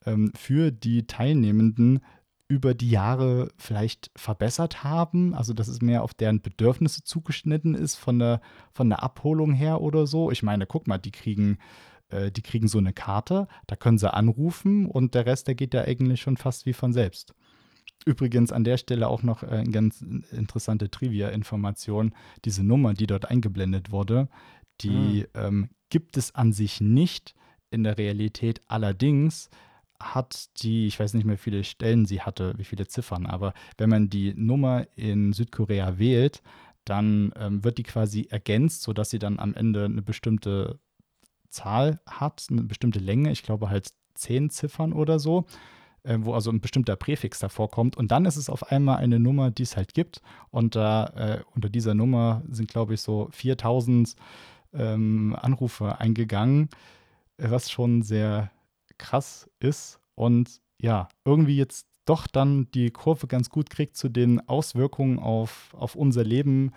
ähm, 0.07 0.33
für 0.35 0.71
die 0.71 1.07
Teilnehmenden 1.07 2.01
über 2.49 2.73
die 2.73 2.91
Jahre 2.91 3.51
vielleicht 3.59 4.11
verbessert 4.17 4.83
haben, 4.83 5.35
also 5.35 5.53
dass 5.53 5.69
es 5.69 5.83
mehr 5.83 6.03
auf 6.03 6.15
deren 6.15 6.41
Bedürfnisse 6.41 7.05
zugeschnitten 7.05 7.75
ist 7.75 7.97
von 7.97 8.19
der, 8.19 8.41
von 8.73 8.89
der 8.89 9.03
Abholung 9.03 9.53
her 9.53 9.83
oder 9.83 10.07
so. 10.07 10.31
Ich 10.31 10.43
meine, 10.43 10.67
guck 10.67 10.87
mal, 10.87 10.97
die 10.97 11.11
kriegen, 11.11 11.59
äh, 12.09 12.31
die 12.31 12.41
kriegen 12.41 12.67
so 12.67 12.79
eine 12.79 12.95
Karte, 12.95 13.49
da 13.67 13.77
können 13.77 13.99
sie 13.99 14.13
anrufen 14.13 14.87
und 14.87 15.15
der 15.15 15.27
Rest, 15.27 15.47
der 15.47 15.57
geht 15.57 15.75
ja 15.75 15.83
eigentlich 15.83 16.23
schon 16.23 16.39
fast 16.39 16.65
wie 16.65 16.73
von 16.73 16.95
selbst. 16.95 17.35
Übrigens 18.07 18.53
an 18.53 18.65
der 18.65 18.77
Stelle 18.77 19.09
auch 19.09 19.23
noch 19.23 19.43
äh, 19.43 19.47
eine 19.47 19.71
ganz 19.71 20.03
interessante 20.03 20.91
Trivia-Information. 20.91 22.15
Diese 22.45 22.65
Nummer, 22.65 22.95
die 22.95 23.07
dort 23.07 23.31
eingeblendet 23.31 23.91
wurde, 23.91 24.29
die 24.81 25.27
mhm. 25.35 25.41
ähm, 25.41 25.69
gibt 25.91 26.17
es 26.17 26.35
an 26.35 26.53
sich 26.53 26.81
nicht 26.81 27.35
in 27.71 27.85
der 27.85 27.99
Realität. 27.99 28.61
Allerdings 28.69 29.51
hat 30.01 30.49
die, 30.63 30.87
ich 30.87 30.99
weiß 30.99 31.15
nicht 31.15 31.25
mehr, 31.25 31.37
wie 31.37 31.43
viele 31.43 31.65
Stellen 31.65 32.07
sie 32.07 32.21
hatte, 32.21 32.55
wie 32.57 32.65
viele 32.65 32.87
Ziffern, 32.87 33.27
aber 33.27 33.53
wenn 33.79 33.91
man 33.91 34.09
die 34.09 34.33
Nummer 34.35 34.87
in 34.97 35.33
Südkorea 35.33 35.99
wählt, 35.99 36.41
dann 36.85 37.33
ähm, 37.37 37.65
wird 37.65 37.79
die 37.79 37.83
quasi 37.83 38.29
ergänzt, 38.31 38.83
sodass 38.83 39.11
sie 39.11 39.19
dann 39.19 39.39
am 39.39 39.55
Ende 39.55 39.85
eine 39.85 40.03
bestimmte 40.03 40.79
Zahl 41.51 42.01
hat, 42.07 42.47
eine 42.51 42.63
bestimmte 42.63 43.01
Länge, 43.01 43.33
ich 43.33 43.43
glaube 43.43 43.71
halt 43.71 43.93
zehn 44.15 44.51
Ziffern 44.51 44.93
oder 44.93 45.19
so, 45.19 45.47
äh, 46.05 46.19
wo 46.21 46.35
also 46.35 46.51
ein 46.51 46.61
bestimmter 46.61 46.97
Präfix 46.97 47.39
davor 47.39 47.71
kommt. 47.71 47.97
Und 47.97 48.11
dann 48.11 48.25
ist 48.25 48.37
es 48.37 48.51
auf 48.51 48.71
einmal 48.71 48.99
eine 48.99 49.19
Nummer, 49.19 49.51
die 49.51 49.63
es 49.63 49.77
halt 49.77 49.95
gibt. 49.95 50.21
Und 50.51 50.77
da 50.77 51.07
äh, 51.17 51.43
unter 51.55 51.69
dieser 51.69 51.95
Nummer 51.95 52.43
sind, 52.51 52.69
glaube 52.69 52.95
ich, 52.95 53.01
so 53.01 53.29
4000 53.33 54.15
ähm, 54.75 55.37
Anrufe 55.41 55.99
eingegangen, 56.01 56.69
was 57.39 57.71
schon 57.71 58.03
sehr 58.03 58.51
krass 58.99 59.49
ist 59.61 60.01
und 60.15 60.61
ja, 60.81 61.09
irgendwie 61.25 61.57
jetzt 61.57 61.87
doch 62.05 62.27
dann 62.27 62.71
die 62.73 62.91
Kurve 62.91 63.27
ganz 63.27 63.51
gut 63.51 63.71
kriegt 63.71 63.97
zu 63.97 64.09
den 64.09 64.47
Auswirkungen 64.49 65.19
auf, 65.19 65.75
auf 65.75 65.95
unser 65.95 66.25
Leben, 66.25 66.73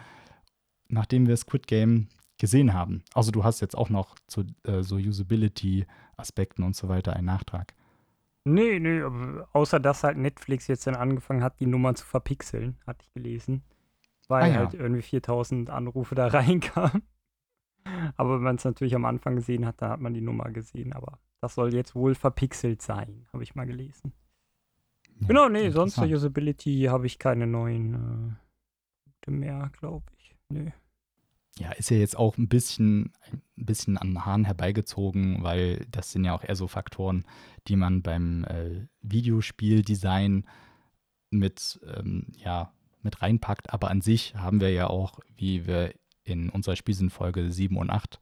nachdem 0.90 1.28
wir 1.28 1.38
Squid 1.38 1.68
Game 1.68 2.08
gesehen 2.38 2.74
haben. 2.74 3.04
Also 3.14 3.32
du 3.32 3.44
hast 3.44 3.62
jetzt 3.62 3.78
auch 3.78 3.90
noch 3.90 4.16
zu 4.28 4.46
äh, 4.64 4.84
so 4.84 4.96
Usability-Aspekten 4.96 6.64
und 6.64 6.76
so 6.76 6.90
weiter 6.90 7.16
einen 7.16 7.26
Nachtrag. 7.26 7.74
Nee, 8.44 8.80
nee, 8.80 9.04
außer 9.54 9.80
dass 9.80 10.04
halt 10.04 10.18
Netflix 10.18 10.68
jetzt 10.68 10.88
dann 10.88 10.96
angefangen 10.96 11.44
hat, 11.44 11.60
die 11.60 11.68
Nummern 11.68 11.96
zu 11.96 12.06
verpixeln, 12.06 12.78
hatte 12.88 13.04
ich 13.04 13.14
gelesen. 13.14 13.64
Weil 14.28 14.44
ah, 14.44 14.48
ja. 14.48 14.56
halt 14.56 14.74
irgendwie 14.74 15.04
4000 15.04 15.70
Anrufe 15.70 16.16
da 16.16 16.28
reinkamen. 16.28 17.04
Aber 18.16 18.36
wenn 18.36 18.44
man 18.44 18.56
es 18.56 18.66
natürlich 18.66 18.96
am 18.96 19.06
Anfang 19.06 19.36
gesehen 19.36 19.66
hat, 19.66 19.82
da 19.82 19.90
hat 19.90 20.00
man 20.00 20.14
die 20.14 20.22
Nummer 20.22 20.50
gesehen. 20.52 20.94
Aber 20.94 21.20
das 21.42 21.56
soll 21.56 21.74
jetzt 21.74 21.96
wohl 21.96 22.16
verpixelt 22.16 22.82
sein, 22.82 23.28
habe 23.34 23.44
ich 23.44 23.56
mal 23.56 23.66
gelesen. 23.66 24.14
Ja, 25.20 25.28
genau, 25.28 25.50
nee, 25.50 25.70
sonst 25.70 25.96
zur 25.96 26.06
Usability 26.06 26.88
habe 26.90 27.06
ich 27.06 27.20
keine 27.20 27.46
neuen 27.46 27.94
äh, 27.94 28.34
Punkte 29.04 29.32
mehr, 29.32 29.72
glaube 29.80 30.06
ich. 30.18 30.36
Nee. 30.50 30.74
Ja, 31.60 31.72
ist 31.74 31.90
ja 31.90 31.98
jetzt 31.98 32.18
auch 32.18 32.38
ein 32.38 32.48
bisschen, 32.48 33.12
ein 33.32 33.66
bisschen 33.66 33.98
an 33.98 34.10
den 34.10 34.26
Haaren 34.26 34.46
herbeigezogen, 34.46 35.44
weil 35.44 35.86
das 35.92 36.12
sind 36.12 36.24
ja 36.24 36.34
auch 36.34 36.44
eher 36.44 36.56
so 36.56 36.68
Faktoren, 36.68 37.26
die 37.68 37.76
man 37.76 38.02
beim 38.02 38.46
äh, 38.46 38.88
Videospieldesign 39.02 40.46
mit, 41.30 41.80
ähm, 41.86 42.28
ja, 42.38 42.74
mit 43.02 43.22
reinpackt. 43.22 43.74
Aber 43.74 43.90
an 43.90 44.02
sich 44.02 44.36
haben 44.36 44.62
wir 44.62 44.72
ja 44.72 44.88
auch, 44.88 45.20
wie 45.36 45.68
wir 45.68 45.94
in 46.24 46.50
unserer 46.50 46.76
Spielsinnfolge 46.76 47.52
7 47.52 47.78
und 47.78 47.90
8 47.90 48.20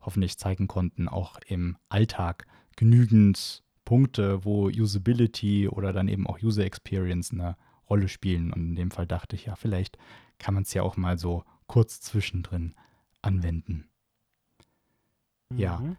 hoffentlich 0.00 0.36
zeigen 0.38 0.66
konnten, 0.66 1.08
auch 1.08 1.38
im 1.46 1.76
Alltag 1.88 2.46
genügend 2.76 3.62
Punkte, 3.84 4.44
wo 4.44 4.66
Usability 4.66 5.68
oder 5.68 5.92
dann 5.92 6.08
eben 6.08 6.26
auch 6.26 6.40
User 6.42 6.64
Experience 6.64 7.30
eine 7.32 7.56
Rolle 7.88 8.08
spielen. 8.08 8.52
Und 8.52 8.70
in 8.70 8.74
dem 8.74 8.90
Fall 8.90 9.06
dachte 9.06 9.36
ich, 9.36 9.46
ja, 9.46 9.56
vielleicht 9.56 9.98
kann 10.38 10.54
man 10.54 10.64
es 10.64 10.74
ja 10.74 10.82
auch 10.82 10.96
mal 10.96 11.18
so 11.18 11.44
kurz 11.72 12.00
zwischendrin 12.00 12.74
anwenden. 13.22 13.88
Mhm. 15.50 15.58
Ja. 15.58 15.96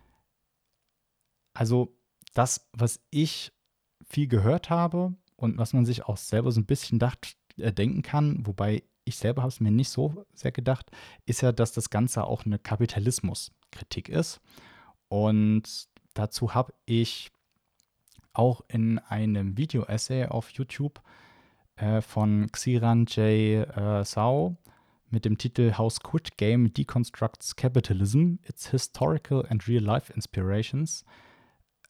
Also 1.53 1.95
das, 2.33 2.67
was 2.73 2.99
ich 3.09 3.51
viel 4.05 4.27
gehört 4.27 4.69
habe 4.69 5.13
und 5.35 5.57
was 5.57 5.73
man 5.73 5.85
sich 5.85 6.03
auch 6.05 6.17
selber 6.17 6.51
so 6.51 6.61
ein 6.61 6.65
bisschen 6.65 6.99
dacht, 6.99 7.37
äh, 7.57 7.71
denken 7.71 8.01
kann, 8.01 8.45
wobei 8.45 8.83
ich 9.05 9.17
selber 9.17 9.41
habe 9.41 9.49
es 9.49 9.59
mir 9.59 9.71
nicht 9.71 9.89
so 9.89 10.25
sehr 10.33 10.51
gedacht, 10.51 10.89
ist 11.25 11.41
ja, 11.41 11.51
dass 11.51 11.73
das 11.73 11.89
Ganze 11.89 12.23
auch 12.23 12.45
eine 12.45 12.57
Kapitalismuskritik 12.57 14.09
ist. 14.09 14.41
Und 15.09 15.87
Dazu 16.13 16.53
habe 16.53 16.73
ich 16.85 17.31
auch 18.33 18.61
in 18.67 18.99
einem 18.99 19.57
Video-Essay 19.57 20.25
auf 20.25 20.49
YouTube 20.51 21.01
äh, 21.75 22.01
von 22.01 22.51
Xiran 22.51 23.05
J. 23.05 23.67
Äh, 23.77 24.05
Sao 24.05 24.57
mit 25.13 25.25
dem 25.25 25.37
Titel 25.37 25.77
How 25.77 25.93
Squid 25.93 26.37
Game 26.37 26.73
Deconstructs 26.73 27.55
Capitalism, 27.55 28.37
Its 28.49 28.71
Historical 28.71 29.45
and 29.47 29.67
Real-Life 29.67 30.11
Inspirations 30.11 31.05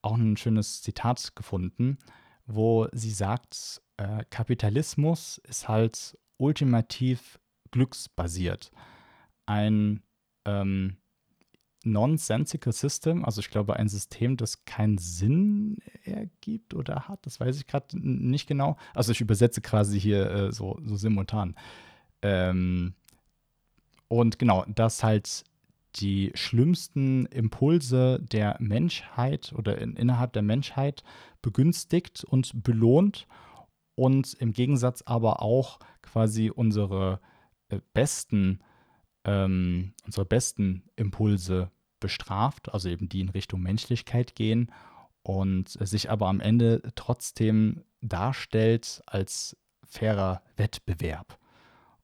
auch 0.01 0.17
ein 0.17 0.36
schönes 0.36 0.82
Zitat 0.82 1.34
gefunden, 1.36 1.97
wo 2.45 2.88
sie 2.91 3.11
sagt, 3.11 3.82
äh, 3.95 4.26
Kapitalismus 4.30 5.39
ist 5.47 5.69
halt 5.69 6.17
ultimativ 6.38 7.39
glücksbasiert. 7.71 8.71
Ein 9.45 10.03
ähm, 10.43 10.97
nonsensical 11.86 12.74
System, 12.74 13.24
also 13.24 13.39
ich 13.39 13.49
glaube 13.49 13.78
ein 13.78 13.88
System, 13.88 14.36
das 14.36 14.65
keinen 14.65 14.97
Sinn 14.97 15.78
ergibt 16.03 16.74
oder 16.74 17.07
hat, 17.07 17.26
das 17.26 17.39
weiß 17.39 17.57
ich 17.57 17.67
gerade 17.67 17.97
nicht 17.97 18.47
genau. 18.47 18.76
Also 18.93 19.13
ich 19.13 19.21
übersetze 19.21 19.61
quasi 19.61 19.99
hier 19.99 20.30
äh, 20.30 20.51
so, 20.51 20.78
so 20.84 20.97
simultan. 20.97 21.55
Ähm, 22.21 22.95
und 24.14 24.38
genau, 24.38 24.64
das 24.68 25.03
halt 25.03 25.43
die 25.95 26.32
schlimmsten 26.36 27.26
Impulse 27.26 28.20
der 28.22 28.57
Menschheit 28.59 29.51
oder 29.57 29.80
in, 29.80 29.95
innerhalb 29.95 30.34
der 30.34 30.43
Menschheit 30.43 31.03
begünstigt 31.41 32.24
und 32.24 32.64
belohnt 32.64 33.26
und 33.95 34.36
im 34.36 34.53
Gegensatz 34.53 35.01
aber 35.01 35.41
auch 35.41 35.80
quasi 36.03 36.51
unsere 36.51 37.22
äh, 37.70 37.80
besten 37.95 38.59
ähm, 39.26 39.95
unsere 40.05 40.26
besten 40.26 40.84
Impulse 40.95 41.72
bestraft, 41.99 42.72
also 42.72 42.89
eben 42.89 43.09
die 43.09 43.22
in 43.22 43.30
Richtung 43.30 43.64
Menschlichkeit 43.64 44.36
gehen 44.36 44.72
und 45.24 45.70
sich 45.70 46.11
aber 46.11 46.28
am 46.28 46.39
Ende 46.39 46.84
trotzdem 46.93 47.84
darstellt 48.01 49.01
als 49.07 49.57
fairer 49.84 50.43
Wettbewerb. 50.55 51.39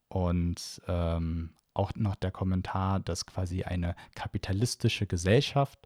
Und 0.08 0.82
ähm, 0.88 1.52
auch 1.80 1.96
noch 1.96 2.16
der 2.16 2.32
Kommentar, 2.32 3.00
dass 3.00 3.26
quasi 3.26 3.64
eine 3.64 3.96
kapitalistische 4.14 5.08
Gesellschaft 5.08 5.80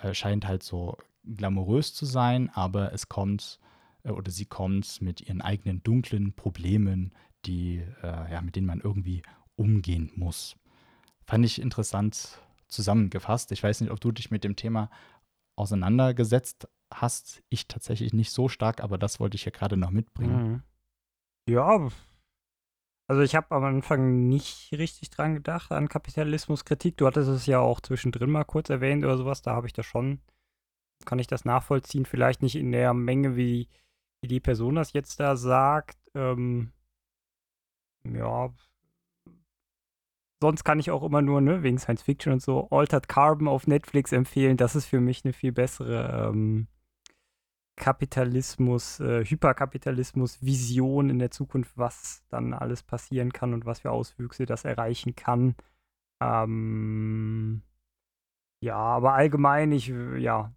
äh, 0.00 0.14
scheint 0.14 0.46
halt 0.46 0.62
so 0.62 0.96
glamourös 1.24 1.92
zu 1.92 2.06
sein, 2.06 2.50
aber 2.54 2.92
es 2.92 3.08
kommt 3.08 3.58
äh, 4.04 4.10
oder 4.10 4.30
sie 4.30 4.46
kommt 4.46 5.02
mit 5.02 5.20
ihren 5.20 5.42
eigenen 5.42 5.82
dunklen 5.82 6.34
Problemen, 6.34 7.12
die, 7.46 7.82
äh, 8.02 8.32
ja, 8.32 8.40
mit 8.40 8.54
denen 8.54 8.68
man 8.68 8.80
irgendwie 8.80 9.22
umgehen 9.56 10.12
muss. 10.14 10.56
Fand 11.26 11.44
ich 11.44 11.60
interessant 11.60 12.40
zusammengefasst. 12.68 13.50
Ich 13.52 13.62
weiß 13.62 13.80
nicht, 13.80 13.90
ob 13.90 14.00
du 14.00 14.12
dich 14.12 14.30
mit 14.30 14.44
dem 14.44 14.56
Thema 14.56 14.88
auseinandergesetzt 15.56 16.68
hast. 16.92 17.42
Ich 17.48 17.66
tatsächlich 17.66 18.12
nicht 18.12 18.30
so 18.30 18.48
stark, 18.48 18.82
aber 18.82 18.98
das 18.98 19.18
wollte 19.20 19.36
ich 19.36 19.44
ja 19.44 19.50
gerade 19.50 19.76
noch 19.76 19.90
mitbringen. 19.90 20.52
Mhm. 20.52 20.62
Ja, 21.48 21.88
also 23.06 23.22
ich 23.22 23.34
habe 23.34 23.54
am 23.54 23.64
Anfang 23.64 24.28
nicht 24.28 24.72
richtig 24.72 25.10
dran 25.10 25.34
gedacht 25.34 25.72
an 25.72 25.88
Kapitalismuskritik. 25.88 26.96
Du 26.96 27.06
hattest 27.06 27.28
es 27.28 27.46
ja 27.46 27.60
auch 27.60 27.80
zwischendrin 27.80 28.30
mal 28.30 28.44
kurz 28.44 28.70
erwähnt 28.70 29.04
oder 29.04 29.18
sowas. 29.18 29.42
Da 29.42 29.54
habe 29.54 29.66
ich 29.66 29.74
das 29.74 29.86
schon, 29.86 30.20
kann 31.04 31.18
ich 31.18 31.26
das 31.26 31.44
nachvollziehen. 31.44 32.06
Vielleicht 32.06 32.42
nicht 32.42 32.56
in 32.56 32.72
der 32.72 32.94
Menge, 32.94 33.36
wie, 33.36 33.68
wie 34.22 34.28
die 34.28 34.40
Person 34.40 34.76
das 34.76 34.94
jetzt 34.94 35.20
da 35.20 35.36
sagt. 35.36 35.98
Ähm, 36.14 36.72
ja, 38.04 38.50
sonst 40.40 40.64
kann 40.64 40.78
ich 40.78 40.90
auch 40.90 41.02
immer 41.02 41.22
nur, 41.22 41.40
ne, 41.40 41.62
wegen 41.62 41.78
Science 41.78 42.02
Fiction 42.02 42.32
und 42.32 42.42
so, 42.42 42.68
Altered 42.70 43.08
Carbon 43.08 43.48
auf 43.48 43.66
Netflix 43.66 44.12
empfehlen. 44.12 44.56
Das 44.56 44.76
ist 44.76 44.86
für 44.86 45.00
mich 45.00 45.24
eine 45.24 45.32
viel 45.32 45.52
bessere 45.52 46.30
ähm, 46.30 46.68
Kapitalismus, 47.76 49.00
äh, 49.00 49.24
Hyperkapitalismus, 49.24 50.42
Vision 50.42 51.10
in 51.10 51.18
der 51.18 51.30
Zukunft, 51.30 51.76
was 51.76 52.24
dann 52.28 52.54
alles 52.54 52.82
passieren 52.82 53.32
kann 53.32 53.52
und 53.52 53.66
was 53.66 53.80
für 53.80 53.90
Auswüchse 53.90 54.46
das 54.46 54.64
erreichen 54.64 55.16
kann. 55.16 55.56
Ähm, 56.20 57.62
ja, 58.60 58.76
aber 58.76 59.14
allgemein, 59.14 59.72
ich, 59.72 59.88
ja, 60.18 60.52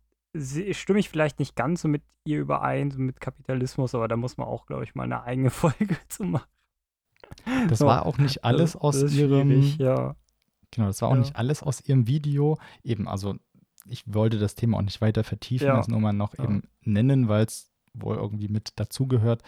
stimme 0.72 1.00
ich 1.00 1.10
vielleicht 1.10 1.40
nicht 1.40 1.56
ganz 1.56 1.82
so 1.82 1.88
mit 1.88 2.04
ihr 2.26 2.40
überein, 2.40 2.92
so 2.92 3.00
mit 3.00 3.20
Kapitalismus, 3.20 3.96
aber 3.96 4.08
da 4.08 4.16
muss 4.16 4.38
man 4.38 4.48
auch, 4.48 4.66
glaube 4.66 4.84
ich, 4.84 4.94
mal 4.94 5.04
eine 5.04 5.24
eigene 5.24 5.50
Folge 5.52 5.98
zu 6.08 6.24
machen. 6.24 6.48
Das 7.68 7.80
so, 7.80 7.86
war 7.86 8.06
auch 8.06 8.18
nicht 8.18 8.44
alles 8.44 8.76
aus 8.76 9.02
ihrem. 9.12 9.62
Ja. 9.78 10.16
Genau, 10.72 10.88
das 10.88 11.02
war 11.02 11.10
auch 11.10 11.14
ja. 11.14 11.20
nicht 11.20 11.36
alles 11.36 11.64
aus 11.64 11.82
ihrem 11.82 12.08
Video. 12.08 12.58
Eben, 12.84 13.08
also 13.08 13.36
ich 13.90 14.04
wollte 14.06 14.40
das 14.40 14.56
Thema 14.56 14.78
auch 14.78 14.84
nicht 14.84 15.02
weiter 15.02 15.24
vertiefen, 15.24 15.68
ja. 15.68 15.78
das 15.78 15.88
nur 15.88 16.00
mal 16.00 16.14
noch 16.14 16.38
ja. 16.38 16.44
eben 16.44 16.64
nennen, 16.82 17.28
weil 17.28 17.46
es 17.46 17.72
wohl 17.94 18.18
irgendwie 18.18 18.48
mit 18.48 18.74
dazugehört. 18.76 19.44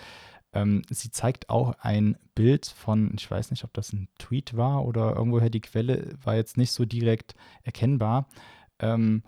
Ähm, 0.51 0.81
sie 0.89 1.11
zeigt 1.11 1.49
auch 1.49 1.75
ein 1.79 2.17
Bild 2.33 2.65
von, 2.65 3.11
ich 3.15 3.29
weiß 3.29 3.51
nicht, 3.51 3.63
ob 3.63 3.73
das 3.73 3.93
ein 3.93 4.07
Tweet 4.17 4.57
war 4.57 4.85
oder 4.85 5.15
irgendwoher 5.15 5.49
die 5.49 5.61
Quelle 5.61 6.15
war 6.23 6.35
jetzt 6.35 6.57
nicht 6.57 6.71
so 6.71 6.85
direkt 6.85 7.35
erkennbar, 7.63 8.27
ähm, 8.79 9.23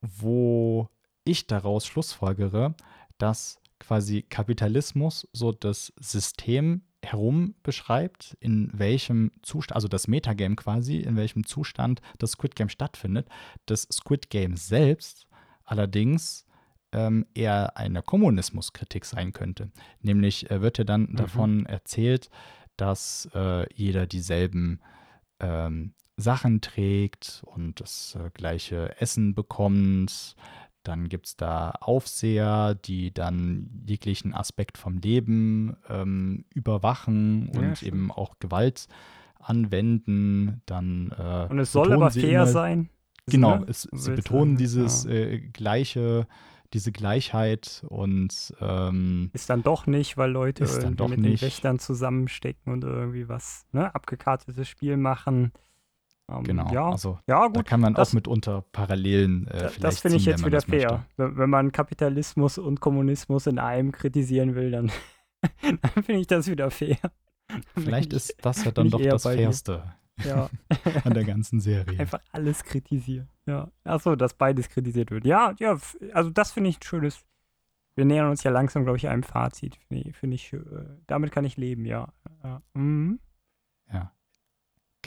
wo 0.00 0.88
ich 1.24 1.46
daraus 1.46 1.86
schlussfolgere, 1.86 2.74
dass 3.18 3.60
quasi 3.78 4.22
Kapitalismus 4.22 5.28
so 5.32 5.52
das 5.52 5.92
System 6.00 6.82
herum 7.02 7.54
beschreibt, 7.62 8.36
in 8.40 8.70
welchem 8.72 9.30
Zustand, 9.42 9.76
also 9.76 9.88
das 9.88 10.08
Metagame 10.08 10.56
quasi, 10.56 10.98
in 10.98 11.16
welchem 11.16 11.46
Zustand 11.46 12.00
das 12.18 12.32
Squid 12.32 12.56
Game 12.56 12.68
stattfindet. 12.68 13.28
Das 13.66 13.86
Squid 13.92 14.30
Game 14.30 14.56
selbst 14.56 15.26
allerdings 15.64 16.44
ähm, 16.92 17.26
eher 17.34 17.76
eine 17.76 18.02
Kommunismuskritik 18.02 19.04
sein 19.04 19.32
könnte. 19.32 19.70
Nämlich 20.00 20.50
äh, 20.50 20.60
wird 20.60 20.78
ja 20.78 20.84
dann 20.84 21.02
mhm. 21.02 21.16
davon 21.16 21.66
erzählt, 21.66 22.30
dass 22.76 23.28
äh, 23.34 23.72
jeder 23.74 24.06
dieselben 24.06 24.80
ähm, 25.40 25.94
Sachen 26.16 26.60
trägt 26.60 27.42
und 27.44 27.80
das 27.80 28.16
äh, 28.16 28.30
gleiche 28.34 29.00
Essen 29.00 29.34
bekommt, 29.34 30.34
dann 30.88 31.08
gibt 31.10 31.26
es 31.26 31.36
da 31.36 31.70
Aufseher, 31.80 32.74
die 32.74 33.12
dann 33.12 33.68
jeglichen 33.86 34.32
Aspekt 34.34 34.78
vom 34.78 34.96
Leben 34.96 35.76
ähm, 35.88 36.46
überwachen 36.54 37.50
ja, 37.52 37.60
und 37.60 37.76
stimmt. 37.76 37.82
eben 37.82 38.10
auch 38.10 38.38
Gewalt 38.38 38.88
anwenden. 39.38 40.62
Dann, 40.64 41.14
äh, 41.16 41.46
und 41.50 41.58
es 41.58 41.72
soll 41.72 41.92
aber 41.92 42.10
fair 42.10 42.42
immer, 42.42 42.46
sein. 42.46 42.88
Genau, 43.26 43.62
es, 43.66 43.86
sie 43.92 44.12
betonen 44.12 44.56
dieses 44.56 45.04
ja. 45.04 45.10
äh, 45.10 45.40
gleiche, 45.40 46.26
diese 46.72 46.90
Gleichheit 46.90 47.84
und 47.86 48.54
ähm, 48.62 49.30
ist 49.34 49.50
dann 49.50 49.62
doch 49.62 49.86
nicht, 49.86 50.16
weil 50.16 50.30
Leute 50.30 50.64
irgendwie 50.64 51.08
mit 51.08 51.20
nicht. 51.20 51.42
den 51.42 51.46
Wächtern 51.46 51.78
zusammenstecken 51.78 52.72
und 52.72 52.82
irgendwie 52.82 53.28
was, 53.28 53.66
ne, 53.72 53.94
abgekartetes 53.94 54.66
Spiel 54.66 54.96
machen. 54.96 55.52
Ähm, 56.30 56.44
genau, 56.44 56.72
ja, 56.72 56.90
also 56.90 57.18
ja, 57.26 57.46
gut, 57.46 57.56
da 57.56 57.62
kann 57.62 57.80
man 57.80 57.94
das, 57.94 58.10
auch 58.10 58.14
mitunter 58.14 58.62
Parallelen 58.72 59.46
äh, 59.48 59.68
vielleicht 59.68 59.84
Das 59.84 60.00
finde 60.00 60.18
ich 60.18 60.26
jetzt 60.26 60.44
wieder 60.44 60.60
fair. 60.60 61.04
Wenn 61.16 61.50
man 61.50 61.72
Kapitalismus 61.72 62.58
und 62.58 62.80
Kommunismus 62.80 63.46
in 63.46 63.58
einem 63.58 63.92
kritisieren 63.92 64.54
will, 64.54 64.70
dann, 64.70 64.92
dann 65.62 66.04
finde 66.04 66.20
ich 66.20 66.26
das 66.26 66.48
wieder 66.48 66.70
fair. 66.70 66.98
Vielleicht 67.74 68.12
ist 68.12 68.36
das 68.42 68.64
ja 68.64 68.70
dann 68.72 68.90
doch 68.90 69.00
das 69.00 69.22
Fairste 69.22 69.94
ja. 70.24 70.50
an 71.04 71.14
der 71.14 71.24
ganzen 71.24 71.60
Serie. 71.60 71.98
Einfach 71.98 72.20
alles 72.32 72.64
kritisieren. 72.64 73.28
Ja. 73.46 73.70
Achso, 73.84 74.16
dass 74.16 74.34
beides 74.34 74.68
kritisiert 74.68 75.10
wird. 75.10 75.24
Ja, 75.24 75.54
ja, 75.58 75.78
also 76.12 76.30
das 76.30 76.52
finde 76.52 76.70
ich 76.70 76.78
ein 76.78 76.82
schönes. 76.82 77.24
Wir 77.94 78.04
nähern 78.04 78.30
uns 78.30 78.44
ja 78.44 78.50
langsam, 78.50 78.84
glaube 78.84 78.98
ich, 78.98 79.08
einem 79.08 79.22
Fazit. 79.22 79.76
Finde 79.88 80.08
ich, 80.08 80.16
find 80.16 80.34
ich 80.34 80.52
äh, 80.52 80.60
damit 81.06 81.32
kann 81.32 81.44
ich 81.44 81.56
leben, 81.56 81.84
ja. 81.84 82.12
Ja. 82.44 82.62
Mhm. 82.74 83.18
ja. 83.92 84.12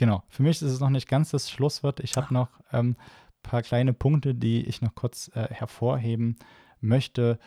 Genau, 0.02 0.24
für 0.30 0.42
mich 0.42 0.60
ist 0.60 0.62
es 0.62 0.80
noch 0.80 0.90
nicht 0.90 1.06
ganz 1.06 1.30
das 1.30 1.48
Schlusswort. 1.48 2.00
Ich 2.00 2.16
habe 2.16 2.34
noch 2.34 2.48
ein 2.70 2.86
ähm, 2.86 2.96
paar 3.44 3.62
kleine 3.62 3.92
Punkte, 3.92 4.34
die 4.34 4.66
ich 4.66 4.82
noch 4.82 4.96
kurz 4.96 5.30
äh, 5.32 5.46
hervorheben 5.48 6.34
möchte. 6.80 7.38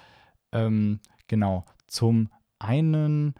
Ähm, 0.54 1.02
genau, 1.28 1.66
zum 1.88 2.30
einen 2.58 3.36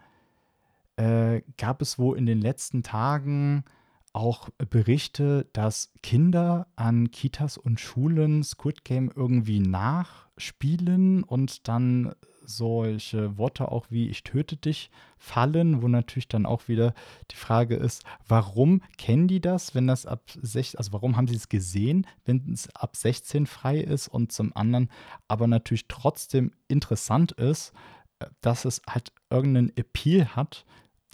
äh, 0.96 1.40
gab 1.56 1.80
es 1.80 1.98
wohl 1.98 2.18
in 2.18 2.26
den 2.26 2.42
letzten 2.42 2.82
Tagen 2.82 3.64
auch 4.12 4.50
Berichte, 4.68 5.48
dass 5.54 5.94
Kinder 6.02 6.66
an 6.76 7.10
Kitas 7.10 7.56
und 7.56 7.80
Schulen 7.80 8.44
Squid 8.44 8.84
Game 8.84 9.10
irgendwie 9.16 9.60
nachspielen 9.60 11.22
und 11.22 11.68
dann 11.68 12.14
solche 12.46 13.36
Worte 13.36 13.70
auch 13.70 13.86
wie 13.90 14.08
ich 14.08 14.22
töte 14.22 14.56
dich 14.56 14.90
fallen, 15.18 15.82
wo 15.82 15.88
natürlich 15.88 16.28
dann 16.28 16.46
auch 16.46 16.68
wieder 16.68 16.94
die 17.30 17.36
Frage 17.36 17.76
ist, 17.76 18.04
warum 18.26 18.82
kennen 18.96 19.28
die 19.28 19.40
das, 19.40 19.74
wenn 19.74 19.86
das 19.86 20.06
ab 20.06 20.22
16, 20.40 20.78
also 20.78 20.92
warum 20.92 21.16
haben 21.16 21.28
sie 21.28 21.36
es 21.36 21.48
gesehen, 21.48 22.06
wenn 22.24 22.52
es 22.52 22.74
ab 22.74 22.96
16 22.96 23.46
frei 23.46 23.78
ist 23.78 24.08
und 24.08 24.32
zum 24.32 24.54
anderen 24.56 24.90
aber 25.28 25.46
natürlich 25.46 25.88
trotzdem 25.88 26.52
interessant 26.68 27.32
ist, 27.32 27.72
äh, 28.20 28.26
dass 28.40 28.64
es 28.64 28.82
halt 28.88 29.12
irgendeinen 29.30 29.76
Appeal 29.76 30.36
hat, 30.36 30.64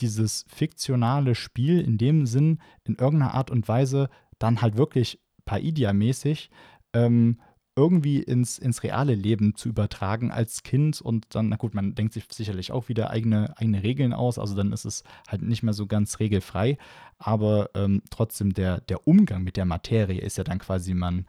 dieses 0.01 0.45
fiktionale 0.49 1.35
Spiel 1.35 1.81
in 1.81 1.99
dem 1.99 2.27
Sinn 2.27 2.61
in 2.85 2.97
irgendeiner 2.97 3.35
Art 3.35 3.51
und 3.51 3.69
Weise 3.69 4.09
dann 4.39 4.61
halt 4.61 4.77
wirklich 4.77 5.21
Paidia-mäßig 5.45 6.51
ähm, 6.93 7.39
irgendwie 7.75 8.23
ins, 8.23 8.59
ins 8.59 8.83
reale 8.83 9.15
Leben 9.15 9.55
zu 9.55 9.69
übertragen 9.69 10.31
als 10.31 10.63
Kind 10.63 11.01
und 11.01 11.35
dann, 11.35 11.49
na 11.49 11.57
gut, 11.57 11.75
man 11.75 11.95
denkt 11.95 12.13
sich 12.13 12.25
sicherlich 12.31 12.71
auch 12.71 12.89
wieder 12.89 13.11
eigene, 13.11 13.57
eigene 13.57 13.83
Regeln 13.83 14.13
aus, 14.13 14.39
also 14.39 14.55
dann 14.55 14.73
ist 14.73 14.85
es 14.85 15.05
halt 15.27 15.43
nicht 15.43 15.63
mehr 15.63 15.73
so 15.73 15.87
ganz 15.87 16.21
regelfrei, 16.21 16.77
aber 17.19 17.71
ähm, 17.75 18.03
trotzdem 18.11 18.53
der, 18.53 18.81
der 18.81 19.07
Umgang 19.07 19.43
mit 19.43 19.57
der 19.57 19.65
Materie 19.65 20.21
ist 20.21 20.37
ja 20.37 20.45
dann 20.45 20.59
quasi, 20.59 20.93
man, 20.93 21.27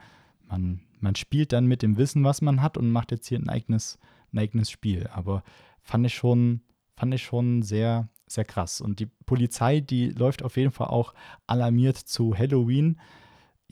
man, 0.48 0.82
man 1.00 1.16
spielt 1.16 1.54
dann 1.54 1.66
mit 1.66 1.82
dem 1.82 1.98
Wissen, 1.98 2.26
was 2.26 2.42
man 2.42 2.62
hat 2.62 2.78
und 2.78 2.92
macht 2.92 3.12
jetzt 3.12 3.28
hier 3.28 3.40
ein 3.40 3.50
eigenes, 3.50 3.98
ein 4.34 4.40
eigenes 4.40 4.70
Spiel, 4.70 5.08
aber 5.14 5.44
fand 5.82 6.06
ich 6.06 6.14
schon, 6.14 6.62
fand 6.96 7.14
ich 7.14 7.24
schon 7.24 7.62
sehr, 7.62 8.10
sehr 8.28 8.46
krass. 8.46 8.82
Und 8.82 9.00
die 9.00 9.06
Polizei, 9.06 9.80
die 9.80 10.10
läuft 10.10 10.44
auf 10.44 10.58
jeden 10.58 10.72
Fall 10.72 10.88
auch 10.88 11.14
alarmiert 11.48 11.98
zu 11.98 12.38
Halloween, 12.38 13.00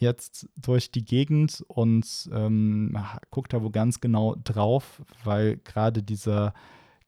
jetzt 0.01 0.49
durch 0.57 0.91
die 0.91 1.05
Gegend 1.05 1.63
und 1.67 2.29
ähm, 2.33 2.97
guckt 3.29 3.53
da 3.53 3.63
wo 3.63 3.69
ganz 3.69 4.01
genau 4.01 4.35
drauf, 4.43 5.01
weil 5.23 5.57
gerade 5.57 6.03
dieser 6.03 6.53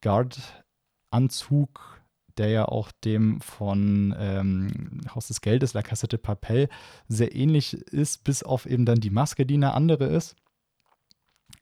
Guard-Anzug, 0.01 2.01
der 2.37 2.49
ja 2.49 2.65
auch 2.65 2.91
dem 3.03 3.41
von 3.41 4.15
ähm, 4.17 5.01
Haus 5.13 5.27
des 5.27 5.41
Geldes, 5.41 5.73
La 5.73 5.81
Casa 5.81 6.07
de 6.07 6.19
Papel, 6.19 6.69
sehr 7.07 7.35
ähnlich 7.35 7.73
ist, 7.73 8.23
bis 8.23 8.43
auf 8.43 8.65
eben 8.65 8.85
dann 8.85 8.99
die 8.99 9.09
Maske, 9.09 9.45
die 9.45 9.55
eine 9.55 9.73
andere 9.73 10.05
ist. 10.05 10.35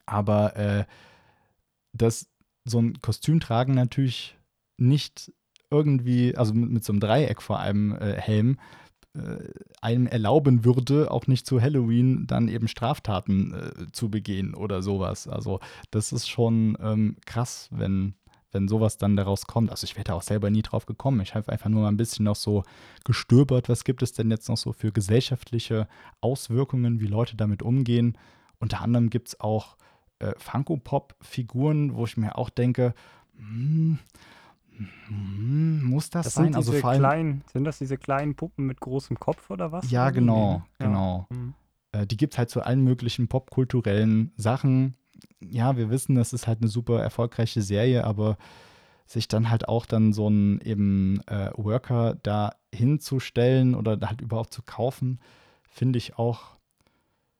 Aber 0.05 0.55
äh, 0.55 0.85
das 1.93 2.27
so 2.63 2.79
ein 2.79 3.01
Kostüm 3.01 3.39
tragen 3.39 3.73
natürlich 3.73 4.37
nicht 4.77 5.31
irgendwie, 5.69 6.35
also 6.35 6.53
mit, 6.53 6.69
mit 6.69 6.83
so 6.83 6.93
einem 6.93 6.99
Dreieck 6.99 7.41
vor 7.41 7.59
einem 7.59 7.93
äh, 7.93 8.13
Helm, 8.13 8.57
einem 9.81 10.07
erlauben 10.07 10.63
würde, 10.63 11.11
auch 11.11 11.27
nicht 11.27 11.45
zu 11.45 11.61
Halloween 11.61 12.27
dann 12.27 12.47
eben 12.47 12.67
Straftaten 12.67 13.53
äh, 13.53 13.91
zu 13.91 14.09
begehen 14.09 14.53
oder 14.53 14.81
sowas. 14.81 15.27
Also 15.27 15.59
das 15.91 16.13
ist 16.13 16.29
schon 16.29 16.77
ähm, 16.81 17.17
krass, 17.25 17.67
wenn, 17.71 18.13
wenn 18.51 18.69
sowas 18.69 18.97
dann 18.97 19.17
daraus 19.17 19.47
kommt. 19.47 19.69
Also 19.69 19.83
ich 19.83 19.97
wäre 19.97 20.13
auch 20.13 20.21
selber 20.21 20.49
nie 20.49 20.61
drauf 20.61 20.85
gekommen. 20.85 21.19
Ich 21.21 21.35
habe 21.35 21.51
einfach 21.51 21.69
nur 21.69 21.81
mal 21.81 21.89
ein 21.89 21.97
bisschen 21.97 22.25
noch 22.25 22.37
so 22.37 22.63
gestöbert, 23.03 23.67
was 23.67 23.83
gibt 23.83 24.01
es 24.01 24.13
denn 24.13 24.31
jetzt 24.31 24.47
noch 24.47 24.57
so 24.57 24.71
für 24.71 24.93
gesellschaftliche 24.93 25.87
Auswirkungen, 26.21 27.01
wie 27.01 27.07
Leute 27.07 27.35
damit 27.35 27.63
umgehen. 27.63 28.17
Unter 28.59 28.81
anderem 28.81 29.09
gibt 29.09 29.29
es 29.29 29.39
auch 29.41 29.75
äh, 30.19 30.33
Funko-Pop-Figuren, 30.37 31.95
wo 31.95 32.05
ich 32.05 32.15
mir 32.15 32.37
auch 32.37 32.49
denke, 32.49 32.93
hm, 33.35 33.45
hm, 33.45 33.99
muss 35.09 36.09
das, 36.09 36.25
Das 36.25 36.33
sein? 36.35 36.45
sind 36.45 36.55
Also 36.55 36.73
vor 36.73 36.91
allem, 36.91 36.99
kleinen, 36.99 37.43
sind 37.51 37.63
das 37.63 37.77
diese 37.79 37.97
kleinen 37.97 38.35
Puppen 38.35 38.65
mit 38.65 38.79
großem 38.79 39.19
Kopf 39.19 39.49
oder 39.49 39.71
was? 39.71 39.89
ja, 39.91 40.09
genau, 40.09 40.57
ne? 40.57 40.63
genau. 40.79 41.27
Ja. 41.29 41.35
Hm. 41.35 41.53
Äh, 41.91 42.07
die 42.07 42.17
gibt 42.17 42.33
es 42.33 42.37
halt 42.37 42.49
zu 42.49 42.61
allen 42.61 42.83
möglichen 42.83 43.27
popkulturellen 43.27 44.31
Sachen. 44.37 44.95
Ja, 45.39 45.77
wir 45.77 45.89
wissen, 45.89 46.15
das 46.15 46.33
ist 46.33 46.47
halt 46.47 46.59
eine 46.61 46.67
super 46.69 47.01
erfolgreiche 47.01 47.61
Serie, 47.61 48.03
aber 48.05 48.37
sich 49.05 49.27
dann 49.27 49.49
halt 49.49 49.67
auch 49.67 49.85
dann 49.85 50.13
so 50.13 50.27
einen 50.27 50.61
eben 50.61 51.21
äh, 51.27 51.51
Worker 51.55 52.15
da 52.23 52.53
hinzustellen 52.73 53.75
oder 53.75 53.99
halt 54.07 54.21
überhaupt 54.21 54.53
zu 54.53 54.61
kaufen, 54.61 55.19
finde 55.63 55.97
ich 55.97 56.17
auch 56.17 56.57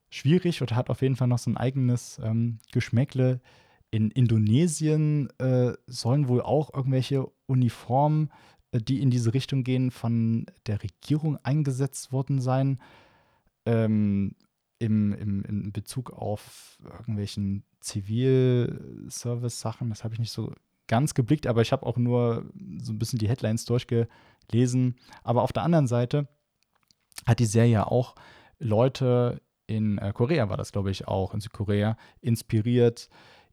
schwierig 0.10 0.62
oder 0.62 0.76
hat 0.76 0.90
auf 0.90 1.02
jeden 1.02 1.16
Fall 1.16 1.28
noch 1.30 1.40
so 1.40 1.50
ein 1.50 1.58
eigenes 1.58 2.20
ähm, 2.24 2.60
Geschmäckle. 2.72 3.40
In 3.92 4.10
Indonesien 4.10 5.30
äh, 5.38 5.74
sollen 5.86 6.30
wohl 6.30 6.42
auch 6.42 6.74
irgendwelche 6.74 7.30
Uniformen, 7.46 8.32
äh, 8.72 8.80
die 8.80 9.02
in 9.02 9.12
diese 9.12 9.34
Richtung 9.34 9.64
gehen, 9.64 9.92
von 9.92 10.46
der 10.66 10.82
Regierung 10.82 11.38
eingesetzt 11.44 12.14
worden 12.14 12.40
sein 12.40 12.80
ähm, 13.66 14.36
im, 14.80 15.14
im, 15.14 15.44
in 15.44 15.72
Bezug 15.74 16.12
auf 16.12 16.80
irgendwelchen 16.84 17.66
Zivilservice-Sachen. 17.82 19.90
Das 19.90 20.06
habe 20.06 20.14
ich 20.14 20.20
nicht 20.20 20.32
so 20.32 20.54
ganz 20.88 21.14
geblickt, 21.14 21.46
aber 21.46 21.62
ich 21.62 21.72
habe 21.72 21.86
auch 21.86 21.98
nur 21.98 22.50
so 22.78 22.94
ein 22.94 23.00
bisschen 23.00 23.20
die 23.20 23.30
Headlines 23.30 23.66
durchgelesen. 23.66 24.96
Aber 25.24 25.44
auf 25.44 25.54
der 25.54 25.64
anderen 25.64 25.88
Seite 25.88 26.28
hat 27.26 27.40
die 27.40 27.46
Serie 27.46 27.92
auch 27.92 28.16
Leute 28.58 29.42
in 29.68 29.98
äh, 29.98 30.14
Korea, 30.14 30.50
war 30.50 30.58
das 30.58 30.72
glaube 30.72 30.92
ich 30.92 31.08
auch, 31.08 31.34
in 31.34 31.42
Südkorea, 31.42 31.98
inspiriert, 32.22 33.10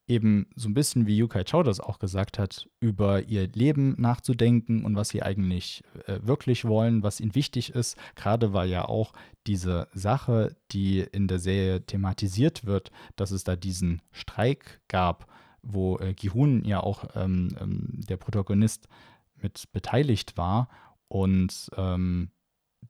eben 0.08 0.46
so 0.56 0.68
ein 0.68 0.74
bisschen, 0.74 1.06
wie 1.06 1.18
Yukai 1.18 1.44
Chou 1.44 1.62
das 1.62 1.80
auch 1.80 1.98
gesagt 1.98 2.38
hat, 2.38 2.68
über 2.80 3.22
ihr 3.24 3.46
Leben 3.48 3.94
nachzudenken 3.98 4.84
und 4.84 4.96
was 4.96 5.10
sie 5.10 5.22
eigentlich 5.22 5.84
äh, 6.06 6.18
wirklich 6.22 6.64
wollen, 6.64 7.02
was 7.02 7.20
ihnen 7.20 7.34
wichtig 7.34 7.70
ist. 7.70 7.96
Gerade 8.16 8.52
weil 8.52 8.68
ja 8.68 8.86
auch 8.86 9.12
diese 9.46 9.88
Sache, 9.92 10.56
die 10.72 11.00
in 11.00 11.28
der 11.28 11.38
Serie 11.38 11.84
thematisiert 11.84 12.64
wird, 12.64 12.90
dass 13.16 13.30
es 13.30 13.44
da 13.44 13.54
diesen 13.54 14.00
Streik 14.10 14.80
gab, 14.88 15.30
wo 15.62 15.98
äh, 15.98 16.14
Gihun 16.14 16.64
ja 16.64 16.80
auch 16.80 17.04
ähm, 17.14 17.56
ähm, 17.60 18.00
der 18.08 18.16
Protagonist 18.16 18.88
mit 19.36 19.70
beteiligt 19.72 20.36
war 20.36 20.68
und 21.08 21.70
ähm, 21.76 22.30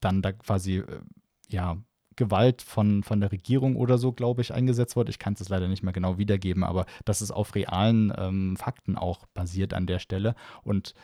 dann 0.00 0.22
da 0.22 0.32
quasi 0.32 0.78
äh, 0.78 1.00
ja 1.48 1.76
Gewalt 2.18 2.60
von, 2.60 3.02
von 3.02 3.20
der 3.20 3.32
Regierung 3.32 3.76
oder 3.76 3.96
so, 3.96 4.12
glaube 4.12 4.42
ich, 4.42 4.52
eingesetzt 4.52 4.96
wurde. 4.96 5.10
Ich 5.10 5.18
kann 5.18 5.36
es 5.38 5.48
leider 5.48 5.68
nicht 5.68 5.82
mehr 5.82 5.92
genau 5.92 6.18
wiedergeben, 6.18 6.64
aber 6.64 6.84
dass 7.04 7.22
es 7.22 7.30
auf 7.30 7.54
realen 7.54 8.12
ähm, 8.18 8.56
Fakten 8.56 8.96
auch 8.98 9.24
basiert 9.32 9.72
an 9.72 9.86
der 9.86 10.00
Stelle 10.00 10.34
und 10.62 10.94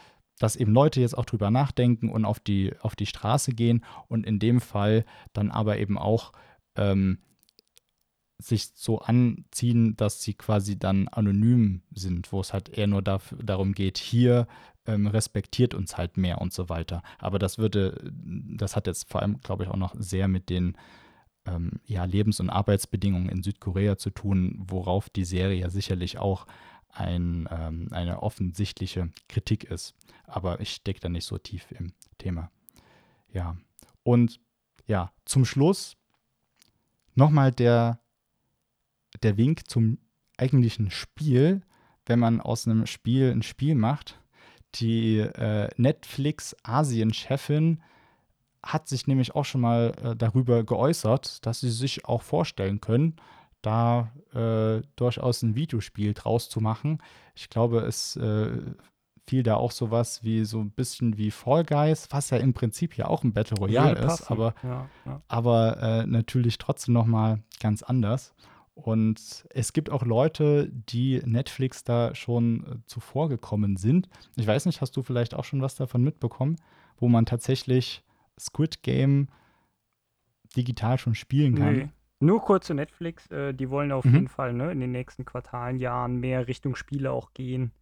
dass 0.41 0.57
eben 0.57 0.73
Leute 0.73 1.01
jetzt 1.01 1.17
auch 1.17 1.25
drüber 1.25 1.51
nachdenken 1.51 2.11
und 2.11 2.25
auf 2.25 2.41
die, 2.41 2.73
auf 2.81 2.97
die 2.97 3.07
Straße 3.07 3.53
gehen 3.53 3.85
und 4.09 4.27
in 4.27 4.41
dem 4.41 4.61
Fall 4.61 5.05
dann 5.33 5.53
aber 5.53 5.79
eben 5.79 5.97
auch 5.97 6.33
ähm, 6.77 7.19
sich 8.39 8.71
so 8.75 8.99
anziehen, 8.99 9.97
dass 9.97 10.21
sie 10.21 10.35
quasi 10.35 10.77
dann 10.77 11.07
anonym 11.07 11.83
sind, 11.95 12.33
wo 12.33 12.41
es 12.41 12.53
halt 12.53 12.69
eher 12.69 12.89
nur 12.89 13.03
dafür, 13.03 13.39
darum 13.39 13.73
geht, 13.73 13.99
hier 13.99 14.49
ähm, 14.87 15.07
respektiert 15.07 15.75
uns 15.75 15.97
halt 15.97 16.17
mehr 16.17 16.41
und 16.41 16.53
so 16.53 16.69
weiter. 16.69 17.05
Aber 17.19 17.39
das 17.39 17.59
würde, 17.59 18.13
das 18.13 18.75
hat 18.75 18.89
jetzt 18.89 19.09
vor 19.09 19.23
allem, 19.23 19.39
glaube 19.41 19.63
ich, 19.63 19.71
auch 19.71 19.77
noch 19.77 19.95
sehr 19.97 20.27
mit 20.27 20.51
den 20.51 20.77
ähm, 21.47 21.81
ja, 21.85 22.05
Lebens- 22.05 22.41
und 22.41 22.51
Arbeitsbedingungen 22.51 23.29
in 23.29 23.43
Südkorea 23.43 23.97
zu 23.97 24.11
tun, 24.11 24.63
worauf 24.67 25.11
die 25.11 25.25
Serie 25.25 25.61
ja 25.61 25.71
sicherlich 25.71 26.19
auch 26.19 26.47
ein, 26.89 27.49
ähm, 27.51 27.89
eine 27.91 28.23
offensichtliche 28.23 29.11
Kritik 29.29 29.65
ist. 29.65 29.95
Aber 30.27 30.61
ich 30.61 30.71
stecke 30.71 31.01
da 31.01 31.09
nicht 31.09 31.27
so 31.27 31.39
tief 31.39 31.71
im 31.73 31.93
Thema. 32.19 32.51
Ja, 33.33 33.57
und 34.03 34.41
ja, 34.87 35.13
zum 35.25 35.45
Schluss 35.45 35.97
nochmal 37.15 37.53
der, 37.53 38.01
der 39.23 39.37
Wink 39.37 39.69
zum 39.69 39.99
eigentlichen 40.37 40.91
Spiel, 40.91 41.63
wenn 42.07 42.19
man 42.19 42.41
aus 42.41 42.67
einem 42.67 42.87
Spiel 42.87 43.31
ein 43.31 43.43
Spiel 43.43 43.75
macht. 43.75 44.19
Die 44.77 45.19
äh, 45.19 45.69
Netflix-Asien-Chefin 45.77 47.83
hat 48.65 48.89
sich 48.89 49.07
nämlich 49.07 49.35
auch 49.35 49.45
schon 49.45 49.61
mal 49.61 49.93
äh, 50.03 50.17
darüber 50.17 50.65
geäußert, 50.65 51.45
dass 51.47 51.61
sie 51.61 51.71
sich 51.71 52.07
auch 52.07 52.23
vorstellen 52.23 52.81
können, 52.81 53.17
da 53.63 54.11
äh, 54.35 54.83
durchaus 54.97 55.43
ein 55.43 55.55
Videospiel 55.55 56.15
draus 56.15 56.49
zu 56.49 56.61
machen. 56.61 56.99
Ich 57.35 57.51
glaube, 57.51 57.81
es 57.81 58.17
äh, 58.17 58.51
fiel 59.27 59.43
da 59.43 59.57
auch 59.57 59.71
sowas 59.71 60.23
wie 60.23 60.45
so 60.45 60.61
ein 60.61 60.71
bisschen 60.71 61.17
wie 61.17 61.31
Fall 61.31 61.65
Guys, 61.65 62.09
was 62.11 62.31
ja 62.31 62.39
im 62.39 62.53
Prinzip 62.53 62.97
ja 62.97 63.07
auch 63.07 63.25
ein 63.25 63.33
Battle 63.33 63.57
Royale 63.59 63.99
Würde 63.99 64.13
ist, 64.13 64.31
aber 64.31 64.55
ja, 64.63 64.89
ja. 65.07 65.23
aber 65.29 65.83
äh, 65.83 66.07
natürlich 66.07 66.59
trotzdem 66.59 66.95
noch 66.95 67.07
mal 67.07 67.41
ganz 67.61 67.83
anders. 67.83 68.35
Und 68.75 69.47
es 69.51 69.73
gibt 69.73 69.89
auch 69.89 70.05
Leute, 70.05 70.69
die 70.69 71.23
Netflix 71.25 71.85
da 71.85 72.15
schon 72.15 72.65
äh, 72.67 72.77
zuvor 72.87 73.29
gekommen 73.29 73.77
sind. 73.77 74.09
Ich 74.37 74.47
weiß 74.47 74.67
nicht, 74.67 74.81
hast 74.81 74.97
du 74.97 75.03
vielleicht 75.03 75.35
auch 75.35 75.45
schon 75.45 75.63
was 75.63 75.77
davon 75.77 76.03
mitbekommen, 76.03 76.57
wo 76.99 77.09
man 77.09 77.25
tatsächlich 77.25 78.04
Squid 78.39 78.83
Game 78.83 79.29
digital 80.57 80.99
schon 80.99 81.15
spielen 81.15 81.55
kann? 81.57 81.75
Nee. 81.75 81.89
Nur 82.21 82.41
kurz 82.41 82.67
zu 82.69 82.75
Netflix. 82.75 83.27
Äh, 83.31 83.53
die 83.55 83.69
wollen 83.71 83.93
auf 83.93 84.05
Mhm. 84.05 84.15
jeden 84.15 84.29
Fall 84.29 84.53
ne, 84.53 84.71
in 84.73 84.81
den 84.81 84.93
nächsten 84.93 85.25
Quartalen, 85.25 85.79
Jahren 85.79 86.17
mehr 86.21 86.47
Richtung 86.47 86.75
Spiele 86.77 87.11
auch 87.13 87.35
gehen. 87.35 87.73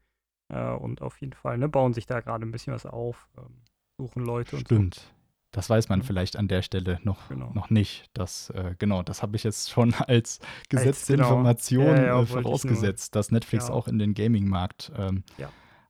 Äh, 0.49 0.71
und 0.73 1.01
auf 1.03 1.21
jeden 1.21 1.35
Fall 1.35 1.59
ne, 1.59 1.69
bauen 1.69 1.93
sich 1.93 2.07
da 2.07 2.21
gerade 2.21 2.45
ein 2.45 2.51
bisschen 2.51 2.73
was 2.73 2.87
auf. 2.87 3.29
Ähm, 3.39 3.63
suchen 3.99 4.25
Leute 4.25 4.57
und 4.57 4.67
so. 4.69 4.75
Stimmt. 4.75 5.15
Das 5.53 5.69
weiß 5.69 5.91
man 5.91 6.03
vielleicht 6.03 6.37
an 6.37 6.49
der 6.49 6.63
Stelle 6.63 6.99
noch, 7.03 7.29
Genau. 7.29 7.53
noch 7.53 7.69
nicht. 7.69 8.07
Das, 8.15 8.49
äh, 8.51 8.75
genau, 8.79 9.03
das 9.03 9.23
habe 9.23 9.37
ich 9.37 9.45
jetzt 9.45 9.71
schon 9.71 9.93
als 10.09 10.41
gesetzte 10.71 11.13
genau. 11.13 11.29
Information 11.29 11.97
Ja, 11.99 12.03
ja, 12.03 12.21
äh, 12.23 12.27
vorausgesetzt, 12.27 13.15
dass 13.15 13.31
Netflix 13.31 13.69
Ja. 13.69 13.75
auch 13.75 13.87
in 13.87 13.99
den 13.99 14.15
Gaming-Markt 14.15 14.91
ähm, 14.97 15.25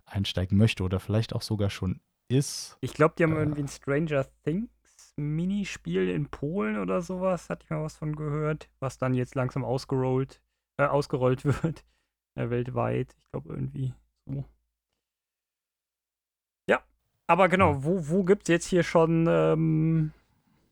einsteigen 0.05 0.59
möchte 0.59 0.83
oder 0.83 0.99
vielleicht 0.99 1.33
auch 1.33 1.43
sogar 1.43 1.71
schon 1.71 2.01
ist. 2.33 2.77
Ich 2.81 2.95
glaube, 2.95 3.15
die 3.19 3.25
haben 3.25 3.35
Äh. 3.37 3.41
irgendwie 3.41 3.63
ein 3.63 3.69
Stranger 3.69 4.27
Things 4.45 4.69
Minispiel 5.17 6.09
in 6.09 6.29
Polen 6.29 6.79
oder 6.79 7.03
sowas, 7.03 7.51
hatte 7.51 7.65
ich 7.65 7.71
mal 7.71 7.83
was 7.83 7.97
von 7.97 8.17
gehört, 8.17 8.71
was 8.81 8.97
dann 8.99 9.13
jetzt 9.15 9.35
langsam 9.35 9.63
ausgerollt, 9.65 10.41
äh, 10.79 10.85
ausgerollt 10.87 11.45
wird, 11.45 11.85
äh, 12.35 12.49
weltweit. 12.49 13.15
Ich 13.19 13.31
glaube 13.31 13.51
irgendwie 13.51 13.93
so. 14.27 14.45
Ja, 16.69 16.83
aber 17.27 17.49
genau, 17.49 17.85
wo, 17.85 18.09
wo 18.09 18.25
gibt 18.25 18.45
es 18.45 18.49
jetzt 18.49 18.67
hier 18.67 18.83
schon, 18.83 19.27
ähm, 19.29 20.13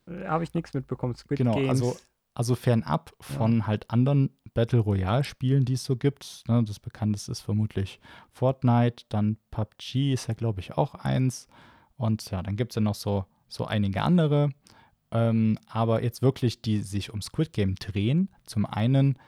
äh, 0.07 0.27
habe 0.27 0.45
ich 0.45 0.55
nichts 0.55 0.73
mitbekommen, 0.73 1.15
Squid 1.15 1.39
Genau, 1.39 1.55
Games. 1.55 1.69
also 1.69 1.97
Also 2.41 2.55
fernab 2.55 3.13
von 3.21 3.67
halt 3.67 3.91
anderen 3.91 4.31
Battle 4.55 4.79
Royale-Spielen, 4.79 5.67
die 5.67 5.75
es 5.75 5.85
so 5.85 5.95
gibt. 5.95 6.43
Ne, 6.49 6.65
das 6.65 6.81
bekannteste 6.81 7.33
ist 7.33 7.43
vermutlich 7.43 8.01
Fortnite, 8.33 9.05
dann 9.11 9.37
PUBG 9.51 10.15
ist 10.15 10.27
ja, 10.27 10.33
glaube 10.33 10.61
ich, 10.61 10.73
auch 10.73 10.95
eins. 10.95 11.49
Und 11.97 12.31
ja, 12.31 12.43
dann 12.43 12.57
gibt 12.57 12.73
es 12.73 12.77
ja 12.77 12.81
noch 12.81 12.95
so, 12.95 13.27
so 13.47 13.67
einige 13.67 14.01
andere. 14.01 14.49
Ähm, 15.11 15.59
aber 15.67 16.03
jetzt 16.03 16.23
wirklich, 16.23 16.63
die 16.63 16.81
sich 16.81 17.13
um 17.13 17.21
Squid 17.21 17.53
Game 17.53 17.75
drehen. 17.75 18.31
Zum 18.47 18.65
einen 18.65 19.19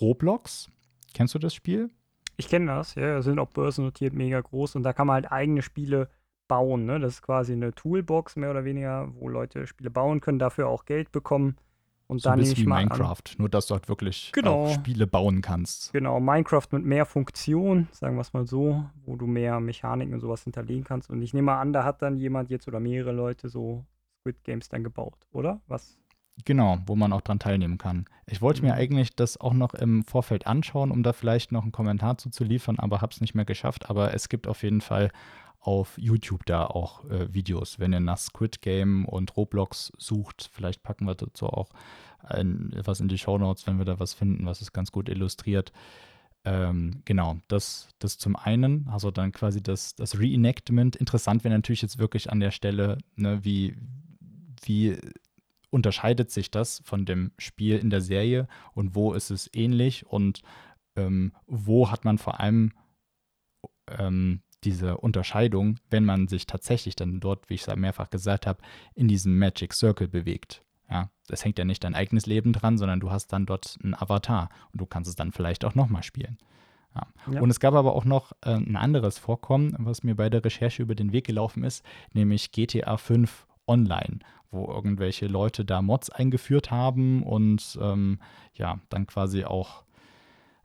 Roblox. 0.00 0.70
Kennst 1.12 1.34
du 1.34 1.40
das 1.40 1.54
Spiel? 1.54 1.90
Ich 2.36 2.46
kenne 2.46 2.66
das, 2.66 2.94
ja, 2.94 3.20
sind 3.20 3.40
auch 3.40 3.50
börsennotiert, 3.50 4.12
mega 4.12 4.40
groß 4.40 4.76
und 4.76 4.84
da 4.84 4.92
kann 4.92 5.08
man 5.08 5.14
halt 5.14 5.32
eigene 5.32 5.62
Spiele 5.62 6.08
bauen. 6.46 6.86
Ne? 6.86 7.00
Das 7.00 7.14
ist 7.14 7.22
quasi 7.22 7.52
eine 7.52 7.74
Toolbox 7.74 8.36
mehr 8.36 8.52
oder 8.52 8.64
weniger, 8.64 9.12
wo 9.16 9.28
Leute 9.28 9.66
Spiele 9.66 9.90
bauen 9.90 10.20
können, 10.20 10.38
dafür 10.38 10.68
auch 10.68 10.84
Geld 10.84 11.10
bekommen. 11.10 11.56
Und 12.10 12.20
So 12.20 12.28
ein 12.28 12.32
dann 12.32 12.38
nehme 12.40 12.48
bisschen 12.50 12.64
wie 12.64 12.68
mal 12.68 12.76
an, 12.78 12.88
Minecraft, 12.88 13.22
nur 13.38 13.48
dass 13.48 13.66
du 13.68 13.74
halt 13.74 13.88
wirklich 13.88 14.32
Genau. 14.32 14.66
Spiele 14.66 15.06
bauen 15.06 15.42
kannst. 15.42 15.92
Genau, 15.92 16.18
Minecraft 16.18 16.66
mit 16.72 16.84
mehr 16.84 17.06
Funktion, 17.06 17.86
sagen 17.92 18.16
wir 18.16 18.22
es 18.22 18.32
mal 18.32 18.46
so, 18.46 18.84
wo 19.06 19.14
du 19.14 19.28
mehr 19.28 19.60
Mechaniken 19.60 20.12
und 20.14 20.20
sowas 20.20 20.42
hinterlegen 20.42 20.82
kannst. 20.82 21.08
Und 21.08 21.22
ich 21.22 21.34
nehme 21.34 21.46
mal 21.46 21.60
an, 21.60 21.72
da 21.72 21.84
hat 21.84 22.02
dann 22.02 22.16
jemand 22.16 22.50
jetzt 22.50 22.66
oder 22.66 22.80
mehrere 22.80 23.12
Leute 23.12 23.48
so 23.48 23.84
Squid 24.22 24.42
Games 24.42 24.68
dann 24.68 24.82
gebaut, 24.82 25.18
oder? 25.30 25.60
Was? 25.68 25.98
Genau, 26.44 26.78
wo 26.86 26.96
man 26.96 27.12
auch 27.12 27.20
dran 27.20 27.38
teilnehmen 27.38 27.78
kann. 27.78 28.06
Ich 28.26 28.42
wollte 28.42 28.62
mir 28.62 28.72
Mhm. 28.72 28.78
eigentlich 28.78 29.14
das 29.14 29.38
auch 29.40 29.52
noch 29.52 29.74
im 29.74 30.02
Vorfeld 30.04 30.48
anschauen, 30.48 30.90
um 30.90 31.04
da 31.04 31.12
vielleicht 31.12 31.52
noch 31.52 31.62
einen 31.62 31.70
Kommentar 31.72 32.18
zu, 32.18 32.30
zu 32.30 32.42
liefern, 32.42 32.78
aber 32.80 33.02
habe 33.02 33.12
es 33.12 33.20
nicht 33.20 33.34
mehr 33.36 33.44
geschafft. 33.44 33.88
Aber 33.88 34.14
es 34.14 34.28
gibt 34.28 34.48
auf 34.48 34.62
jeden 34.64 34.80
Fall 34.80 35.10
auf 35.60 35.98
YouTube 35.98 36.46
da 36.46 36.66
auch 36.66 37.04
äh, 37.04 37.32
Videos. 37.32 37.78
Wenn 37.78 37.92
ihr 37.92 38.00
nach 38.00 38.18
Squid 38.18 38.62
Game 38.62 39.04
und 39.04 39.36
Roblox 39.36 39.92
sucht, 39.98 40.50
vielleicht 40.52 40.82
packen 40.82 41.06
wir 41.06 41.14
dazu 41.14 41.46
auch 41.46 41.70
ein, 42.22 42.72
was 42.84 43.00
in 43.00 43.08
die 43.08 43.18
Show 43.18 43.38
Notes, 43.38 43.66
wenn 43.66 43.78
wir 43.78 43.84
da 43.84 44.00
was 44.00 44.14
finden, 44.14 44.46
was 44.46 44.60
es 44.60 44.72
ganz 44.72 44.90
gut 44.90 45.08
illustriert. 45.08 45.72
Ähm, 46.44 47.02
genau, 47.04 47.36
das, 47.48 47.88
das 47.98 48.16
zum 48.16 48.36
einen, 48.36 48.88
also 48.88 49.10
dann 49.10 49.32
quasi 49.32 49.62
das, 49.62 49.94
das 49.94 50.18
Reenactment. 50.18 50.96
Interessant 50.96 51.44
wäre 51.44 51.54
natürlich 51.54 51.82
jetzt 51.82 51.98
wirklich 51.98 52.30
an 52.30 52.40
der 52.40 52.50
Stelle, 52.50 52.96
ne, 53.16 53.44
wie, 53.44 53.76
wie 54.64 54.98
unterscheidet 55.68 56.30
sich 56.30 56.50
das 56.50 56.80
von 56.84 57.04
dem 57.04 57.32
Spiel 57.38 57.76
in 57.76 57.90
der 57.90 58.00
Serie 58.00 58.48
und 58.72 58.94
wo 58.94 59.12
ist 59.12 59.30
es 59.30 59.50
ähnlich 59.52 60.06
und 60.06 60.40
ähm, 60.96 61.32
wo 61.46 61.90
hat 61.90 62.04
man 62.04 62.16
vor 62.16 62.40
allem 62.40 62.72
ähm, 63.86 64.42
diese 64.64 64.98
Unterscheidung, 64.98 65.76
wenn 65.90 66.04
man 66.04 66.28
sich 66.28 66.46
tatsächlich 66.46 66.96
dann 66.96 67.20
dort, 67.20 67.48
wie 67.48 67.54
ich 67.54 67.66
es 67.66 67.76
mehrfach 67.76 68.10
gesagt 68.10 68.46
habe, 68.46 68.60
in 68.94 69.08
diesem 69.08 69.38
Magic 69.38 69.72
Circle 69.72 70.08
bewegt. 70.08 70.62
Ja, 70.90 71.08
das 71.28 71.44
hängt 71.44 71.58
ja 71.58 71.64
nicht 71.64 71.84
dein 71.84 71.94
eigenes 71.94 72.26
Leben 72.26 72.52
dran, 72.52 72.76
sondern 72.76 73.00
du 73.00 73.10
hast 73.10 73.28
dann 73.28 73.46
dort 73.46 73.78
einen 73.82 73.94
Avatar 73.94 74.48
und 74.72 74.80
du 74.80 74.86
kannst 74.86 75.08
es 75.08 75.14
dann 75.14 75.32
vielleicht 75.32 75.64
auch 75.64 75.74
nochmal 75.74 76.02
spielen. 76.02 76.36
Ja. 76.94 77.06
Ja. 77.32 77.40
Und 77.40 77.50
es 77.50 77.60
gab 77.60 77.74
aber 77.74 77.94
auch 77.94 78.04
noch 78.04 78.32
äh, 78.42 78.54
ein 78.54 78.76
anderes 78.76 79.18
Vorkommen, 79.18 79.76
was 79.78 80.02
mir 80.02 80.16
bei 80.16 80.28
der 80.28 80.44
Recherche 80.44 80.82
über 80.82 80.96
den 80.96 81.12
Weg 81.12 81.26
gelaufen 81.26 81.62
ist, 81.62 81.84
nämlich 82.12 82.50
GTA 82.50 82.96
5 82.96 83.46
Online, 83.68 84.18
wo 84.50 84.66
irgendwelche 84.66 85.28
Leute 85.28 85.64
da 85.64 85.80
Mods 85.80 86.10
eingeführt 86.10 86.72
haben 86.72 87.22
und 87.22 87.78
ähm, 87.80 88.18
ja, 88.54 88.80
dann 88.88 89.06
quasi 89.06 89.44
auch 89.44 89.84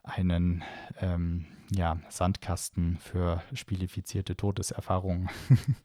einen 0.06 0.64
ähm, 1.00 1.46
ja, 1.72 2.00
Sandkasten 2.10 2.98
für 2.98 3.44
spielifizierte 3.54 4.36
Todeserfahrungen 4.36 5.30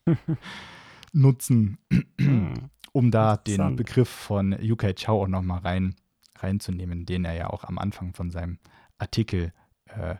nutzen, 1.13 1.79
hm. 2.19 2.71
um 2.93 3.11
da 3.11 3.37
den 3.37 3.77
Begriff 3.77 4.09
von 4.09 4.53
UK 4.53 4.95
Chow 4.95 5.23
auch 5.23 5.29
nochmal 5.29 5.61
rein, 5.61 5.97
reinzunehmen, 6.37 7.07
den 7.07 7.25
er 7.25 7.35
ja 7.35 7.51
auch 7.51 7.65
am 7.65 7.79
Anfang 7.79 8.15
von 8.15 8.31
seinem 8.31 8.59
Artikel 8.99 9.53
äh, 9.87 10.17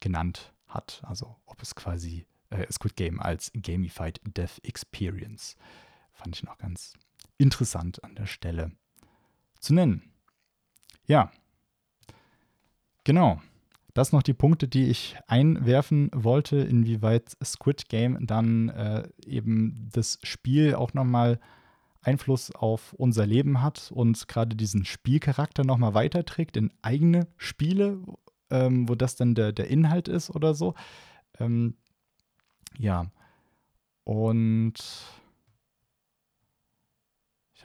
genannt 0.00 0.52
hat. 0.66 1.02
Also 1.04 1.36
ob 1.44 1.60
es 1.62 1.74
quasi 1.74 2.26
äh, 2.50 2.70
Squid 2.72 2.96
Game 2.96 3.20
als 3.20 3.50
Gamified 3.54 4.20
Death 4.24 4.60
Experience 4.62 5.56
fand 6.12 6.36
ich 6.36 6.44
noch 6.44 6.58
ganz 6.58 6.94
interessant 7.38 8.02
an 8.04 8.14
der 8.14 8.26
Stelle 8.26 8.72
zu 9.60 9.74
nennen. 9.74 10.12
Ja, 11.06 11.32
genau. 13.04 13.40
Das 13.94 14.10
noch 14.10 14.24
die 14.24 14.34
Punkte, 14.34 14.66
die 14.66 14.90
ich 14.90 15.16
einwerfen 15.28 16.10
wollte, 16.12 16.56
inwieweit 16.56 17.36
Squid 17.42 17.88
Game 17.88 18.26
dann 18.26 18.68
äh, 18.70 19.08
eben 19.24 19.88
das 19.92 20.18
Spiel 20.24 20.74
auch 20.74 20.94
nochmal 20.94 21.38
Einfluss 22.02 22.50
auf 22.50 22.92
unser 22.94 23.24
Leben 23.24 23.62
hat 23.62 23.90
und 23.94 24.26
gerade 24.26 24.56
diesen 24.56 24.84
Spielcharakter 24.84 25.64
nochmal 25.64 25.94
weiterträgt 25.94 26.56
in 26.56 26.72
eigene 26.82 27.28
Spiele, 27.36 27.98
ähm, 28.50 28.88
wo 28.88 28.96
das 28.96 29.14
dann 29.16 29.36
der, 29.36 29.52
der 29.52 29.68
Inhalt 29.68 30.08
ist 30.08 30.30
oder 30.30 30.54
so. 30.54 30.74
Ähm, 31.38 31.76
ja. 32.78 33.06
Und 34.02 34.74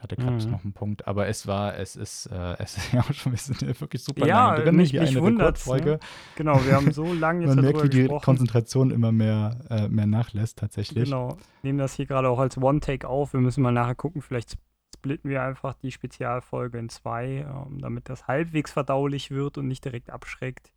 ich 0.00 0.04
hatte 0.04 0.16
gerade 0.16 0.42
mhm. 0.42 0.50
noch 0.50 0.64
einen 0.64 0.72
Punkt, 0.72 1.06
aber 1.06 1.26
es 1.26 1.46
war, 1.46 1.76
es 1.76 1.94
ist, 1.94 2.24
äh, 2.26 2.56
es 2.58 2.76
ist 2.78 2.92
ja 2.92 3.00
auch 3.00 3.12
schon, 3.12 3.32
wir 3.32 3.38
sind 3.38 3.60
ja 3.60 3.78
wirklich 3.78 4.02
super 4.02 4.26
ja, 4.26 4.52
lange 4.52 4.64
drin, 4.64 4.76
mich, 4.76 4.92
hier 4.92 5.02
mich 5.02 5.14
eine 5.14 5.26
Rekordfolge. 5.26 5.90
Ne? 5.90 6.00
Genau, 6.36 6.64
wir 6.64 6.74
haben 6.74 6.90
so 6.92 7.04
lange 7.12 7.44
jetzt 7.44 7.54
Man 7.54 7.64
merkt, 7.64 7.82
wie 7.84 7.90
die 7.90 7.98
gesprochen. 8.02 8.24
Konzentration 8.24 8.90
immer 8.92 9.12
mehr, 9.12 9.60
äh, 9.68 9.88
mehr 9.88 10.06
nachlässt 10.06 10.58
tatsächlich. 10.58 11.04
Genau, 11.04 11.36
nehmen 11.62 11.78
das 11.78 11.94
hier 11.94 12.06
gerade 12.06 12.30
auch 12.30 12.38
als 12.38 12.56
One-Take 12.56 13.06
auf. 13.06 13.34
Wir 13.34 13.40
müssen 13.40 13.62
mal 13.62 13.72
nachher 13.72 13.94
gucken, 13.94 14.22
vielleicht 14.22 14.56
splitten 14.94 15.28
wir 15.28 15.42
einfach 15.42 15.74
die 15.74 15.92
Spezialfolge 15.92 16.78
in 16.78 16.88
zwei, 16.88 17.46
ähm, 17.46 17.78
damit 17.82 18.08
das 18.08 18.26
halbwegs 18.26 18.72
verdaulich 18.72 19.30
wird 19.30 19.58
und 19.58 19.68
nicht 19.68 19.84
direkt 19.84 20.08
abschreckt. 20.08 20.72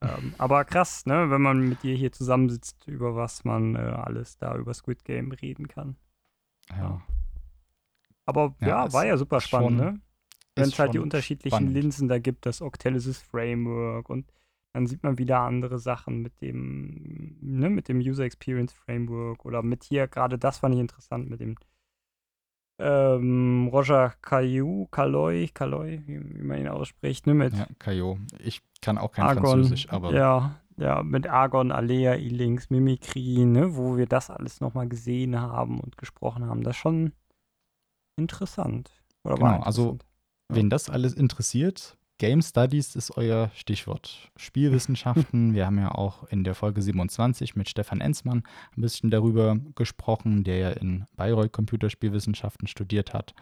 ähm, 0.00 0.32
aber 0.38 0.64
krass, 0.64 1.06
ne, 1.06 1.28
wenn 1.28 1.42
man 1.42 1.58
mit 1.58 1.82
dir 1.82 1.96
hier 1.96 2.12
zusammensitzt, 2.12 2.86
über 2.86 3.16
was 3.16 3.44
man 3.44 3.74
äh, 3.74 3.78
alles 3.78 4.38
da 4.38 4.54
über 4.54 4.74
Squid 4.74 5.04
Game 5.04 5.32
reden 5.32 5.66
kann. 5.66 5.96
Ja. 6.70 7.02
Aber 8.26 8.54
ja, 8.60 8.68
ja 8.68 8.92
war 8.92 9.06
ja 9.06 9.16
super 9.16 9.40
spannend, 9.40 9.78
schon, 9.78 9.92
ne? 9.94 10.00
Wenn 10.56 10.64
es 10.64 10.78
halt 10.78 10.94
die 10.94 11.00
unterschiedlichen 11.00 11.56
spannend. 11.56 11.74
Linsen 11.74 12.08
da 12.08 12.18
gibt, 12.18 12.46
das 12.46 12.62
Octalysis 12.62 13.18
Framework 13.18 14.08
und 14.08 14.32
dann 14.72 14.86
sieht 14.86 15.02
man 15.02 15.18
wieder 15.18 15.40
andere 15.40 15.78
Sachen 15.78 16.20
mit 16.20 16.40
dem, 16.40 17.38
ne, 17.40 17.70
mit 17.70 17.88
dem 17.88 17.98
User 17.98 18.24
Experience 18.24 18.72
Framework 18.72 19.44
oder 19.44 19.62
mit 19.62 19.84
hier, 19.84 20.08
gerade 20.08 20.38
das 20.38 20.58
fand 20.58 20.74
ich 20.74 20.80
interessant, 20.80 21.30
mit 21.30 21.40
dem 21.40 21.56
ähm, 22.80 23.68
Roger 23.72 24.14
Caillou, 24.20 24.86
Caloi, 24.90 25.48
Caloi, 25.54 26.02
wie, 26.06 26.20
wie, 26.34 26.42
man 26.42 26.58
ihn 26.58 26.68
ausspricht, 26.68 27.26
ne, 27.26 27.34
mit 27.34 27.54
ja, 27.54 27.66
Caillou. 27.78 28.18
Ich 28.40 28.62
kann 28.80 28.98
auch 28.98 29.12
kein 29.12 29.26
Argon, 29.26 29.44
Französisch, 29.44 29.88
aber 29.90 30.12
ja, 30.12 30.60
ja, 30.76 31.04
mit 31.04 31.28
Argon, 31.28 31.70
Alea, 31.70 32.16
Ilings, 32.16 32.70
Mimikry, 32.70 33.44
ne, 33.44 33.76
wo 33.76 33.96
wir 33.96 34.06
das 34.06 34.28
alles 34.28 34.60
nochmal 34.60 34.88
gesehen 34.88 35.40
haben 35.40 35.78
und 35.78 35.96
gesprochen 35.96 36.46
haben. 36.46 36.64
Das 36.64 36.76
schon 36.76 37.12
interessant. 38.16 38.90
Oder 39.22 39.36
genau, 39.36 39.60
also 39.60 39.98
wen 40.48 40.70
das 40.70 40.90
alles 40.90 41.14
interessiert, 41.14 41.96
Game 42.18 42.42
Studies 42.42 42.94
ist 42.94 43.16
euer 43.16 43.50
Stichwort. 43.54 44.30
Spielwissenschaften. 44.36 45.54
Wir 45.54 45.66
haben 45.66 45.78
ja 45.78 45.90
auch 45.90 46.24
in 46.28 46.44
der 46.44 46.54
Folge 46.54 46.80
27 46.80 47.56
mit 47.56 47.68
Stefan 47.68 48.00
Enzmann 48.00 48.44
ein 48.76 48.80
bisschen 48.80 49.10
darüber 49.10 49.56
gesprochen, 49.74 50.44
der 50.44 50.58
ja 50.58 50.70
in 50.70 51.06
Bayreuth 51.16 51.52
Computerspielwissenschaften 51.52 52.68
studiert 52.68 53.12
hat. 53.14 53.34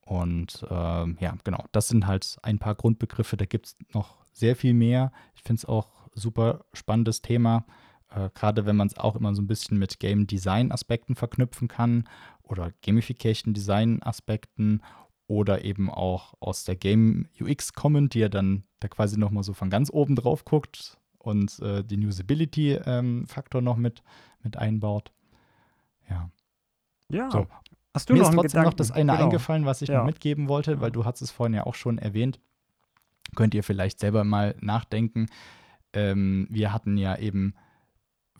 Und 0.00 0.66
ähm, 0.68 1.18
ja, 1.20 1.36
genau, 1.44 1.64
das 1.70 1.86
sind 1.88 2.06
halt 2.06 2.36
ein 2.42 2.58
paar 2.58 2.74
Grundbegriffe. 2.74 3.36
Da 3.36 3.44
gibt 3.44 3.66
es 3.66 3.76
noch 3.94 4.16
sehr 4.32 4.56
viel 4.56 4.74
mehr. 4.74 5.12
Ich 5.36 5.42
finde 5.42 5.60
es 5.60 5.64
auch 5.64 6.08
super 6.14 6.64
spannendes 6.72 7.22
Thema. 7.22 7.64
Äh, 8.10 8.30
Gerade 8.34 8.66
wenn 8.66 8.76
man 8.76 8.88
es 8.88 8.96
auch 8.96 9.16
immer 9.16 9.34
so 9.34 9.42
ein 9.42 9.46
bisschen 9.46 9.78
mit 9.78 10.00
Game 10.00 10.26
Design 10.26 10.72
Aspekten 10.72 11.14
verknüpfen 11.14 11.68
kann 11.68 12.08
oder 12.42 12.72
Gamification 12.82 13.54
Design 13.54 14.02
Aspekten 14.02 14.82
oder 15.26 15.64
eben 15.64 15.88
auch 15.90 16.34
aus 16.40 16.64
der 16.64 16.76
Game 16.76 17.28
UX 17.40 17.72
kommen, 17.72 18.08
die 18.08 18.18
ja 18.18 18.28
dann 18.28 18.64
da 18.80 18.88
quasi 18.88 19.16
nochmal 19.16 19.44
so 19.44 19.52
von 19.52 19.70
ganz 19.70 19.90
oben 19.90 20.16
drauf 20.16 20.44
guckt 20.44 20.98
und 21.18 21.60
äh, 21.60 21.84
den 21.84 22.04
Usability-Faktor 22.04 23.60
ähm, 23.60 23.64
noch 23.64 23.76
mit, 23.76 24.02
mit 24.42 24.56
einbaut. 24.56 25.12
Ja. 26.08 26.30
Ja. 27.08 27.30
So. 27.30 27.46
Hast 27.92 28.08
du 28.08 28.14
Mir 28.14 28.20
noch 28.20 28.30
ist 28.30 28.34
trotzdem 28.34 28.62
noch 28.62 28.74
das 28.74 28.90
eine 28.90 29.12
genau. 29.12 29.24
eingefallen, 29.24 29.66
was 29.66 29.82
ich 29.82 29.88
ja. 29.88 29.98
noch 29.98 30.06
mitgeben 30.06 30.48
wollte, 30.48 30.80
weil 30.80 30.92
du 30.92 31.04
hast 31.04 31.20
es 31.22 31.30
vorhin 31.30 31.54
ja 31.54 31.66
auch 31.66 31.74
schon 31.74 31.98
erwähnt. 31.98 32.38
Könnt 33.34 33.54
ihr 33.54 33.64
vielleicht 33.64 33.98
selber 33.98 34.24
mal 34.24 34.56
nachdenken. 34.60 35.26
Ähm, 35.92 36.46
wir 36.50 36.72
hatten 36.72 36.96
ja 36.96 37.16
eben 37.16 37.54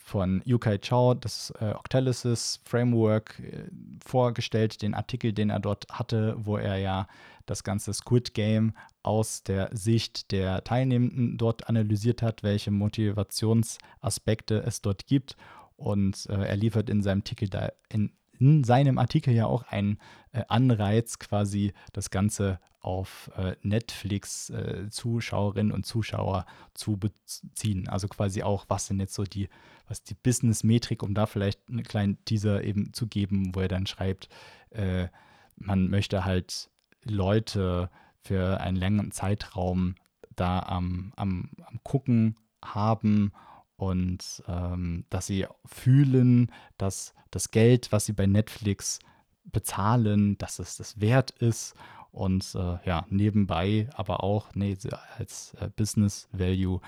von 0.03 0.43
Yukai 0.45 0.79
Chao 0.79 1.15
das 1.15 1.53
äh, 1.61 1.73
Octalysis 1.73 2.61
Framework 2.65 3.39
äh, 3.41 3.69
vorgestellt, 4.05 4.83
den 4.83 4.95
Artikel, 4.95 5.33
den 5.33 5.51
er 5.51 5.61
dort 5.61 5.87
hatte, 5.91 6.35
wo 6.39 6.57
er 6.57 6.79
ja 6.79 7.07
das 7.47 7.65
ganze 7.65 7.93
Squid 7.93 8.35
Game 8.35 8.73
aus 9.03 9.43
der 9.43 9.71
Sicht 9.73 10.33
der 10.33 10.65
Teilnehmenden 10.65 11.37
dort 11.37 11.69
analysiert 11.69 12.23
hat, 12.23 12.43
welche 12.43 12.71
Motivationsaspekte 12.71 14.63
es 14.63 14.83
dort 14.83 15.07
gibt. 15.07 15.37
Und 15.77 16.27
äh, 16.29 16.47
er 16.47 16.57
liefert 16.57 16.91
in 16.91 17.03
seinem 17.03 17.21
Artikel 17.21 17.49
da 17.49 17.71
in, 17.89 18.13
in 18.41 18.65
seinem 18.65 18.99
Artikel 18.99 19.33
ja 19.33 19.47
auch 19.47 19.63
einen 19.65 19.99
äh, 20.33 20.43
Anreiz, 20.49 21.21
quasi 21.21 21.73
das 21.93 22.11
Ganze 22.11 22.59
auf 22.81 23.31
äh, 23.37 23.55
Netflix-Zuschauerinnen 23.63 25.71
äh, 25.71 25.75
und 25.75 25.87
Zuschauer 25.87 26.47
zu 26.75 26.97
beziehen. 26.97 27.89
Also 27.89 28.09
quasi 28.09 28.43
auch, 28.43 28.65
was 28.69 28.87
sind 28.87 28.99
jetzt 29.01 29.15
so 29.15 29.23
die 29.25 29.49
was 29.91 30.05
die 30.05 30.15
Business-Metrik, 30.15 31.03
um 31.03 31.15
da 31.15 31.27
vielleicht 31.27 31.69
einen 31.69 31.83
kleinen 31.83 32.25
Teaser 32.25 32.63
eben 32.63 32.95
zu 32.95 33.09
geben, 33.09 33.55
wo 33.55 33.61
er 33.61 33.69
dann 33.69 33.87
schreibt, 33.87 34.29
äh, 34.71 35.09
man 35.57 35.89
möchte 35.89 36.25
halt 36.25 36.71
Leute 37.05 37.91
für 38.23 38.61
einen 38.61 38.77
längeren 38.77 39.11
Zeitraum 39.11 39.97
da 40.37 40.61
am, 40.61 41.13
am, 41.17 41.51
am 41.67 41.81
Gucken 41.83 42.37
haben 42.65 43.33
und 43.81 44.43
ähm, 44.47 45.05
dass 45.09 45.27
sie 45.27 45.47
fühlen, 45.65 46.53
dass 46.77 47.15
das 47.31 47.51
Geld, 47.51 47.93
was 47.93 48.05
sie 48.05 48.13
bei 48.13 48.27
Netflix 48.27 48.99
bezahlen, 49.45 50.37
dass 50.37 50.59
es 50.59 50.77
das 50.77 51.01
wert 51.01 51.31
ist 51.31 51.75
und 52.13 52.55
äh, 52.55 52.77
ja, 52.85 53.07
nebenbei 53.09 53.89
aber 53.95 54.23
auch 54.23 54.55
nee, 54.55 54.77
als 55.17 55.55
äh, 55.55 55.71
Business 55.75 56.29
Value 56.31 56.83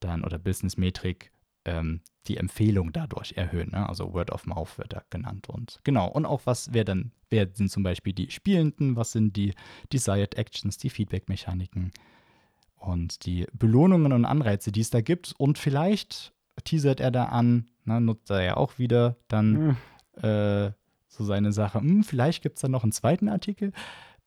dann 0.00 0.22
oder 0.22 0.38
Business 0.38 0.76
Metrik 0.76 1.32
ähm, 1.64 2.02
die 2.26 2.36
Empfehlung 2.36 2.92
dadurch 2.92 3.32
erhöhen. 3.38 3.70
Ne? 3.70 3.88
Also 3.88 4.12
Word 4.12 4.30
of 4.30 4.44
Mouth 4.44 4.76
wird 4.76 4.92
da 4.92 5.02
genannt. 5.08 5.48
Und 5.48 5.80
genau, 5.82 6.08
und 6.08 6.26
auch 6.26 6.42
was, 6.44 6.74
wer 6.74 6.84
dann, 6.84 7.10
wer 7.30 7.48
sind 7.54 7.70
zum 7.70 7.82
Beispiel 7.82 8.12
die 8.12 8.30
Spielenden, 8.30 8.96
was 8.96 9.12
sind 9.12 9.34
die 9.34 9.54
Desired 9.94 10.36
Actions, 10.36 10.76
die 10.76 10.90
Feedback-Mechaniken 10.90 11.90
und 12.78 13.26
die 13.26 13.46
Belohnungen 13.52 14.12
und 14.12 14.24
Anreize, 14.24 14.72
die 14.72 14.80
es 14.80 14.90
da 14.90 15.00
gibt. 15.00 15.34
Und 15.38 15.58
vielleicht 15.58 16.32
teasert 16.64 17.00
er 17.00 17.10
da 17.10 17.26
an, 17.26 17.66
ne, 17.84 18.00
nutzt 18.00 18.30
er 18.30 18.42
ja 18.42 18.56
auch 18.56 18.78
wieder 18.78 19.16
dann 19.28 19.52
mhm. 19.52 20.22
äh, 20.22 20.72
so 21.08 21.24
seine 21.24 21.52
Sache, 21.52 21.80
hm, 21.80 22.04
vielleicht 22.04 22.42
gibt 22.42 22.56
es 22.56 22.62
da 22.62 22.68
noch 22.68 22.82
einen 22.82 22.92
zweiten 22.92 23.28
Artikel. 23.28 23.72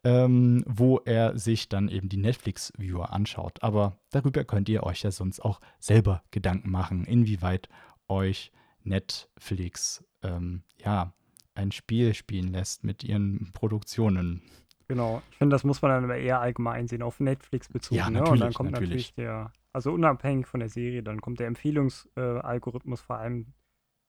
ähm, 0.04 0.64
wo 0.68 0.98
er 1.00 1.38
sich 1.38 1.70
dann 1.70 1.88
eben 1.88 2.10
die 2.10 2.18
Netflix-Viewer 2.18 3.14
anschaut. 3.14 3.62
Aber 3.62 3.98
darüber 4.10 4.44
könnt 4.44 4.68
ihr 4.70 4.84
euch 4.84 5.04
ja 5.04 5.12
sonst 5.12 5.42
auch 5.42 5.62
selber 5.80 6.24
Gedanken 6.32 6.72
machen, 6.72 7.06
inwieweit 7.06 7.70
euch 8.08 8.52
Netflix 8.84 10.04
ähm, 10.24 10.64
ja 10.84 11.14
ein 11.54 11.72
Spiel 11.72 12.14
spielen 12.14 12.52
lässt 12.52 12.84
mit 12.84 13.04
ihren 13.04 13.52
Produktionen. 13.54 14.42
Genau, 14.88 15.22
ich 15.32 15.38
finde, 15.38 15.54
das 15.54 15.64
muss 15.64 15.82
man 15.82 15.92
dann 15.92 16.04
aber 16.04 16.18
eher 16.18 16.42
allgemein 16.42 16.88
sehen, 16.88 17.02
auf 17.02 17.20
Netflix 17.20 17.70
bezogen. 17.70 17.98
Ja, 17.98 18.10
natürlich, 18.10 18.28
ne? 18.28 18.32
Und 18.32 18.40
dann 18.42 18.54
kommt 18.54 18.72
natürlich. 18.72 18.90
natürlich 18.90 19.14
der, 19.14 19.54
also 19.74 19.92
unabhängig 19.94 20.48
von 20.48 20.60
der 20.60 20.70
Serie, 20.70 21.04
dann 21.04 21.22
kommt 21.22 21.40
der 21.40 21.48
Empfehlungsalgorithmus 21.48 23.02
äh, 23.02 23.04
vor 23.04 23.18
allem 23.18 23.54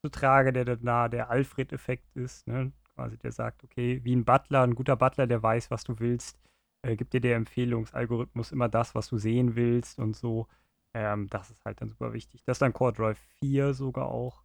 zu 0.05 0.11
Trage, 0.11 0.53
der 0.53 0.65
da 0.65 1.09
der 1.09 1.31
Alfred-Effekt 1.31 2.16
ist, 2.16 2.47
ne? 2.49 2.73
quasi 2.94 3.16
der 3.19 3.32
sagt, 3.32 3.65
okay, 3.65 4.01
wie 4.05 4.15
ein 4.15 4.24
Butler, 4.24 4.62
ein 4.62 4.74
guter 4.74 4.97
Butler, 4.97 5.27
der 5.27 5.43
weiß, 5.43 5.70
was 5.70 5.85
du 5.85 5.99
willst, 5.99 6.39
äh, 6.82 6.97
gibt 6.97 7.12
dir 7.12 7.20
der 7.20 7.36
Empfehlungsalgorithmus 7.36 8.53
immer 8.53 8.69
das, 8.69 8.94
was 8.94 9.09
du 9.09 9.19
sehen 9.19 9.57
willst 9.57 9.99
und 9.99 10.16
so. 10.16 10.49
Ähm, 10.94 11.28
das 11.28 11.51
ist 11.51 11.65
halt 11.65 11.81
dann 11.81 11.89
super 11.89 12.12
wichtig. 12.12 12.44
Das 12.44 12.57
ist 12.57 12.62
dann 12.62 12.73
Core 12.73 12.93
Drive 12.93 13.19
4 13.40 13.73
sogar 13.73 14.09
auch, 14.09 14.43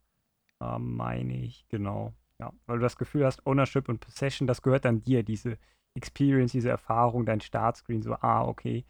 ähm, 0.62 0.96
meine 0.96 1.36
ich, 1.36 1.68
genau. 1.68 2.14
Ja, 2.40 2.54
weil 2.68 2.78
du 2.78 2.84
das 2.84 2.98
Gefühl 2.98 3.26
hast, 3.26 3.46
Ownership 3.46 3.90
und 3.90 4.00
Possession, 4.00 4.48
das 4.48 4.62
gehört 4.62 4.86
dann 4.86 5.02
dir, 5.02 5.24
diese 5.24 5.58
Experience, 5.96 6.52
diese 6.52 6.70
Erfahrung, 6.70 7.26
dein 7.26 7.42
Startscreen, 7.42 8.02
so, 8.02 8.14
ah, 8.14 8.46
okay. 8.46 8.86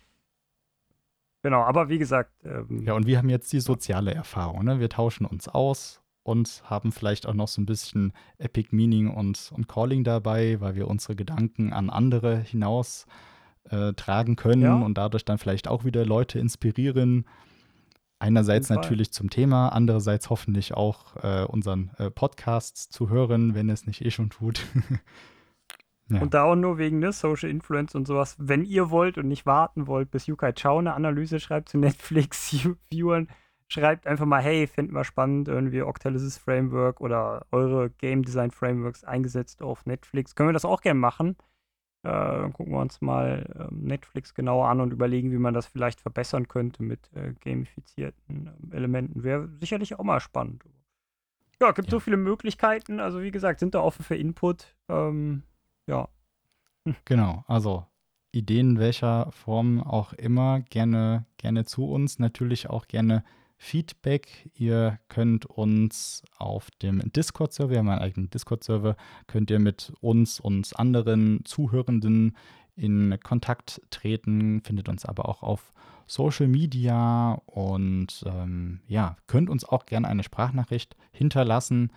Genau, 1.43 1.61
aber 1.61 1.89
wie 1.89 1.99
gesagt. 1.99 2.31
Ähm, 2.43 2.83
ja, 2.85 2.93
und 2.93 3.07
wir 3.07 3.17
haben 3.17 3.29
jetzt 3.29 3.53
die 3.53 3.59
soziale 3.59 4.13
Erfahrung, 4.13 4.65
ne? 4.65 4.79
Wir 4.79 4.89
tauschen 4.89 5.25
uns 5.25 5.47
aus 5.47 6.01
und 6.23 6.61
haben 6.65 6.91
vielleicht 6.91 7.25
auch 7.25 7.33
noch 7.33 7.47
so 7.47 7.61
ein 7.61 7.65
bisschen 7.65 8.11
Epic 8.37 8.75
Meaning 8.75 9.09
und, 9.09 9.51
und 9.55 9.67
Calling 9.69 10.03
dabei, 10.03 10.59
weil 10.59 10.75
wir 10.75 10.87
unsere 10.87 11.15
Gedanken 11.15 11.71
an 11.71 11.89
andere 11.89 12.37
hinaus 12.37 13.05
äh, 13.69 13.93
tragen 13.93 14.35
können 14.35 14.61
ja. 14.61 14.75
und 14.75 14.97
dadurch 14.97 15.23
dann 15.23 15.37
vielleicht 15.37 15.67
auch 15.67 15.85
wieder 15.85 16.05
Leute 16.05 16.39
inspirieren. 16.39 17.25
Einerseits 18.19 18.69
natürlich 18.69 19.11
zum 19.11 19.29
Thema, 19.29 19.69
andererseits 19.69 20.29
hoffentlich 20.31 20.73
auch 20.73 21.15
äh, 21.23 21.45
unseren 21.45 21.91
äh, 21.97 22.09
Podcasts 22.09 22.89
zu 22.89 23.09
hören, 23.09 23.53
wenn 23.53 23.69
es 23.69 23.85
nicht 23.85 24.03
eh 24.03 24.09
schon 24.09 24.31
tut. 24.31 24.65
ja. 26.09 26.21
Und 26.21 26.33
da 26.33 26.43
auch 26.43 26.55
nur 26.55 26.77
wegen 26.77 26.99
ne, 26.99 27.11
Social 27.11 27.49
Influence 27.49 27.95
und 27.95 28.07
sowas. 28.07 28.35
Wenn 28.39 28.63
ihr 28.63 28.89
wollt 28.89 29.17
und 29.17 29.27
nicht 29.27 29.45
warten 29.45 29.87
wollt, 29.87 30.09
bis 30.09 30.27
Yukai 30.27 30.53
Chao 30.53 30.77
eine 30.77 30.93
Analyse 30.93 31.39
schreibt 31.39 31.69
zu 31.69 31.77
Netflix-Viewern, 31.79 33.27
schreibt 33.67 34.07
einfach 34.07 34.25
mal, 34.25 34.41
hey, 34.41 34.67
finden 34.67 34.93
wir 34.93 35.03
spannend, 35.03 35.47
irgendwie 35.47 35.81
Octalysis 35.81 36.37
Framework 36.37 37.01
oder 37.01 37.45
eure 37.51 37.89
Game 37.89 38.23
Design 38.23 38.51
Frameworks 38.51 39.03
eingesetzt 39.03 39.61
auf 39.61 39.85
Netflix. 39.85 40.35
Können 40.35 40.49
wir 40.49 40.53
das 40.53 40.65
auch 40.65 40.81
gerne 40.81 40.99
machen? 40.99 41.35
Äh, 42.03 42.09
dann 42.09 42.53
gucken 42.53 42.73
wir 42.73 42.79
uns 42.79 43.01
mal 43.01 43.45
äh, 43.59 43.73
Netflix 43.73 44.33
genauer 44.33 44.69
an 44.69 44.79
und 44.79 44.93
überlegen, 44.93 45.31
wie 45.31 45.37
man 45.37 45.53
das 45.53 45.65
vielleicht 45.65 45.99
verbessern 45.99 46.47
könnte 46.47 46.83
mit 46.83 47.11
äh, 47.15 47.33
gamifizierten 47.41 48.49
ähm, 48.63 48.71
Elementen. 48.71 49.23
Wäre 49.23 49.49
sicherlich 49.59 49.99
auch 49.99 50.03
mal 50.03 50.21
spannend. 50.21 50.63
Ja, 51.59 51.71
gibt 51.71 51.87
ja. 51.87 51.91
so 51.91 51.99
viele 51.99 52.17
Möglichkeiten. 52.17 53.01
Also 53.01 53.21
wie 53.21 53.31
gesagt, 53.31 53.59
sind 53.59 53.75
da 53.75 53.81
offen 53.81 54.05
für 54.05 54.15
Input. 54.15 54.75
Ähm, 54.87 55.43
ja. 55.87 56.07
Genau, 57.05 57.43
also 57.47 57.85
Ideen 58.31 58.79
welcher 58.79 59.31
Form 59.31 59.81
auch 59.81 60.13
immer 60.13 60.61
gerne, 60.61 61.25
gerne 61.37 61.65
zu 61.65 61.85
uns. 61.89 62.19
Natürlich 62.19 62.69
auch 62.69 62.87
gerne 62.87 63.23
Feedback. 63.57 64.49
Ihr 64.53 64.99
könnt 65.09 65.45
uns 65.45 66.23
auf 66.37 66.69
dem 66.71 67.01
Discord-Server, 67.11 67.71
wir 67.71 67.79
haben 67.79 67.89
einen 67.89 68.01
eigenen 68.01 68.29
Discord-Server, 68.29 68.95
könnt 69.25 69.49
ihr 69.49 69.59
mit 69.59 69.91
uns 69.99 70.39
und 70.39 70.77
anderen 70.77 71.43
Zuhörenden 71.45 72.37
in 72.75 73.17
Kontakt 73.23 73.81
treten, 73.89 74.61
findet 74.61 74.87
uns 74.87 75.05
aber 75.05 75.27
auch 75.27 75.41
auf 75.41 75.73
Social 76.05 76.47
Media 76.47 77.41
und 77.47 78.23
ähm, 78.27 78.81
ja, 78.87 79.17
könnt 79.25 79.49
uns 79.49 79.65
auch 79.65 79.87
gerne 79.87 80.07
eine 80.07 80.23
Sprachnachricht 80.23 80.95
hinterlassen, 81.11 81.91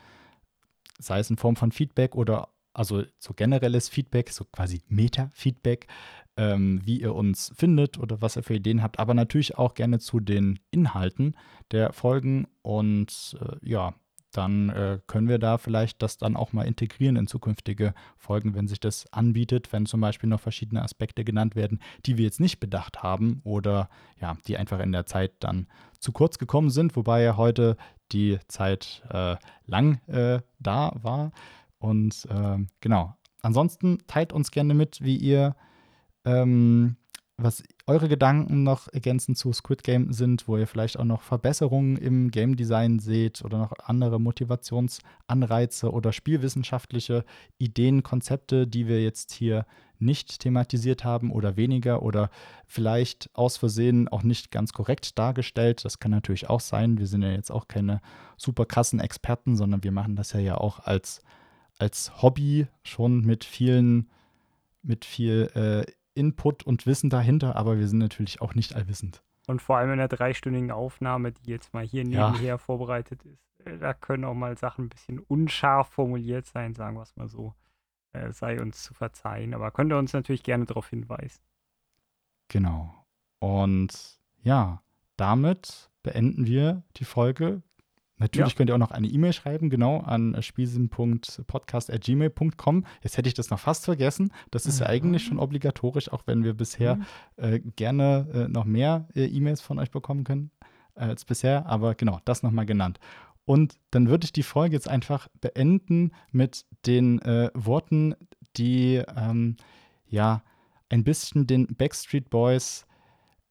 sei 0.99 1.19
es 1.21 1.31
in 1.31 1.37
Form 1.37 1.57
von 1.57 1.71
Feedback 1.71 2.17
oder 2.17 2.49
also 2.73 3.05
so 3.19 3.35
generelles 3.35 3.89
Feedback, 3.89 4.31
so 4.31 4.45
quasi 4.45 4.83
Meta-Feedback 4.89 5.89
ähm, 6.37 6.81
wie 6.85 7.01
ihr 7.01 7.15
uns 7.15 7.53
findet 7.57 7.99
oder 7.99 8.23
was 8.23 8.37
ihr 8.37 8.43
für 8.43 8.55
Ideen 8.55 8.83
habt, 8.83 8.99
aber 8.99 9.15
natürlich 9.15 9.59
auch 9.59 9.75
gerne 9.75 9.99
zu 9.99 10.21
den 10.21 10.59
Inhalten 10.71 11.37
der 11.71 11.93
Folgen. 11.93 12.47
Und 12.63 13.37
äh, 13.41 13.69
ja, 13.69 13.95
dann 14.33 14.71
äh, 14.71 15.01
können 15.07 15.29
wir 15.29 15.39
da 15.39 15.59
vielleicht 15.59 16.03
das 16.03 16.17
dann 16.17 16.37
auch 16.37 16.53
mal 16.53 16.67
integrieren 16.67 17.17
in 17.17 17.27
zukünftige 17.27 17.95
Folgen, 18.17 18.55
wenn 18.55 18.69
sich 18.69 18.81
das 18.81 19.13
anbietet, 19.13 19.73
wenn 19.73 19.87
zum 19.87 20.01
Beispiel 20.01 20.29
noch 20.29 20.41
verschiedene 20.41 20.83
Aspekte 20.83 21.25
genannt 21.25 21.57
werden, 21.57 21.81
die 22.07 22.17
wir 22.17 22.25
jetzt 22.25 22.41
nicht 22.41 22.61
bedacht 22.61 23.03
haben 23.03 23.41
oder 23.45 23.91
ja, 24.21 24.37
die 24.47 24.57
einfach 24.57 24.79
in 24.81 24.93
der 24.93 25.07
Zeit 25.07 25.33
dann 25.41 25.67
zu 25.99 26.13
kurz 26.13 26.39
gekommen 26.39 26.71
sind, 26.71 26.97
wobei 26.97 27.23
ja 27.23 27.37
heute 27.37 27.77
die 28.13 28.39
Zeit 28.49 29.03
äh, 29.11 29.37
lang 29.67 30.01
äh, 30.07 30.41
da 30.59 30.93
war. 31.03 31.33
Und 31.81 32.29
ähm, 32.31 32.69
genau. 32.81 33.17
Ansonsten 33.43 33.99
teilt 34.07 34.33
uns 34.33 34.53
gerne 34.53 34.75
mit, 34.75 35.03
wie 35.03 35.17
ihr 35.17 35.57
ähm, 36.25 36.97
was 37.43 37.63
eure 37.87 38.09
Gedanken 38.09 38.63
noch 38.63 38.89
ergänzend 38.89 39.39
zu 39.39 39.53
Squid 39.53 39.83
Game 39.83 40.13
sind, 40.13 40.47
wo 40.47 40.57
ihr 40.57 40.67
vielleicht 40.67 40.99
auch 40.99 41.05
noch 41.05 41.23
Verbesserungen 41.23 41.97
im 41.97 42.31
Game 42.31 42.57
Design 42.57 42.99
seht 42.99 43.45
oder 43.45 43.59
noch 43.59 43.73
andere 43.83 44.21
Motivationsanreize 44.21 45.91
oder 45.91 46.13
spielwissenschaftliche 46.13 47.25
Ideen, 47.59 48.03
Konzepte, 48.03 48.67
die 48.67 48.87
wir 48.87 49.03
jetzt 49.03 49.33
hier 49.33 49.67
nicht 49.99 50.41
thematisiert 50.41 51.05
haben 51.05 51.31
oder 51.31 51.57
weniger 51.57 52.03
oder 52.03 52.31
vielleicht 52.67 53.29
aus 53.35 53.57
Versehen 53.57 54.09
auch 54.09 54.23
nicht 54.23 54.51
ganz 54.51 54.73
korrekt 54.73 55.19
dargestellt. 55.19 55.85
Das 55.85 55.99
kann 55.99 56.11
natürlich 56.11 56.49
auch 56.49 56.61
sein. 56.61 56.99
Wir 56.99 57.07
sind 57.07 57.23
ja 57.23 57.31
jetzt 57.31 57.51
auch 57.51 57.69
keine 57.69 58.01
super 58.37 58.65
krassen 58.65 59.01
Experten, 59.01 59.57
sondern 59.57 59.85
wir 59.85 59.93
machen 59.93 60.17
das 60.17 60.33
ja, 60.33 60.41
ja 60.41 60.57
auch 60.57 60.81
als, 60.81 61.23
als 61.81 62.23
Hobby 62.23 62.67
schon 62.83 63.21
mit 63.23 63.45
vielen, 63.45 64.11
mit 64.83 65.05
viel 65.05 65.51
äh, 65.55 65.91
Input 66.15 66.65
und 66.65 66.87
Wissen 66.87 67.11
dahinter, 67.11 67.57
aber 67.57 67.79
wir 67.79 67.89
sind 67.89 67.99
natürlich 67.99 68.41
auch 68.41 68.55
nicht 68.55 68.75
allwissend. 68.75 69.23
Und 69.47 69.63
vor 69.63 69.79
allem 69.79 69.93
in 69.93 69.99
der 69.99 70.09
dreistündigen 70.09 70.71
Aufnahme, 70.71 71.33
die 71.33 71.51
jetzt 71.51 71.73
mal 71.73 71.85
hier 71.85 72.05
nebenher 72.05 72.43
ja. 72.43 72.59
vorbereitet 72.59 73.23
ist, 73.25 73.67
äh, 73.67 73.79
da 73.79 73.95
können 73.95 74.25
auch 74.25 74.35
mal 74.35 74.57
Sachen 74.57 74.87
ein 74.87 74.89
bisschen 74.89 75.19
unscharf 75.19 75.89
formuliert 75.89 76.47
sein, 76.47 76.75
sagen 76.75 76.97
wir 76.97 77.03
es 77.03 77.17
mal 77.17 77.29
so. 77.29 77.55
Äh, 78.13 78.33
sei 78.33 78.61
uns 78.61 78.83
zu 78.83 78.93
verzeihen, 78.93 79.55
aber 79.55 79.71
könnt 79.71 79.93
ihr 79.93 79.99
uns 79.99 80.13
natürlich 80.13 80.43
gerne 80.43 80.65
darauf 80.65 80.89
hinweisen. 80.89 81.43
Genau. 82.49 82.93
Und 83.39 84.21
ja, 84.43 84.83
damit 85.17 85.91
beenden 86.03 86.47
wir 86.47 86.83
die 86.97 87.05
Folge. 87.05 87.63
Natürlich 88.21 88.53
ja. 88.53 88.57
könnt 88.57 88.71
ihr 88.71 88.75
auch 88.75 88.79
noch 88.79 88.93
eine 88.93 89.09
E-Mail 89.09 89.33
schreiben, 89.33 89.71
genau, 89.71 90.01
an 90.01 90.37
spielsen.podcast.gmail.com. 90.41 92.85
Jetzt 93.03 93.17
hätte 93.17 93.29
ich 93.29 93.35
das 93.35 93.49
noch 93.49 93.59
fast 93.59 93.87
vergessen. 93.87 94.31
Das 94.51 94.67
ist 94.67 94.77
mhm. 94.77 94.85
ja 94.85 94.91
eigentlich 94.91 95.25
schon 95.25 95.39
obligatorisch, 95.39 96.13
auch 96.13 96.25
wenn 96.27 96.45
wir 96.45 96.53
bisher 96.53 96.97
mhm. 96.97 97.05
äh, 97.39 97.61
gerne 97.61 98.27
äh, 98.33 98.47
noch 98.49 98.67
mehr 98.67 99.09
äh, 99.15 99.25
E-Mails 99.25 99.63
von 99.63 99.79
euch 99.79 99.91
bekommen 99.91 100.25
können 100.25 100.51
als 100.95 101.25
bisher. 101.25 101.65
Aber 101.67 101.95
genau, 101.95 102.21
das 102.27 102.43
nochmal 102.43 102.67
genannt. 102.67 103.01
Und 103.47 103.79
dann 103.91 104.09
würde 104.09 104.27
ich 104.27 104.33
die 104.33 104.43
Folge 104.43 104.77
jetzt 104.77 104.89
einfach 104.89 105.29
beenden 105.41 106.13
mit 106.31 106.67
den 106.87 107.23
äh, 107.23 107.51
Worten, 107.55 108.15
die 108.59 109.03
ähm, 109.17 109.57
ja 110.07 110.43
ein 110.91 111.05
bisschen 111.05 111.47
den 111.47 111.69
Backstreet 111.69 112.29
Boys 112.29 112.85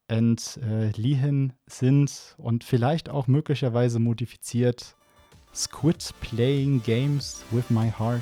entliehen 0.09 1.53
sind 1.67 2.35
und 2.37 2.63
vielleicht 2.63 3.09
auch 3.09 3.27
möglicherweise 3.27 3.99
modifiziert. 3.99 4.95
Squid 5.53 6.13
playing 6.21 6.81
games 6.83 7.43
with 7.51 7.69
my 7.69 7.89
heart. 7.89 8.21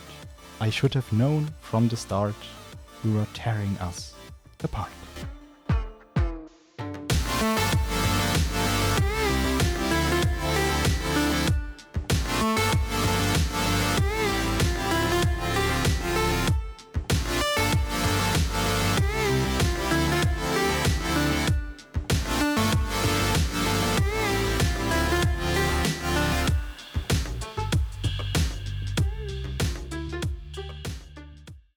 I 0.61 0.71
should 0.71 0.95
have 0.95 1.09
known 1.09 1.47
from 1.61 1.89
the 1.89 1.95
start 1.95 2.35
you 3.03 3.13
were 3.13 3.27
tearing 3.33 3.75
us 3.81 4.15
apart. 4.63 4.89